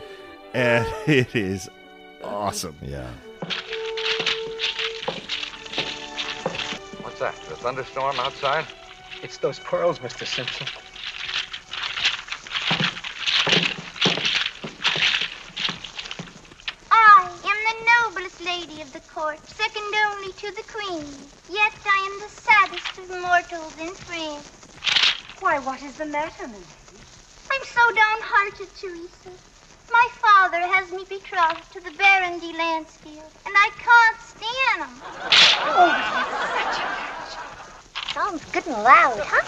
and 0.54 0.86
it 1.06 1.34
is 1.36 1.68
awesome. 2.22 2.76
Yeah. 2.80 3.10
What's 7.16 7.46
that? 7.46 7.52
A 7.52 7.56
thunderstorm 7.58 8.18
outside? 8.18 8.66
It's 9.22 9.38
those 9.38 9.60
pearls, 9.60 10.00
Mr. 10.00 10.26
Simpson. 10.26 10.66
I 16.90 17.38
am 17.38 17.58
the 17.70 18.18
noblest 18.18 18.40
lady 18.40 18.82
of 18.82 18.92
the 18.92 18.98
court, 18.98 19.38
second 19.46 19.94
only 20.08 20.32
to 20.32 20.50
the 20.56 20.64
queen. 20.66 21.30
Yet 21.48 21.72
I 21.86 22.10
am 22.10 22.18
the 22.18 22.34
saddest 22.34 22.98
of 22.98 23.08
mortals 23.08 23.78
in 23.78 23.94
France. 23.94 24.66
Why, 25.38 25.60
what 25.60 25.80
is 25.84 25.94
the 25.94 26.06
matter, 26.06 26.48
Milady? 26.48 26.66
I'm 27.48 27.62
so 27.62 27.94
downhearted, 27.94 28.74
Teresa. 28.74 29.53
My 29.90 30.08
father 30.20 30.60
has 30.60 30.90
me 30.92 31.04
betrothed 31.08 31.70
to 31.72 31.80
the 31.80 31.90
Baron 31.96 32.38
de 32.40 32.52
Lansfield, 32.56 33.32
and 33.46 33.54
I 33.56 33.70
can't 33.78 34.20
stand 34.20 34.82
him. 34.82 35.02
Oh, 35.66 35.90
such 36.52 36.78
a 36.80 36.86
match. 36.88 37.38
Sounds 38.14 38.44
good 38.52 38.66
and 38.66 38.82
loud, 38.82 39.20
huh? 39.20 39.42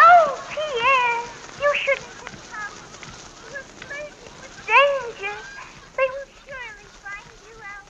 Oh, 0.00 0.26
Pierre, 0.50 1.20
you 1.60 1.70
shouldn't 1.84 2.16
have 2.24 2.38
come. 2.50 2.74
You're 3.50 3.68
flirting 3.78 4.32
with 4.42 4.54
danger. 4.66 5.36
They 5.96 6.08
will 6.14 6.30
surely 6.44 6.88
find 7.02 7.36
you 7.46 7.56
out. 7.64 7.86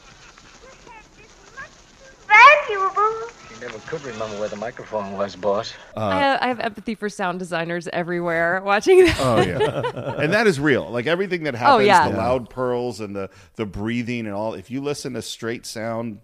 Your 0.62 0.74
head 0.86 1.06
is 1.24 1.32
much 1.54 1.76
too 1.98 2.12
valuable. 2.26 3.14
You 3.50 3.56
never 3.60 3.77
could 3.88 4.04
remember 4.04 4.38
where 4.38 4.48
the 4.48 4.56
microphone 4.56 5.12
was, 5.16 5.34
boss. 5.34 5.72
Uh, 5.96 6.00
I, 6.00 6.18
have, 6.18 6.40
I 6.42 6.46
have 6.48 6.60
empathy 6.60 6.94
for 6.94 7.08
sound 7.08 7.38
designers 7.38 7.88
everywhere 7.88 8.60
watching 8.64 9.04
that. 9.04 9.16
Oh 9.20 9.40
yeah, 9.40 10.22
and 10.22 10.32
that 10.32 10.46
is 10.46 10.60
real. 10.60 10.88
Like 10.90 11.06
everything 11.06 11.44
that 11.44 11.54
oh, 11.54 11.58
happens, 11.58 11.74
Oh, 11.76 11.78
yeah. 11.80 12.08
the 12.08 12.14
Yeah. 12.16 12.22
loud 12.22 12.50
pearls 12.50 13.00
and 13.00 13.16
the 13.16 13.30
the 13.56 13.66
breathing 13.66 14.26
and 14.26 14.34
all. 14.34 14.54
If 14.54 14.70
you 14.70 14.80
listen 14.80 15.14
to 15.14 15.22
straight 15.22 15.66
sound, 15.66 16.20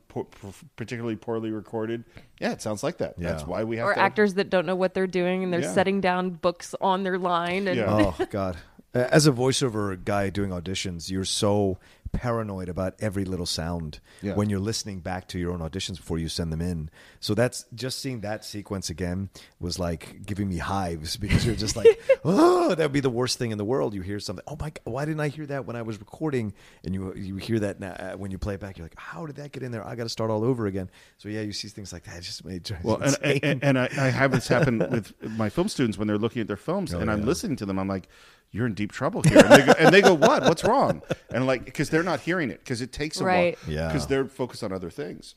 particularly 0.77 1.17
poorly 1.17 1.51
recorded, 1.51 2.05
yeah, 2.41 2.53
it 2.53 2.63
sounds 2.63 2.83
like 2.83 2.99
that. 2.99 3.15
Yeah. 3.19 3.31
That's 3.33 3.47
why 3.47 3.65
we 3.65 3.79
have 3.79 3.87
or 3.87 3.95
to 3.95 4.01
actors 4.01 4.35
that 4.35 4.51
don't 4.51 4.67
know 4.67 4.77
what 4.77 4.95
they're 4.95 5.07
doing 5.07 5.43
and 5.43 5.53
they're 5.53 5.63
Yeah. 5.63 5.73
setting 5.73 6.01
down 6.01 6.31
books 6.31 6.75
on 6.81 7.03
their 7.03 7.19
line 7.19 7.67
and 7.69 7.77
Yeah. 7.79 7.87
Oh 8.19 8.27
God. 8.31 8.57
As 8.93 9.27
a 9.27 9.33
voiceover 9.33 10.03
guy 10.05 10.31
doing 10.31 10.51
auditions, 10.51 11.11
you're 11.11 11.25
so 11.25 11.79
paranoid 12.15 12.69
about 12.69 12.95
every 13.01 13.25
little 13.25 13.47
sound 13.47 14.01
Yeah. 14.23 14.35
when 14.35 14.49
you're 14.49 14.59
listening 14.61 15.01
back 15.01 15.29
to 15.29 15.39
your 15.39 15.53
own 15.53 15.61
auditions 15.61 15.97
before 15.97 16.19
you 16.19 16.29
send 16.29 16.53
them 16.53 16.61
in. 16.61 16.89
So 17.21 17.35
that's 17.35 17.65
just 17.75 18.01
seeing 18.01 18.21
that 18.23 18.45
sequence 18.45 18.89
again 18.91 19.29
was 19.61 19.79
like 19.79 20.25
giving 20.25 20.49
me 20.49 20.59
hives 20.59 21.17
because 21.25 21.45
you're 21.45 21.55
just 21.57 21.77
like, 21.77 22.01
oh, 22.25 22.71
that'd 22.75 22.93
be 22.93 23.01
the 23.01 23.11
worst 23.11 23.39
thing 23.39 23.51
in 23.51 23.59
the 23.59 23.65
world. 23.65 23.95
You 23.95 24.03
hear 24.03 24.21
something, 24.21 24.45
oh 24.47 24.57
my 24.59 24.71
god, 24.71 24.81
why 24.85 25.05
didn't 25.05 25.21
I 25.21 25.29
hear 25.29 25.47
that 25.47 25.67
when 25.67 25.77
I 25.77 25.83
was 25.83 25.99
recording? 25.99 26.55
And 26.85 26.95
you 26.95 27.13
you 27.15 27.37
hear 27.37 27.59
that 27.61 27.81
now, 27.81 27.93
uh, 27.93 28.13
when 28.17 28.31
you 28.31 28.39
play 28.39 28.55
it 28.55 28.61
back, 28.61 28.79
you're 28.79 28.85
like, 28.87 28.99
how 28.99 29.27
did 29.27 29.37
that 29.37 29.53
get 29.53 29.63
in 29.63 29.73
there? 29.73 29.87
I 29.87 29.95
got 29.97 30.05
to 30.05 30.09
start 30.09 30.31
all 30.31 30.45
over 30.45 30.67
again. 30.67 30.91
So 31.19 31.29
yeah, 31.29 31.43
you 31.43 31.53
see 31.53 31.69
things 31.69 31.93
like 31.93 32.05
that. 32.05 32.19
It 32.19 32.23
just 32.23 32.45
made 32.45 32.71
Well, 32.83 33.03
and, 33.03 33.43
and, 33.45 33.65
and 33.65 33.79
I, 33.79 33.89
I 33.99 34.09
have 34.11 34.31
this 34.33 34.49
happen 34.49 34.79
with 34.79 35.13
my 35.23 35.49
film 35.49 35.69
students 35.69 35.99
when 35.99 36.07
they're 36.09 36.19
looking 36.19 36.41
at 36.41 36.47
their 36.49 36.57
films, 36.57 36.93
and 36.93 37.11
I'm 37.11 37.23
Oh, 37.23 37.27
listening 37.27 37.57
to 37.57 37.67
them. 37.67 37.79
I'm 37.79 37.89
like, 37.89 38.09
"You're 38.55 38.67
in 38.67 38.75
deep 38.75 38.93
trouble 38.93 39.23
here," 39.23 39.39
and 39.39 39.51
they 39.53 39.67
go, 39.67 39.73
and 39.79 39.93
they 39.95 40.01
go 40.03 40.15
"What? 40.15 40.45
What's 40.45 40.65
wrong?" 40.65 41.03
And 41.31 41.47
like, 41.47 41.65
because 41.65 41.91
they're 41.91 42.03
not 42.03 42.21
hearing 42.21 42.51
it, 42.51 42.61
because 42.61 42.81
it 42.81 42.93
takes 42.93 43.21
a 43.21 43.25
Right. 43.25 43.59
while, 43.67 43.75
Yeah. 43.75 43.87
because 43.89 44.07
they're 44.07 44.25
focused 44.27 44.63
on 44.65 44.73
other 44.73 44.91
things. 44.91 45.35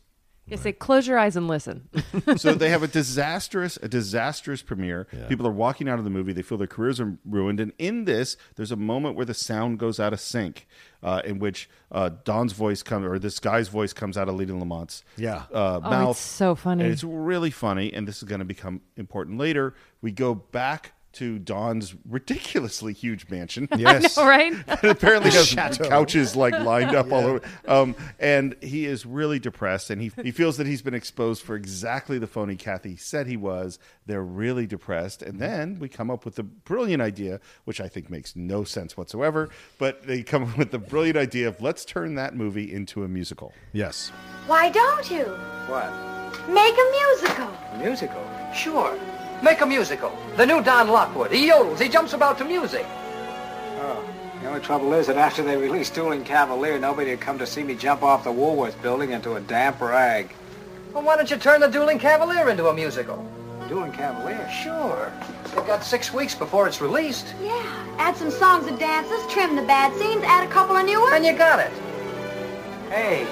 You 0.49 0.55
say, 0.55 0.71
close 0.71 1.05
your 1.05 1.17
eyes 1.17 1.35
and 1.35 1.45
listen. 1.45 1.89
so 2.37 2.53
they 2.53 2.69
have 2.69 2.81
a 2.81 2.87
disastrous, 2.87 3.77
a 3.83 3.89
disastrous 3.89 4.61
premiere. 4.61 5.05
People 5.27 5.45
are 5.45 5.51
walking 5.51 5.89
out 5.89 5.99
of 5.99 6.05
the 6.05 6.09
movie. 6.09 6.31
They 6.31 6.41
feel 6.41 6.57
their 6.57 6.67
careers 6.67 7.01
are 7.01 7.17
ruined. 7.25 7.59
And 7.59 7.73
in 7.77 8.05
this, 8.05 8.37
there's 8.55 8.71
a 8.71 8.77
moment 8.77 9.17
where 9.17 9.25
the 9.25 9.33
sound 9.33 9.77
goes 9.77 9.99
out 9.99 10.13
of 10.13 10.21
sync, 10.21 10.65
uh, 11.03 11.21
in 11.25 11.39
which 11.39 11.69
uh, 11.91 12.11
Don's 12.23 12.53
voice 12.53 12.81
comes, 12.81 13.05
or 13.05 13.19
this 13.19 13.39
guy's 13.41 13.67
voice 13.67 13.91
comes 13.91 14.17
out 14.17 14.29
of 14.29 14.35
Lena 14.35 14.53
Lamont's 14.53 15.03
Yeah. 15.17 15.43
uh, 15.53 15.81
Oh, 15.83 15.89
mouth. 15.89 16.11
it's 16.11 16.19
so 16.21 16.55
funny. 16.55 16.85
And 16.85 16.93
it's 16.93 17.03
really 17.03 17.51
funny. 17.51 17.91
And 17.93 18.07
this 18.07 18.15
is 18.19 18.23
going 18.23 18.39
to 18.39 18.45
become 18.45 18.79
important 18.95 19.37
later. 19.37 19.73
We 20.01 20.13
go 20.13 20.33
back 20.33 20.93
to 21.17 21.39
Don's 21.39 21.95
ridiculously 22.07 22.93
huge 22.93 23.29
mansion. 23.29 23.67
yes, 23.77 24.17
All 24.17 24.27
right? 24.27 24.53
and 24.67 24.83
apparently 24.83 25.31
has 25.31 25.47
Chateau. 25.47 25.87
couches 25.89 26.35
like 26.35 26.53
lined 26.59 26.95
up 26.95 27.11
all 27.11 27.25
over. 27.25 27.41
Um, 27.67 27.95
and 28.19 28.55
he 28.61 28.85
is 28.85 29.05
really 29.05 29.39
depressed, 29.39 29.89
and 29.89 30.01
he 30.01 30.11
he 30.23 30.31
feels 30.31 30.57
that 30.57 30.67
he's 30.67 30.81
been 30.81 30.93
exposed 30.93 31.41
for 31.43 31.55
exactly 31.55 32.17
the 32.19 32.27
phony 32.27 32.55
Kathy 32.55 32.95
said 32.95 33.27
he 33.27 33.37
was. 33.37 33.79
They're 34.05 34.23
really 34.23 34.65
depressed, 34.67 35.21
and 35.21 35.39
then 35.39 35.79
we 35.79 35.89
come 35.89 36.09
up 36.09 36.23
with 36.25 36.35
the 36.35 36.43
brilliant 36.43 37.01
idea, 37.01 37.39
which 37.65 37.81
I 37.81 37.87
think 37.87 38.09
makes 38.09 38.35
no 38.35 38.63
sense 38.63 38.95
whatsoever. 38.95 39.49
But 39.77 40.05
they 40.07 40.23
come 40.23 40.43
up 40.43 40.57
with 40.57 40.71
the 40.71 40.79
brilliant 40.79 41.17
idea 41.17 41.47
of 41.47 41.61
let's 41.61 41.83
turn 41.85 42.15
that 42.15 42.35
movie 42.35 42.71
into 42.73 43.03
a 43.03 43.07
musical. 43.07 43.53
yes. 43.73 44.11
Why 44.47 44.69
don't 44.69 45.11
you? 45.11 45.23
What? 45.67 45.91
Make 46.47 46.73
a 46.73 46.91
musical. 46.91 47.49
A 47.73 47.79
musical? 47.83 48.23
Sure. 48.53 48.97
Make 49.41 49.61
a 49.61 49.65
musical. 49.65 50.11
The 50.35 50.45
new 50.45 50.63
Don 50.63 50.89
Lockwood. 50.89 51.31
He 51.31 51.49
yodels. 51.49 51.79
He 51.79 51.89
jumps 51.89 52.13
about 52.13 52.37
to 52.39 52.45
music. 52.45 52.85
Oh, 53.79 54.03
the 54.41 54.47
only 54.47 54.61
trouble 54.61 54.93
is 54.93 55.07
that 55.07 55.17
after 55.17 55.43
they 55.43 55.55
released 55.55 55.93
Dueling 55.93 56.23
Cavalier, 56.23 56.79
nobody 56.79 57.11
had 57.11 57.21
come 57.21 57.37
to 57.37 57.45
see 57.45 57.63
me 57.63 57.75
jump 57.75 58.01
off 58.01 58.23
the 58.23 58.31
Woolworth 58.31 58.81
building 58.81 59.11
into 59.11 59.35
a 59.35 59.41
damp 59.41 59.79
rag. 59.79 60.33
Well, 60.93 61.03
why 61.03 61.15
don't 61.15 61.29
you 61.29 61.37
turn 61.37 61.61
the 61.61 61.67
Dueling 61.67 61.99
Cavalier 61.99 62.49
into 62.49 62.67
a 62.67 62.73
musical? 62.73 63.23
Dueling 63.67 63.91
Cavalier? 63.91 64.49
Sure. 64.49 65.11
You've 65.55 65.67
got 65.67 65.83
six 65.83 66.11
weeks 66.11 66.33
before 66.33 66.67
it's 66.67 66.81
released. 66.81 67.35
Yeah. 67.41 67.95
Add 67.99 68.15
some 68.15 68.31
songs 68.31 68.65
and 68.65 68.79
dances, 68.79 69.31
trim 69.31 69.55
the 69.55 69.61
bad 69.61 69.93
scenes, 69.99 70.23
add 70.23 70.47
a 70.47 70.51
couple 70.51 70.75
of 70.75 70.85
new 70.85 70.99
ones. 70.99 71.13
And 71.13 71.25
you 71.25 71.33
got 71.33 71.59
it. 71.59 71.71
Hey. 72.89 73.27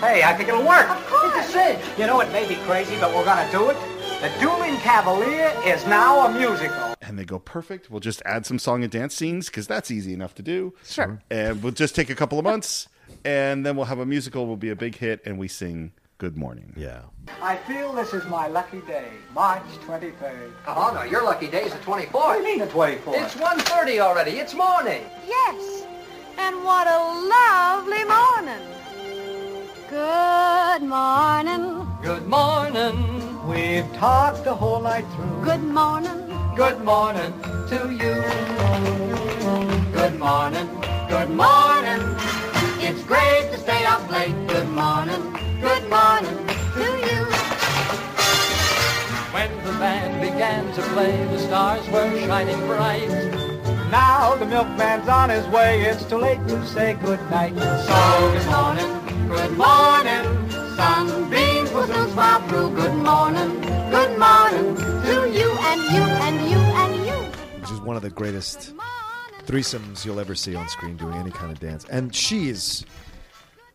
Hey, 0.00 0.22
I 0.22 0.34
think 0.34 0.48
it'll 0.48 0.66
work. 0.66 0.88
Of 0.88 1.06
course. 1.06 1.34
It's 1.36 1.48
a 1.48 1.52
cinch. 1.52 1.98
You 1.98 2.06
know, 2.06 2.20
it 2.20 2.30
may 2.32 2.46
be 2.46 2.56
crazy, 2.66 2.96
but 3.00 3.14
we're 3.14 3.24
gonna 3.24 3.50
do 3.50 3.70
it. 3.70 3.76
The 4.20 4.32
Dueling 4.40 4.76
Cavalier 4.78 5.52
is 5.64 5.84
now 5.86 6.26
a 6.26 6.32
musical. 6.32 6.94
And 7.00 7.18
they 7.18 7.24
go 7.24 7.38
perfect. 7.38 7.90
We'll 7.90 8.00
just 8.00 8.22
add 8.24 8.46
some 8.46 8.58
song 8.58 8.82
and 8.82 8.90
dance 8.92 9.14
scenes 9.14 9.46
because 9.46 9.66
that's 9.66 9.90
easy 9.90 10.12
enough 10.12 10.34
to 10.36 10.42
do. 10.42 10.74
Sure. 10.84 11.20
And 11.30 11.62
we'll 11.62 11.72
just 11.72 11.94
take 11.96 12.08
a 12.10 12.14
couple 12.14 12.38
of 12.38 12.44
months, 12.44 12.88
and 13.24 13.66
then 13.66 13.76
we'll 13.76 13.86
have 13.86 13.98
a 13.98 14.06
musical. 14.06 14.46
we'll 14.46 14.56
be 14.56 14.70
a 14.70 14.76
big 14.76 14.96
hit, 14.96 15.20
and 15.24 15.38
we 15.38 15.48
sing 15.48 15.92
"Good 16.18 16.36
Morning." 16.36 16.72
Yeah. 16.76 17.02
I 17.40 17.56
feel 17.56 17.92
this 17.92 18.14
is 18.14 18.24
my 18.26 18.46
lucky 18.46 18.80
day, 18.82 19.08
March 19.34 19.62
23rd. 19.86 20.52
Oh, 20.66 20.92
no, 20.94 21.02
your 21.02 21.24
lucky 21.24 21.48
day 21.48 21.64
is 21.64 21.72
the 21.72 21.78
24th. 21.80 22.12
What 22.12 22.32
do 22.34 22.38
you 22.38 22.44
mean 22.44 22.58
the 22.60 22.72
24th? 22.72 23.24
It's 23.24 23.34
1.30 23.34 23.98
already. 24.00 24.32
It's 24.32 24.54
morning. 24.54 25.02
Yes. 25.26 25.84
And 26.38 26.62
what 26.64 26.86
a 26.86 26.98
lovely 27.28 28.04
morning. 28.04 28.81
Good 29.92 30.84
morning. 30.84 31.86
Good 32.00 32.26
morning. 32.26 33.46
We've 33.46 33.84
talked 33.92 34.42
the 34.42 34.54
whole 34.54 34.80
night 34.80 35.04
through. 35.14 35.44
Good 35.44 35.62
morning. 35.62 36.32
Good 36.56 36.82
morning 36.82 37.30
to 37.68 37.92
you. 37.92 38.14
Good 39.92 40.18
morning. 40.18 40.66
Good 41.10 41.28
morning. 41.28 42.00
It's 42.80 43.02
great 43.02 43.52
to 43.52 43.58
stay 43.58 43.84
up 43.84 44.10
late. 44.10 44.34
Good 44.48 44.70
morning. 44.70 45.20
Good 45.60 45.86
morning 45.90 46.38
to 46.76 46.86
you. 47.06 47.20
When 49.34 49.50
the 49.62 49.72
band 49.72 50.22
began 50.22 50.72
to 50.72 50.80
play, 50.94 51.22
the 51.26 51.38
stars 51.38 51.86
were 51.90 52.10
shining 52.20 52.66
bright. 52.66 53.10
Now 53.90 54.36
the 54.36 54.46
milkman's 54.46 55.06
on 55.06 55.28
his 55.28 55.46
way. 55.48 55.82
It's 55.82 56.02
too 56.06 56.16
late 56.16 56.40
to 56.48 56.66
say 56.66 56.94
good 56.94 57.20
night. 57.30 57.52
So 57.58 58.32
good 58.32 58.46
morning. 58.46 59.01
Good 59.32 59.56
morning. 59.56 60.50
Sunbeams 60.76 61.72
will 61.72 61.86
soon 61.86 62.10
smile 62.10 62.40
through. 62.48 62.74
Good 62.74 62.94
morning. 62.94 63.60
Good 63.90 64.18
morning 64.18 64.76
to 64.76 65.30
you 65.32 65.50
and 65.60 65.80
you 65.92 66.02
and 66.02 66.50
you 66.50 66.58
and 66.58 67.06
you. 67.06 67.60
Which 67.60 67.70
is 67.70 67.80
one 67.80 67.96
of 67.96 68.02
the 68.02 68.10
greatest 68.10 68.74
threesomes 69.46 70.04
you'll 70.04 70.20
ever 70.20 70.34
see 70.34 70.54
on 70.54 70.68
screen 70.68 70.96
doing 70.96 71.14
any 71.14 71.30
kind 71.30 71.50
of 71.50 71.58
dance. 71.60 71.84
And 71.90 72.14
she 72.14 72.48
is 72.48 72.84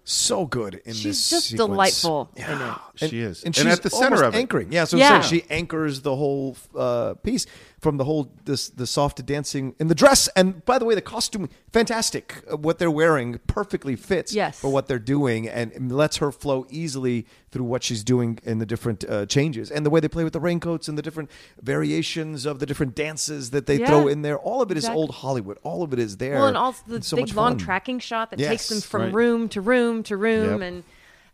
so 0.04 0.46
good 0.46 0.76
in 0.76 0.92
this. 0.92 0.98
She's 0.98 1.30
just 1.30 1.48
sequence. 1.50 1.70
delightful 1.70 2.30
in 2.36 2.44
it. 2.44 2.50
And- 2.50 3.10
She 3.12 3.20
is. 3.20 3.40
and, 3.44 3.48
And 3.48 3.56
she's 3.56 3.66
at 3.66 3.84
the 3.84 3.90
center 3.90 4.06
almost 4.16 4.24
of 4.24 4.36
it. 4.36 4.38
anchoring. 4.38 4.72
Yeah, 4.72 4.86
so 4.86 4.96
Yeah. 4.98 5.16
yeah. 5.16 5.22
she 5.22 5.44
anchors 5.50 6.02
the 6.02 6.16
whole 6.16 6.56
uh, 6.76 7.16
piece 7.16 7.46
from 7.80 7.98
the 7.98 8.06
whole 8.06 8.32
this 8.46 8.70
the 8.70 8.88
soft 8.88 9.24
dancing 9.26 9.76
in 9.80 9.88
the 9.88 9.94
dress. 9.94 10.28
And 10.36 10.66
by 10.66 10.80
the 10.80 10.86
way, 10.86 10.96
the 10.96 11.02
costume 11.02 11.48
fantastic. 11.72 12.44
Uh, 12.52 12.58
What 12.58 12.80
they're 12.80 12.90
wearing 12.90 13.40
perfectly 13.46 13.96
fits 13.96 14.34
Yes. 14.34 14.60
for 14.60 14.70
what 14.72 14.88
they're 14.88 14.98
doing, 15.18 15.48
and 15.48 15.92
lets 15.92 16.18
her 16.18 16.32
flow 16.32 16.66
easily 16.70 17.28
through 17.52 17.66
what 17.66 17.84
she's 17.84 18.04
doing 18.04 18.40
in 18.44 18.58
the 18.60 18.66
different 18.66 19.06
uh, 19.08 19.26
changes 19.28 19.70
and 19.72 19.86
the 19.86 19.90
way 19.92 20.00
they 20.00 20.08
play 20.08 20.24
with 20.24 20.34
the 20.34 20.40
raincoats 20.40 20.88
and 20.88 20.98
the 20.98 21.02
different 21.04 21.30
variations 21.62 22.46
of 22.46 22.60
the 22.60 22.66
different 22.66 22.96
dances 22.96 23.52
that 23.52 23.68
they 23.68 23.78
Yeah. 23.78 23.88
throw 23.88 24.08
in 24.08 24.22
there. 24.24 24.38
All 24.40 24.62
of 24.62 24.72
it 24.72 24.78
is 24.78 24.84
Exactly. 24.86 25.02
old 25.02 25.12
Hollywood. 25.12 25.58
All 25.64 25.84
of 25.84 25.94
it 25.94 26.00
is 26.00 26.18
there. 26.18 26.36
Well, 26.36 26.48
and 26.48 26.58
also 26.58 26.82
the 26.88 26.96
It's 26.96 27.08
so 27.08 27.16
big 27.16 27.28
much 27.28 27.36
long 27.36 27.52
fun. 27.52 27.58
tracking 27.60 28.00
shot 28.00 28.32
that 28.32 28.40
takes 28.40 28.70
them 28.70 28.82
from 28.82 29.02
right. 29.04 29.14
room 29.14 29.50
to 29.50 29.62
room 29.62 30.02
to 30.04 30.18
room, 30.18 30.62
Yep. 30.62 30.68
and 30.68 30.84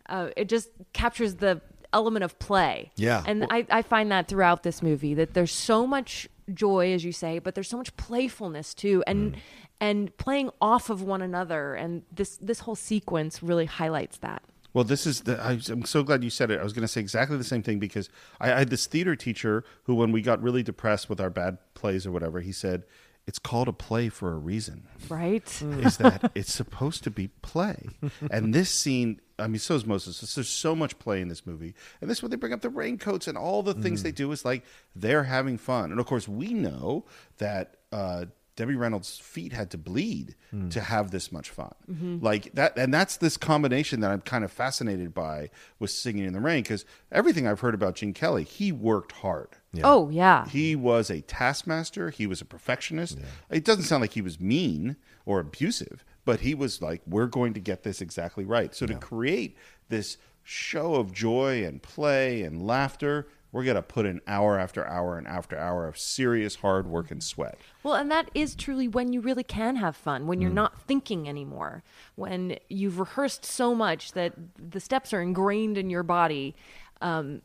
uh, 0.09 0.29
it 0.35 0.49
just 0.49 0.69
captures 0.91 1.35
the 1.35 1.61
element 1.93 2.23
of 2.23 2.37
play. 2.39 2.91
Yeah. 2.97 3.23
and 3.25 3.45
I, 3.49 3.65
I 3.69 3.81
find 3.83 4.11
that 4.11 4.27
throughout 4.27 4.63
this 4.63 4.81
movie 4.83 5.13
that 5.13 5.33
there's 5.35 5.51
so 5.53 5.85
much 5.87 6.27
joy, 6.53 6.93
as 6.93 7.03
you 7.03 7.11
say, 7.11 7.39
but 7.39 7.55
there's 7.55 7.69
so 7.69 7.77
much 7.77 7.95
playfulness 7.97 8.73
too, 8.73 9.03
and 9.05 9.33
mm. 9.33 9.39
and 9.79 10.17
playing 10.17 10.49
off 10.61 10.89
of 10.89 11.01
one 11.01 11.21
another, 11.21 11.75
and 11.75 12.03
this 12.11 12.37
this 12.37 12.61
whole 12.61 12.75
sequence 12.75 13.43
really 13.43 13.65
highlights 13.65 14.17
that. 14.17 14.43
Well, 14.73 14.83
this 14.83 15.05
is 15.05 15.21
the. 15.21 15.39
I'm 15.43 15.85
so 15.85 16.03
glad 16.03 16.23
you 16.23 16.29
said 16.29 16.49
it. 16.49 16.59
I 16.59 16.63
was 16.63 16.73
going 16.73 16.81
to 16.81 16.87
say 16.87 17.01
exactly 17.01 17.37
the 17.37 17.43
same 17.43 17.61
thing 17.61 17.79
because 17.79 18.09
I, 18.39 18.51
I 18.51 18.59
had 18.59 18.69
this 18.69 18.87
theater 18.87 19.15
teacher 19.15 19.63
who, 19.83 19.95
when 19.95 20.11
we 20.11 20.21
got 20.21 20.41
really 20.41 20.63
depressed 20.63 21.09
with 21.09 21.21
our 21.21 21.29
bad 21.29 21.59
plays 21.75 22.07
or 22.07 22.11
whatever, 22.11 22.41
he 22.41 22.51
said, 22.51 22.83
"It's 23.27 23.37
called 23.37 23.67
a 23.67 23.73
play 23.73 24.09
for 24.09 24.31
a 24.31 24.37
reason." 24.37 24.87
Right? 25.09 25.61
is 25.61 25.97
that 25.97 26.31
it's 26.35 26.51
supposed 26.51 27.03
to 27.03 27.11
be 27.11 27.27
play. 27.43 27.89
And 28.31 28.53
this 28.53 28.71
scene, 28.71 29.21
I 29.39 29.47
mean, 29.47 29.59
so 29.59 29.75
is 29.75 29.85
Moses. 29.85 30.35
There's 30.35 30.49
so 30.49 30.75
much 30.75 30.99
play 30.99 31.19
in 31.21 31.27
this 31.27 31.45
movie. 31.45 31.73
And 32.01 32.09
this 32.09 32.19
is 32.19 32.21
when 32.21 32.31
they 32.31 32.37
bring 32.37 32.53
up 32.53 32.61
the 32.61 32.69
raincoats 32.69 33.27
and 33.27 33.37
all 33.37 33.63
the 33.63 33.73
things 33.73 34.01
mm. 34.01 34.03
they 34.03 34.11
do 34.11 34.31
is 34.31 34.45
like 34.45 34.63
they're 34.95 35.23
having 35.23 35.57
fun. 35.57 35.91
And 35.91 35.99
of 35.99 36.05
course, 36.05 36.27
we 36.27 36.53
know 36.53 37.05
that 37.39 37.77
uh, 37.91 38.25
Debbie 38.55 38.75
Reynolds' 38.75 39.17
feet 39.17 39.51
had 39.51 39.71
to 39.71 39.77
bleed 39.77 40.35
mm. 40.53 40.69
to 40.71 40.81
have 40.81 41.09
this 41.09 41.31
much 41.31 41.49
fun. 41.49 41.73
Mm-hmm. 41.89 42.23
Like 42.23 42.53
that, 42.53 42.77
and 42.77 42.93
that's 42.93 43.17
this 43.17 43.35
combination 43.35 44.01
that 44.01 44.11
I'm 44.11 44.21
kind 44.21 44.43
of 44.43 44.51
fascinated 44.51 45.13
by 45.13 45.49
with 45.79 45.89
Singing 45.89 46.25
in 46.25 46.33
the 46.33 46.39
Rain 46.39 46.61
because 46.61 46.85
everything 47.11 47.47
I've 47.47 47.61
heard 47.61 47.73
about 47.73 47.95
Gene 47.95 48.13
Kelly, 48.13 48.43
he 48.43 48.71
worked 48.71 49.13
hard. 49.13 49.49
Oh 49.83 50.09
yeah. 50.09 50.47
He 50.47 50.75
was 50.75 51.09
a 51.09 51.21
taskmaster. 51.21 52.11
He 52.11 52.27
was 52.27 52.41
a 52.41 52.45
perfectionist. 52.45 53.17
It 53.49 53.65
doesn't 53.65 53.85
sound 53.85 54.01
like 54.01 54.13
he 54.13 54.21
was 54.21 54.39
mean 54.39 54.97
or 55.25 55.39
abusive, 55.39 56.05
but 56.25 56.41
he 56.41 56.55
was 56.55 56.81
like, 56.81 57.01
we're 57.05 57.27
going 57.27 57.53
to 57.53 57.59
get 57.59 57.83
this 57.83 58.01
exactly 58.01 58.45
right. 58.45 58.73
So 58.73 58.85
to 58.85 58.95
create 58.95 59.57
this 59.89 60.17
show 60.43 60.95
of 60.95 61.11
joy 61.11 61.63
and 61.63 61.81
play 61.81 62.43
and 62.43 62.65
laughter, 62.65 63.27
we're 63.51 63.63
going 63.63 63.75
to 63.75 63.83
put 63.83 64.05
in 64.05 64.19
hour 64.25 64.57
after 64.57 64.85
hour 64.87 65.17
and 65.17 65.27
after 65.27 65.57
hour 65.57 65.87
of 65.87 65.97
serious 65.97 66.55
hard 66.55 66.87
work 66.87 67.11
and 67.11 67.23
sweat. 67.23 67.59
Well, 67.83 67.93
and 67.93 68.09
that 68.09 68.31
is 68.33 68.55
truly 68.55 68.87
when 68.87 69.13
you 69.13 69.21
really 69.21 69.43
can 69.43 69.75
have 69.75 69.95
fun, 69.95 70.25
when 70.25 70.41
you're 70.41 70.49
not 70.49 70.81
thinking 70.81 71.29
anymore, 71.29 71.83
when 72.15 72.57
you've 72.67 72.99
rehearsed 72.99 73.45
so 73.45 73.75
much 73.75 74.13
that 74.13 74.33
the 74.57 74.79
steps 74.79 75.13
are 75.13 75.21
ingrained 75.21 75.77
in 75.77 75.91
your 75.91 76.03
body. 76.03 76.55
Um, 77.01 77.41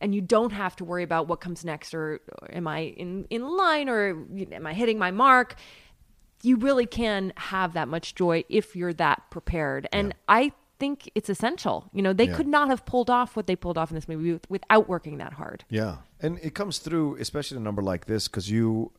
and 0.00 0.14
you 0.14 0.20
don't 0.20 0.52
have 0.52 0.76
to 0.76 0.84
worry 0.84 1.02
about 1.02 1.28
what 1.28 1.40
comes 1.40 1.64
next 1.64 1.94
or, 1.94 2.20
or 2.40 2.54
am 2.54 2.66
I 2.66 2.80
in, 2.80 3.24
in 3.30 3.42
line 3.56 3.88
or 3.88 4.08
you 4.32 4.46
know, 4.46 4.56
am 4.56 4.66
I 4.66 4.74
hitting 4.74 4.98
my 4.98 5.10
mark? 5.10 5.56
You 6.42 6.56
really 6.56 6.86
can 6.86 7.32
have 7.36 7.72
that 7.74 7.88
much 7.88 8.14
joy 8.14 8.44
if 8.48 8.74
you're 8.76 8.92
that 8.94 9.22
prepared. 9.30 9.88
And 9.92 10.14
I 10.28 10.52
think 10.78 11.08
it's 11.14 11.30
essential. 11.30 11.88
You 11.92 12.02
know, 12.02 12.12
they 12.12 12.26
Yeah. 12.26 12.34
could 12.36 12.48
not 12.48 12.68
have 12.68 12.84
pulled 12.84 13.08
off 13.08 13.36
what 13.36 13.46
they 13.46 13.54
pulled 13.54 13.78
off 13.78 13.90
in 13.90 13.94
this 13.94 14.08
movie 14.08 14.32
with, 14.32 14.50
without 14.50 14.88
working 14.88 15.18
that 15.18 15.34
hard. 15.34 15.64
Yeah, 15.70 15.98
and 16.20 16.38
it 16.42 16.54
comes 16.54 16.78
through, 16.78 17.16
especially 17.20 17.56
in 17.56 17.62
a 17.62 17.64
number 17.64 17.82
like 17.82 18.06
this, 18.06 18.26
because 18.26 18.50
you, 18.50 18.90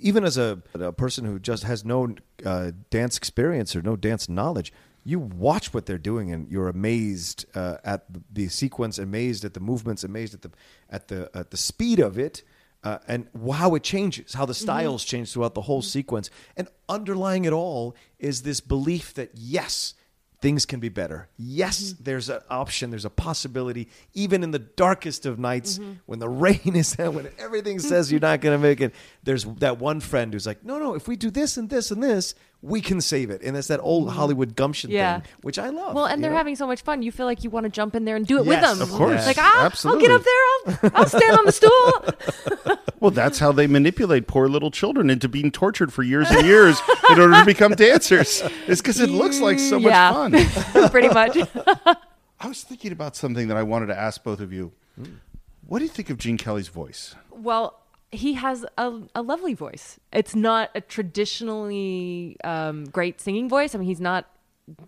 even 0.00 0.24
as 0.24 0.38
a, 0.38 0.62
a 0.74 0.92
person 0.92 1.26
who 1.26 1.38
just 1.38 1.62
has 1.64 1.84
no 1.84 2.14
uh, 2.44 2.70
dance 2.90 3.18
experience 3.18 3.76
or 3.76 3.82
no 3.82 3.96
dance 3.96 4.28
knowledge, 4.28 4.72
you 5.04 5.18
watch 5.20 5.72
what 5.74 5.86
they're 5.86 5.98
doing 5.98 6.32
and 6.32 6.50
you're 6.50 6.68
amazed 6.68 7.44
uh, 7.54 7.76
at 7.84 8.06
the 8.32 8.48
sequence, 8.48 8.98
amazed 8.98 9.44
at 9.44 9.54
the 9.54 9.60
movements, 9.60 10.02
amazed 10.02 10.34
at 10.34 10.42
the 10.42 10.50
at 10.90 11.08
the 11.08 11.30
at 11.34 11.50
the 11.50 11.56
speed 11.56 12.00
of 12.00 12.18
it. 12.18 12.42
Uh, 12.86 13.00
and 13.08 13.26
how 13.52 13.74
it 13.74 13.82
changes, 13.82 14.34
how 14.34 14.46
the 14.46 14.52
mm-hmm. 14.52 14.62
styles 14.62 15.04
change 15.04 15.32
throughout 15.32 15.54
the 15.54 15.62
whole 15.62 15.82
mm-hmm. 15.82 15.88
sequence, 15.88 16.30
and 16.56 16.68
underlying 16.88 17.44
it 17.44 17.52
all 17.52 17.96
is 18.20 18.42
this 18.42 18.60
belief 18.60 19.12
that 19.14 19.28
yes, 19.34 19.94
things 20.40 20.64
can 20.64 20.78
be 20.78 20.88
better. 20.88 21.28
Yes, 21.36 21.82
mm-hmm. 21.82 22.04
there's 22.04 22.28
an 22.28 22.42
option, 22.48 22.90
there's 22.90 23.04
a 23.04 23.10
possibility, 23.10 23.88
even 24.14 24.44
in 24.44 24.52
the 24.52 24.60
darkest 24.60 25.26
of 25.26 25.36
nights 25.36 25.80
when 26.04 26.20
the 26.20 26.28
rain 26.46 26.76
is 26.76 26.94
there, 26.94 27.10
when 27.10 27.28
everything 27.40 27.80
says 27.80 28.12
you're 28.12 28.20
not 28.20 28.40
going 28.40 28.56
to 28.56 28.62
make 28.62 28.80
it. 28.80 28.94
There's 29.24 29.42
that 29.56 29.80
one 29.80 29.98
friend 29.98 30.32
who's 30.32 30.46
like, 30.46 30.64
no, 30.64 30.78
no, 30.78 30.94
if 30.94 31.08
we 31.08 31.16
do 31.16 31.32
this 31.32 31.56
and 31.56 31.68
this 31.68 31.90
and 31.90 32.00
this, 32.00 32.36
we 32.62 32.80
can 32.80 33.00
save 33.00 33.30
it. 33.30 33.42
And 33.42 33.56
it's 33.56 33.68
that 33.68 33.80
old 33.80 34.10
Hollywood 34.10 34.56
gumption 34.56 34.90
Yeah. 34.90 35.20
thing, 35.20 35.28
which 35.42 35.58
I 35.58 35.68
love. 35.68 35.94
Well, 35.94 36.06
and 36.06 36.22
they're 36.22 36.30
know? 36.30 36.36
having 36.36 36.56
so 36.56 36.66
much 36.66 36.82
fun. 36.82 37.02
You 37.02 37.12
feel 37.12 37.26
like 37.26 37.44
you 37.44 37.50
want 37.50 37.64
to 37.64 37.70
jump 37.70 37.94
in 37.94 38.04
there 38.04 38.16
and 38.16 38.26
do 38.26 38.38
it 38.38 38.46
Yes, 38.46 38.48
with 38.48 38.78
them. 38.78 38.88
of 38.88 38.94
course. 38.94 39.18
It's 39.18 39.26
like, 39.26 39.38
ah, 39.38 39.70
I'll 39.84 40.00
get 40.00 40.10
up 40.10 40.22
there. 40.22 40.90
I'll, 40.90 40.90
I'll 41.02 41.06
stand 41.08 41.38
on 41.38 41.44
the 41.44 41.52
stool. 42.66 42.76
Well, 42.98 43.10
that's 43.10 43.38
how 43.38 43.52
they 43.52 43.66
manipulate 43.66 44.26
poor 44.26 44.48
little 44.48 44.70
children 44.70 45.10
into 45.10 45.28
being 45.28 45.50
tortured 45.50 45.92
for 45.92 46.02
years 46.02 46.28
and 46.30 46.46
years 46.46 46.80
in 47.10 47.20
order 47.20 47.34
to 47.34 47.44
become 47.44 47.72
dancers. 47.76 48.42
It's 48.66 48.80
because 48.80 49.00
it 49.00 49.10
looks 49.10 49.38
like 49.38 49.58
so 49.58 49.78
much 49.78 49.90
Yeah. 49.90 50.12
fun. 50.12 50.90
Pretty 50.90 51.08
much. 51.08 51.36
I 52.40 52.48
was 52.48 52.62
thinking 52.62 52.92
about 52.92 53.14
something 53.14 53.48
that 53.48 53.56
I 53.58 53.62
wanted 53.64 53.86
to 53.88 53.98
ask 53.98 54.24
both 54.24 54.40
of 54.40 54.50
you. 54.50 54.72
What 55.66 55.80
do 55.80 55.84
you 55.84 55.90
think 55.90 56.08
of 56.08 56.16
Gene 56.16 56.38
Kelly's 56.38 56.68
voice? 56.68 57.14
Well, 57.30 57.78
he 58.12 58.34
has 58.34 58.64
a, 58.78 59.00
a 59.14 59.22
lovely 59.22 59.54
voice. 59.54 59.98
It's 60.12 60.34
not 60.34 60.70
a 60.74 60.80
traditionally 60.80 62.36
um, 62.44 62.84
great 62.84 63.20
singing 63.20 63.48
voice. 63.48 63.74
I 63.74 63.78
mean, 63.78 63.88
he's 63.88 64.00
not 64.00 64.30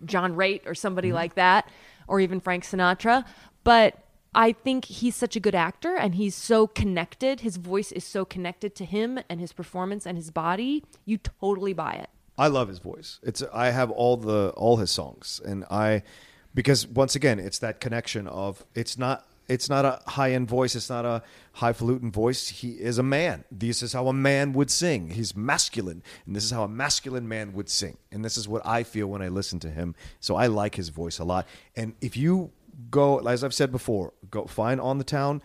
John 0.05 0.35
Raitt 0.35 0.65
or 0.65 0.75
somebody 0.75 1.11
like 1.13 1.35
that, 1.35 1.69
or 2.07 2.19
even 2.19 2.39
Frank 2.39 2.63
Sinatra. 2.63 3.25
But 3.63 3.97
I 4.33 4.51
think 4.51 4.85
he's 4.85 5.15
such 5.15 5.35
a 5.35 5.39
good 5.39 5.55
actor 5.55 5.95
and 5.95 6.15
he's 6.15 6.35
so 6.35 6.67
connected. 6.67 7.41
His 7.41 7.57
voice 7.57 7.91
is 7.91 8.03
so 8.03 8.25
connected 8.25 8.75
to 8.75 8.85
him 8.85 9.19
and 9.29 9.39
his 9.39 9.53
performance 9.53 10.05
and 10.05 10.17
his 10.17 10.31
body. 10.31 10.83
You 11.05 11.17
totally 11.17 11.73
buy 11.73 11.93
it. 11.93 12.09
I 12.37 12.47
love 12.47 12.69
his 12.69 12.79
voice. 12.79 13.19
It's 13.21 13.43
I 13.53 13.71
have 13.71 13.91
all 13.91 14.15
the 14.15 14.53
all 14.55 14.77
his 14.77 14.91
songs, 14.91 15.41
and 15.43 15.65
I 15.69 16.03
because 16.53 16.87
once 16.87 17.13
again, 17.13 17.37
it's 17.37 17.59
that 17.59 17.81
connection 17.81 18.27
of 18.27 18.65
it's 18.73 18.97
not 18.97 19.27
it's 19.49 19.67
not 19.67 19.83
a 19.83 19.99
high 20.11 20.31
end 20.31 20.47
voice, 20.47 20.75
it's 20.75 20.89
not 20.89 21.05
a 21.05 21.23
highfalutin 21.53 22.11
voice. 22.11 22.47
He 22.49 22.71
is 22.71 22.97
a 22.97 23.03
man. 23.03 23.43
This 23.51 23.81
is 23.83 23.93
how 23.93 24.07
a 24.07 24.13
man 24.13 24.53
would 24.53 24.69
sing. 24.69 25.09
He's 25.09 25.35
masculine, 25.35 26.03
and 26.25 26.35
this 26.35 26.43
is 26.43 26.51
how 26.51 26.63
a 26.63 26.67
masculine 26.67 27.27
man 27.27 27.53
would 27.53 27.69
sing. 27.69 27.97
And 28.11 28.23
this 28.23 28.37
is 28.37 28.47
what 28.47 28.65
I 28.65 28.83
feel 28.83 29.07
when 29.07 29.21
I 29.21 29.27
listen 29.27 29.59
to 29.61 29.69
him. 29.69 29.95
So 30.19 30.35
I 30.35 30.47
like 30.47 30.75
his 30.75 30.89
voice 30.89 31.19
a 31.19 31.23
lot. 31.23 31.47
And 31.75 31.95
if 31.99 32.15
you 32.15 32.51
go, 32.89 33.17
as 33.19 33.43
I've 33.43 33.53
said 33.53 33.71
before, 33.71 34.13
go 34.29 34.45
find 34.45 34.79
on 34.79 34.99
the 34.99 35.03
town. 35.03 35.41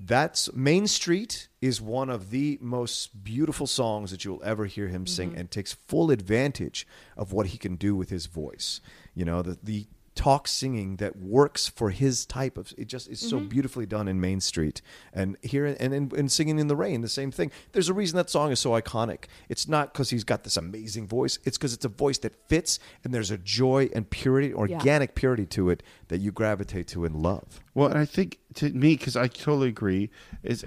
That's 0.00 0.52
Main 0.52 0.86
Street 0.86 1.48
is 1.60 1.80
one 1.80 2.08
of 2.08 2.30
the 2.30 2.56
most 2.60 3.24
beautiful 3.24 3.66
songs 3.66 4.12
that 4.12 4.24
you'll 4.24 4.44
ever 4.44 4.66
hear 4.66 4.86
him 4.86 5.08
sing 5.08 5.30
mm-hmm. 5.30 5.40
and 5.40 5.50
takes 5.50 5.72
full 5.72 6.12
advantage 6.12 6.86
of 7.16 7.32
what 7.32 7.48
he 7.48 7.58
can 7.58 7.74
do 7.74 7.96
with 7.96 8.10
his 8.10 8.26
voice. 8.26 8.80
You 9.14 9.24
know, 9.24 9.42
the 9.42 9.58
the 9.60 9.86
talk 10.18 10.48
singing 10.48 10.96
that 10.96 11.14
works 11.14 11.68
for 11.68 11.90
his 11.90 12.26
type 12.26 12.58
of 12.58 12.74
it 12.76 12.88
just 12.88 13.08
is 13.08 13.20
so 13.20 13.38
mm-hmm. 13.38 13.46
beautifully 13.46 13.86
done 13.86 14.08
in 14.08 14.20
Main 14.20 14.40
Street. 14.40 14.82
And 15.12 15.36
here 15.42 15.64
and 15.64 15.94
in, 15.94 16.10
and 16.16 16.30
singing 16.30 16.58
in 16.58 16.66
the 16.66 16.74
rain, 16.74 17.02
the 17.02 17.08
same 17.08 17.30
thing. 17.30 17.52
There's 17.70 17.88
a 17.88 17.94
reason 17.94 18.16
that 18.16 18.28
song 18.28 18.50
is 18.50 18.58
so 18.58 18.70
iconic. 18.70 19.26
It's 19.48 19.68
not 19.68 19.92
because 19.92 20.10
he's 20.10 20.24
got 20.24 20.42
this 20.42 20.56
amazing 20.56 21.06
voice, 21.06 21.38
it's 21.44 21.56
because 21.56 21.72
it's 21.72 21.84
a 21.84 21.88
voice 21.88 22.18
that 22.18 22.34
fits 22.48 22.80
and 23.04 23.14
there's 23.14 23.30
a 23.30 23.38
joy 23.38 23.90
and 23.94 24.10
purity, 24.10 24.52
organic 24.52 25.14
purity 25.14 25.46
to 25.46 25.70
it 25.70 25.84
that 26.08 26.18
you 26.18 26.32
gravitate 26.32 26.88
to 26.88 27.04
and 27.04 27.14
love. 27.14 27.60
Well, 27.74 27.88
and 27.88 27.98
I 27.98 28.04
think 28.04 28.40
to 28.54 28.70
me, 28.70 28.96
because 28.96 29.14
I 29.14 29.28
totally 29.28 29.68
agree, 29.68 30.10
is 30.42 30.64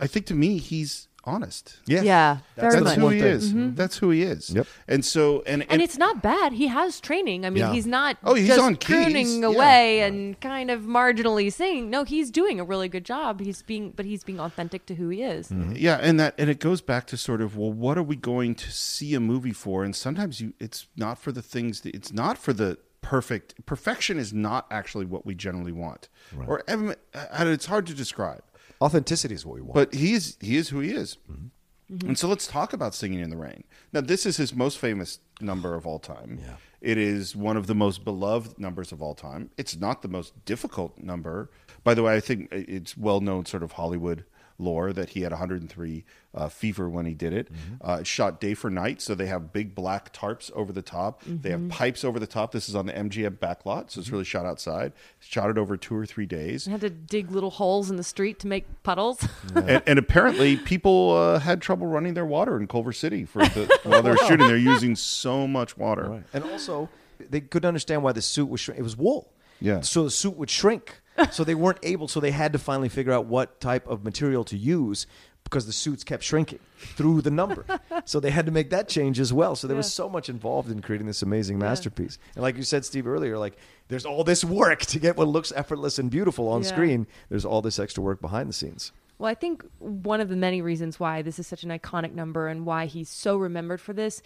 I 0.00 0.08
think 0.08 0.26
to 0.26 0.34
me 0.34 0.58
he's 0.58 1.07
honest. 1.28 1.78
Yeah. 1.86 2.02
Yeah, 2.02 2.38
That's 2.56 2.74
That's 2.76 2.94
who 2.96 3.08
he 3.10 3.20
thing. 3.20 3.28
is. 3.28 3.74
That's 3.76 3.98
who 3.98 4.10
he 4.10 4.22
is. 4.22 4.50
Yep. 4.50 4.66
And 4.88 5.04
so, 5.04 5.42
and 5.46 5.64
and 5.70 5.82
it's 5.82 5.98
not 5.98 6.22
bad. 6.22 6.52
He 6.54 6.66
has 6.68 7.00
training. 7.00 7.44
I 7.44 7.50
mean, 7.50 7.62
Yeah. 7.64 7.72
he's 7.72 7.86
not 7.86 8.16
Oh, 8.24 8.34
he's 8.34 8.48
just 8.48 8.60
on 8.60 8.76
keys. 8.76 8.86
crooning 8.86 9.42
Yeah. 9.42 9.48
away 9.48 10.00
and 10.00 10.40
kind 10.40 10.70
of 10.70 10.82
marginally 10.82 11.52
singing. 11.52 11.90
No, 11.90 12.04
he's 12.04 12.30
doing 12.30 12.58
a 12.58 12.64
really 12.64 12.88
good 12.88 13.04
job. 13.04 13.40
He's 13.40 13.62
being, 13.62 13.90
but 13.94 14.06
he's 14.06 14.24
being 14.24 14.40
authentic 14.40 14.86
to 14.86 14.94
who 14.94 15.08
he 15.10 15.22
is. 15.22 15.48
Mm-hmm. 15.48 15.62
Mm-hmm. 15.62 15.72
Yeah, 15.76 15.98
and 16.00 16.18
that 16.18 16.34
and 16.38 16.48
it 16.50 16.58
goes 16.60 16.80
back 16.80 17.06
to 17.08 17.16
sort 17.16 17.40
of 17.40 17.56
well, 17.56 17.72
what 17.72 17.98
are 17.98 18.02
we 18.02 18.16
going 18.16 18.54
to 18.56 18.70
see 18.72 19.14
a 19.14 19.20
movie 19.20 19.52
for? 19.52 19.84
And 19.84 19.94
sometimes 19.94 20.40
you, 20.40 20.54
it's 20.58 20.86
not 20.96 21.18
for 21.18 21.30
the 21.32 21.42
things. 21.42 21.82
That, 21.82 21.94
it's 21.94 22.12
not 22.12 22.38
for 22.38 22.52
the 22.52 22.78
perfect. 23.00 23.54
Perfection 23.66 24.18
is 24.18 24.32
not 24.32 24.66
actually 24.70 25.04
what 25.06 25.24
we 25.24 25.34
generally 25.34 25.72
want, 25.72 26.08
or 26.46 26.62
em- 26.68 26.94
uh, 27.14 27.24
and 27.32 27.48
it's 27.48 27.66
hard 27.66 27.86
to 27.86 27.94
describe. 27.94 28.42
Authenticity 28.80 29.34
is 29.34 29.44
what 29.44 29.56
we 29.56 29.62
want. 29.62 29.74
But 29.74 29.94
he 29.94 30.12
is 30.14 30.36
he 30.40 30.56
is 30.56 30.68
who 30.68 30.80
he 30.80 30.90
is. 30.90 31.18
Mm-hmm. 31.30 31.46
Mm-hmm. 31.92 32.08
And 32.08 32.18
so 32.18 32.28
let's 32.28 32.46
talk 32.46 32.72
about 32.72 32.94
Singing 32.94 33.20
in 33.20 33.30
the 33.30 33.36
Rain. 33.36 33.64
Now, 33.92 34.02
this 34.02 34.26
is 34.26 34.36
his 34.36 34.54
most 34.54 34.78
famous 34.78 35.20
number 35.40 35.74
of 35.74 35.86
all 35.86 35.98
time. 35.98 36.38
Yeah. 36.42 36.56
It 36.80 36.98
is 36.98 37.34
one 37.34 37.56
of 37.56 37.66
the 37.66 37.74
most 37.74 38.04
beloved 38.04 38.58
numbers 38.58 38.92
of 38.92 39.00
all 39.00 39.14
time. 39.14 39.50
It's 39.56 39.76
not 39.76 40.02
the 40.02 40.08
most 40.08 40.44
difficult 40.44 40.98
number. 40.98 41.50
By 41.84 41.94
the 41.94 42.02
way, 42.02 42.14
I 42.14 42.20
think 42.20 42.48
it's 42.52 42.96
well 42.96 43.20
known 43.20 43.46
sort 43.46 43.62
of 43.62 43.72
Hollywood 43.72 44.24
lore 44.58 44.92
that 44.92 45.10
he 45.10 45.22
had 45.22 45.32
103 45.32 46.04
uh, 46.34 46.48
fever 46.48 46.88
when 46.88 47.06
he 47.06 47.14
did 47.14 47.32
it. 47.32 47.48
Uh, 47.80 47.98
it's 48.00 48.08
shot 48.08 48.40
day 48.40 48.54
for 48.54 48.70
night, 48.70 49.00
so 49.00 49.14
they 49.14 49.26
have 49.26 49.52
big 49.52 49.74
black 49.74 50.12
tarps 50.12 50.50
over 50.52 50.72
the 50.72 50.82
top. 50.82 51.22
They 51.24 51.50
have 51.50 51.68
pipes 51.68 52.04
over 52.04 52.18
the 52.18 52.26
top. 52.26 52.52
This 52.52 52.68
is 52.68 52.74
on 52.74 52.86
the 52.86 52.92
MGM 52.92 53.38
back 53.40 53.64
lot, 53.64 53.90
so 53.90 54.00
it's 54.00 54.10
really 54.10 54.24
shot 54.24 54.46
outside. 54.46 54.92
Shot 55.20 55.50
it 55.50 55.58
over 55.58 55.76
two 55.76 55.96
or 55.96 56.06
three 56.06 56.26
days. 56.26 56.66
I 56.66 56.72
had 56.72 56.80
to 56.82 56.90
dig 56.90 57.30
little 57.30 57.50
holes 57.50 57.90
in 57.90 57.96
the 57.96 58.04
street 58.04 58.38
to 58.40 58.46
make 58.46 58.82
puddles. 58.82 59.26
and, 59.54 59.82
and 59.86 59.98
apparently, 59.98 60.56
people 60.56 61.12
uh, 61.12 61.38
had 61.38 61.62
trouble 61.62 61.86
running 61.86 62.14
their 62.14 62.26
water 62.26 62.56
in 62.56 62.66
Culver 62.66 62.92
City 62.92 63.24
for 63.24 63.40
the, 63.40 63.78
while 63.84 64.02
they're 64.02 64.16
shooting. 64.18 64.46
They're 64.46 64.56
using 64.56 64.96
so 64.96 65.46
much 65.46 65.76
water. 65.76 66.24
And 66.32 66.44
also, 66.44 66.88
they 67.18 67.40
couldn't 67.40 67.68
understand 67.68 68.02
why 68.02 68.12
the 68.12 68.22
suit 68.22 68.48
was 68.48 68.60
shrink. 68.60 68.78
It 68.78 68.82
was 68.82 68.96
wool. 68.96 69.32
Yeah. 69.60 69.80
So 69.80 70.04
the 70.04 70.10
suit 70.10 70.36
would 70.36 70.50
shrink. 70.50 71.00
so 71.30 71.44
they 71.44 71.54
weren't 71.54 71.78
able. 71.82 72.08
So 72.08 72.20
they 72.20 72.30
had 72.30 72.52
to 72.52 72.58
finally 72.58 72.88
figure 72.88 73.12
out 73.12 73.26
what 73.26 73.60
type 73.60 73.86
of 73.88 74.04
material 74.04 74.44
to 74.44 74.56
use 74.56 75.06
because 75.44 75.64
the 75.66 75.72
suits 75.72 76.04
kept 76.04 76.22
shrinking 76.22 76.58
through 76.78 77.22
the 77.22 77.30
number. 77.30 77.64
so 78.04 78.20
they 78.20 78.30
had 78.30 78.44
to 78.46 78.52
make 78.52 78.68
that 78.70 78.86
change 78.88 79.18
as 79.18 79.32
well. 79.32 79.56
So 79.56 79.66
there 79.66 79.76
was 79.76 79.90
so 79.92 80.08
much 80.08 80.28
involved 80.28 80.70
in 80.70 80.82
creating 80.82 81.06
this 81.06 81.22
amazing 81.22 81.58
masterpiece. 81.58 82.18
And 82.34 82.42
like 82.42 82.56
you 82.56 82.62
said, 82.64 82.84
Steve 82.84 83.06
earlier, 83.06 83.38
like 83.38 83.56
there's 83.88 84.04
all 84.04 84.24
this 84.24 84.44
work 84.44 84.80
to 84.80 84.98
get 84.98 85.16
what 85.16 85.28
looks 85.28 85.50
effortless 85.56 85.98
and 85.98 86.10
beautiful 86.10 86.48
on 86.48 86.62
Yeah. 86.62 86.68
screen. 86.68 87.06
There's 87.30 87.44
all 87.46 87.62
this 87.62 87.78
extra 87.78 88.02
work 88.02 88.20
behind 88.20 88.48
the 88.48 88.52
scenes. 88.52 88.92
Well, 89.18 89.30
I 89.30 89.34
think 89.34 89.64
one 89.78 90.20
of 90.20 90.28
the 90.28 90.36
many 90.36 90.60
reasons 90.62 91.00
why 91.00 91.22
this 91.22 91.38
is 91.38 91.46
such 91.46 91.64
an 91.64 91.70
iconic 91.70 92.12
number 92.14 92.46
and 92.46 92.64
why 92.66 92.86
he's 92.86 93.08
so 93.08 93.36
remembered 93.36 93.80
for 93.80 93.92
this 93.92 94.22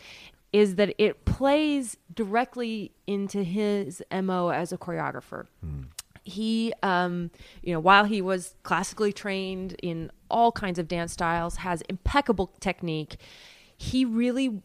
is 0.53 0.75
that 0.75 0.95
it 0.99 1.25
plays 1.25 1.97
directly 2.13 2.93
into 3.07 3.43
his 3.43 4.03
MO 4.11 4.51
as 4.51 4.71
a 4.73 4.77
choreographer. 4.77 5.47
Hmm. 5.65 5.83
He, 6.25 6.73
um, 6.83 7.31
you 7.63 7.73
know, 7.73 7.81
while 7.81 8.05
he 8.05 8.23
was 8.23 8.55
classically 8.63 9.13
trained 9.13 9.75
in 9.83 10.11
all 10.31 10.53
kinds 10.53 10.79
of 10.79 10.87
dance 10.89 11.13
styles, 11.13 11.57
has 11.57 11.83
impeccable 11.89 12.53
technique, 12.61 13.17
he 13.77 14.05
really 14.05 14.63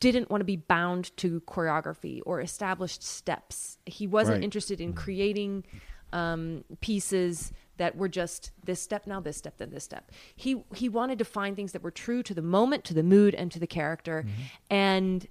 didn't 0.00 0.30
want 0.30 0.40
to 0.40 0.44
be 0.44 0.56
bound 0.56 1.16
to 1.18 1.40
choreography 1.42 2.20
or 2.26 2.40
established 2.40 3.02
steps. 3.04 3.78
He 3.86 4.06
wasn't 4.08 4.38
Right. 4.38 4.44
interested 4.44 4.80
in 4.80 4.92
creating 4.94 5.64
um, 6.12 6.64
pieces 6.80 7.52
that 7.78 7.96
were 7.96 8.08
just 8.08 8.50
this 8.64 8.82
step 8.82 9.06
now 9.06 9.18
this 9.20 9.36
step 9.36 9.56
then 9.58 9.70
this 9.70 9.84
step. 9.84 10.10
He 10.36 10.62
he 10.74 10.88
wanted 10.88 11.18
to 11.20 11.24
find 11.24 11.56
things 11.56 11.72
that 11.72 11.82
were 11.82 11.90
true 11.92 12.22
to 12.24 12.34
the 12.34 12.42
moment, 12.42 12.84
to 12.84 12.94
the 12.94 13.02
mood, 13.02 13.34
and 13.34 13.50
to 13.52 13.58
the 13.58 13.66
character, 13.66 14.26
and 14.68 15.26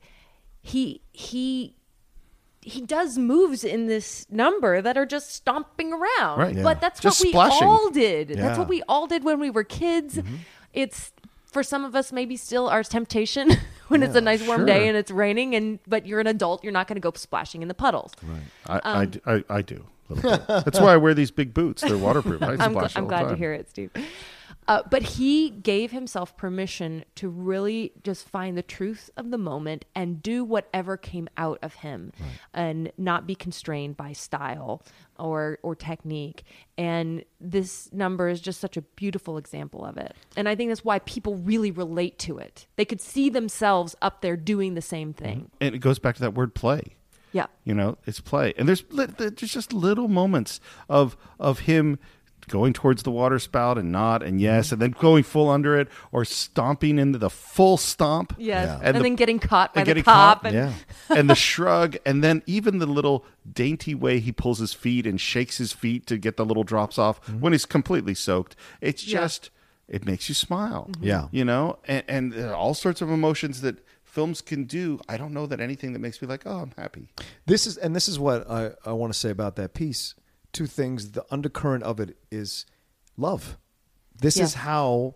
he 0.62 1.02
he 1.12 1.76
he 2.62 2.82
does 2.82 3.18
moves 3.18 3.64
in 3.64 3.88
this 3.88 4.28
number 4.30 4.82
that 4.82 4.98
are 4.98 5.06
just 5.06 5.34
stomping 5.34 5.92
around. 5.94 6.40
Right. 6.40 6.56
Yeah. 6.56 6.64
But 6.64 6.80
that's 6.80 7.00
Just 7.00 7.20
what 7.20 7.26
we 7.26 7.32
splashing. 7.32 7.68
all 7.68 7.90
did. 7.90 8.30
That's 8.30 8.58
what 8.58 8.68
we 8.68 8.84
all 8.88 9.08
did 9.08 9.24
when 9.24 9.40
we 9.40 9.50
were 9.50 9.64
kids. 9.64 10.18
Mm-hmm. 10.18 10.36
It's 10.74 11.12
for 11.46 11.64
some 11.64 11.84
of 11.84 11.96
us 11.96 12.12
maybe 12.12 12.38
still 12.38 12.70
our 12.70 12.84
temptation 12.84 13.52
when 13.88 14.04
it's 14.04 14.16
a 14.16 14.22
nice 14.22 14.46
warm 14.46 14.66
day 14.66 14.88
and 14.88 14.96
it's 14.96 15.12
raining 15.12 15.56
and 15.56 15.80
but 15.88 16.06
you're 16.06 16.20
an 16.20 16.28
adult, 16.28 16.64
you're 16.64 16.72
not 16.72 16.88
going 16.88 16.96
to 16.96 17.02
go 17.02 17.12
splashing 17.16 17.62
in 17.62 17.68
the 17.68 17.74
puddles. 17.74 18.14
I, 18.68 18.80
I 18.84 19.04
um, 19.04 19.10
d- 19.10 19.22
I, 19.26 19.44
I 19.50 19.62
do. 19.62 19.84
little 20.10 20.38
bit. 20.38 20.48
That's 20.48 20.80
why 20.80 20.94
I 20.94 20.98
wear 20.98 21.14
these 21.14 21.32
big 21.32 21.54
boots. 21.54 21.82
They're 21.82 21.98
waterproof. 21.98 22.42
I 22.44 22.52
I'm, 22.60 22.74
gl- 22.76 22.92
I'm 22.96 23.08
glad 23.08 23.30
to 23.30 23.36
hear 23.36 23.54
it, 23.54 23.70
Steve. 23.70 23.92
Uh, 24.68 24.82
but 24.90 25.02
he 25.02 25.50
gave 25.50 25.92
himself 25.92 26.38
permission 26.38 27.04
to 27.16 27.28
really 27.28 27.92
just 28.04 28.28
find 28.30 28.58
the 28.58 28.62
truth 28.64 29.10
of 29.18 29.32
the 29.32 29.38
moment 29.38 29.86
and 29.96 30.22
do 30.22 30.44
whatever 30.44 30.96
came 30.98 31.28
out 31.36 31.58
of 31.62 31.74
him 31.76 32.12
and 32.54 32.92
not 32.98 33.26
be 33.26 33.36
constrained 33.36 33.98
by 33.98 34.14
style 34.14 34.84
or 35.18 35.58
or 35.64 35.76
technique. 35.76 36.44
And 36.78 37.24
this 37.40 37.92
number 37.92 38.30
is 38.30 38.40
just 38.40 38.62
such 38.62 38.78
a 38.78 38.82
beautiful 38.82 39.38
example 39.38 39.84
of 39.84 39.98
it. 39.98 40.16
And 40.38 40.48
i 40.48 40.56
think 40.56 40.70
that's 40.70 40.86
why 40.86 41.00
people 41.00 41.36
really 41.36 41.72
relate 41.72 42.18
to 42.20 42.38
it. 42.38 42.68
They 42.76 42.86
could 42.86 43.02
see 43.02 43.30
themselves 43.30 43.96
up 44.02 44.22
there 44.22 44.38
doing 44.38 44.76
the 44.76 44.82
same 44.82 45.12
thing. 45.14 45.50
And 45.60 45.76
it 45.76 45.80
goes 45.80 46.00
back 46.00 46.16
to 46.16 46.22
that 46.22 46.34
word 46.34 46.54
play. 46.54 46.96
yeah. 47.34 47.48
You 47.64 47.74
know, 47.74 47.98
it's 48.06 48.20
play, 48.20 48.54
and 48.58 48.68
there's 48.68 48.84
there's 48.92 49.34
just 49.52 49.74
little 49.74 50.08
moments 50.08 50.60
of 50.88 51.18
of 51.40 51.60
him 51.62 51.98
going 52.48 52.74
towards 52.74 53.04
the 53.04 53.12
water 53.12 53.40
spout 53.40 53.78
and 53.78 53.92
not 53.92 54.24
and 54.24 54.42
yes, 54.42 54.68
mm-hmm. 54.68 54.76
and 54.76 54.82
then 54.82 54.92
going 54.92 55.24
full 55.24 55.50
under 55.50 55.80
it 55.80 55.88
or 56.12 56.26
stomping 56.26 57.00
into 57.00 57.18
the 57.18 57.30
full 57.30 57.78
stomp. 57.78 58.36
yes 58.38 58.80
and, 58.84 58.98
the- 58.98 59.04
then 59.04 59.16
getting 59.16 59.40
caught 59.40 59.74
by 59.74 59.82
and 59.82 59.88
the 59.88 59.90
getting 59.90 60.04
top 60.04 60.46
and 60.46 60.54
Yeah. 60.54 60.74
and 61.10 61.30
the 61.30 61.36
shrug, 61.36 61.98
and 62.06 62.24
then 62.24 62.44
even 62.46 62.80
the 62.80 62.86
little 62.86 63.26
dainty 63.52 63.96
way 63.96 64.20
he 64.20 64.32
pulls 64.32 64.60
his 64.60 64.74
feet 64.74 65.06
and 65.06 65.20
shakes 65.20 65.58
his 65.58 65.74
feet 65.74 66.06
to 66.08 66.18
get 66.18 66.38
the 66.38 66.46
little 66.46 66.64
drops 66.64 66.98
off 66.98 67.22
mm-hmm. 67.24 67.40
when 67.40 67.54
he's 67.54 67.66
completely 67.66 68.14
soaked. 68.14 68.56
It's 68.82 69.06
Yeah. 69.06 69.22
just 69.22 69.50
it 69.88 70.06
makes 70.06 70.30
you 70.30 70.36
smile. 70.36 70.90
Mm-hmm. 70.92 71.04
Yeah. 71.06 71.28
you 71.32 71.44
know, 71.44 71.78
and, 71.86 72.04
and 72.08 72.34
there 72.34 72.52
are 72.52 72.56
all 72.56 72.74
sorts 72.74 73.02
of 73.02 73.10
emotions 73.10 73.62
that 73.62 73.86
films 74.04 74.42
can 74.42 74.66
do. 74.66 75.00
I 75.08 75.18
don't 75.18 75.34
know 75.34 75.46
that 75.48 75.60
anything 75.60 75.94
that 75.94 76.00
makes 76.00 76.22
me 76.22 76.28
like, 76.28 76.44
oh, 76.46 76.58
I'm 76.60 76.74
happy. 76.78 77.10
This 77.46 77.66
is 77.66 77.78
and 77.78 77.96
this 77.96 78.08
is 78.08 78.20
what 78.20 78.50
I, 78.50 78.72
I 78.86 78.92
want 78.94 79.14
to 79.14 79.20
say 79.20 79.30
about 79.30 79.56
that 79.56 79.74
piece. 79.74 80.16
Two 80.52 80.68
things. 80.68 81.12
The 81.12 81.26
undercurrent 81.32 81.84
of 81.84 82.00
it 82.00 82.18
is 82.30 82.66
love. 83.18 83.58
This 84.20 84.38
Yeah. 84.38 84.44
is 84.44 84.54
how 84.56 85.16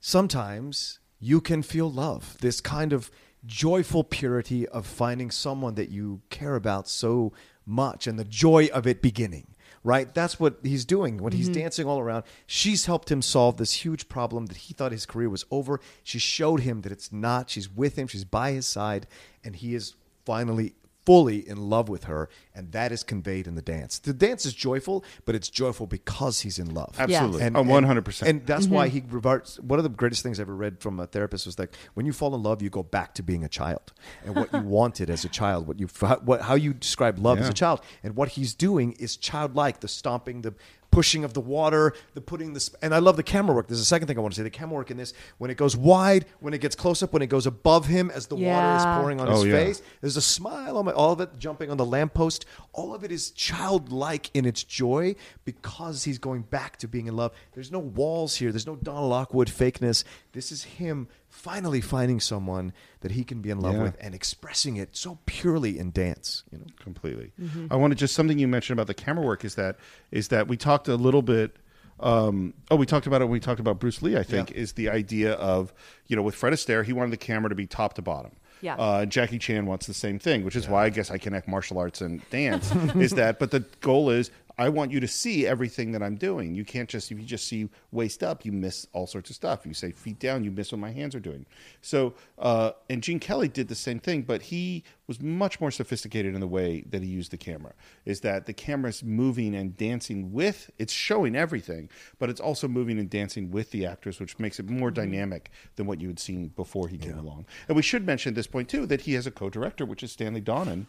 sometimes 0.00 0.98
you 1.18 1.40
can 1.40 1.62
feel 1.62 1.90
love. 1.90 2.36
This 2.40 2.60
kind 2.60 2.92
of 2.92 3.10
joyful 3.44 4.04
purity 4.04 4.66
of 4.68 4.86
finding 4.86 5.30
someone 5.30 5.74
that 5.76 5.88
you 5.88 6.22
care 6.30 6.56
about 6.56 6.88
so 6.88 7.32
much 7.64 8.06
and 8.06 8.18
the 8.18 8.24
joy 8.24 8.68
of 8.72 8.86
it 8.86 9.00
beginning. 9.02 9.48
Right? 9.84 10.12
That's 10.12 10.40
what 10.40 10.58
he's 10.64 10.84
doing 10.84 11.18
when 11.18 11.32
he's 11.32 11.48
mm-hmm. 11.48 11.60
dancing 11.60 11.86
all 11.86 12.00
around. 12.00 12.24
She's 12.44 12.86
helped 12.86 13.08
him 13.08 13.22
solve 13.22 13.56
this 13.56 13.84
huge 13.84 14.08
problem 14.08 14.46
that 14.46 14.56
he 14.56 14.74
thought 14.74 14.90
his 14.90 15.06
career 15.06 15.30
was 15.30 15.44
over. 15.48 15.80
She 16.02 16.18
showed 16.18 16.60
him 16.60 16.80
that 16.80 16.90
it's 16.90 17.12
not. 17.12 17.50
She's 17.50 17.70
with 17.70 17.96
him, 17.96 18.08
she's 18.08 18.24
by 18.24 18.50
his 18.50 18.66
side, 18.66 19.06
and 19.44 19.54
he 19.54 19.76
is 19.76 19.94
finally 20.24 20.74
fully 21.06 21.48
in 21.48 21.70
love 21.70 21.88
with 21.88 22.04
her, 22.04 22.28
and 22.54 22.72
that 22.72 22.90
is 22.90 23.04
conveyed 23.04 23.46
in 23.46 23.54
the 23.54 23.62
dance. 23.62 24.00
The 24.00 24.12
dance 24.12 24.44
is 24.44 24.52
joyful, 24.52 25.04
but 25.24 25.36
it's 25.36 25.48
joyful 25.48 25.86
because 25.86 26.40
he's 26.40 26.58
in 26.58 26.74
love. 26.74 26.96
Absolutely, 26.98 27.42
And, 27.42 27.56
Oh, 27.56 27.60
and- 27.60 27.86
100%. 27.86 28.22
And 28.28 28.44
that's 28.44 28.66
why 28.66 28.88
mm-hmm. 28.88 28.96
he 28.96 29.02
reverts. 29.08 29.60
One 29.60 29.78
of 29.78 29.84
the 29.84 29.88
greatest 29.88 30.24
things 30.24 30.40
I 30.40 30.42
ever 30.42 30.54
read 30.54 30.80
from 30.80 30.98
a 30.98 31.06
therapist 31.06 31.46
was 31.46 31.58
like, 31.58 31.74
when 31.94 32.04
you 32.06 32.12
fall 32.12 32.34
in 32.34 32.42
love, 32.42 32.60
you 32.60 32.68
go 32.70 32.82
back 32.82 33.14
to 33.14 33.22
being 33.22 33.44
a 33.44 33.48
child 33.48 33.92
and 34.24 34.34
what 34.34 34.52
you 34.52 34.60
wanted 34.76 35.08
as 35.08 35.24
a 35.24 35.28
child, 35.28 35.68
what 35.68 35.78
you 35.78 35.86
what 36.24 36.42
how 36.42 36.54
you 36.56 36.74
describe 36.74 37.18
love 37.18 37.38
as 37.38 37.48
a 37.48 37.52
child, 37.52 37.80
and 38.02 38.16
what 38.16 38.30
he's 38.30 38.52
doing 38.54 38.92
is 38.98 39.16
childlike. 39.16 39.80
The 39.80 39.88
stomping, 39.88 40.42
the 40.42 40.54
pushing 40.96 41.24
of 41.24 41.34
the 41.34 41.40
water, 41.42 41.92
the 42.14 42.22
putting 42.22 42.54
this, 42.54 42.74
and 42.80 42.94
I 42.94 43.00
love 43.00 43.16
the 43.16 43.22
camera 43.22 43.54
work. 43.54 43.66
There's 43.68 43.80
a 43.80 43.84
second 43.84 44.08
thing 44.08 44.16
I 44.16 44.22
want 44.22 44.32
to 44.32 44.40
say: 44.40 44.44
the 44.44 44.48
camera 44.62 44.76
work 44.76 44.90
in 44.90 44.96
this 44.96 45.12
when 45.36 45.50
it 45.50 45.58
goes 45.58 45.76
wide, 45.76 46.24
when 46.40 46.54
it 46.54 46.62
gets 46.62 46.74
close 46.74 47.02
up, 47.02 47.12
when 47.12 47.20
it 47.20 47.26
goes 47.26 47.46
above 47.46 47.84
him 47.86 48.10
as 48.10 48.28
the 48.28 48.34
water 48.34 48.76
is 48.76 48.82
Yeah. 48.84 48.96
pouring 48.96 49.20
on 49.20 49.28
Oh, 49.28 49.34
his 49.34 49.44
yeah. 49.44 49.52
face. 49.64 49.82
There's 50.00 50.16
a 50.16 50.22
smile 50.22 50.78
on 50.78 50.86
my, 50.86 50.92
all 50.92 51.12
of 51.12 51.20
it 51.20 51.38
jumping 51.38 51.70
on 51.70 51.76
the 51.76 51.84
lamppost. 51.84 52.46
All 52.72 52.94
of 52.94 53.04
it 53.04 53.12
is 53.12 53.30
childlike 53.30 54.30
in 54.32 54.46
its 54.46 54.64
joy 54.64 55.16
because 55.44 56.04
he's 56.04 56.18
going 56.18 56.42
back 56.42 56.78
to 56.78 56.88
being 56.88 57.08
in 57.08 57.14
love. 57.16 57.32
There's 57.52 57.70
no 57.70 57.78
walls 57.80 58.36
here. 58.36 58.50
There's 58.50 58.66
no 58.66 58.76
Donald 58.76 59.10
Lockwood 59.10 59.48
fakeness. 59.48 60.02
This 60.32 60.50
is 60.50 60.64
him 60.64 61.08
finally 61.36 61.80
finding 61.80 62.18
someone 62.18 62.72
that 63.00 63.12
he 63.12 63.22
can 63.22 63.40
be 63.42 63.50
in 63.50 63.60
love 63.60 63.74
Yeah. 63.74 63.82
with 63.82 63.96
and 64.00 64.14
expressing 64.14 64.76
it 64.76 64.96
so 64.96 65.18
purely 65.26 65.78
in 65.78 65.90
dance. 65.92 66.42
You 66.50 66.58
know, 66.58 66.64
completely. 66.80 67.30
Mm-hmm. 67.40 67.66
I 67.70 67.76
want 67.76 67.92
to 67.92 67.94
just 67.94 68.14
something 68.14 68.38
you 68.38 68.48
mentioned 68.48 68.78
about 68.78 68.86
the 68.86 68.94
camera 68.94 69.24
work 69.24 69.44
is 69.44 69.54
that 69.54 69.76
is 70.10 70.28
that 70.28 70.48
we 70.48 70.56
talked 70.56 70.88
a 70.88 70.96
little 70.96 71.22
bit. 71.22 71.56
Um, 72.00 72.54
oh, 72.70 72.76
we 72.76 72.84
talked 72.86 73.06
about 73.06 73.20
it. 73.22 73.26
when 73.26 73.32
We 73.32 73.40
talked 73.40 73.60
about 73.60 73.78
Bruce 73.78 74.02
Lee. 74.02 74.16
I 74.16 74.22
think 74.22 74.50
Yeah. 74.50 74.56
is 74.56 74.72
the 74.72 74.88
idea 74.88 75.32
of 75.34 75.72
you 76.06 76.16
know 76.16 76.22
with 76.22 76.34
Fred 76.34 76.52
Astaire, 76.52 76.84
he 76.84 76.92
wanted 76.92 77.10
the 77.12 77.16
camera 77.18 77.48
to 77.50 77.54
be 77.54 77.66
top 77.66 77.94
to 77.94 78.02
bottom. 78.02 78.32
Yeah. 78.62 78.76
Uh, 78.76 79.04
Jackie 79.06 79.38
Chan 79.38 79.66
wants 79.66 79.86
the 79.86 79.94
same 79.94 80.18
thing, 80.18 80.42
which 80.42 80.56
is 80.56 80.66
why 80.66 80.84
I 80.86 80.90
guess 80.90 81.10
I 81.10 81.18
connect 81.18 81.46
martial 81.46 81.78
arts 81.78 82.00
and 82.00 82.28
dance. 82.30 82.74
is 82.96 83.12
that? 83.12 83.38
But 83.38 83.50
the 83.50 83.60
goal 83.82 84.08
is 84.10 84.30
I 84.58 84.68
want 84.70 84.90
you 84.90 85.00
to 85.00 85.08
see 85.08 85.46
everything 85.46 85.92
that 85.92 86.02
I'm 86.02 86.16
doing. 86.16 86.54
You 86.54 86.64
can't 86.64 86.88
just 86.88 87.12
if 87.12 87.18
you 87.18 87.24
just 87.24 87.46
see 87.46 87.68
waist 87.92 88.22
up, 88.22 88.44
you 88.44 88.52
miss 88.52 88.86
all 88.92 89.06
sorts 89.06 89.30
of 89.30 89.36
stuff. 89.36 89.66
You 89.66 89.74
say 89.74 89.92
feet 89.92 90.18
down, 90.18 90.44
you 90.44 90.50
miss 90.50 90.72
what 90.72 90.78
my 90.78 90.90
hands 90.90 91.14
are 91.14 91.20
doing. 91.20 91.46
So, 91.82 92.14
uh, 92.38 92.72
and 92.88 93.02
Gene 93.02 93.20
Kelly 93.20 93.48
did 93.48 93.68
the 93.68 93.74
same 93.74 93.98
thing, 93.98 94.22
but 94.22 94.42
he 94.42 94.84
was 95.06 95.20
much 95.20 95.60
more 95.60 95.70
sophisticated 95.70 96.34
in 96.34 96.40
the 96.40 96.46
way 96.46 96.84
that 96.90 97.02
he 97.02 97.08
used 97.08 97.30
the 97.30 97.36
camera. 97.36 97.74
Is 98.04 98.20
that 98.22 98.46
the 98.46 98.52
camera's 98.52 99.04
moving 99.04 99.54
and 99.54 99.76
dancing 99.76 100.32
with? 100.32 100.70
It's 100.78 100.92
showing 100.92 101.36
everything, 101.36 101.88
but 102.18 102.30
it's 102.30 102.40
also 102.40 102.66
moving 102.66 102.98
and 102.98 103.10
dancing 103.10 103.50
with 103.50 103.70
the 103.70 103.86
actors, 103.86 104.18
which 104.18 104.38
makes 104.38 104.58
it 104.58 104.68
more 104.68 104.90
dynamic 104.90 105.50
than 105.76 105.86
what 105.86 106.00
you 106.00 106.08
had 106.08 106.18
seen 106.18 106.48
before 106.48 106.88
he 106.88 106.96
came 106.96 107.18
along. 107.18 107.46
And 107.68 107.76
we 107.76 107.82
should 107.82 108.06
mention 108.06 108.30
at 108.30 108.36
this 108.36 108.46
point 108.46 108.68
too 108.68 108.86
that 108.86 109.02
he 109.02 109.12
has 109.14 109.26
a 109.26 109.30
co-director, 109.30 109.84
which 109.84 110.02
is 110.02 110.12
Stanley 110.12 110.40
Donen 110.40 110.86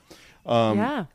yeah 0.77 1.06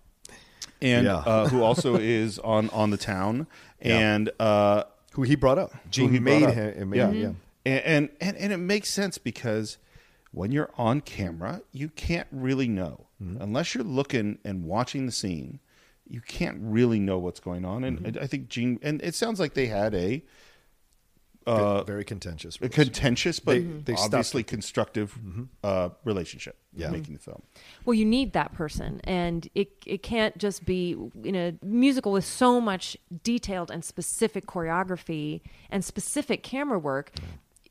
and 0.82 1.06
Yeah. 1.06 1.16
uh, 1.16 1.48
who 1.48 1.62
also 1.62 1.96
is 2.00 2.38
on 2.40 2.68
on 2.70 2.90
the 2.90 2.96
town 2.98 3.46
and 3.80 4.30
uh, 4.38 4.84
who 5.12 5.22
he 5.22 5.34
brought 5.36 5.58
up. 5.58 5.72
Gene 5.90 6.08
who 6.08 6.14
he 6.14 6.20
made 6.20 6.40
brought 6.42 6.56
up. 6.58 6.74
him. 6.74 6.90
Made 6.90 6.96
yeah. 6.98 7.10
him, 7.10 7.14
yeah. 7.14 7.32
And, 7.64 7.84
and 7.84 8.10
and 8.20 8.36
and 8.36 8.52
it 8.52 8.58
makes 8.58 8.90
sense 8.90 9.18
because 9.18 9.78
when 10.32 10.50
you're 10.52 10.70
on 10.76 11.00
camera, 11.00 11.62
you 11.72 11.88
can't 11.90 12.26
really 12.30 12.68
know 12.68 13.06
unless 13.38 13.72
you're 13.74 13.84
looking 13.84 14.38
and 14.44 14.64
watching 14.64 15.06
the 15.06 15.12
scene. 15.12 15.60
You 16.08 16.20
can't 16.20 16.58
really 16.60 16.98
know 16.98 17.18
what's 17.18 17.38
going 17.40 17.64
on, 17.64 17.84
and 17.84 18.18
I 18.20 18.26
think 18.26 18.48
Gene. 18.48 18.78
And 18.82 19.00
it 19.02 19.14
sounds 19.14 19.38
like 19.38 19.54
they 19.54 19.66
had 19.66 19.94
a 19.94 20.24
Very- 21.44 21.58
uh, 21.58 21.84
very 21.84 22.04
contentious. 22.04 22.58
a 22.60 22.68
contentious 22.68 23.40
but 23.40 23.54
They- 23.54 23.60
they 23.60 23.94
stopped 23.94 24.14
obviously 24.14 24.42
constructive 24.42 25.14
mm-hmm. 25.14 25.44
uh, 25.64 25.90
relationship. 26.04 26.56
Yeah. 26.74 26.88
making 26.88 27.12
the 27.12 27.20
mm-hmm. 27.20 27.32
film. 27.32 27.42
Well, 27.84 27.92
you 27.94 28.06
need 28.06 28.32
that 28.32 28.54
person, 28.54 29.02
and 29.04 29.46
it 29.54 29.72
it 29.84 30.02
can't 30.02 30.38
just 30.38 30.64
be 30.64 30.96
in 31.22 31.34
a 31.34 31.54
musical 31.62 32.12
with 32.12 32.24
so 32.24 32.62
much 32.62 32.96
detailed 33.22 33.70
and 33.70 33.84
specific 33.84 34.46
choreography 34.46 35.42
and 35.68 35.84
specific 35.84 36.42
camera 36.42 36.78
work. 36.78 37.12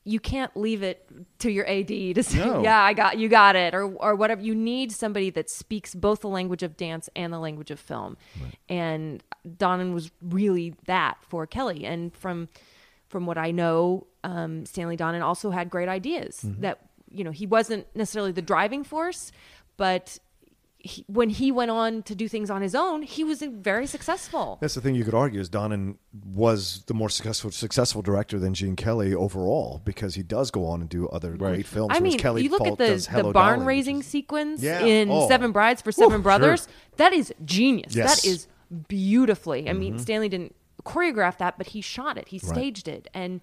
You 0.04 0.20
can't 0.20 0.56
leave 0.56 0.84
it 0.84 1.08
to 1.40 1.52
your 1.52 1.68
AD 1.68 1.88
to 1.88 2.22
say, 2.24 2.38
No. 2.46 2.62
"Yeah, 2.62 2.80
I 2.80 2.94
got 2.94 3.18
you, 3.18 3.28
got 3.28 3.56
it," 3.56 3.74
or 3.74 3.86
or 3.86 4.16
whatever. 4.16 4.42
You 4.42 4.54
need 4.54 4.92
somebody 4.92 5.32
that 5.32 5.50
speaks 5.50 5.96
both 5.96 6.22
the 6.22 6.30
language 6.30 6.62
of 6.62 6.78
dance 6.78 7.10
and 7.16 7.34
the 7.34 7.40
language 7.40 7.72
of 7.72 7.80
film, 7.80 8.18
and 8.70 9.24
Donen 9.48 9.94
was 9.94 10.12
really 10.22 10.76
that 10.86 11.18
for 11.28 11.48
Kelly. 11.48 11.86
And 11.86 12.16
from 12.16 12.50
from 13.12 13.26
what 13.28 13.38
I 13.38 13.52
know, 13.52 14.08
um, 14.24 14.66
Stanley 14.66 14.98
Donen 14.98 15.22
also 15.22 15.52
had 15.52 15.70
great 15.70 15.90
ideas 15.90 16.40
that 16.60 16.80
you 17.12 17.24
know 17.24 17.32
he 17.32 17.46
wasn't 17.46 17.86
necessarily 17.96 18.32
the 18.32 18.42
driving 18.42 18.84
force, 18.84 19.32
but 19.78 20.18
he, 20.84 21.06
when 21.08 21.30
he 21.30 21.52
went 21.52 21.70
on 21.70 22.02
to 22.04 22.16
do 22.16 22.28
things 22.28 22.50
on 22.50 22.62
his 22.64 22.74
own, 22.74 23.04
he 23.04 23.24
was 23.24 23.44
very 23.44 23.86
successful. 23.86 24.58
That's 24.62 24.74
the 24.74 24.82
thing 24.82 24.96
you 24.96 25.04
could 25.04 25.14
argue 25.14 25.40
is 25.40 25.48
Donen 25.48 25.98
was 26.34 26.84
the 26.88 26.96
more 26.96 27.10
successful 27.10 27.52
successful 27.52 28.02
director 28.02 28.40
than 28.40 28.54
Gene 28.56 28.76
Kelly 28.76 29.14
overall 29.14 29.82
because 29.86 30.16
he 30.16 30.24
does 30.24 30.50
go 30.50 30.66
on 30.66 30.82
and 30.82 30.90
do 30.90 31.08
other 31.10 31.36
great 31.38 31.68
films. 31.68 31.92
I 31.96 32.00
mean, 32.00 32.18
Kelly 32.18 32.44
you 32.44 32.50
look 32.50 32.60
Paul 32.64 32.72
at 32.74 32.78
the, 32.80 33.08
the 33.16 33.22
barn 33.24 33.34
Darling, 33.34 33.60
which 33.60 33.68
raising 33.68 34.00
is- 34.00 34.08
sequence 34.08 34.64
Yeah. 34.64 34.80
in 34.84 35.10
Oh. 35.12 35.28
Seven 35.28 35.52
Brides 35.52 35.82
for 35.84 35.92
Seven 35.92 36.12
sure. 36.14 36.20
Brothers. 36.20 36.68
That 36.98 37.14
is 37.14 37.32
genius. 37.46 37.94
Yes. 37.96 38.22
That 38.22 38.28
is 38.28 38.48
beautifully. 38.88 39.70
I 39.70 39.74
mean, 39.74 40.00
Stanley 40.00 40.30
didn't 40.30 40.56
choreograph 40.84 41.38
that, 41.38 41.58
but 41.58 41.68
he 41.68 41.82
shot 41.82 42.18
it. 42.18 42.28
He 42.30 42.38
staged 42.40 42.88
it, 42.88 43.08
and 43.14 43.42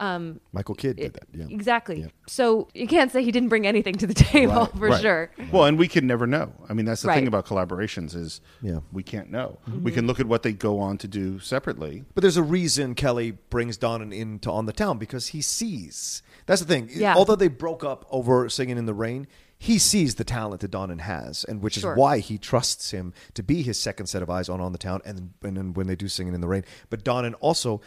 um, 0.00 0.40
Michael 0.52 0.74
Kidd 0.74 0.96
did 0.96 1.12
that. 1.12 1.24
Yeah. 1.34 1.44
exactly. 1.50 2.00
Yeah. 2.00 2.06
So 2.26 2.68
you 2.72 2.86
can't 2.86 3.12
say 3.12 3.22
he 3.22 3.30
didn't 3.30 3.50
bring 3.50 3.66
anything 3.66 3.96
to 3.96 4.06
the 4.06 4.14
table 4.32 4.64
for 4.66 4.88
Right. 4.88 5.00
sure. 5.02 5.30
Well, 5.52 5.64
and 5.66 5.78
we 5.78 5.88
can 5.88 6.06
never 6.06 6.26
know. 6.26 6.54
I 6.70 6.72
mean, 6.72 6.86
that's 6.86 7.02
the 7.02 7.08
Right. 7.08 7.16
thing 7.16 7.26
about 7.26 7.44
collaborations 7.44 8.16
is 8.16 8.40
Yeah. 8.62 8.78
we 8.92 9.02
can't 9.02 9.30
know. 9.30 9.58
Mm-hmm. 9.68 9.82
We 9.84 9.92
can 9.92 10.06
look 10.06 10.18
at 10.18 10.24
what 10.24 10.42
they 10.42 10.54
go 10.54 10.78
on 10.78 10.96
to 10.98 11.06
do 11.08 11.38
separately. 11.38 12.04
But 12.14 12.22
there's 12.22 12.38
a 12.38 12.42
reason 12.42 12.94
Kelly 12.94 13.32
brings 13.50 13.76
Donen 13.76 14.10
into 14.14 14.50
On 14.50 14.64
the 14.64 14.72
Town 14.72 14.96
because 14.96 15.28
he 15.28 15.42
sees. 15.42 16.22
That's 16.46 16.62
the 16.62 16.66
thing. 16.66 16.88
Yeah. 16.90 17.14
Although 17.14 17.36
they 17.36 17.48
broke 17.48 17.84
up 17.84 18.06
over 18.10 18.48
Singing 18.48 18.78
in 18.78 18.86
the 18.86 18.94
Rain, 18.94 19.26
he 19.62 19.78
sees 19.78 20.14
the 20.14 20.24
talent 20.24 20.62
that 20.62 20.70
Donen 20.70 21.00
has, 21.00 21.44
and 21.44 21.60
which 21.60 21.74
Sure. 21.74 21.92
is 21.92 21.98
why 21.98 22.18
he 22.20 22.38
trusts 22.38 22.92
him 22.92 23.12
to 23.34 23.42
be 23.42 23.60
his 23.62 23.78
second 23.78 24.06
set 24.06 24.22
of 24.22 24.30
eyes 24.30 24.48
on 24.48 24.58
On 24.58 24.72
the 24.72 24.78
Town, 24.78 25.02
and 25.04 25.34
and 25.42 25.54
then 25.56 25.74
when 25.74 25.86
they 25.86 25.94
do 25.96 26.08
Singing 26.08 26.34
in 26.34 26.40
the 26.40 26.48
Rain. 26.48 26.64
But 26.88 27.04
Donen 27.04 27.34
also 27.40 27.82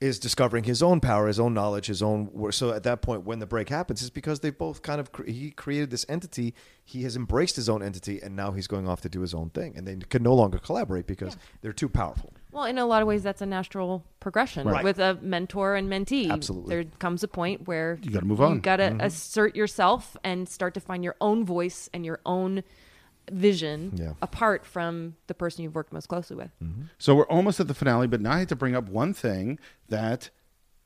is 0.00 0.18
discovering 0.20 0.62
his 0.64 0.82
own 0.84 1.00
power, 1.00 1.26
his 1.26 1.40
own 1.40 1.52
knowledge, 1.52 1.86
his 1.86 2.00
own. 2.02 2.28
wor- 2.32 2.52
So 2.52 2.70
at 2.72 2.82
that 2.84 3.00
point, 3.02 3.24
when 3.24 3.38
the 3.40 3.46
break 3.46 3.70
happens, 3.70 4.02
it's 4.02 4.10
because 4.10 4.38
they 4.40 4.50
both 4.50 4.82
kind 4.82 5.00
of 5.00 5.10
cre- 5.10 5.24
he 5.30 5.50
created 5.50 5.90
this 5.90 6.06
entity. 6.08 6.54
He 6.84 7.02
has 7.02 7.16
embraced 7.16 7.56
his 7.56 7.68
own 7.68 7.82
entity, 7.82 8.20
and 8.22 8.36
now 8.36 8.52
he's 8.52 8.66
going 8.68 8.86
off 8.86 9.00
to 9.00 9.08
do 9.08 9.22
his 9.22 9.34
own 9.34 9.50
thing, 9.50 9.74
and 9.76 9.84
they 9.88 9.96
can 9.96 10.22
no 10.22 10.34
longer 10.34 10.58
collaborate 10.58 11.06
because 11.08 11.36
they're 11.62 11.72
too 11.72 11.88
powerful. 11.88 12.32
Well, 12.56 12.64
in 12.64 12.78
a 12.78 12.86
lot 12.86 13.02
of 13.02 13.08
ways, 13.08 13.22
that's 13.22 13.42
a 13.42 13.46
natural 13.46 14.02
progression 14.18 14.66
Right. 14.66 14.82
with 14.82 14.98
a 14.98 15.18
mentor 15.20 15.74
and 15.76 15.90
mentee. 15.90 16.30
Absolutely. 16.30 16.74
there 16.74 16.84
comes 16.98 17.22
a 17.22 17.28
point 17.28 17.68
where 17.68 17.98
You 18.02 18.10
gotta 18.10 18.24
move 18.24 18.40
on. 18.40 18.54
You 18.54 18.60
got 18.60 18.76
to 18.76 18.84
Mm-hmm. 18.84 19.00
assert 19.02 19.54
yourself 19.54 20.16
and 20.24 20.48
start 20.48 20.72
to 20.72 20.80
find 20.80 21.04
your 21.04 21.16
own 21.20 21.44
voice 21.44 21.90
and 21.92 22.06
your 22.06 22.18
own 22.24 22.62
vision 23.30 23.92
Yeah. 23.94 24.14
apart 24.22 24.64
from 24.64 25.16
the 25.26 25.34
person 25.34 25.64
you've 25.64 25.74
worked 25.74 25.92
most 25.92 26.06
closely 26.08 26.34
with. 26.36 26.50
So 26.96 27.14
we're 27.14 27.26
almost 27.26 27.60
at 27.60 27.68
the 27.68 27.74
finale, 27.74 28.06
but 28.06 28.22
now 28.22 28.32
I 28.32 28.38
had 28.38 28.48
to 28.48 28.56
bring 28.56 28.74
up 28.74 28.88
one 28.88 29.12
thing 29.12 29.58
that 29.90 30.30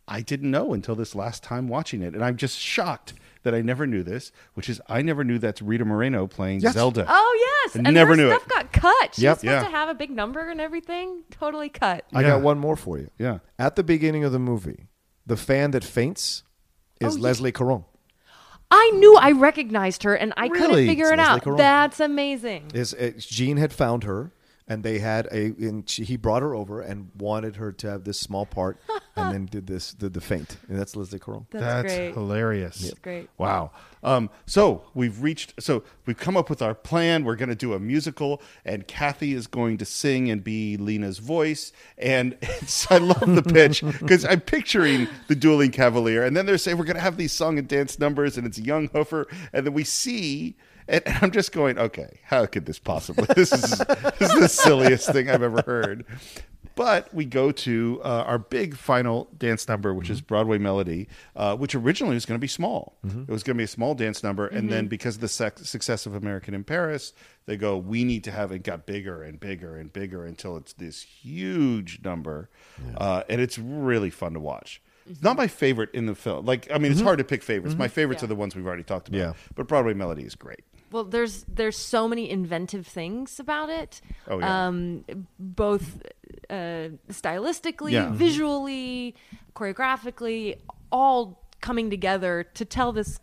I 0.08 0.22
didn't 0.22 0.50
know 0.50 0.72
until 0.72 0.96
this 0.96 1.14
last 1.14 1.44
time 1.44 1.68
watching 1.68 2.02
it, 2.02 2.14
and 2.14 2.24
I'm 2.24 2.36
just 2.36 2.58
shocked 2.58 3.12
that 3.42 3.54
I 3.54 3.62
never 3.62 3.86
knew 3.86 4.02
this, 4.02 4.32
which 4.54 4.68
is 4.68 4.80
I 4.88 5.02
never 5.02 5.24
knew 5.24 5.38
that's 5.38 5.62
Rita 5.62 5.84
Moreno 5.84 6.26
playing 6.26 6.60
Yes. 6.60 6.74
Zelda. 6.74 7.06
Oh 7.08 7.62
yes, 7.64 7.76
I 7.76 7.80
and 7.86 7.94
never 7.94 8.10
her 8.10 8.16
knew 8.16 8.28
stuff 8.30 8.42
it. 8.44 8.48
got 8.48 8.72
cut. 8.72 9.14
She 9.14 9.22
Yep. 9.22 9.30
was 9.36 9.40
supposed 9.40 9.44
Yeah. 9.44 9.64
to 9.64 9.70
have 9.70 9.88
a 9.88 9.94
big 9.94 10.10
number 10.10 10.48
and 10.48 10.60
everything. 10.60 11.22
Totally 11.30 11.68
cut. 11.68 12.04
I 12.14 12.20
Yeah. 12.22 12.28
got 12.30 12.42
one 12.42 12.58
more 12.58 12.76
for 12.76 12.98
you. 12.98 13.08
Yeah. 13.18 13.38
At 13.58 13.76
the 13.76 13.82
beginning 13.82 14.24
of 14.24 14.32
the 14.32 14.38
movie, 14.38 14.88
the 15.26 15.36
fan 15.36 15.70
that 15.72 15.84
faints 15.84 16.42
is 17.00 17.14
Oh, 17.14 17.16
yeah. 17.16 17.22
Leslie 17.22 17.52
Caron. 17.52 17.84
I 18.72 18.90
knew 18.94 19.16
I 19.16 19.32
recognized 19.32 20.04
her, 20.04 20.14
and 20.14 20.32
I 20.36 20.48
couldn't 20.48 20.68
Really? 20.68 20.86
figure 20.86 21.06
It's 21.06 21.14
it 21.14 21.16
Leslie 21.18 21.32
out. 21.34 21.42
Caron. 21.42 21.56
That's 21.58 21.98
amazing. 21.98 22.70
Is 22.72 22.94
uh, 22.94 23.10
Gene 23.18 23.56
had 23.56 23.72
found 23.72 24.04
her, 24.04 24.30
and 24.70 24.84
they 24.84 25.00
had 25.00 25.26
a. 25.32 25.46
And 25.58 25.90
she, 25.90 26.04
he 26.04 26.16
brought 26.16 26.42
her 26.42 26.54
over 26.54 26.80
and 26.80 27.10
wanted 27.18 27.56
her 27.56 27.72
to 27.72 27.90
have 27.90 28.04
this 28.04 28.18
small 28.18 28.46
part, 28.46 28.80
and 29.16 29.34
then 29.34 29.46
did 29.46 29.66
this 29.66 29.92
did 29.92 30.14
the 30.14 30.20
faint, 30.20 30.56
and 30.68 30.78
that's 30.78 30.94
Leslie 30.94 31.18
Caron. 31.18 31.46
That's, 31.50 31.92
great. 31.92 32.14
hilarious. 32.14 32.78
That's 32.78 33.00
great. 33.00 33.28
Wow. 33.36 33.72
Um, 34.04 34.30
so 34.46 34.84
we've 34.94 35.22
reached. 35.22 35.60
So 35.60 35.82
we've 36.06 36.16
come 36.16 36.36
up 36.36 36.48
with 36.48 36.62
our 36.62 36.74
plan. 36.74 37.24
We're 37.24 37.34
going 37.34 37.48
to 37.48 37.56
do 37.56 37.74
a 37.74 37.80
musical, 37.80 38.40
and 38.64 38.86
Kathy 38.86 39.34
is 39.34 39.48
going 39.48 39.76
to 39.78 39.84
sing 39.84 40.30
and 40.30 40.42
be 40.42 40.76
Lina's 40.76 41.18
voice. 41.18 41.72
And 41.98 42.38
it's, 42.40 42.88
I 42.90 42.98
love 42.98 43.34
the 43.34 43.42
pitch 43.42 43.82
because 43.82 44.24
I'm 44.24 44.40
picturing 44.40 45.08
the 45.26 45.34
dueling 45.34 45.72
cavalier, 45.72 46.22
and 46.22 46.36
then 46.36 46.46
they're 46.46 46.58
saying 46.58 46.78
we're 46.78 46.84
going 46.84 46.94
to 46.94 47.02
have 47.02 47.16
these 47.16 47.32
song 47.32 47.58
and 47.58 47.66
dance 47.66 47.98
numbers, 47.98 48.38
and 48.38 48.46
it's 48.46 48.58
young 48.58 48.88
Hoofer, 48.90 49.26
and 49.52 49.66
then 49.66 49.74
we 49.74 49.82
see. 49.84 50.54
And, 50.90 51.02
and 51.06 51.16
I'm 51.22 51.30
just 51.30 51.52
going, 51.52 51.78
okay, 51.78 52.20
how 52.24 52.44
could 52.46 52.66
this 52.66 52.78
possibly? 52.78 53.26
This 53.34 53.52
is 53.52 53.78
this 54.18 54.32
is 54.34 54.40
the 54.40 54.48
silliest 54.48 55.10
thing 55.12 55.30
I've 55.30 55.42
ever 55.42 55.62
heard. 55.62 56.04
But 56.76 57.12
we 57.12 57.24
go 57.26 57.52
to 57.52 58.00
uh, 58.04 58.24
our 58.26 58.38
big 58.38 58.74
final 58.74 59.28
dance 59.36 59.68
number, 59.68 59.92
which 59.92 60.08
is 60.08 60.20
Broadway 60.22 60.56
Melody, 60.56 61.08
uh, 61.36 61.56
which 61.56 61.74
originally 61.74 62.14
was 62.14 62.24
going 62.24 62.38
to 62.38 62.40
be 62.40 62.46
small. 62.48 62.96
It 63.04 63.28
was 63.28 63.42
going 63.42 63.56
to 63.56 63.58
be 63.58 63.64
a 63.64 63.68
small 63.68 63.94
dance 63.94 64.22
number, 64.22 64.46
and 64.46 64.70
then 64.70 64.86
because 64.86 65.16
of 65.16 65.20
the 65.20 65.28
sec- 65.28 65.58
success 65.58 66.06
of 66.06 66.14
American 66.14 66.54
in 66.54 66.64
Paris, 66.64 67.12
they 67.46 67.56
go, 67.56 67.76
we 67.76 68.04
need 68.04 68.24
to 68.24 68.30
have 68.30 68.50
it 68.52 68.62
got 68.62 68.86
bigger 68.86 69.22
and 69.22 69.38
bigger 69.38 69.76
and 69.76 69.92
bigger 69.92 70.24
until 70.24 70.56
it's 70.56 70.72
this 70.74 71.02
huge 71.02 72.00
number, 72.02 72.48
uh, 72.96 73.24
and 73.28 73.40
it's 73.40 73.58
really 73.58 74.10
fun 74.10 74.32
to 74.34 74.40
watch. 74.40 74.80
It's 75.06 75.22
not 75.22 75.36
my 75.36 75.46
favorite 75.48 75.90
in 75.94 76.06
the 76.06 76.14
film. 76.14 76.44
Like, 76.46 76.68
I 76.72 76.78
mean, 76.78 76.92
it's 76.92 77.00
hard 77.00 77.18
to 77.18 77.24
pick 77.24 77.42
favorites. 77.42 77.76
My 77.76 77.88
favorites 77.88 78.22
Yeah. 78.22 78.26
are 78.26 78.28
the 78.28 78.34
ones 78.36 78.54
we've 78.54 78.66
already 78.66 78.82
talked 78.84 79.08
about. 79.08 79.18
Yeah. 79.18 79.32
But 79.54 79.66
Broadway 79.68 79.94
Melody 79.94 80.22
is 80.24 80.34
great. 80.34 80.60
Well, 80.92 81.04
there's 81.04 81.44
there's 81.44 81.76
so 81.78 82.08
many 82.08 82.28
inventive 82.28 82.86
things 82.86 83.38
about 83.38 83.70
it. 83.70 84.00
Oh, 84.28 84.38
yeah. 84.40 84.66
Um, 84.66 85.04
both 85.38 86.02
uh, 86.48 86.88
stylistically, 87.10 87.92
Yeah. 87.92 88.10
visually, 88.10 89.14
choreographically, 89.54 90.58
all 90.90 91.48
coming 91.60 91.90
together 91.90 92.44
to 92.54 92.64
tell 92.64 92.92
this 92.92 93.20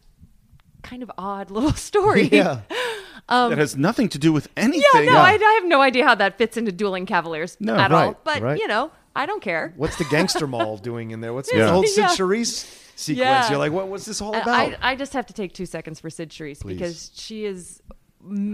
kind 0.83 1.03
of 1.03 1.11
odd 1.17 1.51
little 1.57 1.73
story. 1.73 2.29
Yeah, 2.31 2.61
that 3.29 3.57
has 3.57 3.75
nothing 3.75 4.07
to 4.09 4.17
do 4.17 4.31
with 4.31 4.47
anything. 4.55 4.83
Um, 4.95 5.03
Yeah, 5.03 5.11
no, 5.11 5.19
I, 5.19 5.31
I 5.33 5.53
have 5.59 5.65
no 5.65 5.81
idea 5.81 6.05
how 6.07 6.15
that 6.15 6.37
fits 6.37 6.55
into 6.55 6.71
Dueling 6.71 7.05
Cavaliers 7.05 7.57
No, 7.59 7.75
at 7.75 7.91
all. 7.91 8.07
right, 8.07 8.23
But 8.23 8.41
right. 8.41 8.57
you 8.59 8.67
know, 8.67 8.91
I 9.17 9.25
don't 9.25 9.41
care. 9.41 9.73
what's 9.77 9.97
the 9.97 10.05
gangster 10.05 10.47
mall 10.47 10.77
doing 10.77 11.11
in 11.11 11.21
there? 11.21 11.33
What's 11.33 11.51
Yeah. 11.51 11.65
the 11.65 11.71
whole 11.71 11.83
Cyd 11.83 11.97
Yeah. 11.97 12.07
Charisse 12.09 12.65
sequence? 12.95 13.19
Yeah. 13.19 13.49
You're 13.49 13.59
like, 13.59 13.71
what? 13.71 13.87
What's 13.87 14.05
this 14.05 14.21
all 14.21 14.35
about? 14.35 14.47
I, 14.47 14.77
I 14.81 14.95
just 14.95 15.13
have 15.13 15.25
to 15.27 15.33
take 15.33 15.53
two 15.53 15.65
seconds 15.65 15.99
for 15.99 16.09
Cyd 16.09 16.29
Charisse 16.29 16.61
Please. 16.61 16.77
because 16.77 17.11
she 17.15 17.45
is. 17.45 17.81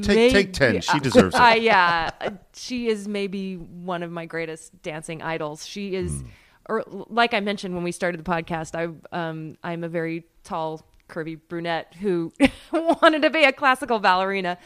Take- 0.01 0.31
take 0.31 0.53
10. 0.53 0.81
She 0.81 0.99
deserves 1.07 1.33
it. 1.33 1.39
Uh, 1.41 1.53
yeah, 1.55 2.11
uh, 2.21 2.31
she 2.53 2.87
is 2.89 3.07
maybe 3.07 3.55
one 3.55 4.03
of 4.03 4.11
my 4.11 4.25
greatest 4.25 4.79
dancing 4.83 5.21
idols. 5.23 5.65
She 5.65 5.95
is, 5.95 6.11
Hmm. 6.21 6.27
or 6.69 6.83
like 6.87 7.33
I 7.33 7.39
mentioned 7.39 7.73
when 7.73 7.83
we 7.83 7.91
started 7.91 8.23
the 8.23 8.29
podcast, 8.29 8.75
I 8.75 8.83
um 9.17 9.57
I'm 9.63 9.83
a 9.83 9.89
very 9.89 10.25
tall, 10.43 10.85
curvy 11.09 11.39
brunette 11.47 11.95
who 12.01 12.31
wanted 12.71 13.21
to 13.23 13.29
be 13.31 13.45
a 13.45 13.51
classical 13.53 13.99
ballerina, 13.99 14.57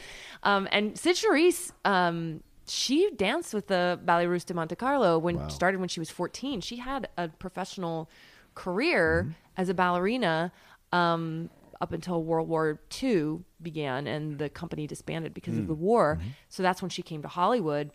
um, 0.43 0.67
and 0.71 0.97
Cyd 0.97 1.15
Charisse 1.15 1.71
um. 1.85 2.41
She 2.67 3.09
danced 3.15 3.53
with 3.53 3.67
the 3.67 3.99
Ballet 4.03 4.27
Russe 4.27 4.43
de 4.43 4.53
Monte 4.53 4.75
Carlo 4.75 5.17
when 5.17 5.49
started 5.49 5.79
when 5.79 5.89
she 5.89 5.99
was 5.99 6.09
14. 6.09 6.61
She 6.61 6.77
had 6.77 7.07
a 7.17 7.27
professional 7.29 8.09
career 8.55 9.23
Mm-hmm. 9.23 9.31
as 9.61 9.69
a 9.69 9.73
ballerina 9.73 10.51
um, 10.91 11.49
up 11.79 11.93
until 11.93 12.23
World 12.23 12.47
War 12.49 12.79
II 13.01 13.39
began 13.61 14.07
and 14.07 14.37
the 14.39 14.49
company 14.49 14.87
disbanded 14.87 15.33
because 15.33 15.55
Mm. 15.55 15.59
of 15.61 15.67
the 15.67 15.75
war. 15.75 16.17
Mm-hmm. 16.19 16.29
So 16.49 16.63
that's 16.63 16.81
when 16.81 16.89
she 16.89 17.01
came 17.01 17.21
to 17.21 17.27
Hollywood. 17.27 17.91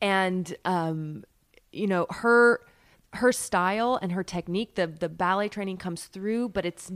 And 0.00 0.54
um, 0.64 1.24
you 1.72 1.86
know, 1.86 2.06
her 2.10 2.60
her 3.14 3.32
style 3.32 3.98
and 4.00 4.12
her 4.12 4.22
technique, 4.22 4.74
the 4.76 4.86
the 4.86 5.08
ballet 5.08 5.48
training 5.48 5.78
comes 5.78 6.04
through, 6.04 6.50
but 6.50 6.64
it's 6.64 6.90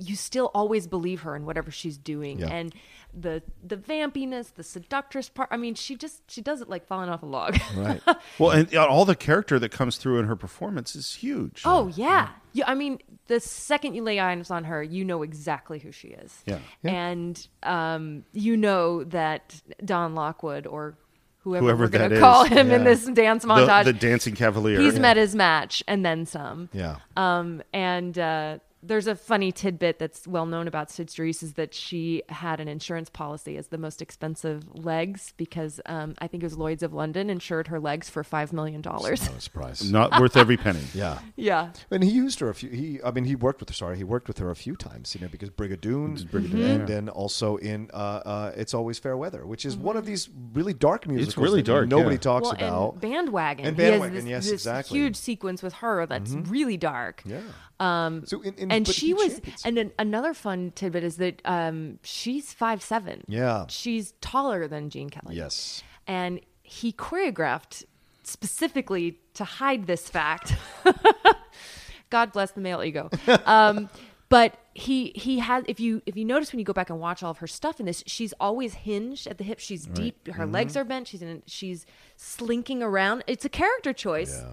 you 0.00 0.16
still 0.16 0.50
always 0.54 0.86
believe 0.86 1.22
her 1.22 1.36
in 1.36 1.44
whatever 1.44 1.70
she's 1.70 1.98
doing. 1.98 2.38
Yeah. 2.40 2.48
And 2.48 2.74
the 3.12 3.42
the 3.62 3.76
vampiness, 3.76 4.54
the 4.54 4.62
seductress 4.62 5.28
part. 5.28 5.48
I 5.50 5.56
mean, 5.56 5.74
she 5.74 5.96
just 5.96 6.22
she 6.30 6.40
does 6.40 6.60
it 6.60 6.68
like 6.68 6.86
falling 6.86 7.08
off 7.08 7.22
a 7.22 7.26
log. 7.26 7.58
right. 7.76 8.00
Well, 8.38 8.52
and 8.52 8.74
all 8.76 9.04
the 9.04 9.16
character 9.16 9.58
that 9.58 9.70
comes 9.70 9.96
through 9.96 10.18
in 10.20 10.26
her 10.26 10.36
performance 10.36 10.94
is 10.96 11.14
huge. 11.14 11.62
Oh 11.64 11.88
yeah. 11.88 12.30
yeah. 12.52 12.64
I 12.68 12.74
mean, 12.74 12.98
the 13.26 13.40
second 13.40 13.94
you 13.94 14.02
lay 14.02 14.18
eyes 14.20 14.50
on 14.50 14.64
her, 14.64 14.82
you 14.82 15.04
know 15.04 15.22
exactly 15.22 15.78
who 15.78 15.92
she 15.92 16.08
is. 16.08 16.42
Yeah. 16.46 16.58
And 16.84 17.46
um, 17.62 18.24
you 18.32 18.56
know 18.56 19.04
that 19.04 19.60
Don 19.84 20.14
Lockwood 20.14 20.66
or 20.66 20.96
whoever, 21.40 21.64
Whoever 21.64 21.84
we're 21.84 21.88
going 21.88 22.10
to 22.10 22.20
call 22.20 22.44
is. 22.44 22.50
him 22.50 22.70
in 22.70 22.84
this 22.84 23.06
dance 23.06 23.44
montage, 23.44 23.84
the 23.84 23.92
dancing 23.92 24.34
cavalier. 24.34 24.80
he's 24.80 24.98
met 24.98 25.16
his 25.16 25.34
match 25.34 25.82
and 25.88 26.04
then 26.04 26.26
some. 26.26 26.68
Yeah. 26.72 26.96
Um, 27.16 27.62
and 27.72 28.16
uh, 28.18 28.58
there's 28.82 29.06
a 29.06 29.14
funny 29.14 29.52
tidbit 29.52 29.98
that's 29.98 30.26
well 30.26 30.46
known 30.46 30.66
about 30.66 30.90
Cyd 30.90 31.08
Charisse 31.08 31.42
is 31.42 31.52
that 31.54 31.74
she 31.74 32.22
had 32.28 32.60
an 32.60 32.68
insurance 32.68 33.10
policy 33.10 33.56
as 33.56 33.68
the 33.68 33.78
most 33.78 34.00
expensive 34.00 34.62
legs 34.74 35.34
because 35.36 35.80
um, 35.86 36.14
I 36.18 36.26
think 36.28 36.42
it 36.42 36.46
was 36.46 36.56
Lloyd's 36.56 36.82
of 36.82 36.92
London 36.94 37.28
insured 37.28 37.68
her 37.68 37.78
legs 37.78 38.08
for 38.08 38.24
five 38.24 38.52
million 38.52 38.80
dollars. 38.80 39.22
Not 39.28 39.36
a 39.36 39.40
surprise. 39.40 39.90
not 39.92 40.18
worth 40.20 40.36
every 40.36 40.56
penny. 40.56 40.80
Yeah. 40.94 41.18
yeah. 41.36 41.70
And 41.90 42.02
he 42.02 42.10
used 42.10 42.40
her 42.40 42.48
a 42.48 42.54
few. 42.54 42.70
He, 42.70 43.00
I 43.04 43.10
mean, 43.10 43.24
he 43.24 43.34
worked 43.36 43.60
with 43.60 43.68
her. 43.68 43.74
Sorry, 43.74 43.96
he 43.96 44.04
worked 44.04 44.28
with 44.28 44.38
her 44.38 44.50
a 44.50 44.56
few 44.56 44.76
times. 44.76 45.14
You 45.14 45.20
know, 45.20 45.28
because 45.28 45.50
Brigadoon, 45.50 46.18
Mm-hmm. 46.30 46.62
and 46.62 46.88
then 46.88 47.08
also 47.08 47.56
in 47.56 47.90
uh, 47.92 47.96
uh, 47.96 48.52
"It's 48.56 48.74
Always 48.74 48.98
Fair 48.98 49.16
Weather," 49.16 49.46
which 49.46 49.64
is 49.64 49.76
one 49.76 49.96
of 49.96 50.06
these 50.06 50.28
really 50.52 50.72
dark 50.74 51.06
musicals. 51.06 51.42
really 51.44 51.62
dark, 51.62 51.88
Nobody 51.88 52.14
yeah. 52.16 52.20
talks 52.20 52.44
well, 52.44 52.54
about. 52.54 52.92
And 52.94 53.00
bandwagon. 53.02 53.66
And 53.66 53.76
He 53.76 53.82
has 53.82 53.90
Bandwagon, 53.92 54.14
this, 54.16 54.24
yes, 54.26 54.44
this 54.44 54.52
exactly. 54.52 54.98
huge 54.98 55.16
sequence 55.16 55.62
with 55.62 55.74
her 55.74 56.06
that's 56.06 56.32
really 56.32 56.76
dark. 56.76 57.22
yeah. 57.24 57.40
Um, 57.80 58.24
So 58.26 58.40
in, 58.42 58.54
in, 58.54 58.70
and 58.70 58.86
she 58.86 59.12
was, 59.14 59.40
and 59.64 59.76
then 59.76 59.90
another 59.98 60.34
fun 60.34 60.72
tidbit 60.74 61.02
is 61.02 61.16
that 61.16 61.40
um, 61.44 61.98
she's 62.02 62.52
five 62.52 62.82
seven. 62.82 63.24
Yeah. 63.26 63.64
she's 63.68 64.12
taller 64.20 64.68
than 64.68 64.90
Gene 64.90 65.10
Kelly. 65.10 65.34
Yes. 65.36 65.82
and 66.06 66.40
he 66.62 66.92
choreographed 66.92 67.84
specifically 68.22 69.18
to 69.34 69.44
hide 69.44 69.86
this 69.86 70.08
fact. 70.08 70.54
God 72.10 72.32
bless 72.32 72.50
the 72.52 72.60
male 72.60 72.82
ego. 72.82 73.10
Um, 73.46 73.88
but 74.28 74.56
he 74.74 75.10
he 75.16 75.40
has 75.40 75.64
if 75.66 75.80
you 75.80 76.02
if 76.06 76.16
you 76.16 76.24
notice 76.24 76.52
when 76.52 76.60
you 76.60 76.64
go 76.64 76.72
back 76.72 76.88
and 76.90 77.00
watch 77.00 77.20
all 77.24 77.32
of 77.32 77.38
her 77.38 77.48
stuff 77.48 77.80
in 77.80 77.86
this, 77.86 78.04
she's 78.06 78.32
always 78.38 78.74
hinged 78.74 79.26
at 79.26 79.38
the 79.38 79.44
hip. 79.44 79.58
She's 79.58 79.86
deep. 79.86 80.28
Her 80.28 80.44
Mm-hmm. 80.44 80.52
legs 80.52 80.76
are 80.76 80.84
bent. 80.84 81.08
She's 81.08 81.20
in. 81.22 81.42
She's 81.46 81.84
slinking 82.16 82.80
around. 82.80 83.24
It's 83.26 83.44
a 83.44 83.48
character 83.48 83.92
choice. 83.92 84.40
Yeah. 84.40 84.52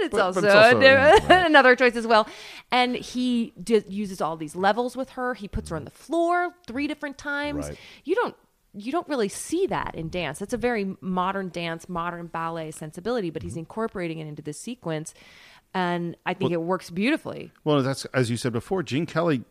But 0.00 0.04
it's 0.06 0.12
But- 0.12 0.20
also, 0.20 0.40
but 0.40 0.46
it's 0.46 0.54
also- 0.54 1.32
a- 1.34 1.46
another 1.46 1.74
choice 1.76 1.96
as 1.96 2.06
well. 2.06 2.28
And 2.70 2.94
he 2.96 3.52
d- 3.62 3.82
uses 3.88 4.20
all 4.20 4.36
these 4.36 4.54
levels 4.54 4.96
with 4.96 5.10
her. 5.10 5.34
He 5.34 5.48
puts 5.48 5.70
her 5.70 5.76
on 5.76 5.84
the 5.84 5.90
floor 5.90 6.54
three 6.66 6.86
different 6.86 7.18
times. 7.18 7.68
Right. 7.68 7.78
You 8.04 8.14
don't 8.14 8.34
you 8.74 8.92
don't 8.92 9.08
really 9.08 9.30
see 9.30 9.66
that 9.66 9.94
in 9.94 10.08
dance. 10.10 10.42
It's 10.42 10.52
a 10.52 10.58
very 10.58 10.94
modern 11.00 11.48
dance, 11.48 11.88
modern 11.88 12.26
ballet 12.26 12.70
sensibility, 12.70 13.30
but 13.30 13.42
he's 13.42 13.52
Mm-hmm. 13.52 13.60
incorporating 13.60 14.18
it 14.18 14.26
into 14.28 14.42
this 14.42 14.60
sequence, 14.60 15.14
and 15.74 16.16
I 16.26 16.34
think 16.34 16.52
it 16.52 16.60
works 16.60 16.90
beautifully. 16.90 17.50
Well, 17.64 17.82
that's 17.82 18.04
as 18.06 18.30
you 18.30 18.36
said 18.36 18.52
before. 18.52 18.82
Gene 18.82 19.06
Kelly 19.06 19.42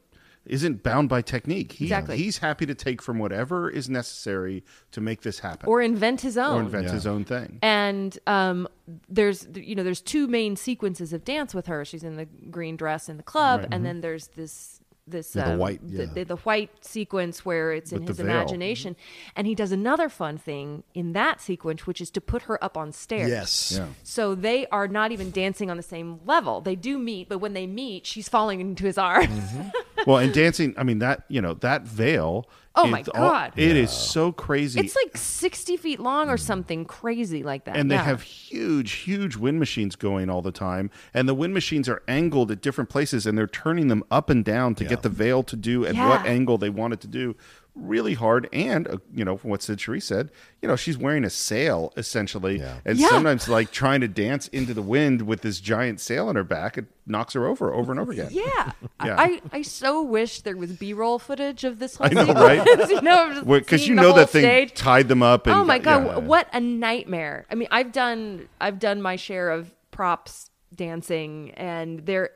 isn't 0.49 0.81
bound 0.83 1.09
by 1.09 1.21
technique. 1.21 1.73
He, 1.73 1.85
Exactly. 1.85 2.17
He's 2.17 2.37
happy 2.39 2.65
to 2.65 2.73
take 2.75 3.01
from 3.01 3.19
whatever 3.19 3.69
is 3.69 3.89
necessary 3.89 4.63
to 4.91 5.01
make 5.01 5.21
this 5.21 5.39
happen, 5.39 5.67
Or 5.69 5.81
invent 5.81 6.21
his 6.21 6.37
own. 6.37 6.57
or 6.57 6.61
invent 6.61 6.87
Yeah. 6.87 6.93
his 6.93 7.05
own 7.07 7.23
thing. 7.25 7.59
and 7.61 8.17
um, 8.27 8.67
there's 9.09 9.47
you 9.53 9.75
know 9.75 9.83
there's 9.83 10.01
two 10.01 10.27
main 10.27 10.55
sequences 10.55 11.11
of 11.13 11.23
dance 11.25 11.53
with 11.53 11.67
her. 11.67 11.83
She's 11.85 12.03
in 12.03 12.15
the 12.15 12.25
green 12.49 12.75
dress 12.77 13.09
in 13.09 13.17
the 13.17 13.23
club, 13.23 13.61
Right. 13.61 13.69
and 13.73 13.85
then 13.85 14.01
there's 14.01 14.27
this 14.27 14.79
this 15.07 15.35
Yeah, 15.35 15.45
the 15.45 15.53
um, 15.53 15.59
white, 15.59 15.81
yeah. 15.87 16.05
the, 16.05 16.23
the 16.23 16.35
white 16.37 16.69
sequence 16.85 17.45
where 17.45 17.71
it's 17.71 17.91
in 17.91 17.99
With 17.99 18.07
the 18.07 18.11
his 18.11 18.17
veil. 18.17 18.35
imagination, 18.35 18.95
and 19.35 19.47
he 19.47 19.55
does 19.55 19.71
another 19.71 20.09
fun 20.09 20.37
thing 20.37 20.83
in 20.93 21.13
that 21.13 21.41
sequence, 21.41 21.87
which 21.87 22.01
is 22.01 22.09
to 22.11 22.21
put 22.21 22.43
her 22.43 22.63
up 22.63 22.77
on 22.77 22.91
stairs. 22.91 23.29
Yes. 23.29 23.73
Yeah. 23.77 23.87
So 24.03 24.35
they 24.35 24.67
are 24.67 24.87
not 24.87 25.11
even 25.11 25.31
dancing 25.31 25.69
on 25.71 25.77
the 25.77 25.83
same 25.83 26.19
level. 26.25 26.61
They 26.61 26.75
do 26.75 26.97
meet, 26.97 27.29
but 27.29 27.39
when 27.39 27.53
they 27.53 27.67
meet, 27.67 28.05
she's 28.05 28.29
falling 28.29 28.59
into 28.61 28.85
his 28.85 28.97
arms. 28.97 29.29
Mm-hmm. 29.29 29.69
well, 30.05 30.17
and 30.17 30.33
dancing. 30.33 30.73
I 30.77 30.83
mean 30.83 30.99
that 30.99 31.23
you 31.29 31.41
know 31.41 31.53
that 31.55 31.83
veil. 31.83 32.47
Oh, 32.77 32.85
is 32.85 32.91
my 32.91 33.03
all- 33.15 33.29
God. 33.31 33.53
it 33.55 33.75
is 33.75 33.91
so 33.91 34.31
crazy. 34.31 34.79
It's 34.79 34.95
like 34.95 35.17
sixty 35.17 35.75
feet 35.77 35.99
long 35.99 36.29
or 36.29 36.37
something 36.37 36.85
crazy 36.85 37.43
like 37.43 37.65
that. 37.65 37.75
And 37.75 37.89
they 37.91 37.95
Yeah. 37.95 38.03
have 38.03 38.21
huge, 38.21 38.91
huge 38.93 39.35
wind 39.35 39.59
machines 39.59 39.95
going 39.95 40.29
all 40.29 40.41
the 40.41 40.51
time, 40.51 40.89
and 41.13 41.27
the 41.27 41.33
wind 41.33 41.53
machines 41.53 41.89
are 41.89 42.01
angled 42.07 42.51
at 42.51 42.61
different 42.61 42.89
places, 42.89 43.25
and 43.25 43.37
they're 43.37 43.47
turning 43.47 43.87
them 43.87 44.03
up 44.11 44.29
and 44.29 44.45
down 44.45 44.75
to 44.75 44.85
get 44.85 45.01
the 45.01 45.09
veil 45.09 45.43
to 45.43 45.55
do 45.55 45.85
at 45.85 45.95
what 45.95 46.23
Yeah. 46.23 46.31
angle 46.31 46.57
they 46.57 46.69
want 46.69 46.93
it 46.93 47.01
to 47.01 47.07
do. 47.07 47.35
Really 47.79 48.15
hard, 48.15 48.49
and 48.51 48.87
uh, 48.87 48.97
you 49.13 49.23
know 49.23 49.37
from 49.37 49.51
what 49.51 49.61
Cyd 49.61 49.77
Charisse 49.77 50.03
said, 50.03 50.31
you 50.63 50.67
know 50.67 50.75
she's 50.75 50.97
wearing 50.97 51.23
a 51.23 51.29
sail 51.29 51.93
essentially, 51.95 52.57
Yeah. 52.57 52.77
and 52.85 52.97
Yeah. 52.97 53.09
sometimes 53.09 53.47
like 53.47 53.71
trying 53.71 54.01
to 54.01 54.07
dance 54.07 54.47
into 54.47 54.73
the 54.73 54.81
wind 54.81 55.21
with 55.21 55.41
this 55.41 55.59
giant 55.59 55.99
sail 55.99 56.27
on 56.27 56.35
her 56.35 56.43
back, 56.43 56.77
it 56.79 56.85
knocks 57.05 57.33
her 57.33 57.45
over 57.45 57.71
over 57.73 57.91
and 57.91 57.99
over 58.01 58.11
again. 58.11 58.29
Yeah. 58.31 58.71
Yeah. 59.05 59.15
I, 59.19 59.41
I 59.53 59.61
so 59.61 60.01
wish 60.01 60.41
there 60.41 60.57
was 60.57 60.71
B 60.73 60.91
roll 60.91 61.19
footage 61.19 61.63
of 61.63 61.77
this 61.77 61.97
whole 61.97 62.07
I 62.07 62.09
know, 62.09 62.25
sequence. 62.25 62.39
right? 62.39 62.89
you 62.89 63.01
know, 63.01 63.43
because 63.45 63.87
you 63.87 63.95
the 63.95 64.01
know 64.01 64.13
that 64.13 64.31
thing 64.31 64.41
stage. 64.43 64.73
tied 64.73 65.07
them 65.07 65.21
up. 65.21 65.45
And 65.45 65.55
oh 65.55 65.63
my 65.63 65.77
god, 65.77 66.03
yeah. 66.03 66.13
wh- 66.15 66.27
what 66.27 66.49
a 66.51 66.59
nightmare! 66.59 67.45
I 67.51 67.55
mean, 67.55 67.67
I've 67.69 67.91
done 67.91 68.49
I've 68.59 68.79
done 68.79 69.03
my 69.03 69.17
share 69.17 69.51
of 69.51 69.71
props 69.91 70.49
dancing, 70.75 71.51
and 71.51 72.05
there 72.07 72.31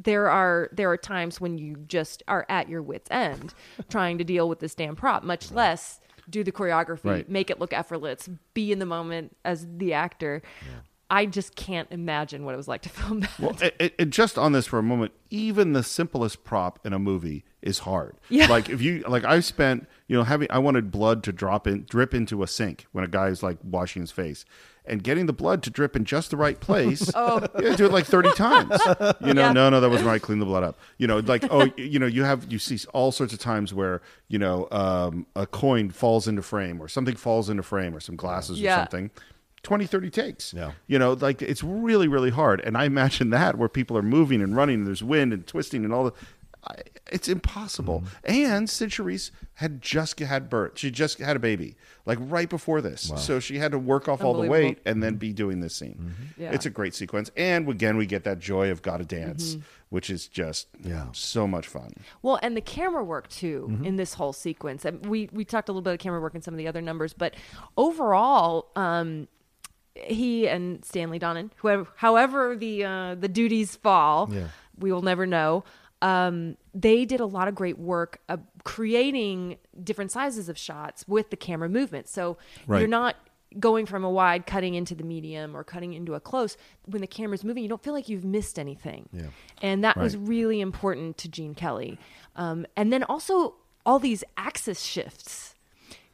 there 0.00 0.30
are 0.30 0.68
there 0.72 0.88
are 0.90 0.96
times 0.96 1.40
when 1.40 1.58
you 1.58 1.76
just 1.88 2.22
are 2.28 2.46
at 2.48 2.68
your 2.68 2.82
wits 2.82 3.10
end 3.10 3.52
trying 3.88 4.16
to 4.18 4.24
deal 4.24 4.48
with 4.48 4.60
this 4.60 4.74
damn 4.74 4.94
prop, 4.96 5.24
much 5.24 5.50
less 5.50 6.00
do 6.30 6.44
the 6.44 6.52
choreography, 6.52 7.04
Right. 7.04 7.28
make 7.28 7.50
it 7.50 7.58
look 7.58 7.72
effortless, 7.72 8.28
be 8.54 8.70
in 8.70 8.78
the 8.78 8.86
moment 8.86 9.34
as 9.44 9.66
the 9.78 9.94
actor. 9.94 10.42
I 11.10 11.24
just 11.24 11.56
can't 11.56 11.88
imagine 11.90 12.44
what 12.44 12.52
it 12.52 12.58
was 12.58 12.68
like 12.68 12.82
to 12.82 12.88
film 12.98 13.20
that. 13.20 13.38
Well, 13.40 13.56
it, 13.62 13.94
it, 13.98 14.10
just 14.10 14.36
on 14.36 14.52
this 14.52 14.66
for 14.66 14.78
a 14.78 14.82
moment, 14.82 15.12
even 15.30 15.72
the 15.72 15.82
simplest 15.82 16.44
prop 16.44 16.78
in 16.84 16.92
a 16.92 16.98
movie 16.98 17.44
is 17.62 17.78
hard. 17.80 18.16
Yeah. 18.28 18.46
Like 18.46 18.68
if 18.68 18.82
you 18.82 19.02
like, 19.08 19.24
I've 19.24 19.46
spent 19.46 19.88
you 20.06 20.16
know 20.18 20.22
having 20.22 20.48
I 20.50 20.58
wanted 20.58 20.90
blood 20.90 21.22
to 21.24 21.32
drop 21.32 21.66
in, 21.66 21.86
drip 21.88 22.12
into 22.12 22.42
a 22.42 22.46
sink 22.46 22.86
when 22.92 23.04
a 23.04 23.08
guy's 23.08 23.42
like 23.42 23.56
washing 23.64 24.02
his 24.02 24.10
face, 24.10 24.44
and 24.88 25.02
getting 25.02 25.26
the 25.26 25.32
blood 25.32 25.62
to 25.64 25.70
drip 25.70 25.94
in 25.96 26.04
just 26.04 26.30
the 26.30 26.36
right 26.36 26.58
place. 26.68 27.10
oh, 27.14 27.44
you 27.60 27.76
do 27.76 27.86
it 27.86 27.92
like 27.92 28.06
thirty 28.06 28.30
times. 28.32 28.80
You 29.20 29.34
know, 29.34 29.42
Yeah. 29.42 29.52
no, 29.52 29.70
no, 29.70 29.80
that 29.80 29.88
wasn't 29.90 30.08
right. 30.08 30.20
Clean 30.22 30.38
the 30.38 30.46
blood 30.46 30.62
up. 30.64 30.78
You 30.98 31.06
know, 31.06 31.18
like 31.18 31.44
oh, 31.50 31.68
you 31.76 31.98
know, 31.98 32.06
you 32.06 32.24
have 32.24 32.50
you 32.52 32.58
see 32.58 32.78
all 32.94 33.12
sorts 33.12 33.32
of 33.32 33.38
times 33.38 33.72
where 33.74 34.00
you 34.28 34.38
know 34.38 34.68
um, 34.70 35.26
a 35.36 35.46
coin 35.46 35.90
falls 35.90 36.26
into 36.28 36.42
frame 36.42 36.80
or 36.80 36.88
something 36.88 37.16
falls 37.16 37.48
into 37.50 37.62
frame 37.62 37.94
or 37.94 38.00
some 38.00 38.16
glasses 38.16 38.60
Yeah. 38.60 38.74
or 38.76 38.78
something. 38.80 39.10
20 39.64 39.86
30 39.86 40.08
takes 40.10 40.54
Yeah. 40.54 40.70
you 40.86 41.00
know 41.00 41.14
like 41.14 41.42
it's 41.42 41.64
really 41.64 42.06
really 42.06 42.30
hard 42.30 42.60
and 42.60 42.76
i 42.78 42.84
imagine 42.84 43.30
that 43.30 43.58
where 43.58 43.68
people 43.68 43.98
are 43.98 44.02
moving 44.02 44.40
and 44.40 44.54
running 44.54 44.76
and 44.76 44.86
there's 44.86 45.02
wind 45.02 45.32
and 45.32 45.44
twisting 45.48 45.84
and 45.84 45.92
all 45.92 46.04
the 46.04 46.12
I, 46.12 46.14
it's 47.10 47.28
impossible 47.28 48.02
Mm-hmm. 48.26 48.42
and 48.44 48.70
Cyd 48.70 48.90
Charisse 48.90 49.30
had 49.54 49.80
just 49.80 50.18
had 50.20 50.48
birth 50.50 50.72
she 50.78 50.90
just 50.90 51.18
had 51.18 51.36
a 51.36 51.38
baby 51.38 51.76
like 52.06 52.18
right 52.20 52.48
before 52.48 52.80
this 52.80 53.10
so 53.16 53.40
she 53.40 53.58
had 53.58 53.72
to 53.72 53.78
work 53.78 54.08
off 54.08 54.22
all 54.22 54.34
the 54.34 54.48
weight 54.48 54.78
and 54.84 55.02
then 55.02 55.16
be 55.16 55.32
doing 55.32 55.60
this 55.60 55.74
scene 55.74 55.96
Mm-hmm. 55.98 56.42
Yeah. 56.42 56.52
it's 56.52 56.66
a 56.66 56.70
great 56.70 56.94
sequence 56.94 57.30
and 57.36 57.68
again 57.68 57.96
we 57.96 58.06
get 58.06 58.24
that 58.24 58.38
joy 58.38 58.70
of 58.70 58.82
gotta 58.82 59.04
dance 59.04 59.56
which 59.90 60.10
is 60.10 60.28
just 60.28 60.68
Yeah. 60.82 61.06
so 61.12 61.46
much 61.46 61.66
fun 61.66 61.92
Well, 62.22 62.38
and 62.42 62.56
the 62.56 62.60
camera 62.60 63.02
work 63.02 63.28
too 63.28 63.66
Mm-hmm. 63.70 63.84
in 63.84 63.96
this 63.96 64.14
whole 64.14 64.32
sequence. 64.34 64.84
And 64.84 65.04
we 65.06 65.28
we 65.32 65.44
talked 65.44 65.68
a 65.68 65.72
little 65.72 65.82
bit 65.82 65.94
of 65.94 65.98
camera 66.00 66.20
work 66.20 66.34
in 66.34 66.42
some 66.42 66.52
of 66.54 66.58
the 66.58 66.68
other 66.68 66.82
numbers, 66.82 67.12
but 67.14 67.34
overall, 67.76 68.70
um, 68.76 69.28
he 69.94 70.46
and 70.48 70.84
Stanley 70.84 71.18
Donen, 71.18 71.50
whoever, 71.56 71.86
however 71.96 72.54
the 72.56 72.84
uh, 72.84 73.14
the 73.14 73.28
duties 73.28 73.76
fall, 73.76 74.28
Yeah. 74.32 74.48
we 74.78 74.92
will 74.92 75.02
never 75.02 75.26
know. 75.26 75.64
Um, 76.00 76.56
they 76.74 77.04
did 77.04 77.20
a 77.20 77.26
lot 77.26 77.48
of 77.48 77.54
great 77.54 77.78
work 77.78 78.20
of 78.28 78.40
creating 78.64 79.56
different 79.82 80.12
sizes 80.12 80.48
of 80.48 80.56
shots 80.56 81.06
with 81.08 81.30
the 81.30 81.36
camera 81.36 81.68
movement. 81.68 82.08
So 82.08 82.38
Right. 82.66 82.78
you're 82.80 82.88
not 82.88 83.16
going 83.58 83.86
from 83.86 84.04
a 84.04 84.10
wide 84.10 84.46
cutting 84.46 84.74
into 84.74 84.94
the 84.94 85.02
medium 85.02 85.56
or 85.56 85.64
cutting 85.64 85.94
into 85.94 86.14
a 86.14 86.20
close 86.20 86.56
when 86.84 87.00
the 87.00 87.06
camera's 87.06 87.42
moving 87.42 87.62
you 87.62 87.68
don't 87.68 87.82
feel 87.82 87.94
like 87.94 88.06
you've 88.08 88.24
missed 88.24 88.58
anything 88.58 89.08
Yeah. 89.10 89.28
and 89.62 89.82
that 89.84 89.96
was 89.96 90.18
really 90.18 90.60
important 90.60 91.16
to 91.18 91.28
Gene 91.30 91.54
Kelly. 91.54 91.98
Um, 92.36 92.66
and 92.76 92.92
then 92.92 93.02
also 93.04 93.54
all 93.86 93.98
these 93.98 94.22
axis 94.36 94.82
shifts. 94.82 95.54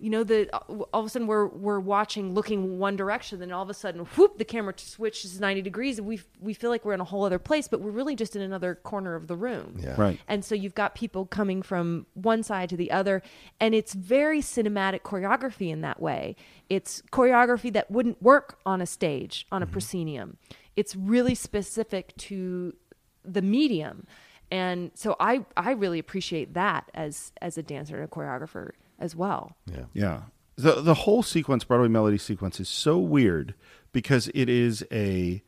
You 0.04 0.10
know, 0.10 0.22
the 0.22 0.54
uh, 0.54 0.58
all 0.92 1.00
of 1.00 1.06
a 1.06 1.08
sudden 1.08 1.26
we're 1.26 1.46
we're 1.46 1.80
watching, 1.80 2.34
looking 2.34 2.78
one 2.78 2.94
direction, 2.94 3.38
then 3.38 3.50
all 3.52 3.62
of 3.62 3.70
a 3.70 3.74
sudden, 3.74 4.02
whoop, 4.04 4.36
the 4.36 4.44
camera 4.44 4.74
switches 4.76 5.40
ninety 5.40 5.62
degrees, 5.62 5.98
and 5.98 6.06
we 6.06 6.20
we 6.38 6.52
feel 6.52 6.68
like 6.68 6.84
we're 6.84 6.92
in 6.92 7.00
a 7.00 7.04
whole 7.04 7.24
other 7.24 7.38
place, 7.38 7.68
but 7.68 7.80
we're 7.80 7.90
really 7.90 8.14
just 8.14 8.36
in 8.36 8.42
another 8.42 8.74
corner 8.74 9.14
of 9.14 9.28
the 9.28 9.34
room. 9.34 9.78
Yeah. 9.78 9.94
Right. 9.98 10.20
And 10.28 10.44
so 10.44 10.54
you've 10.54 10.74
got 10.74 10.94
people 10.94 11.24
coming 11.24 11.62
from 11.62 12.04
one 12.12 12.42
side 12.42 12.68
to 12.68 12.76
the 12.76 12.90
other, 12.90 13.22
and 13.58 13.74
it's 13.74 13.94
very 13.94 14.42
cinematic 14.42 15.00
choreography 15.00 15.70
in 15.70 15.80
that 15.80 16.02
way. 16.02 16.36
It's 16.68 17.00
choreography 17.10 17.72
that 17.72 17.90
wouldn't 17.90 18.22
work 18.22 18.58
on 18.66 18.82
a 18.82 18.86
stage, 18.86 19.46
on 19.50 19.62
a 19.62 19.64
mm-hmm. 19.64 19.72
proscenium. 19.72 20.36
It's 20.76 20.94
really 20.94 21.34
specific 21.34 22.14
to 22.28 22.76
the 23.24 23.40
medium. 23.40 24.06
And 24.50 24.90
so 24.94 25.16
I, 25.18 25.46
I 25.56 25.70
really 25.72 25.98
appreciate 25.98 26.52
that 26.52 26.90
as 26.92 27.32
as 27.40 27.56
a 27.56 27.62
dancer 27.62 27.96
and 27.96 28.04
a 28.04 28.08
choreographer 28.08 28.72
as 29.04 29.14
well. 29.14 29.56
Yeah. 29.70 29.84
Yeah. 29.92 30.20
The 30.56 30.80
the 30.80 30.94
whole 30.94 31.22
sequence, 31.22 31.62
Broadway 31.64 31.88
Melody 31.88 32.18
sequence, 32.18 32.58
is 32.60 32.68
so 32.68 32.98
weird 32.98 33.54
because 33.92 34.28
it 34.34 34.48
is 34.48 34.84
a 34.90 35.42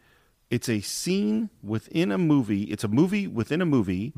it's 0.51 0.69
a 0.69 0.81
scene 0.81 1.51
within 1.63 2.13
a 2.13 2.19
movie. 2.19 2.65
It's 2.65 2.85
a 2.85 2.89
movie 2.89 3.27
within 3.27 3.61
a 3.63 3.67
movie. 3.67 4.13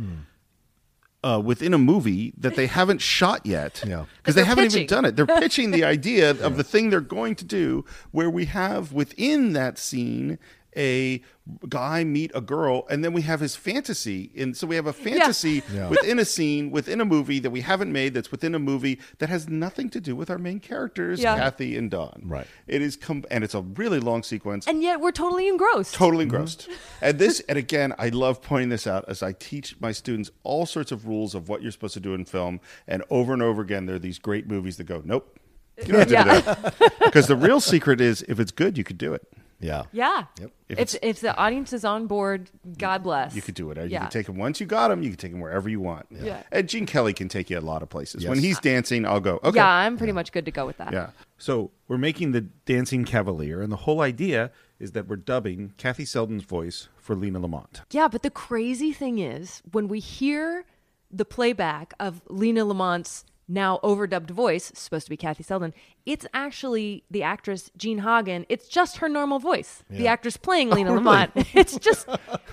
Uh, 1.25 1.43
within 1.45 1.75
a 1.75 1.79
movie 1.79 2.33
that 2.39 2.55
they 2.55 2.69
haven't 2.69 3.01
shot 3.01 3.45
yet, 3.45 3.83
Yeah. 3.87 4.05
because 4.19 4.37
they 4.37 4.43
They're 4.43 4.47
haven't 4.47 4.65
pitching. 4.67 4.83
even 4.85 4.87
done 4.87 5.05
it. 5.05 5.17
They're 5.17 5.27
pitching 5.41 5.73
the 5.73 5.83
idea 5.83 6.31
of 6.31 6.57
the 6.57 6.63
thing 6.63 6.91
they're 6.91 7.01
going 7.01 7.35
to 7.37 7.45
do, 7.45 7.85
where 8.13 8.31
we 8.31 8.45
have 8.45 8.93
within 8.93 9.53
that 9.55 9.79
scene 9.79 10.39
a 10.79 11.21
guy 11.69 12.05
meet 12.05 12.31
a 12.35 12.41
girl, 12.41 12.87
and 12.91 13.03
then 13.03 13.13
we 13.13 13.23
have 13.23 13.41
his 13.41 13.57
fantasy, 13.57 14.31
and 14.37 14.57
so 14.57 14.67
we 14.67 14.77
have 14.77 14.87
a 14.87 14.93
fantasy 14.93 15.63
Yeah. 15.73 15.89
within 15.89 16.19
a 16.19 16.25
scene 16.25 16.71
within 16.71 17.01
a 17.01 17.05
movie 17.05 17.39
that 17.41 17.51
we 17.51 17.63
haven't 17.63 17.91
made 17.91 18.15
that's 18.15 18.31
within 18.31 18.55
a 18.55 18.59
movie 18.59 19.01
that 19.19 19.29
has 19.29 19.49
nothing 19.49 19.89
to 19.91 20.01
do 20.01 20.15
with 20.15 20.31
our 20.31 20.39
main 20.39 20.61
characters, 20.61 21.21
Yeah. 21.21 21.37
Kathy 21.37 21.77
and 21.77 21.91
Don. 21.91 22.23
Right. 22.25 22.47
It 22.67 22.83
is 22.83 22.97
com- 22.97 23.25
and 23.31 23.43
it's 23.43 23.55
a 23.55 23.63
really 23.63 23.99
long 23.99 24.23
sequence. 24.23 24.67
And 24.67 24.83
yet 24.83 25.01
we're 25.01 25.11
totally 25.11 25.49
engrossed. 25.49 25.95
Totally 25.95 26.27
mm-hmm. 26.27 26.35
engrossed. 26.37 26.69
And 27.01 27.19
this, 27.19 27.41
and 27.49 27.59
again, 27.59 27.95
I 27.99 28.11
love 28.11 28.43
pointing 28.43 28.69
this 28.69 28.87
out 28.87 29.05
as 29.09 29.23
I 29.23 29.33
teach 29.33 29.81
my 29.81 29.93
students 29.93 30.31
all 30.45 30.67
sorts 30.67 30.93
of 30.93 31.07
rules 31.07 31.35
of 31.35 31.49
what 31.49 31.63
you're 31.63 31.73
supposed 31.73 31.95
to 31.95 32.01
do 32.01 32.15
in 32.15 32.25
film. 32.25 32.61
And 32.87 33.03
over 33.11 33.33
and 33.33 33.43
over 33.43 33.63
again, 33.63 33.87
there 33.87 33.97
are 33.97 34.01
these 34.01 34.19
great 34.19 34.47
movies 34.49 34.77
that 34.77 34.85
go, 34.85 35.03
nope, 35.05 35.39
you 35.79 35.93
don't 35.93 35.99
have 36.01 36.09
to 36.09 36.13
Yeah. 36.15 36.25
do 36.25 36.41
that. 36.43 36.93
Because 37.09 37.27
the 37.27 37.37
real 37.37 37.59
secret 37.61 38.01
is 38.03 38.23
if 38.29 38.39
it's 38.39 38.51
good, 38.53 38.77
you 38.77 38.85
could 38.85 38.99
do 38.99 39.15
it. 39.15 39.27
Yeah. 39.61 39.85
Yeah. 39.93 40.25
Yep. 40.41 40.51
If 40.69 40.79
If, 40.79 40.97
if, 41.03 41.21
the 41.21 41.37
audience 41.37 41.73
is 41.73 41.85
on 41.85 42.07
board, 42.07 42.51
God 42.79 43.03
bless. 43.03 43.35
You 43.35 43.43
could 43.43 43.55
do 43.55 43.71
it. 43.71 43.77
You 43.79 43.85
Yeah. 43.85 44.01
can 44.03 44.11
take 44.11 44.27
them 44.27 44.37
once 44.37 44.61
you 44.61 44.67
got 44.67 44.89
them. 44.89 45.03
You 45.03 45.11
can 45.11 45.19
take 45.19 45.33
them 45.33 45.41
wherever 45.41 45.69
you 45.69 45.81
want. 45.81 46.07
Yeah. 46.11 46.43
And 46.53 46.69
Gene 46.69 46.87
Kelly 46.87 47.13
can 47.13 47.29
take 47.29 47.51
you 47.51 47.59
a 47.59 47.61
lot 47.61 47.83
of 47.83 47.89
places. 47.89 48.27
When 48.27 48.39
he's 48.39 48.59
dancing, 48.61 49.05
I'll 49.05 49.21
go. 49.21 49.41
Okay. 49.43 49.57
Yeah, 49.57 49.69
I'm 49.69 49.97
pretty 49.97 50.13
much 50.13 50.31
good 50.33 50.45
to 50.45 50.51
go 50.51 50.67
with 50.67 50.77
that. 50.79 50.93
Yeah. 50.93 51.11
So 51.39 51.71
we're 51.89 51.99
making 51.99 52.33
the 52.33 52.43
Dancing 52.43 53.05
Cavalier, 53.05 53.61
and 53.61 53.71
the 53.73 53.77
whole 53.77 54.01
idea 54.01 54.51
is 54.79 54.93
that 54.93 55.09
we're 55.09 55.17
dubbing 55.17 55.73
Kathy 55.77 56.05
Selden's 56.05 56.45
voice 56.45 56.89
for 56.97 57.17
Lina 57.17 57.41
Lamont. 57.41 57.83
Yeah, 57.91 58.09
but 58.09 58.23
the 58.23 58.31
crazy 58.31 58.93
thing 58.93 59.19
is 59.19 59.63
when 59.73 59.89
we 59.89 59.99
hear 60.01 60.65
the 61.11 61.25
playback 61.25 61.95
of 61.99 62.23
Lina 62.29 62.65
Lamont's 62.65 63.25
now 63.49 63.81
overdubbed 63.83 64.31
voice, 64.31 64.71
supposed 64.75 65.07
to 65.07 65.11
be 65.11 65.17
Kathy 65.17 65.43
Selden, 65.43 65.73
it's 66.05 66.27
actually 66.35 67.05
the 67.11 67.23
actress 67.23 67.71
Jean 67.77 67.99
Hagen. 67.99 68.45
It's 68.49 68.69
just 68.69 68.99
her 68.99 69.09
normal 69.09 69.39
voice. 69.39 69.83
The 69.89 70.07
actress 70.07 70.37
playing 70.37 70.71
oh, 70.73 70.77
Lina 70.77 70.95
Lamont. 70.95 71.33
It's 71.55 71.79
just 71.79 72.09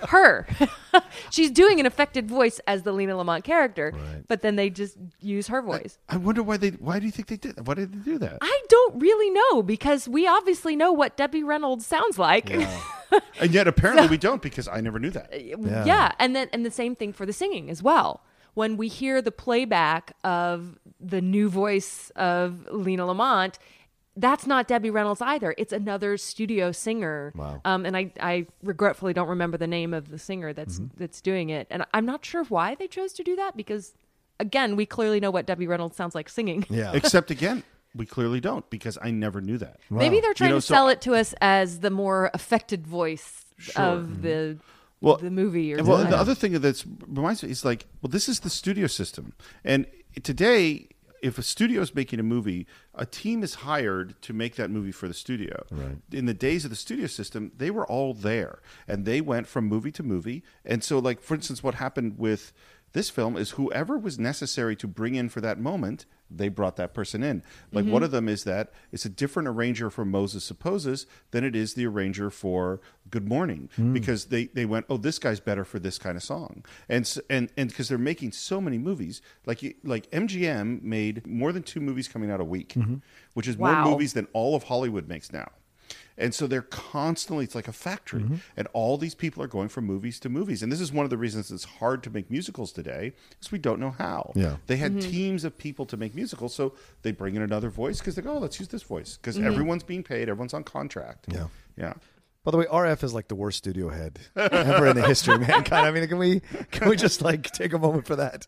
her. 0.08 0.46
She's 1.30 1.50
doing 1.50 1.78
an 1.78 1.86
affected 1.86 2.28
voice 2.28 2.60
as 2.66 2.82
the 2.82 2.92
Lina 2.92 3.16
Lamont 3.16 3.44
character, 3.44 3.92
but 4.26 4.42
then 4.42 4.56
they 4.56 4.70
just 4.70 4.96
use 5.20 5.48
her 5.48 5.60
voice. 5.62 5.98
I 6.08 6.16
wonder 6.16 6.42
why 6.42 6.56
they. 6.56 6.70
Why 6.70 6.98
do 6.98 7.06
you 7.06 7.12
think 7.12 7.28
they 7.28 7.36
did? 7.36 7.56
that? 7.56 7.66
Why 7.66 7.74
did 7.74 7.92
they 7.92 8.10
do 8.12 8.18
that? 8.18 8.38
I 8.40 8.62
don't 8.68 9.00
really 9.00 9.30
know 9.30 9.62
because 9.62 10.08
we 10.08 10.26
obviously 10.26 10.76
know 10.76 10.92
what 10.92 11.16
Debbie 11.16 11.42
Reynolds 11.42 11.86
sounds 11.86 12.18
like. 12.18 12.50
And 13.40 13.52
yet 13.52 13.68
apparently 13.68 14.08
we 14.08 14.16
don't 14.16 14.42
because 14.42 14.66
I 14.66 14.80
never 14.80 14.98
knew 14.98 15.10
that. 15.10 15.30
yeah. 15.32 16.12
and 16.18 16.34
then 16.34 16.48
and 16.52 16.64
the 16.64 16.70
same 16.70 16.96
thing 16.96 17.12
for 17.12 17.26
the 17.26 17.32
singing 17.32 17.70
as 17.70 17.82
well. 17.82 18.22
When 18.56 18.76
we 18.76 18.88
hear 18.88 19.20
the 19.20 19.30
playback 19.30 20.16
of 20.24 20.78
the 20.98 21.20
new 21.20 21.48
voice 21.50 22.10
of 22.16 22.66
Lina 22.72 23.04
Lamont, 23.06 23.58
that's 24.16 24.46
not 24.46 24.66
Debbie 24.66 24.88
Reynolds 24.88 25.20
either. 25.20 25.54
It's 25.58 25.74
another 25.74 26.16
studio 26.16 26.72
singer. 26.72 27.34
Wow. 27.36 27.60
Um, 27.66 27.84
and 27.84 27.94
I, 27.94 28.12
I 28.18 28.46
regretfully 28.62 29.12
don't 29.12 29.28
remember 29.28 29.58
the 29.58 29.66
name 29.66 29.92
of 29.92 30.10
the 30.10 30.18
singer 30.18 30.54
that's 30.54 30.78
Mm-hmm. 30.80 30.96
that's 30.96 31.20
doing 31.20 31.50
it. 31.50 31.66
And 31.70 31.84
I'm 31.92 32.06
not 32.06 32.24
sure 32.24 32.44
why 32.44 32.74
they 32.74 32.86
chose 32.88 33.12
to 33.12 33.22
do 33.22 33.36
that 33.36 33.58
because, 33.58 33.92
again, 34.40 34.74
we 34.74 34.86
clearly 34.86 35.20
know 35.20 35.30
what 35.30 35.44
Debbie 35.44 35.66
Reynolds 35.66 35.94
sounds 35.96 36.14
like 36.14 36.30
singing. 36.30 36.64
Yeah. 36.70 36.92
Except 36.94 37.30
again, 37.30 37.62
we 37.94 38.06
clearly 38.06 38.40
don't 38.40 38.68
because 38.70 38.96
I 39.02 39.10
never 39.10 39.42
knew 39.42 39.58
that. 39.58 39.80
Maybe 39.90 40.20
they're 40.20 40.32
trying 40.32 40.50
know, 40.52 40.56
to 40.56 40.62
so- 40.62 40.72
sell 40.74 40.88
it 40.88 41.02
to 41.02 41.14
us 41.14 41.34
as 41.42 41.80
the 41.80 41.90
more 41.90 42.30
affected 42.32 42.86
voice 42.86 43.44
of 43.76 44.22
the 44.22 44.56
Well, 45.00 45.16
the 45.18 45.30
movie 45.30 45.74
or 45.74 45.78
And 45.78 45.86
well, 45.86 46.04
the 46.04 46.16
other 46.16 46.34
thing 46.34 46.52
that 46.52 46.84
reminds 47.06 47.42
me 47.42 47.50
is 47.50 47.64
like, 47.64 47.86
well, 48.00 48.10
this 48.10 48.28
is 48.28 48.40
the 48.40 48.50
studio 48.50 48.86
system, 48.86 49.34
and 49.64 49.86
today, 50.22 50.88
if 51.22 51.38
a 51.38 51.42
studio 51.42 51.80
is 51.80 51.94
making 51.94 52.20
a 52.20 52.22
movie, 52.22 52.66
a 52.94 53.06
team 53.06 53.42
is 53.42 53.56
hired 53.56 54.20
to 54.22 54.32
make 54.32 54.56
that 54.56 54.70
movie 54.70 54.92
for 54.92 55.08
the 55.08 55.14
studio. 55.14 55.64
Right. 55.70 55.96
In 56.12 56.26
the 56.26 56.34
days 56.34 56.64
of 56.64 56.70
the 56.70 56.76
studio 56.76 57.06
system, 57.06 57.52
they 57.56 57.70
were 57.70 57.86
all 57.86 58.14
there, 58.14 58.60
and 58.86 59.04
they 59.04 59.20
went 59.20 59.46
from 59.46 59.66
movie 59.66 59.92
to 59.92 60.02
movie. 60.02 60.42
And 60.64 60.82
so, 60.82 60.98
like 60.98 61.20
for 61.20 61.34
instance, 61.34 61.62
what 61.62 61.74
happened 61.74 62.18
with 62.18 62.52
this 62.92 63.10
film 63.10 63.36
is 63.36 63.50
whoever 63.52 63.98
was 63.98 64.18
necessary 64.18 64.76
to 64.76 64.86
bring 64.86 65.14
in 65.14 65.28
for 65.28 65.40
that 65.42 65.58
moment, 65.58 66.06
they 66.30 66.48
brought 66.48 66.76
that 66.76 66.94
person 66.94 67.22
in. 67.22 67.42
Like 67.72 67.84
one 67.84 67.94
mm-hmm. 67.94 68.04
of 68.04 68.10
them 68.10 68.28
is 68.28 68.44
that 68.44 68.72
it's 68.92 69.04
a 69.04 69.08
different 69.08 69.48
arranger 69.48 69.90
for 69.90 70.04
Moses 70.04 70.44
Supposes 70.44 71.06
than 71.30 71.44
it 71.44 71.54
is 71.54 71.74
the 71.74 71.86
arranger 71.86 72.30
for 72.30 72.80
Good 73.10 73.28
Morning 73.28 73.68
mm. 73.78 73.92
because 73.92 74.26
they, 74.26 74.46
they 74.46 74.64
went, 74.64 74.86
oh, 74.88 74.96
this 74.96 75.18
guy's 75.18 75.40
better 75.40 75.64
for 75.64 75.78
this 75.78 75.98
kind 75.98 76.16
of 76.16 76.22
song, 76.22 76.64
and 76.88 77.16
and 77.30 77.50
and 77.56 77.68
because 77.68 77.88
they're 77.88 77.98
making 77.98 78.32
so 78.32 78.60
many 78.60 78.78
movies, 78.78 79.22
like 79.44 79.62
you- 79.62 79.74
like 79.84 80.10
MGM 80.10 80.82
made 80.82 81.26
more 81.26 81.52
than 81.52 81.62
two 81.62 81.80
movies 81.80 82.08
coming 82.08 82.30
out 82.30 82.40
a 82.40 82.44
week, 82.44 82.70
mm-hmm. 82.74 82.96
which 83.34 83.46
is 83.46 83.56
Wow. 83.56 83.82
more 83.84 83.92
movies 83.92 84.12
than 84.12 84.26
all 84.32 84.54
of 84.56 84.64
Hollywood 84.64 85.08
makes 85.08 85.32
now. 85.32 85.50
And 86.18 86.34
so 86.34 86.46
they're 86.46 86.62
constantly, 86.62 87.44
it's 87.44 87.54
like 87.54 87.68
a 87.68 87.72
factory. 87.72 88.24
And 88.56 88.68
all 88.72 88.96
these 88.96 89.14
people 89.14 89.42
are 89.42 89.46
going 89.46 89.68
from 89.68 89.84
movies 89.84 90.18
to 90.20 90.28
movies. 90.28 90.62
And 90.62 90.72
this 90.72 90.80
is 90.80 90.90
one 90.92 91.04
of 91.04 91.10
the 91.10 91.18
reasons 91.18 91.50
it's 91.50 91.64
hard 91.64 92.02
to 92.04 92.10
make 92.10 92.30
musicals 92.30 92.72
today, 92.72 93.12
because 93.30 93.52
we 93.52 93.58
don't 93.58 93.80
know 93.80 93.90
how. 93.90 94.32
Yeah. 94.34 94.56
They 94.66 94.76
Mm-hmm. 94.78 94.94
had 95.00 95.02
teams 95.02 95.44
of 95.44 95.58
people 95.58 95.84
to 95.86 95.96
make 95.96 96.14
musicals. 96.14 96.54
So 96.54 96.74
they 97.02 97.12
bring 97.12 97.34
in 97.36 97.42
another 97.42 97.68
voice 97.68 97.98
because 97.98 98.14
they 98.14 98.22
go, 98.22 98.34
oh, 98.34 98.38
let's 98.38 98.58
use 98.58 98.68
this 98.68 98.82
voice. 98.82 99.16
Because 99.16 99.36
Mm-hmm. 99.36 99.46
everyone's 99.46 99.82
being 99.82 100.02
paid, 100.02 100.28
everyone's 100.28 100.54
on 100.54 100.64
contract. 100.64 101.26
Yeah. 101.28 101.48
Yeah. 101.76 101.94
By 102.46 102.52
the 102.52 102.58
way, 102.58 102.64
RF 102.66 103.02
is 103.02 103.12
like 103.12 103.26
the 103.26 103.34
worst 103.34 103.58
studio 103.58 103.88
head 103.88 104.20
ever 104.36 104.86
in 104.86 104.94
the 104.96 105.04
history 105.06 105.34
of 105.34 105.40
mankind. 105.40 105.84
I 105.84 105.90
mean, 105.90 106.06
can 106.06 106.16
we 106.16 106.40
can 106.70 106.88
we 106.88 106.94
just 106.94 107.20
like 107.20 107.50
take 107.50 107.72
a 107.72 107.78
moment 107.78 108.06
for 108.06 108.14
that? 108.16 108.46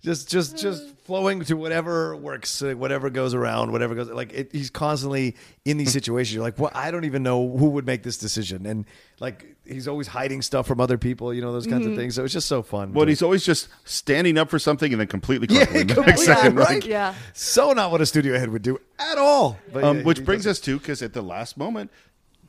Just 0.00 0.28
just 0.30 0.56
just 0.56 0.84
flowing 1.04 1.44
to 1.46 1.54
whatever 1.56 2.14
works, 2.14 2.62
uh, 2.62 2.72
whatever 2.74 3.10
goes 3.10 3.34
around, 3.34 3.72
whatever 3.72 3.96
goes. 3.96 4.08
Like 4.10 4.32
it, 4.32 4.52
he's 4.52 4.70
constantly 4.70 5.34
in 5.64 5.76
these 5.76 5.92
situations. 5.92 6.34
You're 6.34 6.44
like, 6.44 6.56
well, 6.58 6.70
I 6.72 6.92
don't 6.92 7.04
even 7.04 7.24
know 7.24 7.56
who 7.56 7.70
would 7.70 7.84
make 7.84 8.04
this 8.04 8.16
decision, 8.16 8.64
and 8.64 8.86
like 9.18 9.56
he's 9.66 9.88
always 9.88 10.06
hiding 10.06 10.40
stuff 10.42 10.68
from 10.68 10.80
other 10.80 10.96
people. 10.96 11.34
You 11.34 11.40
know 11.40 11.52
those 11.52 11.66
kinds 11.66 11.84
of 11.84 11.96
things. 11.96 12.14
So 12.14 12.22
it's 12.22 12.32
just 12.32 12.46
so 12.46 12.62
fun. 12.62 12.92
Well, 12.92 13.06
to- 13.06 13.10
he's 13.10 13.22
always 13.22 13.44
just 13.44 13.68
standing 13.84 14.38
up 14.38 14.50
for 14.50 14.60
something 14.60 14.92
and 14.92 15.00
then 15.00 15.08
completely 15.08 15.48
yeah, 15.50 15.64
crumbling 15.66 15.86
the 15.88 15.94
next 15.94 16.04
completely, 16.24 16.24
second. 16.34 16.54
right? 16.56 16.68
Like, 16.74 16.86
Yeah. 16.86 17.14
So 17.32 17.72
not 17.72 17.90
what 17.90 18.00
a 18.00 18.06
studio 18.06 18.38
head 18.38 18.50
would 18.50 18.62
do 18.62 18.78
at 19.00 19.18
all. 19.18 19.58
But 19.72 19.82
Um, 19.84 19.98
yeah, 19.98 20.04
which 20.04 20.24
brings 20.24 20.44
does 20.44 20.58
us 20.58 20.64
to 20.66 20.78
because 20.78 21.02
at 21.02 21.12
the 21.12 21.22
last 21.22 21.56
moment, 21.56 21.90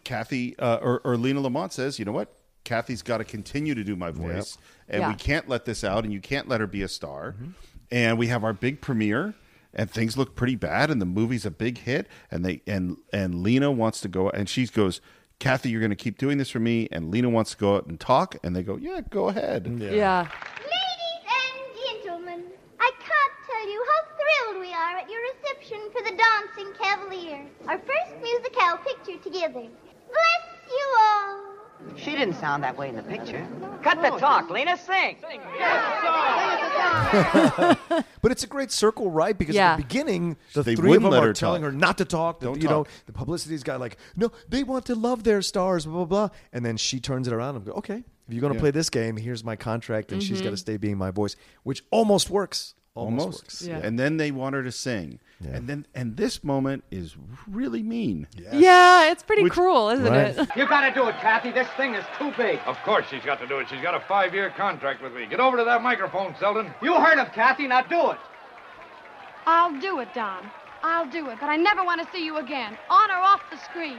Kathy 0.04 0.58
uh, 0.60 0.78
or, 0.78 1.02
or 1.04 1.18
Lina 1.18 1.42
Lamont 1.42 1.74
says, 1.74 2.00
"You 2.00 2.06
know 2.06 2.12
what? 2.12 2.34
Kathy's 2.64 3.02
got 3.02 3.18
to 3.18 3.24
continue 3.26 3.76
to 3.76 3.84
do 3.84 3.96
my 3.96 4.12
voice, 4.12 4.58
and 4.88 5.02
Yeah. 5.02 5.10
we 5.10 5.16
can't 5.16 5.50
let 5.50 5.66
this 5.66 5.84
out, 5.84 6.04
and 6.04 6.14
you 6.14 6.22
can't 6.22 6.48
let 6.48 6.62
her 6.62 6.68
be 6.68 6.82
a 6.82 6.88
star." 6.88 7.34
Mm-hmm. 7.34 7.50
And 7.92 8.18
we 8.18 8.28
have 8.28 8.44
our 8.44 8.54
big 8.54 8.82
premiere, 8.82 9.34
and 9.74 9.90
things 9.92 10.18
look 10.18 10.36
pretty 10.36 10.56
bad, 10.56 10.90
and 10.90 11.02
the 11.02 11.06
movie's 11.06 11.46
a 11.46 11.52
big 11.52 11.80
hit, 11.80 12.08
and 12.32 12.44
they 12.46 12.62
and 12.68 12.98
and 13.12 13.36
Lina 13.44 13.72
wants 13.72 14.02
to 14.02 14.08
go, 14.08 14.30
and 14.30 14.48
she 14.50 14.66
goes. 14.68 15.02
Kathy, 15.40 15.70
you're 15.72 15.82
going 15.82 15.90
to 15.90 15.96
keep 15.98 16.18
doing 16.18 16.38
this 16.38 16.50
for 16.50 16.60
me, 16.60 16.88
and 16.90 17.12
Lina 17.12 17.28
wants 17.28 17.52
to 17.52 17.58
go 17.58 17.76
out 17.76 17.86
and 17.88 18.00
talk, 18.00 18.38
and 18.44 18.56
they 18.56 18.64
go, 18.64 18.78
"Yeah, 18.78 19.02
go 19.10 19.28
ahead." 19.28 19.68
yeah. 19.82 20.22
Ladies 20.62 21.26
and 21.28 22.04
gentlemen, 22.04 22.44
I 22.80 22.92
can't 22.98 23.34
tell 23.46 23.70
you 23.70 23.84
how 23.90 24.00
thrilled 24.16 24.62
we 24.62 24.72
are 24.72 24.98
at 25.00 25.10
your 25.10 25.20
reception 25.34 25.80
for 25.92 26.02
the 26.04 26.16
Dancing 26.16 26.72
Cavalier, 26.82 27.46
our 27.68 27.78
first 27.80 28.22
musical 28.22 28.78
picture 28.86 29.22
together. 29.22 29.68
Bless 30.14 30.70
you 30.70 30.96
all. 31.00 31.40
She 31.98 32.12
didn't 32.12 32.36
sound 32.36 32.64
that 32.64 32.78
way 32.78 32.90
in 32.90 32.96
the 32.96 33.04
picture. 33.04 33.46
Cut 33.84 34.02
the 34.02 34.18
talk, 34.18 34.50
Lina. 34.50 34.78
Sing. 34.78 35.18
But 38.22 38.32
it's 38.32 38.44
a 38.44 38.48
great 38.48 38.72
circle, 38.72 39.12
right? 39.12 39.38
Because 39.38 39.56
Yeah. 39.56 39.74
at 39.74 39.78
the 39.78 39.84
beginning, 39.84 40.38
the 40.54 40.64
They 40.64 40.76
three 40.76 40.86
of 40.86 40.90
wouldn't 40.90 41.04
them 41.04 41.12
let 41.12 41.24
are 41.24 41.28
her 41.28 41.34
telling 41.34 41.62
talk. 41.62 41.72
her 41.74 41.78
not 41.78 41.98
to 41.98 42.06
talk. 42.06 42.40
The, 42.40 42.46
Don't 42.48 42.62
you 42.62 42.70
know, 42.70 42.86
talk. 42.86 42.94
the 43.06 43.12
publicity's 43.12 43.64
got 43.64 43.82
like, 43.82 43.98
no, 44.16 44.32
they 44.48 44.64
want 44.64 44.86
to 44.86 44.96
love 44.96 45.24
their 45.26 45.42
stars, 45.42 45.86
blah 45.86 46.06
blah 46.06 46.08
blah. 46.28 46.30
And 46.54 46.66
then 46.66 46.78
she 46.78 47.02
turns 47.02 47.28
it 47.28 47.34
around 47.34 47.58
and 47.58 47.66
go, 47.66 47.74
okay, 47.74 47.98
if 47.98 48.34
you're 48.34 48.40
going 48.42 48.54
to 48.54 48.58
Yeah. 48.58 48.62
play 48.62 48.72
this 48.72 48.90
game, 48.90 49.18
here's 49.18 49.44
my 49.44 49.58
contract, 49.58 50.12
and 50.14 50.24
she's 50.24 50.38
mm-hmm. 50.38 50.46
got 50.46 50.50
to 50.52 50.58
stay 50.58 50.78
being 50.78 50.98
my 50.98 51.12
voice, 51.12 51.36
which 51.64 51.84
almost 51.92 52.30
works. 52.30 52.76
Almost, 52.96 53.22
almost. 53.26 53.44
works. 53.44 53.62
Yeah. 53.64 53.80
And 53.84 54.00
then 54.00 54.16
they 54.18 54.32
want 54.32 54.56
her 54.56 54.64
to 54.64 54.72
sing, 54.72 55.20
Yeah. 55.44 55.56
and 55.58 55.68
then 55.68 55.86
and 55.94 56.16
this 56.18 56.44
moment 56.44 56.84
is 56.92 57.16
really 57.48 57.84
mean. 57.84 58.28
Yeah, 58.52 59.12
it's 59.12 59.24
pretty 59.24 59.44
Which- 59.44 59.54
cruel, 59.54 59.90
isn't 59.90 60.06
Right. 60.06 60.38
it? 60.38 60.50
You 60.56 60.68
gotta 60.68 60.94
do 60.94 61.08
it, 61.08 61.16
Kathy. 61.20 61.52
This 61.52 61.68
thing 61.78 61.96
is 61.96 62.06
too 62.18 62.32
big. 62.38 62.60
Of 62.66 62.78
course 62.84 63.06
she's 63.10 63.24
got 63.24 63.40
to 63.42 63.48
do 63.48 63.60
it. 63.60 63.68
She's 63.70 63.82
got 63.82 63.94
a 63.96 64.00
five-year 64.08 64.52
contract 64.56 65.02
with 65.04 65.14
me. 65.14 65.26
Get 65.26 65.40
over 65.40 65.58
to 65.58 65.64
that 65.66 65.82
microphone, 65.82 66.36
Selden. 66.40 66.74
You 66.82 66.96
heard 66.96 67.18
him, 67.18 67.28
Kathy. 67.34 67.68
Now 67.68 67.82
do 67.82 68.12
it. 68.12 68.18
I'll 69.46 69.78
do 69.80 70.00
it, 70.00 70.14
Don. 70.14 70.50
I'll 70.84 71.06
do 71.10 71.30
it, 71.30 71.38
but 71.40 71.50
I 71.50 71.56
never 71.58 71.84
want 71.84 72.02
to 72.02 72.08
see 72.12 72.26
you 72.26 72.38
again, 72.38 72.78
on 72.90 73.10
or 73.12 73.16
off 73.16 73.42
the 73.52 73.58
screen. 73.58 73.98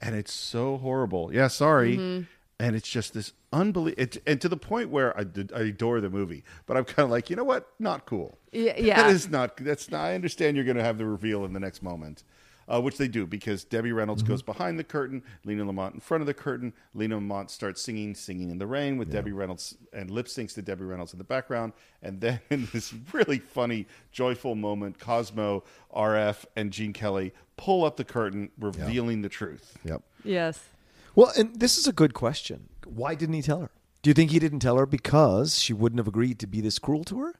and 0.00 0.14
it's 0.14 0.32
so 0.32 0.76
horrible. 0.78 1.32
Yeah, 1.32 1.48
sorry. 1.48 1.96
Mm-hmm. 1.96 2.24
And 2.60 2.76
it's 2.76 2.88
just 2.88 3.14
this 3.14 3.32
unbelievable, 3.52 4.20
and 4.26 4.40
to 4.40 4.48
the 4.48 4.56
point 4.56 4.90
where 4.90 5.18
I, 5.18 5.24
did, 5.24 5.52
I 5.52 5.60
adore 5.62 6.00
the 6.00 6.08
movie, 6.08 6.44
but 6.66 6.76
I'm 6.76 6.84
kind 6.84 7.04
of 7.04 7.10
like, 7.10 7.28
you 7.28 7.34
know 7.34 7.42
what? 7.44 7.68
Not 7.80 8.06
cool. 8.06 8.38
Yeah, 8.52 8.74
yeah. 8.78 9.02
that 9.02 9.10
is 9.10 9.28
not. 9.28 9.56
That's 9.56 9.90
not. 9.90 10.02
I 10.02 10.14
understand 10.14 10.56
you're 10.56 10.64
going 10.64 10.76
to 10.76 10.84
have 10.84 10.96
the 10.96 11.04
reveal 11.04 11.44
in 11.44 11.52
the 11.52 11.58
next 11.58 11.82
moment, 11.82 12.22
uh, 12.68 12.80
which 12.80 12.96
they 12.96 13.08
do 13.08 13.26
because 13.26 13.64
Debbie 13.64 13.90
Reynolds 13.90 14.22
Mm-hmm. 14.22 14.32
goes 14.32 14.42
behind 14.42 14.78
the 14.78 14.84
curtain, 14.84 15.24
Lina 15.44 15.64
Lamont 15.64 15.94
in 15.94 16.00
front 16.00 16.20
of 16.20 16.28
the 16.28 16.32
curtain. 16.34 16.72
Lina 16.94 17.16
Lamont 17.16 17.50
starts 17.50 17.82
singing, 17.82 18.14
singing 18.14 18.50
in 18.50 18.58
the 18.58 18.68
rain 18.68 18.98
with 18.98 19.10
Debbie 19.10 19.32
Reynolds 19.32 19.76
and 19.92 20.08
lip 20.08 20.26
syncs 20.26 20.54
to 20.54 20.62
Debbie 20.62 20.84
Reynolds 20.84 21.12
in 21.12 21.18
the 21.18 21.24
background, 21.24 21.72
and 22.02 22.20
then 22.20 22.38
in 22.50 22.68
this 22.72 22.94
really 23.12 23.40
funny, 23.40 23.86
joyful 24.12 24.54
moment, 24.54 25.00
Cosmo, 25.00 25.64
RF, 25.94 26.44
and 26.54 26.70
Gene 26.70 26.92
Kelly 26.92 27.34
pull 27.56 27.84
up 27.84 27.96
the 27.96 28.04
curtain, 28.04 28.50
revealing 28.60 29.22
the 29.22 29.28
truth. 29.28 29.76
Yep. 29.84 30.02
yes. 30.22 30.60
Well, 31.14 31.32
and 31.36 31.58
this 31.60 31.78
is 31.78 31.86
a 31.86 31.92
good 31.92 32.14
question. 32.14 32.68
Why 32.86 33.14
didn't 33.14 33.34
he 33.34 33.42
tell 33.42 33.60
her? 33.60 33.70
Do 34.02 34.10
you 34.10 34.14
think 34.14 34.30
he 34.30 34.38
didn't 34.38 34.60
tell 34.60 34.76
her 34.76 34.86
because 34.86 35.58
she 35.58 35.72
wouldn't 35.72 35.98
have 35.98 36.08
agreed 36.08 36.38
to 36.40 36.46
be 36.46 36.60
this 36.60 36.78
cruel 36.78 37.04
to 37.04 37.20
her, 37.20 37.34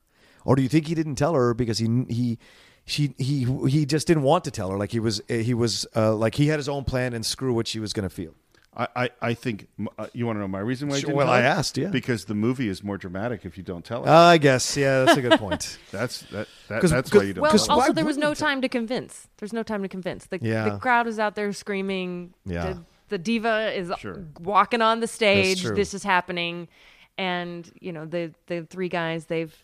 or 0.45 0.57
do 0.57 0.63
you 0.63 0.69
think 0.69 0.87
he 0.87 0.95
didn't 0.95 1.17
tell 1.17 1.35
her 1.35 1.53
because 1.55 1.79
he 1.79 1.89
he 2.09 2.39
she 2.87 3.15
he 3.19 3.45
he 3.69 3.85
just 3.85 4.07
didn't 4.07 4.23
want 4.23 4.45
to 4.45 4.51
tell 4.51 4.71
her? 4.71 4.79
Like 4.79 4.93
he 4.93 5.01
was 5.01 5.21
he 5.29 5.53
was 5.55 5.87
uh, 5.95 6.15
like 6.15 6.37
he 6.37 6.47
had 6.47 6.59
his 6.59 6.69
own 6.69 6.85
plan 6.85 7.13
and 7.13 7.25
screw 7.27 7.53
what 7.53 7.67
she 7.67 7.81
was 7.81 7.93
going 7.93 8.09
to 8.09 8.15
feel. 8.15 8.35
I, 8.77 8.89
I, 8.97 9.11
I 9.23 9.35
think 9.35 9.69
uh, 9.99 10.07
you 10.15 10.27
want 10.27 10.37
to 10.37 10.41
know 10.41 10.49
my 10.49 10.59
reason 10.59 10.89
why. 10.89 10.97
I 10.97 10.99
Sure, 10.99 11.07
didn't 11.09 11.19
well, 11.19 11.31
I 11.31 11.43
asked, 11.43 11.79
yeah. 11.79 11.91
because 11.91 12.25
the 12.25 12.35
movie 12.35 12.69
is 12.69 12.83
more 12.83 12.99
dramatic 12.99 13.45
if 13.45 13.57
you 13.57 13.63
don't 13.63 13.85
tell 13.85 14.03
it. 14.03 14.09
Uh, 14.09 14.13
I 14.13 14.39
guess 14.39 14.77
yeah, 14.77 15.05
that's 15.05 15.17
a 15.17 15.23
good 15.23 15.39
point. 15.39 15.79
that's 15.93 16.23
that, 16.33 16.49
that 16.69 16.81
'cause- 16.81 16.91
that's 16.91 17.09
'cause- 17.11 17.21
why 17.21 17.27
you 17.27 17.35
don't. 17.35 17.43
Well, 17.43 17.53
Because 17.53 17.67
tell 17.69 17.77
why 17.77 17.83
also 17.85 17.93
there 17.93 18.05
was 18.05 18.17
no 18.19 18.35
time 18.35 18.61
to 18.63 18.69
convince. 18.69 19.29
There's 19.37 19.53
no 19.53 19.63
time 19.63 19.83
to 19.83 19.89
convince. 19.89 20.27
The, 20.27 20.39
Yeah. 20.43 20.71
the 20.71 20.79
crowd 20.79 21.07
is 21.07 21.19
out 21.21 21.37
there 21.37 21.53
screaming. 21.53 22.35
Yeah. 22.47 22.73
The, 22.73 22.85
the 23.15 23.19
diva 23.19 23.73
is 23.81 23.93
Sure. 23.99 24.25
walking 24.41 24.83
on 24.83 24.99
the 25.01 25.07
stage. 25.07 25.63
This 25.63 25.95
is 25.95 26.03
happening, 26.03 26.67
and 27.17 27.71
you 27.81 27.93
know 27.93 28.05
the 28.07 28.33
the 28.49 28.65
three 28.65 28.89
guys 28.89 29.27
they've 29.27 29.55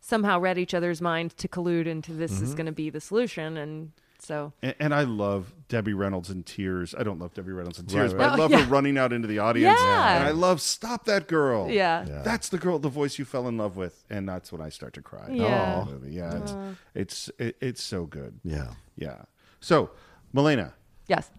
somehow 0.00 0.38
read 0.38 0.58
each 0.58 0.74
other's 0.74 1.00
mind 1.00 1.36
to 1.38 1.48
collude 1.48 1.86
into 1.86 2.12
this 2.12 2.32
Mm-hmm. 2.34 2.44
is 2.44 2.54
going 2.54 2.66
to 2.66 2.72
be 2.72 2.90
the 2.90 3.00
solution, 3.00 3.56
and 3.56 3.92
so 4.20 4.52
And, 4.62 4.74
and 4.80 4.94
I 4.94 5.02
love 5.04 5.54
Debbie 5.68 5.94
Reynolds 5.94 6.28
in 6.30 6.42
tears. 6.42 6.94
I 6.94 7.02
don't 7.02 7.18
love 7.18 7.32
Debbie 7.34 7.52
Reynolds 7.52 7.78
in 7.78 7.86
tears, 7.86 8.12
Right, 8.12 8.18
but 8.28 8.32
I 8.32 8.36
love 8.36 8.52
Oh, 8.52 8.58
her 8.58 8.66
running 8.70 8.98
out 8.98 9.12
into 9.12 9.26
the 9.28 9.38
audience. 9.38 9.78
Yeah. 9.80 10.16
And 10.18 10.24
I 10.28 10.32
love 10.32 10.60
stop 10.60 11.04
that 11.06 11.28
girl. 11.28 11.70
Yeah. 11.70 12.04
Yeah. 12.06 12.22
That's 12.22 12.48
the 12.48 12.58
girl, 12.58 12.78
the 12.78 12.88
voice 12.88 13.18
you 13.18 13.24
fell 13.24 13.48
in 13.48 13.56
love 13.56 13.76
with, 13.76 14.04
and 14.10 14.28
that's 14.28 14.52
when 14.52 14.60
I 14.60 14.68
start 14.70 14.92
to 14.94 15.02
cry. 15.02 15.28
Yeah. 15.30 15.82
in 15.82 15.88
movie. 15.92 16.12
yeah. 16.12 16.36
It's 16.36 16.54
it's 16.94 17.30
it, 17.38 17.56
it's 17.60 17.82
so 17.82 18.04
good. 18.06 18.38
Yeah. 18.44 18.72
yeah. 18.96 19.22
So, 19.60 19.90
Milena, 20.32 20.74
yes. 21.08 21.30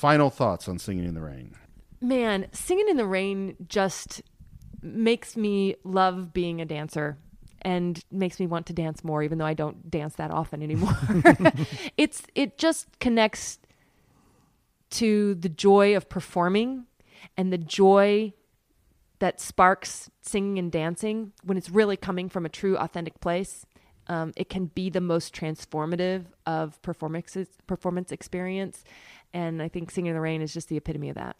Final 0.00 0.30
thoughts 0.30 0.66
on 0.66 0.78
Singing 0.78 1.04
in 1.04 1.14
the 1.14 1.20
Rain. 1.20 1.54
Man, 2.00 2.46
singing 2.52 2.88
in 2.88 2.96
the 2.96 3.04
rain 3.04 3.54
just 3.68 4.22
makes 4.80 5.36
me 5.36 5.76
love 5.84 6.32
being 6.32 6.62
a 6.62 6.64
dancer 6.64 7.18
and 7.60 8.02
makes 8.10 8.40
me 8.40 8.46
want 8.46 8.64
to 8.64 8.72
dance 8.72 9.04
more 9.04 9.22
even 9.22 9.36
though 9.36 9.44
I 9.44 9.52
don't 9.52 9.90
dance 9.90 10.14
that 10.14 10.30
often 10.30 10.62
anymore. 10.62 10.96
it's 11.98 12.22
it 12.34 12.56
just 12.56 12.86
connects 12.98 13.58
to 14.92 15.34
the 15.34 15.50
joy 15.50 15.94
of 15.94 16.08
performing 16.08 16.86
and 17.36 17.52
the 17.52 17.58
joy 17.58 18.32
that 19.18 19.38
sparks 19.38 20.10
singing 20.22 20.58
and 20.58 20.72
dancing 20.72 21.32
when 21.44 21.58
it's 21.58 21.68
really 21.68 21.98
coming 21.98 22.30
from 22.30 22.46
a 22.46 22.48
true 22.48 22.78
authentic 22.78 23.20
place 23.20 23.66
um, 24.08 24.32
it 24.36 24.48
can 24.48 24.66
be 24.66 24.90
the 24.90 25.00
most 25.00 25.34
transformative 25.34 26.26
of 26.46 26.80
performances 26.82 27.48
performance 27.66 28.12
experience. 28.12 28.84
And 29.32 29.62
i 29.62 29.68
think 29.68 29.90
singing 29.90 30.10
in 30.10 30.14
the 30.14 30.20
rain 30.20 30.42
is 30.42 30.52
just 30.52 30.68
the 30.68 30.76
epitome 30.76 31.08
of 31.08 31.14
that 31.16 31.36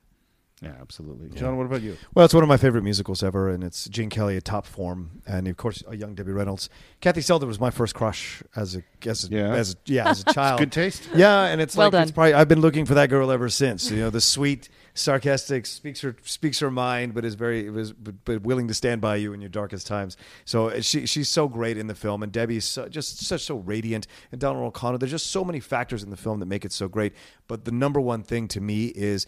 Yeah, 0.63 0.75
absolutely. 0.79 1.31
John, 1.31 1.57
what 1.57 1.65
about 1.65 1.81
you? 1.81 1.97
Well, 2.15 2.27
it's 2.27 2.35
one 2.35 2.43
of 2.43 2.49
my 2.49 2.59
favorite 2.59 2.85
musicals 2.85 3.23
ever, 3.23 3.49
and 3.49 3.65
it's 3.65 3.89
Gene 3.89 4.11
Kelly 4.11 4.37
at 4.37 4.45
top 4.45 4.67
form, 4.67 5.23
and 5.27 5.49
of 5.49 5.57
course, 5.57 5.83
a 5.89 5.97
young 5.97 6.15
Debbie 6.15 6.33
Reynolds. 6.33 6.69
Kathy 7.01 7.23
Selden 7.23 7.49
was 7.49 7.59
my 7.59 7.71
first 7.71 7.95
crush 7.95 8.43
as 8.55 8.77
a 8.77 8.83
as 9.07 9.25
a, 9.25 9.29
Yeah? 9.35 9.55
as 9.55 9.73
a, 9.73 9.77
yeah 9.87 10.11
as 10.11 10.21
a 10.21 10.25
child. 10.35 10.59
good 10.59 10.71
taste. 10.71 11.09
Yeah, 11.15 11.45
and 11.47 11.63
it's 11.63 11.75
Well 11.77 11.91
like 11.91 12.03
it's 12.03 12.13
probably 12.13 12.35
I've 12.35 12.49
been 12.49 12.61
looking 12.61 12.85
for 12.85 12.93
that 12.93 13.09
girl 13.09 13.31
ever 13.31 13.49
since. 13.49 13.91
You 13.91 14.01
know, 14.01 14.11
the 14.11 14.21
sweet, 14.21 14.69
sarcastic, 14.93 15.65
speaks 15.65 16.03
her 16.03 16.15
speaks 16.25 16.59
her 16.59 16.71
mind, 16.71 17.15
but 17.15 17.25
is 17.25 17.37
very 17.37 17.71
was 17.71 17.95
but, 17.95 18.23
but 18.27 18.43
willing 18.43 18.69
to 18.69 18.75
stand 18.75 19.01
by 19.01 19.17
you 19.17 19.33
in 19.33 19.41
your 19.41 19.49
darkest 19.49 19.87
times. 19.87 20.19
So 20.45 20.69
uh, 20.69 20.83
she 20.83 21.07
she's 21.07 21.31
so 21.31 21.49
great 21.49 21.79
in 21.79 21.87
the 21.87 21.95
film, 21.95 22.23
and 22.23 22.31
Debbie's 22.31 22.67
so, 22.67 22.87
just 22.87 23.25
such 23.25 23.45
so 23.45 23.57
radiant, 23.57 24.07
and 24.31 24.39
Donald 24.39 24.63
O'Connor. 24.67 24.99
There's 24.99 25.11
just 25.11 25.29
so 25.29 25.43
many 25.43 25.61
factors 25.61 26.03
in 26.03 26.11
the 26.11 26.19
film 26.19 26.39
that 26.41 26.47
make 26.47 26.67
it 26.67 26.73
so 26.73 26.87
great. 26.87 27.15
But 27.49 27.65
the 27.65 27.73
number 27.73 27.99
one 27.99 28.23
thing 28.23 28.47
to 28.49 28.61
me 28.61 28.89
is 28.89 29.27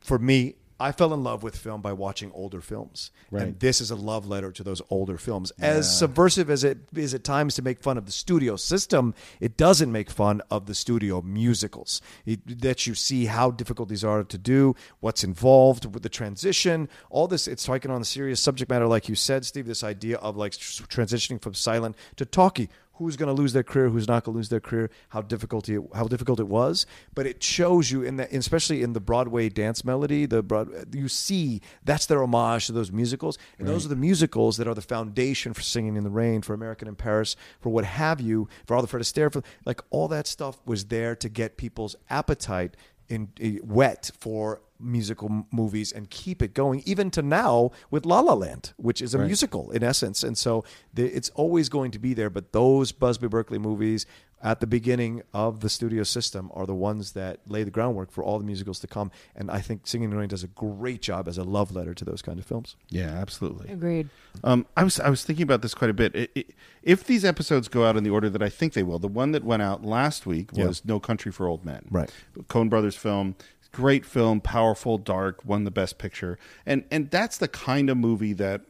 for 0.00 0.18
me, 0.18 0.56
I 0.78 0.92
fell 0.92 1.14
in 1.14 1.24
love 1.24 1.42
with 1.42 1.56
film 1.56 1.80
by 1.80 1.94
watching 1.94 2.30
older 2.34 2.60
films, 2.60 3.10
Right. 3.30 3.42
and 3.44 3.60
this 3.60 3.80
is 3.80 3.90
a 3.90 3.96
love 3.96 4.26
letter 4.26 4.52
to 4.52 4.62
those 4.62 4.82
older 4.90 5.16
films. 5.16 5.50
As 5.58 5.90
subversive 5.98 6.50
as 6.50 6.64
it 6.64 6.80
is 6.94 7.14
at 7.14 7.24
times 7.24 7.54
to 7.54 7.62
make 7.62 7.80
fun 7.80 7.96
of 7.96 8.04
the 8.04 8.12
studio 8.12 8.56
system, 8.56 9.14
it 9.40 9.56
doesn't 9.56 9.90
make 9.90 10.10
fun 10.10 10.42
of 10.50 10.66
the 10.66 10.74
studio 10.74 11.22
musicals. 11.22 12.02
It, 12.26 12.60
that 12.60 12.86
you 12.86 12.94
see 12.94 13.24
how 13.24 13.50
difficult 13.52 13.88
these 13.88 14.04
are 14.04 14.22
to 14.22 14.36
do, 14.38 14.76
what's 15.00 15.24
involved 15.24 15.94
with 15.94 16.02
the 16.02 16.10
transition, 16.10 16.90
all 17.08 17.26
this. 17.26 17.48
It's 17.48 17.64
taking 17.64 17.90
on 17.90 18.02
a 18.02 18.04
serious 18.04 18.42
subject 18.42 18.70
matter, 18.70 18.86
like 18.86 19.08
you 19.08 19.14
said, 19.14 19.46
Steve. 19.46 19.66
This 19.66 19.82
idea 19.82 20.18
of 20.18 20.36
like 20.36 20.52
transitioning 20.52 21.40
from 21.40 21.54
silent 21.54 21.96
to 22.16 22.26
talkie 22.26 22.68
who's 22.98 23.16
going 23.16 23.28
to 23.28 23.32
lose 23.32 23.52
their 23.52 23.62
career, 23.62 23.88
who's 23.88 24.08
not 24.08 24.24
going 24.24 24.34
to 24.34 24.36
lose 24.36 24.48
their 24.48 24.60
career, 24.60 24.90
how 25.10 25.22
difficult 25.22 25.68
it, 25.68 25.82
how 25.94 26.04
difficult 26.04 26.40
it 26.40 26.48
was. 26.48 26.86
But 27.14 27.26
it 27.26 27.42
shows 27.42 27.90
you 27.90 28.02
in 28.02 28.16
that, 28.16 28.32
especially 28.32 28.82
in 28.82 28.92
the 28.92 29.00
Broadway 29.00 29.48
dance 29.48 29.84
melody, 29.84 30.26
the 30.26 30.42
broad, 30.42 30.94
you 30.94 31.08
see 31.08 31.60
that's 31.84 32.06
their 32.06 32.22
homage 32.22 32.66
to 32.66 32.72
those 32.72 32.90
musicals, 32.90 33.38
and 33.58 33.68
those 33.68 33.84
are 33.84 33.90
the 33.90 33.96
musicals 33.96 34.56
that 34.56 34.66
are 34.66 34.74
the 34.74 34.82
foundation 34.82 35.52
for 35.52 35.62
Singing 35.62 35.96
in 35.96 36.04
the 36.04 36.10
Rain, 36.10 36.42
for 36.42 36.54
American 36.54 36.88
in 36.88 36.94
Paris, 36.94 37.36
for 37.60 37.70
what 37.70 37.84
have 37.84 38.20
you, 38.20 38.48
for 38.66 38.74
all 38.74 38.82
the 38.82 38.88
Fred 38.88 39.02
Astaire, 39.02 39.32
for 39.32 39.42
like 39.64 39.80
all 39.90 40.08
that 40.08 40.26
stuff 40.26 40.58
was 40.64 40.86
there 40.86 41.14
to 41.16 41.28
get 41.28 41.56
people's 41.56 41.96
appetite 42.08 42.76
in, 43.08 43.28
eh, 43.40 43.58
wet 43.62 44.10
for 44.18 44.60
musical 44.78 45.30
m- 45.30 45.46
movies 45.50 45.90
and 45.90 46.10
keep 46.10 46.42
it 46.42 46.52
going 46.52 46.82
even 46.84 47.10
to 47.10 47.22
now 47.22 47.70
with 47.90 48.04
La 48.04 48.20
La 48.20 48.34
Land 48.34 48.74
which 48.76 49.00
is 49.00 49.14
a 49.14 49.18
musical 49.26 49.70
in 49.70 49.82
essence. 49.82 50.22
And 50.22 50.36
so 50.36 50.64
the, 50.92 51.06
it's 51.06 51.30
always 51.30 51.68
going 51.68 51.90
to 51.92 51.98
be 51.98 52.12
there 52.14 52.28
but 52.30 52.52
those 52.52 52.92
Busby 52.92 53.28
Berkeley 53.28 53.58
movies 53.58 54.04
at 54.42 54.60
the 54.60 54.66
beginning 54.66 55.22
of 55.32 55.60
the 55.60 55.68
studio 55.68 56.02
system 56.02 56.50
are 56.54 56.66
the 56.66 56.74
ones 56.74 57.12
that 57.12 57.40
lay 57.48 57.62
the 57.64 57.70
groundwork 57.70 58.10
for 58.10 58.22
all 58.22 58.38
the 58.38 58.44
musicals 58.44 58.78
to 58.80 58.86
come 58.86 59.10
and 59.34 59.50
I 59.50 59.60
think 59.60 59.86
Singing 59.86 60.04
in 60.04 60.10
the 60.10 60.16
Rain 60.16 60.28
does 60.28 60.44
a 60.44 60.48
great 60.48 61.00
job 61.02 61.26
as 61.26 61.38
a 61.38 61.42
love 61.44 61.74
letter 61.74 61.94
to 61.94 62.04
those 62.04 62.22
kind 62.22 62.38
of 62.38 62.44
films 62.46 62.76
Yeah, 62.90 63.08
absolutely. 63.08 63.70
agreed 63.72 64.08
Um, 64.44 64.66
I 64.76 64.84
was 64.84 65.00
I 65.00 65.08
was 65.08 65.24
thinking 65.24 65.42
about 65.44 65.62
this 65.62 65.74
quite 65.74 65.90
a 65.90 65.94
bit. 65.94 66.12
I 66.14 66.28
i 66.36 66.44
if 66.82 67.02
these 67.04 67.24
episodes 67.24 67.66
go 67.68 67.84
out 67.84 67.96
in 67.96 68.04
the 68.04 68.10
order 68.10 68.30
that 68.30 68.42
I 68.42 68.48
think 68.48 68.74
they 68.74 68.84
will, 68.84 69.00
the 69.00 69.08
one 69.08 69.32
that 69.32 69.42
went 69.42 69.62
out 69.62 69.84
last 69.84 70.24
week 70.26 70.52
was 70.52 70.84
No 70.84 71.00
Country 71.00 71.32
for 71.32 71.48
Old 71.48 71.64
Men. 71.64 71.88
Right. 71.90 72.12
Coen 72.48 72.70
Brothers 72.70 72.94
film, 72.94 73.34
great 73.72 74.04
film, 74.06 74.40
powerful, 74.40 74.96
dark, 74.96 75.44
won 75.44 75.64
the 75.64 75.70
Best 75.72 75.98
Picture, 75.98 76.38
and 76.64 76.84
and 76.90 77.10
that's 77.10 77.38
the 77.38 77.48
kind 77.48 77.90
of 77.90 77.96
movie 77.96 78.34
that 78.34 78.60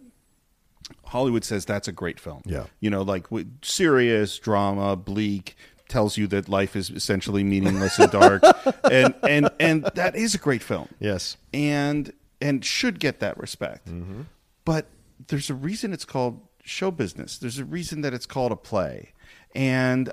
Hollywood 1.07 1.45
says 1.45 1.65
that's 1.65 1.89
a 1.89 1.93
great 1.93 2.19
film. 2.21 2.43
Yeah. 2.45 2.67
you 2.81 2.91
know, 2.91 3.03
like 3.03 3.27
serious 3.63 4.39
drama, 4.39 4.97
bleak. 4.97 5.57
Tells 5.89 6.17
you 6.17 6.27
that 6.27 6.49
life 6.49 6.75
is 6.75 6.91
essentially 6.91 7.45
meaningless 7.45 7.97
and 8.01 8.11
dark, 8.11 8.43
and 8.91 9.15
and 9.23 9.49
and 9.61 9.85
that 9.95 10.17
is 10.17 10.35
a 10.35 10.39
great 10.39 10.61
film 10.61 10.89
yes 10.99 11.37
and 11.55 12.13
and 12.41 12.65
should 12.65 12.99
get 12.99 13.21
that 13.21 13.39
respect. 13.39 13.87
Mm-hmm. 13.87 14.23
But 14.65 14.87
there's 15.29 15.49
a 15.49 15.55
reason 15.55 15.93
it's 15.93 16.05
called 16.05 16.41
show 16.65 16.91
business. 16.91 17.39
There's 17.39 17.59
a 17.59 17.65
reason 17.65 18.01
that 18.01 18.13
it's 18.13 18.27
called 18.27 18.53
a 18.53 18.57
play. 18.57 19.13
And 19.55 20.13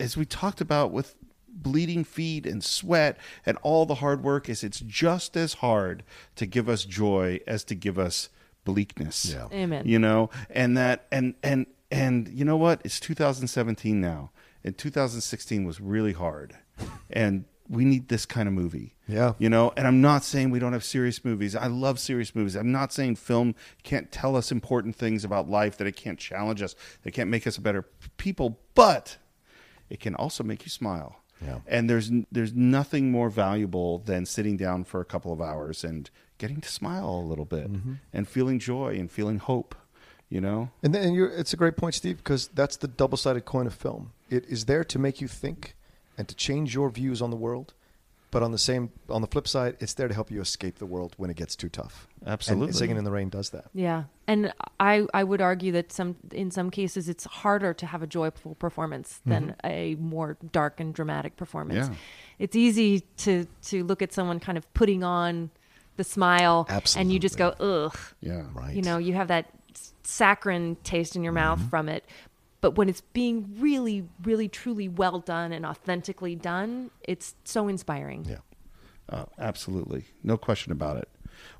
as 0.00 0.16
we 0.16 0.24
talked 0.24 0.60
about 0.60 0.90
with 0.90 1.14
bleeding 1.48 2.02
feet 2.02 2.46
and 2.46 2.64
sweat 2.64 3.16
and 3.46 3.56
all 3.62 3.86
the 3.86 3.96
hard 3.96 4.22
work 4.24 4.48
is 4.48 4.64
it's 4.64 4.80
just 4.80 5.36
as 5.36 5.54
hard 5.54 6.02
to 6.36 6.46
give 6.46 6.68
us 6.68 6.84
joy 6.84 7.38
as 7.46 7.62
to 7.64 7.74
give 7.74 7.98
us 7.98 8.28
bleakness. 8.64 9.32
Yeah. 9.32 9.48
Amen. 9.52 9.86
You 9.86 9.98
know, 9.98 10.30
and 10.50 10.76
that 10.76 11.06
and 11.10 11.34
and 11.42 11.66
and 11.90 12.28
you 12.28 12.44
know 12.44 12.56
what? 12.56 12.80
It's 12.84 12.98
2017 13.00 14.00
now. 14.00 14.30
And 14.64 14.76
2016 14.78 15.64
was 15.64 15.80
really 15.80 16.12
hard. 16.12 16.56
And 17.10 17.44
we 17.68 17.84
need 17.84 18.08
this 18.08 18.26
kind 18.26 18.48
of 18.48 18.54
movie. 18.54 18.94
Yeah. 19.08 19.34
You 19.38 19.48
know, 19.48 19.72
and 19.76 19.86
I'm 19.86 20.00
not 20.00 20.24
saying 20.24 20.50
we 20.50 20.58
don't 20.58 20.72
have 20.72 20.84
serious 20.84 21.24
movies. 21.24 21.54
I 21.56 21.66
love 21.66 21.98
serious 21.98 22.34
movies. 22.34 22.54
I'm 22.54 22.72
not 22.72 22.92
saying 22.92 23.16
film 23.16 23.54
can't 23.82 24.10
tell 24.10 24.36
us 24.36 24.52
important 24.52 24.96
things 24.96 25.24
about 25.24 25.48
life, 25.48 25.76
that 25.78 25.86
it 25.86 25.96
can't 25.96 26.18
challenge 26.18 26.62
us, 26.62 26.74
that 27.02 27.08
it 27.08 27.12
can't 27.12 27.30
make 27.30 27.46
us 27.46 27.58
a 27.58 27.60
better 27.60 27.82
people, 28.16 28.60
but 28.74 29.18
it 29.90 30.00
can 30.00 30.14
also 30.14 30.42
make 30.44 30.64
you 30.64 30.70
smile. 30.70 31.22
Yeah. 31.44 31.58
And 31.66 31.90
there's 31.90 32.10
there's 32.30 32.54
nothing 32.54 33.10
more 33.10 33.28
valuable 33.28 33.98
than 33.98 34.26
sitting 34.26 34.56
down 34.56 34.84
for 34.84 35.00
a 35.00 35.04
couple 35.04 35.32
of 35.32 35.40
hours 35.40 35.82
and 35.82 36.08
getting 36.42 36.60
to 36.60 36.68
smile 36.80 37.08
a 37.24 37.26
little 37.32 37.44
bit 37.56 37.66
Mm-hmm. 37.72 37.94
and 38.16 38.22
feeling 38.36 38.58
joy 38.58 38.90
and 39.00 39.10
feeling 39.18 39.38
hope, 39.38 39.74
you 40.34 40.40
know? 40.46 40.60
And 40.82 40.90
then 40.94 41.14
you're, 41.16 41.30
it's 41.40 41.52
a 41.52 41.56
great 41.62 41.76
point, 41.76 41.94
Steve, 41.94 42.16
because 42.22 42.42
that's 42.60 42.76
the 42.76 42.88
double-sided 42.88 43.44
coin 43.52 43.66
of 43.66 43.74
film. 43.74 44.02
It 44.36 44.44
is 44.54 44.64
there 44.64 44.84
to 44.92 44.98
make 44.98 45.16
you 45.22 45.28
think 45.28 45.60
and 46.18 46.24
to 46.30 46.34
change 46.46 46.74
your 46.74 46.88
views 46.90 47.22
on 47.22 47.30
the 47.30 47.36
world, 47.46 47.68
but 48.32 48.42
on 48.42 48.50
the 48.50 48.58
same 48.70 48.84
on 49.16 49.20
the 49.24 49.26
flip 49.34 49.46
side, 49.46 49.72
it's 49.78 49.94
there 49.98 50.08
to 50.08 50.14
help 50.14 50.30
you 50.30 50.40
escape 50.40 50.74
the 50.78 50.86
world 50.94 51.12
when 51.18 51.28
it 51.30 51.36
gets 51.42 51.54
too 51.54 51.68
tough. 51.68 52.08
Absolutely. 52.26 52.68
and 52.68 52.76
Singing 52.76 52.96
in 52.96 53.04
the 53.04 53.10
Rain 53.18 53.28
does 53.28 53.50
that. 53.50 53.66
Yeah, 53.74 54.04
and 54.26 54.52
I 54.80 55.06
I 55.20 55.22
would 55.30 55.42
argue 55.42 55.72
that 55.72 55.92
some 55.92 56.16
in 56.32 56.50
some 56.50 56.70
cases 56.70 57.08
it's 57.08 57.24
harder 57.42 57.74
to 57.74 57.86
have 57.92 58.02
a 58.02 58.06
joyful 58.18 58.54
performance 58.54 59.20
than 59.26 59.54
a 59.64 59.96
more 59.96 60.38
dark 60.50 60.80
and 60.80 60.94
dramatic 60.94 61.36
performance. 61.36 61.88
Yeah. 61.88 61.94
It's 62.44 62.56
easy 62.56 63.00
to 63.24 63.46
to 63.70 63.84
look 63.84 64.00
at 64.02 64.12
someone 64.14 64.40
kind 64.40 64.56
of 64.56 64.64
putting 64.72 65.04
on 65.04 65.50
the 66.02 66.10
smile, 66.10 66.66
and 66.96 67.12
you 67.12 67.18
just 67.18 67.38
go 67.38 67.48
ugh. 67.60 67.96
Yeah. 68.20 68.42
Right. 68.52 68.74
You 68.74 68.82
know, 68.82 68.98
you 68.98 69.14
have 69.14 69.28
that 69.28 69.46
saccharine 70.02 70.76
taste 70.82 71.14
in 71.14 71.22
your 71.22 71.32
mouth 71.32 71.60
from 71.70 71.88
it. 71.88 72.04
But 72.60 72.76
when 72.76 72.88
it's 72.88 73.00
being 73.12 73.56
really, 73.58 74.08
really, 74.22 74.48
truly 74.48 74.88
well 74.88 75.18
done 75.18 75.52
and 75.52 75.66
authentically 75.66 76.36
done, 76.36 76.90
it's 77.02 77.34
so 77.44 77.68
inspiring. 77.68 78.24
Yeah. 78.28 78.38
Uh, 79.08 79.24
absolutely. 79.38 80.04
No 80.22 80.36
question 80.36 80.70
about 80.72 80.96
it. 80.96 81.08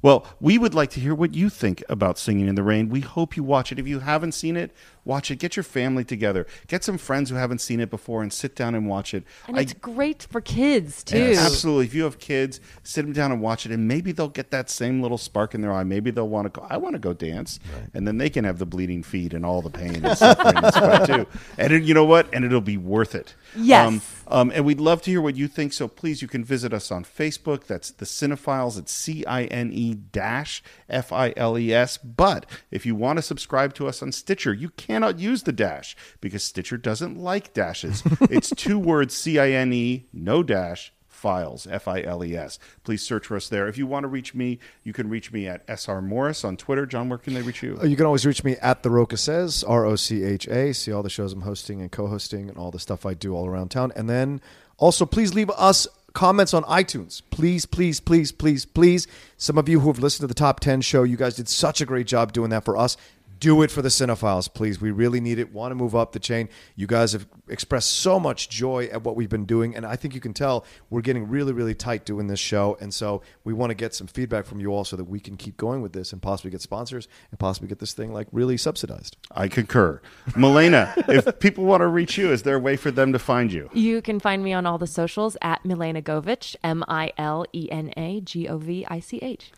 Well, 0.00 0.26
we 0.40 0.58
would 0.58 0.74
like 0.74 0.90
to 0.90 1.00
hear 1.00 1.14
what 1.14 1.34
you 1.34 1.48
think 1.48 1.82
about 1.88 2.18
Singing 2.18 2.46
in 2.46 2.54
the 2.54 2.62
Rain. 2.62 2.88
We 2.88 3.00
hope 3.00 3.36
you 3.36 3.42
watch 3.42 3.72
it. 3.72 3.78
If 3.78 3.88
you 3.88 3.98
haven't 3.98 4.32
seen 4.32 4.56
it, 4.56 4.72
watch 5.04 5.30
it. 5.30 5.36
Get 5.36 5.56
your 5.56 5.62
family 5.64 6.04
together. 6.04 6.46
Get 6.66 6.84
some 6.84 6.98
friends 6.98 7.30
who 7.30 7.36
haven't 7.36 7.60
seen 7.60 7.80
it 7.80 7.90
before 7.90 8.22
and 8.22 8.32
sit 8.32 8.54
down 8.54 8.74
and 8.74 8.88
watch 8.88 9.14
it. 9.14 9.24
And 9.48 9.58
I- 9.58 9.62
it's 9.62 9.72
great 9.72 10.26
for 10.30 10.40
kids 10.40 11.02
too. 11.02 11.18
Yes, 11.18 11.38
absolutely. 11.44 11.86
If 11.86 11.94
you 11.94 12.04
have 12.04 12.18
kids, 12.18 12.60
sit 12.82 13.02
them 13.02 13.12
down 13.12 13.32
and 13.32 13.40
watch 13.40 13.66
it, 13.66 13.72
and 13.72 13.86
maybe 13.88 14.12
they'll 14.12 14.28
get 14.28 14.50
that 14.50 14.70
same 14.70 15.00
little 15.02 15.18
spark 15.18 15.54
in 15.54 15.60
their 15.60 15.72
eye. 15.72 15.84
Maybe 15.84 16.10
they'll 16.10 16.28
want 16.28 16.52
to 16.52 16.60
go. 16.60 16.66
I 16.68 16.76
want 16.76 16.94
to 16.94 16.98
go 16.98 17.12
dance, 17.12 17.58
and 17.94 18.06
then 18.06 18.18
they 18.18 18.30
can 18.30 18.44
have 18.44 18.58
the 18.58 18.66
bleeding 18.66 19.02
feet 19.02 19.34
and 19.34 19.44
all 19.44 19.62
the 19.62 19.70
pain 19.70 20.04
and 20.04 20.16
suffering 20.16 20.56
and 20.56 20.74
sweat 20.74 21.06
too. 21.06 21.26
And 21.58 21.72
it, 21.72 21.82
you 21.82 21.94
know 21.94 22.04
what? 22.04 22.28
And 22.32 22.44
it'll 22.44 22.60
be 22.60 22.76
worth 22.76 23.14
it. 23.14 23.34
Yes. 23.56 23.86
Um, 23.88 24.02
um, 24.28 24.52
and 24.54 24.64
we'd 24.64 24.80
love 24.80 25.02
to 25.02 25.10
hear 25.10 25.20
what 25.20 25.36
you 25.36 25.46
think. 25.46 25.72
So 25.74 25.88
please, 25.88 26.22
you 26.22 26.28
can 26.28 26.42
visit 26.42 26.72
us 26.72 26.90
on 26.90 27.04
Facebook. 27.04 27.64
That's 27.66 27.90
the 27.90 28.06
Cine-Files. 28.06 28.78
It's 28.78 28.90
C 28.92 29.26
I 29.26 29.44
N 29.44 29.70
E 29.72 29.94
dash 29.94 30.62
F 30.88 31.12
I 31.12 31.34
L 31.36 31.58
E 31.58 31.72
S. 31.74 31.98
But 31.98 32.46
if 32.70 32.86
you 32.86 32.94
want 32.94 33.18
to 33.18 33.22
subscribe 33.22 33.74
to 33.74 33.86
us 33.88 34.02
on 34.02 34.10
Stitcher, 34.12 34.54
you 34.54 34.70
cannot 34.92 35.18
use 35.18 35.42
the 35.42 35.52
dash 35.52 35.96
because 36.20 36.42
Stitcher 36.42 36.76
doesn't 36.76 37.18
like 37.18 37.52
dashes. 37.52 38.02
it's 38.22 38.50
two 38.50 38.78
words 38.78 39.14
C 39.14 39.38
I 39.38 39.50
N 39.50 39.72
E, 39.72 40.06
no 40.12 40.42
dash. 40.42 40.92
Files, 41.08 41.68
F 41.70 41.86
I 41.86 42.02
L 42.02 42.24
E 42.24 42.34
S. 42.36 42.58
Please 42.82 43.00
search 43.00 43.28
for 43.28 43.36
us 43.36 43.48
there. 43.48 43.68
If 43.68 43.78
you 43.78 43.86
want 43.86 44.02
to 44.02 44.08
reach 44.08 44.34
me, 44.34 44.58
you 44.82 44.92
can 44.92 45.08
reach 45.08 45.30
me 45.30 45.46
at 45.46 45.62
SR 45.68 46.02
Morris 46.02 46.42
on 46.42 46.56
Twitter. 46.56 46.84
John, 46.84 47.08
where 47.08 47.18
can 47.18 47.34
they 47.34 47.42
reach 47.42 47.62
you? 47.62 47.78
Uh, 47.80 47.84
You 47.84 47.94
can 47.94 48.06
always 48.06 48.26
reach 48.26 48.42
me 48.42 48.56
at 48.56 48.82
the 48.82 48.90
Rocha 48.90 49.16
Says, 49.16 49.62
R 49.62 49.84
O 49.84 49.94
C 49.94 50.24
H 50.24 50.48
A. 50.48 50.74
See 50.74 50.90
all 50.90 51.04
the 51.04 51.08
shows 51.08 51.32
I'm 51.32 51.42
hosting 51.42 51.80
and 51.80 51.92
co 51.92 52.08
hosting 52.08 52.48
and 52.48 52.58
all 52.58 52.72
the 52.72 52.80
stuff 52.80 53.06
I 53.06 53.14
do 53.14 53.36
all 53.36 53.46
around 53.46 53.70
town. 53.70 53.92
And 53.94 54.10
then 54.10 54.40
also, 54.78 55.06
please 55.06 55.32
leave 55.32 55.50
us 55.50 55.86
comments 56.12 56.52
on 56.52 56.64
iTunes. 56.64 57.22
Please, 57.30 57.66
please, 57.66 58.00
please, 58.00 58.32
please, 58.32 58.64
please. 58.64 59.06
Some 59.36 59.58
of 59.58 59.68
you 59.68 59.78
who 59.78 59.88
have 59.88 60.00
listened 60.00 60.24
to 60.24 60.26
the 60.26 60.34
top 60.34 60.58
10 60.58 60.80
show, 60.80 61.04
you 61.04 61.16
guys 61.16 61.36
did 61.36 61.48
such 61.48 61.80
a 61.80 61.86
great 61.86 62.08
job 62.08 62.32
doing 62.32 62.50
that 62.50 62.64
for 62.64 62.76
us. 62.76 62.96
Do 63.42 63.60
it 63.62 63.72
for 63.72 63.82
the 63.82 63.88
Cine-Files, 63.88 64.46
please. 64.46 64.80
We 64.80 64.92
really 64.92 65.20
need 65.20 65.40
it. 65.40 65.52
Want 65.52 65.72
to 65.72 65.74
move 65.74 65.96
up 65.96 66.12
the 66.12 66.20
chain. 66.20 66.48
You 66.76 66.86
guys 66.86 67.12
have 67.12 67.26
expressed 67.48 67.90
so 67.90 68.20
much 68.20 68.48
joy 68.48 68.84
at 68.92 69.02
what 69.02 69.16
we've 69.16 69.28
been 69.28 69.46
doing, 69.46 69.74
and 69.74 69.84
I 69.84 69.96
think 69.96 70.14
you 70.14 70.20
can 70.20 70.32
tell 70.32 70.64
we're 70.90 71.00
getting 71.00 71.28
really, 71.28 71.52
really 71.52 71.74
tight 71.74 72.04
doing 72.04 72.28
this 72.28 72.38
show. 72.38 72.78
And 72.80 72.94
so 72.94 73.20
we 73.42 73.52
want 73.52 73.70
to 73.70 73.74
get 73.74 73.96
some 73.96 74.06
feedback 74.06 74.46
from 74.46 74.60
you 74.60 74.68
all 74.68 74.84
so 74.84 74.94
that 74.94 75.06
we 75.06 75.18
can 75.18 75.36
keep 75.36 75.56
going 75.56 75.82
with 75.82 75.92
this 75.92 76.12
and 76.12 76.22
possibly 76.22 76.52
get 76.52 76.60
sponsors 76.60 77.08
and 77.32 77.40
possibly 77.40 77.66
get 77.66 77.80
this 77.80 77.92
thing 77.94 78.12
like 78.12 78.28
really 78.30 78.56
subsidized. 78.56 79.16
I 79.32 79.48
concur. 79.48 80.00
Milena, 80.36 80.94
if 81.08 81.40
people 81.40 81.64
want 81.64 81.80
to 81.80 81.88
reach 81.88 82.16
you, 82.16 82.30
is 82.30 82.44
there 82.44 82.54
a 82.54 82.60
way 82.60 82.76
for 82.76 82.92
them 82.92 83.12
to 83.12 83.18
find 83.18 83.52
you? 83.52 83.68
You 83.72 84.02
can 84.02 84.20
find 84.20 84.44
me 84.44 84.52
on 84.52 84.66
all 84.66 84.78
the 84.78 84.86
socials 84.86 85.36
at 85.42 85.64
Milena 85.64 86.00
Govich, 86.00 86.54
M 86.62 86.84
I 86.86 87.12
L 87.18 87.44
E 87.52 87.68
N 87.72 87.92
A 87.96 88.20
G 88.20 88.46
O 88.46 88.58
V 88.58 88.86
I 88.88 89.00
C 89.00 89.18
H. 89.20 89.50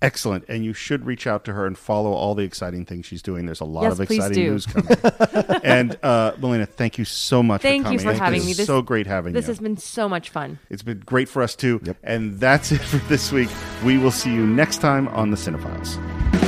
Excellent. 0.00 0.44
And 0.48 0.64
you 0.64 0.72
should 0.72 1.06
reach 1.06 1.26
out 1.26 1.44
to 1.46 1.52
her 1.52 1.66
and 1.66 1.76
follow 1.76 2.12
all 2.12 2.34
the 2.34 2.44
exciting 2.44 2.84
things 2.84 3.06
she's 3.06 3.22
doing. 3.22 3.46
There's 3.46 3.60
a 3.60 3.64
lot 3.64 3.82
Yes, 3.82 3.92
of 3.94 4.00
exciting 4.02 4.44
news 4.44 4.64
coming. 4.66 4.96
and 5.64 5.98
uh, 6.04 6.32
Milena, 6.38 6.66
thank 6.66 6.98
you 6.98 7.04
so 7.04 7.42
much 7.42 7.62
Thank 7.62 7.82
for 7.82 7.88
coming. 7.88 7.98
you 7.98 8.04
for 8.04 8.12
having 8.12 8.40
been 8.40 8.46
me. 8.46 8.52
This, 8.52 8.66
so 8.66 8.80
great 8.80 9.06
having 9.08 9.32
This 9.32 9.44
you. 9.44 9.46
This 9.48 9.58
has 9.58 9.62
been 9.62 9.76
so 9.76 10.08
much 10.08 10.30
fun. 10.30 10.58
It's 10.70 10.82
been 10.82 11.00
great 11.00 11.28
for 11.28 11.42
us 11.42 11.56
too. 11.56 11.80
And 12.04 12.38
that's 12.38 12.70
it 12.72 12.80
for 12.80 12.98
this 13.08 13.32
week. 13.32 13.50
We 13.84 13.98
will 13.98 14.12
see 14.12 14.32
you 14.32 14.46
next 14.46 14.78
time 14.80 15.08
on 15.08 15.30
the 15.30 15.36
Cine-Files. 15.36 16.47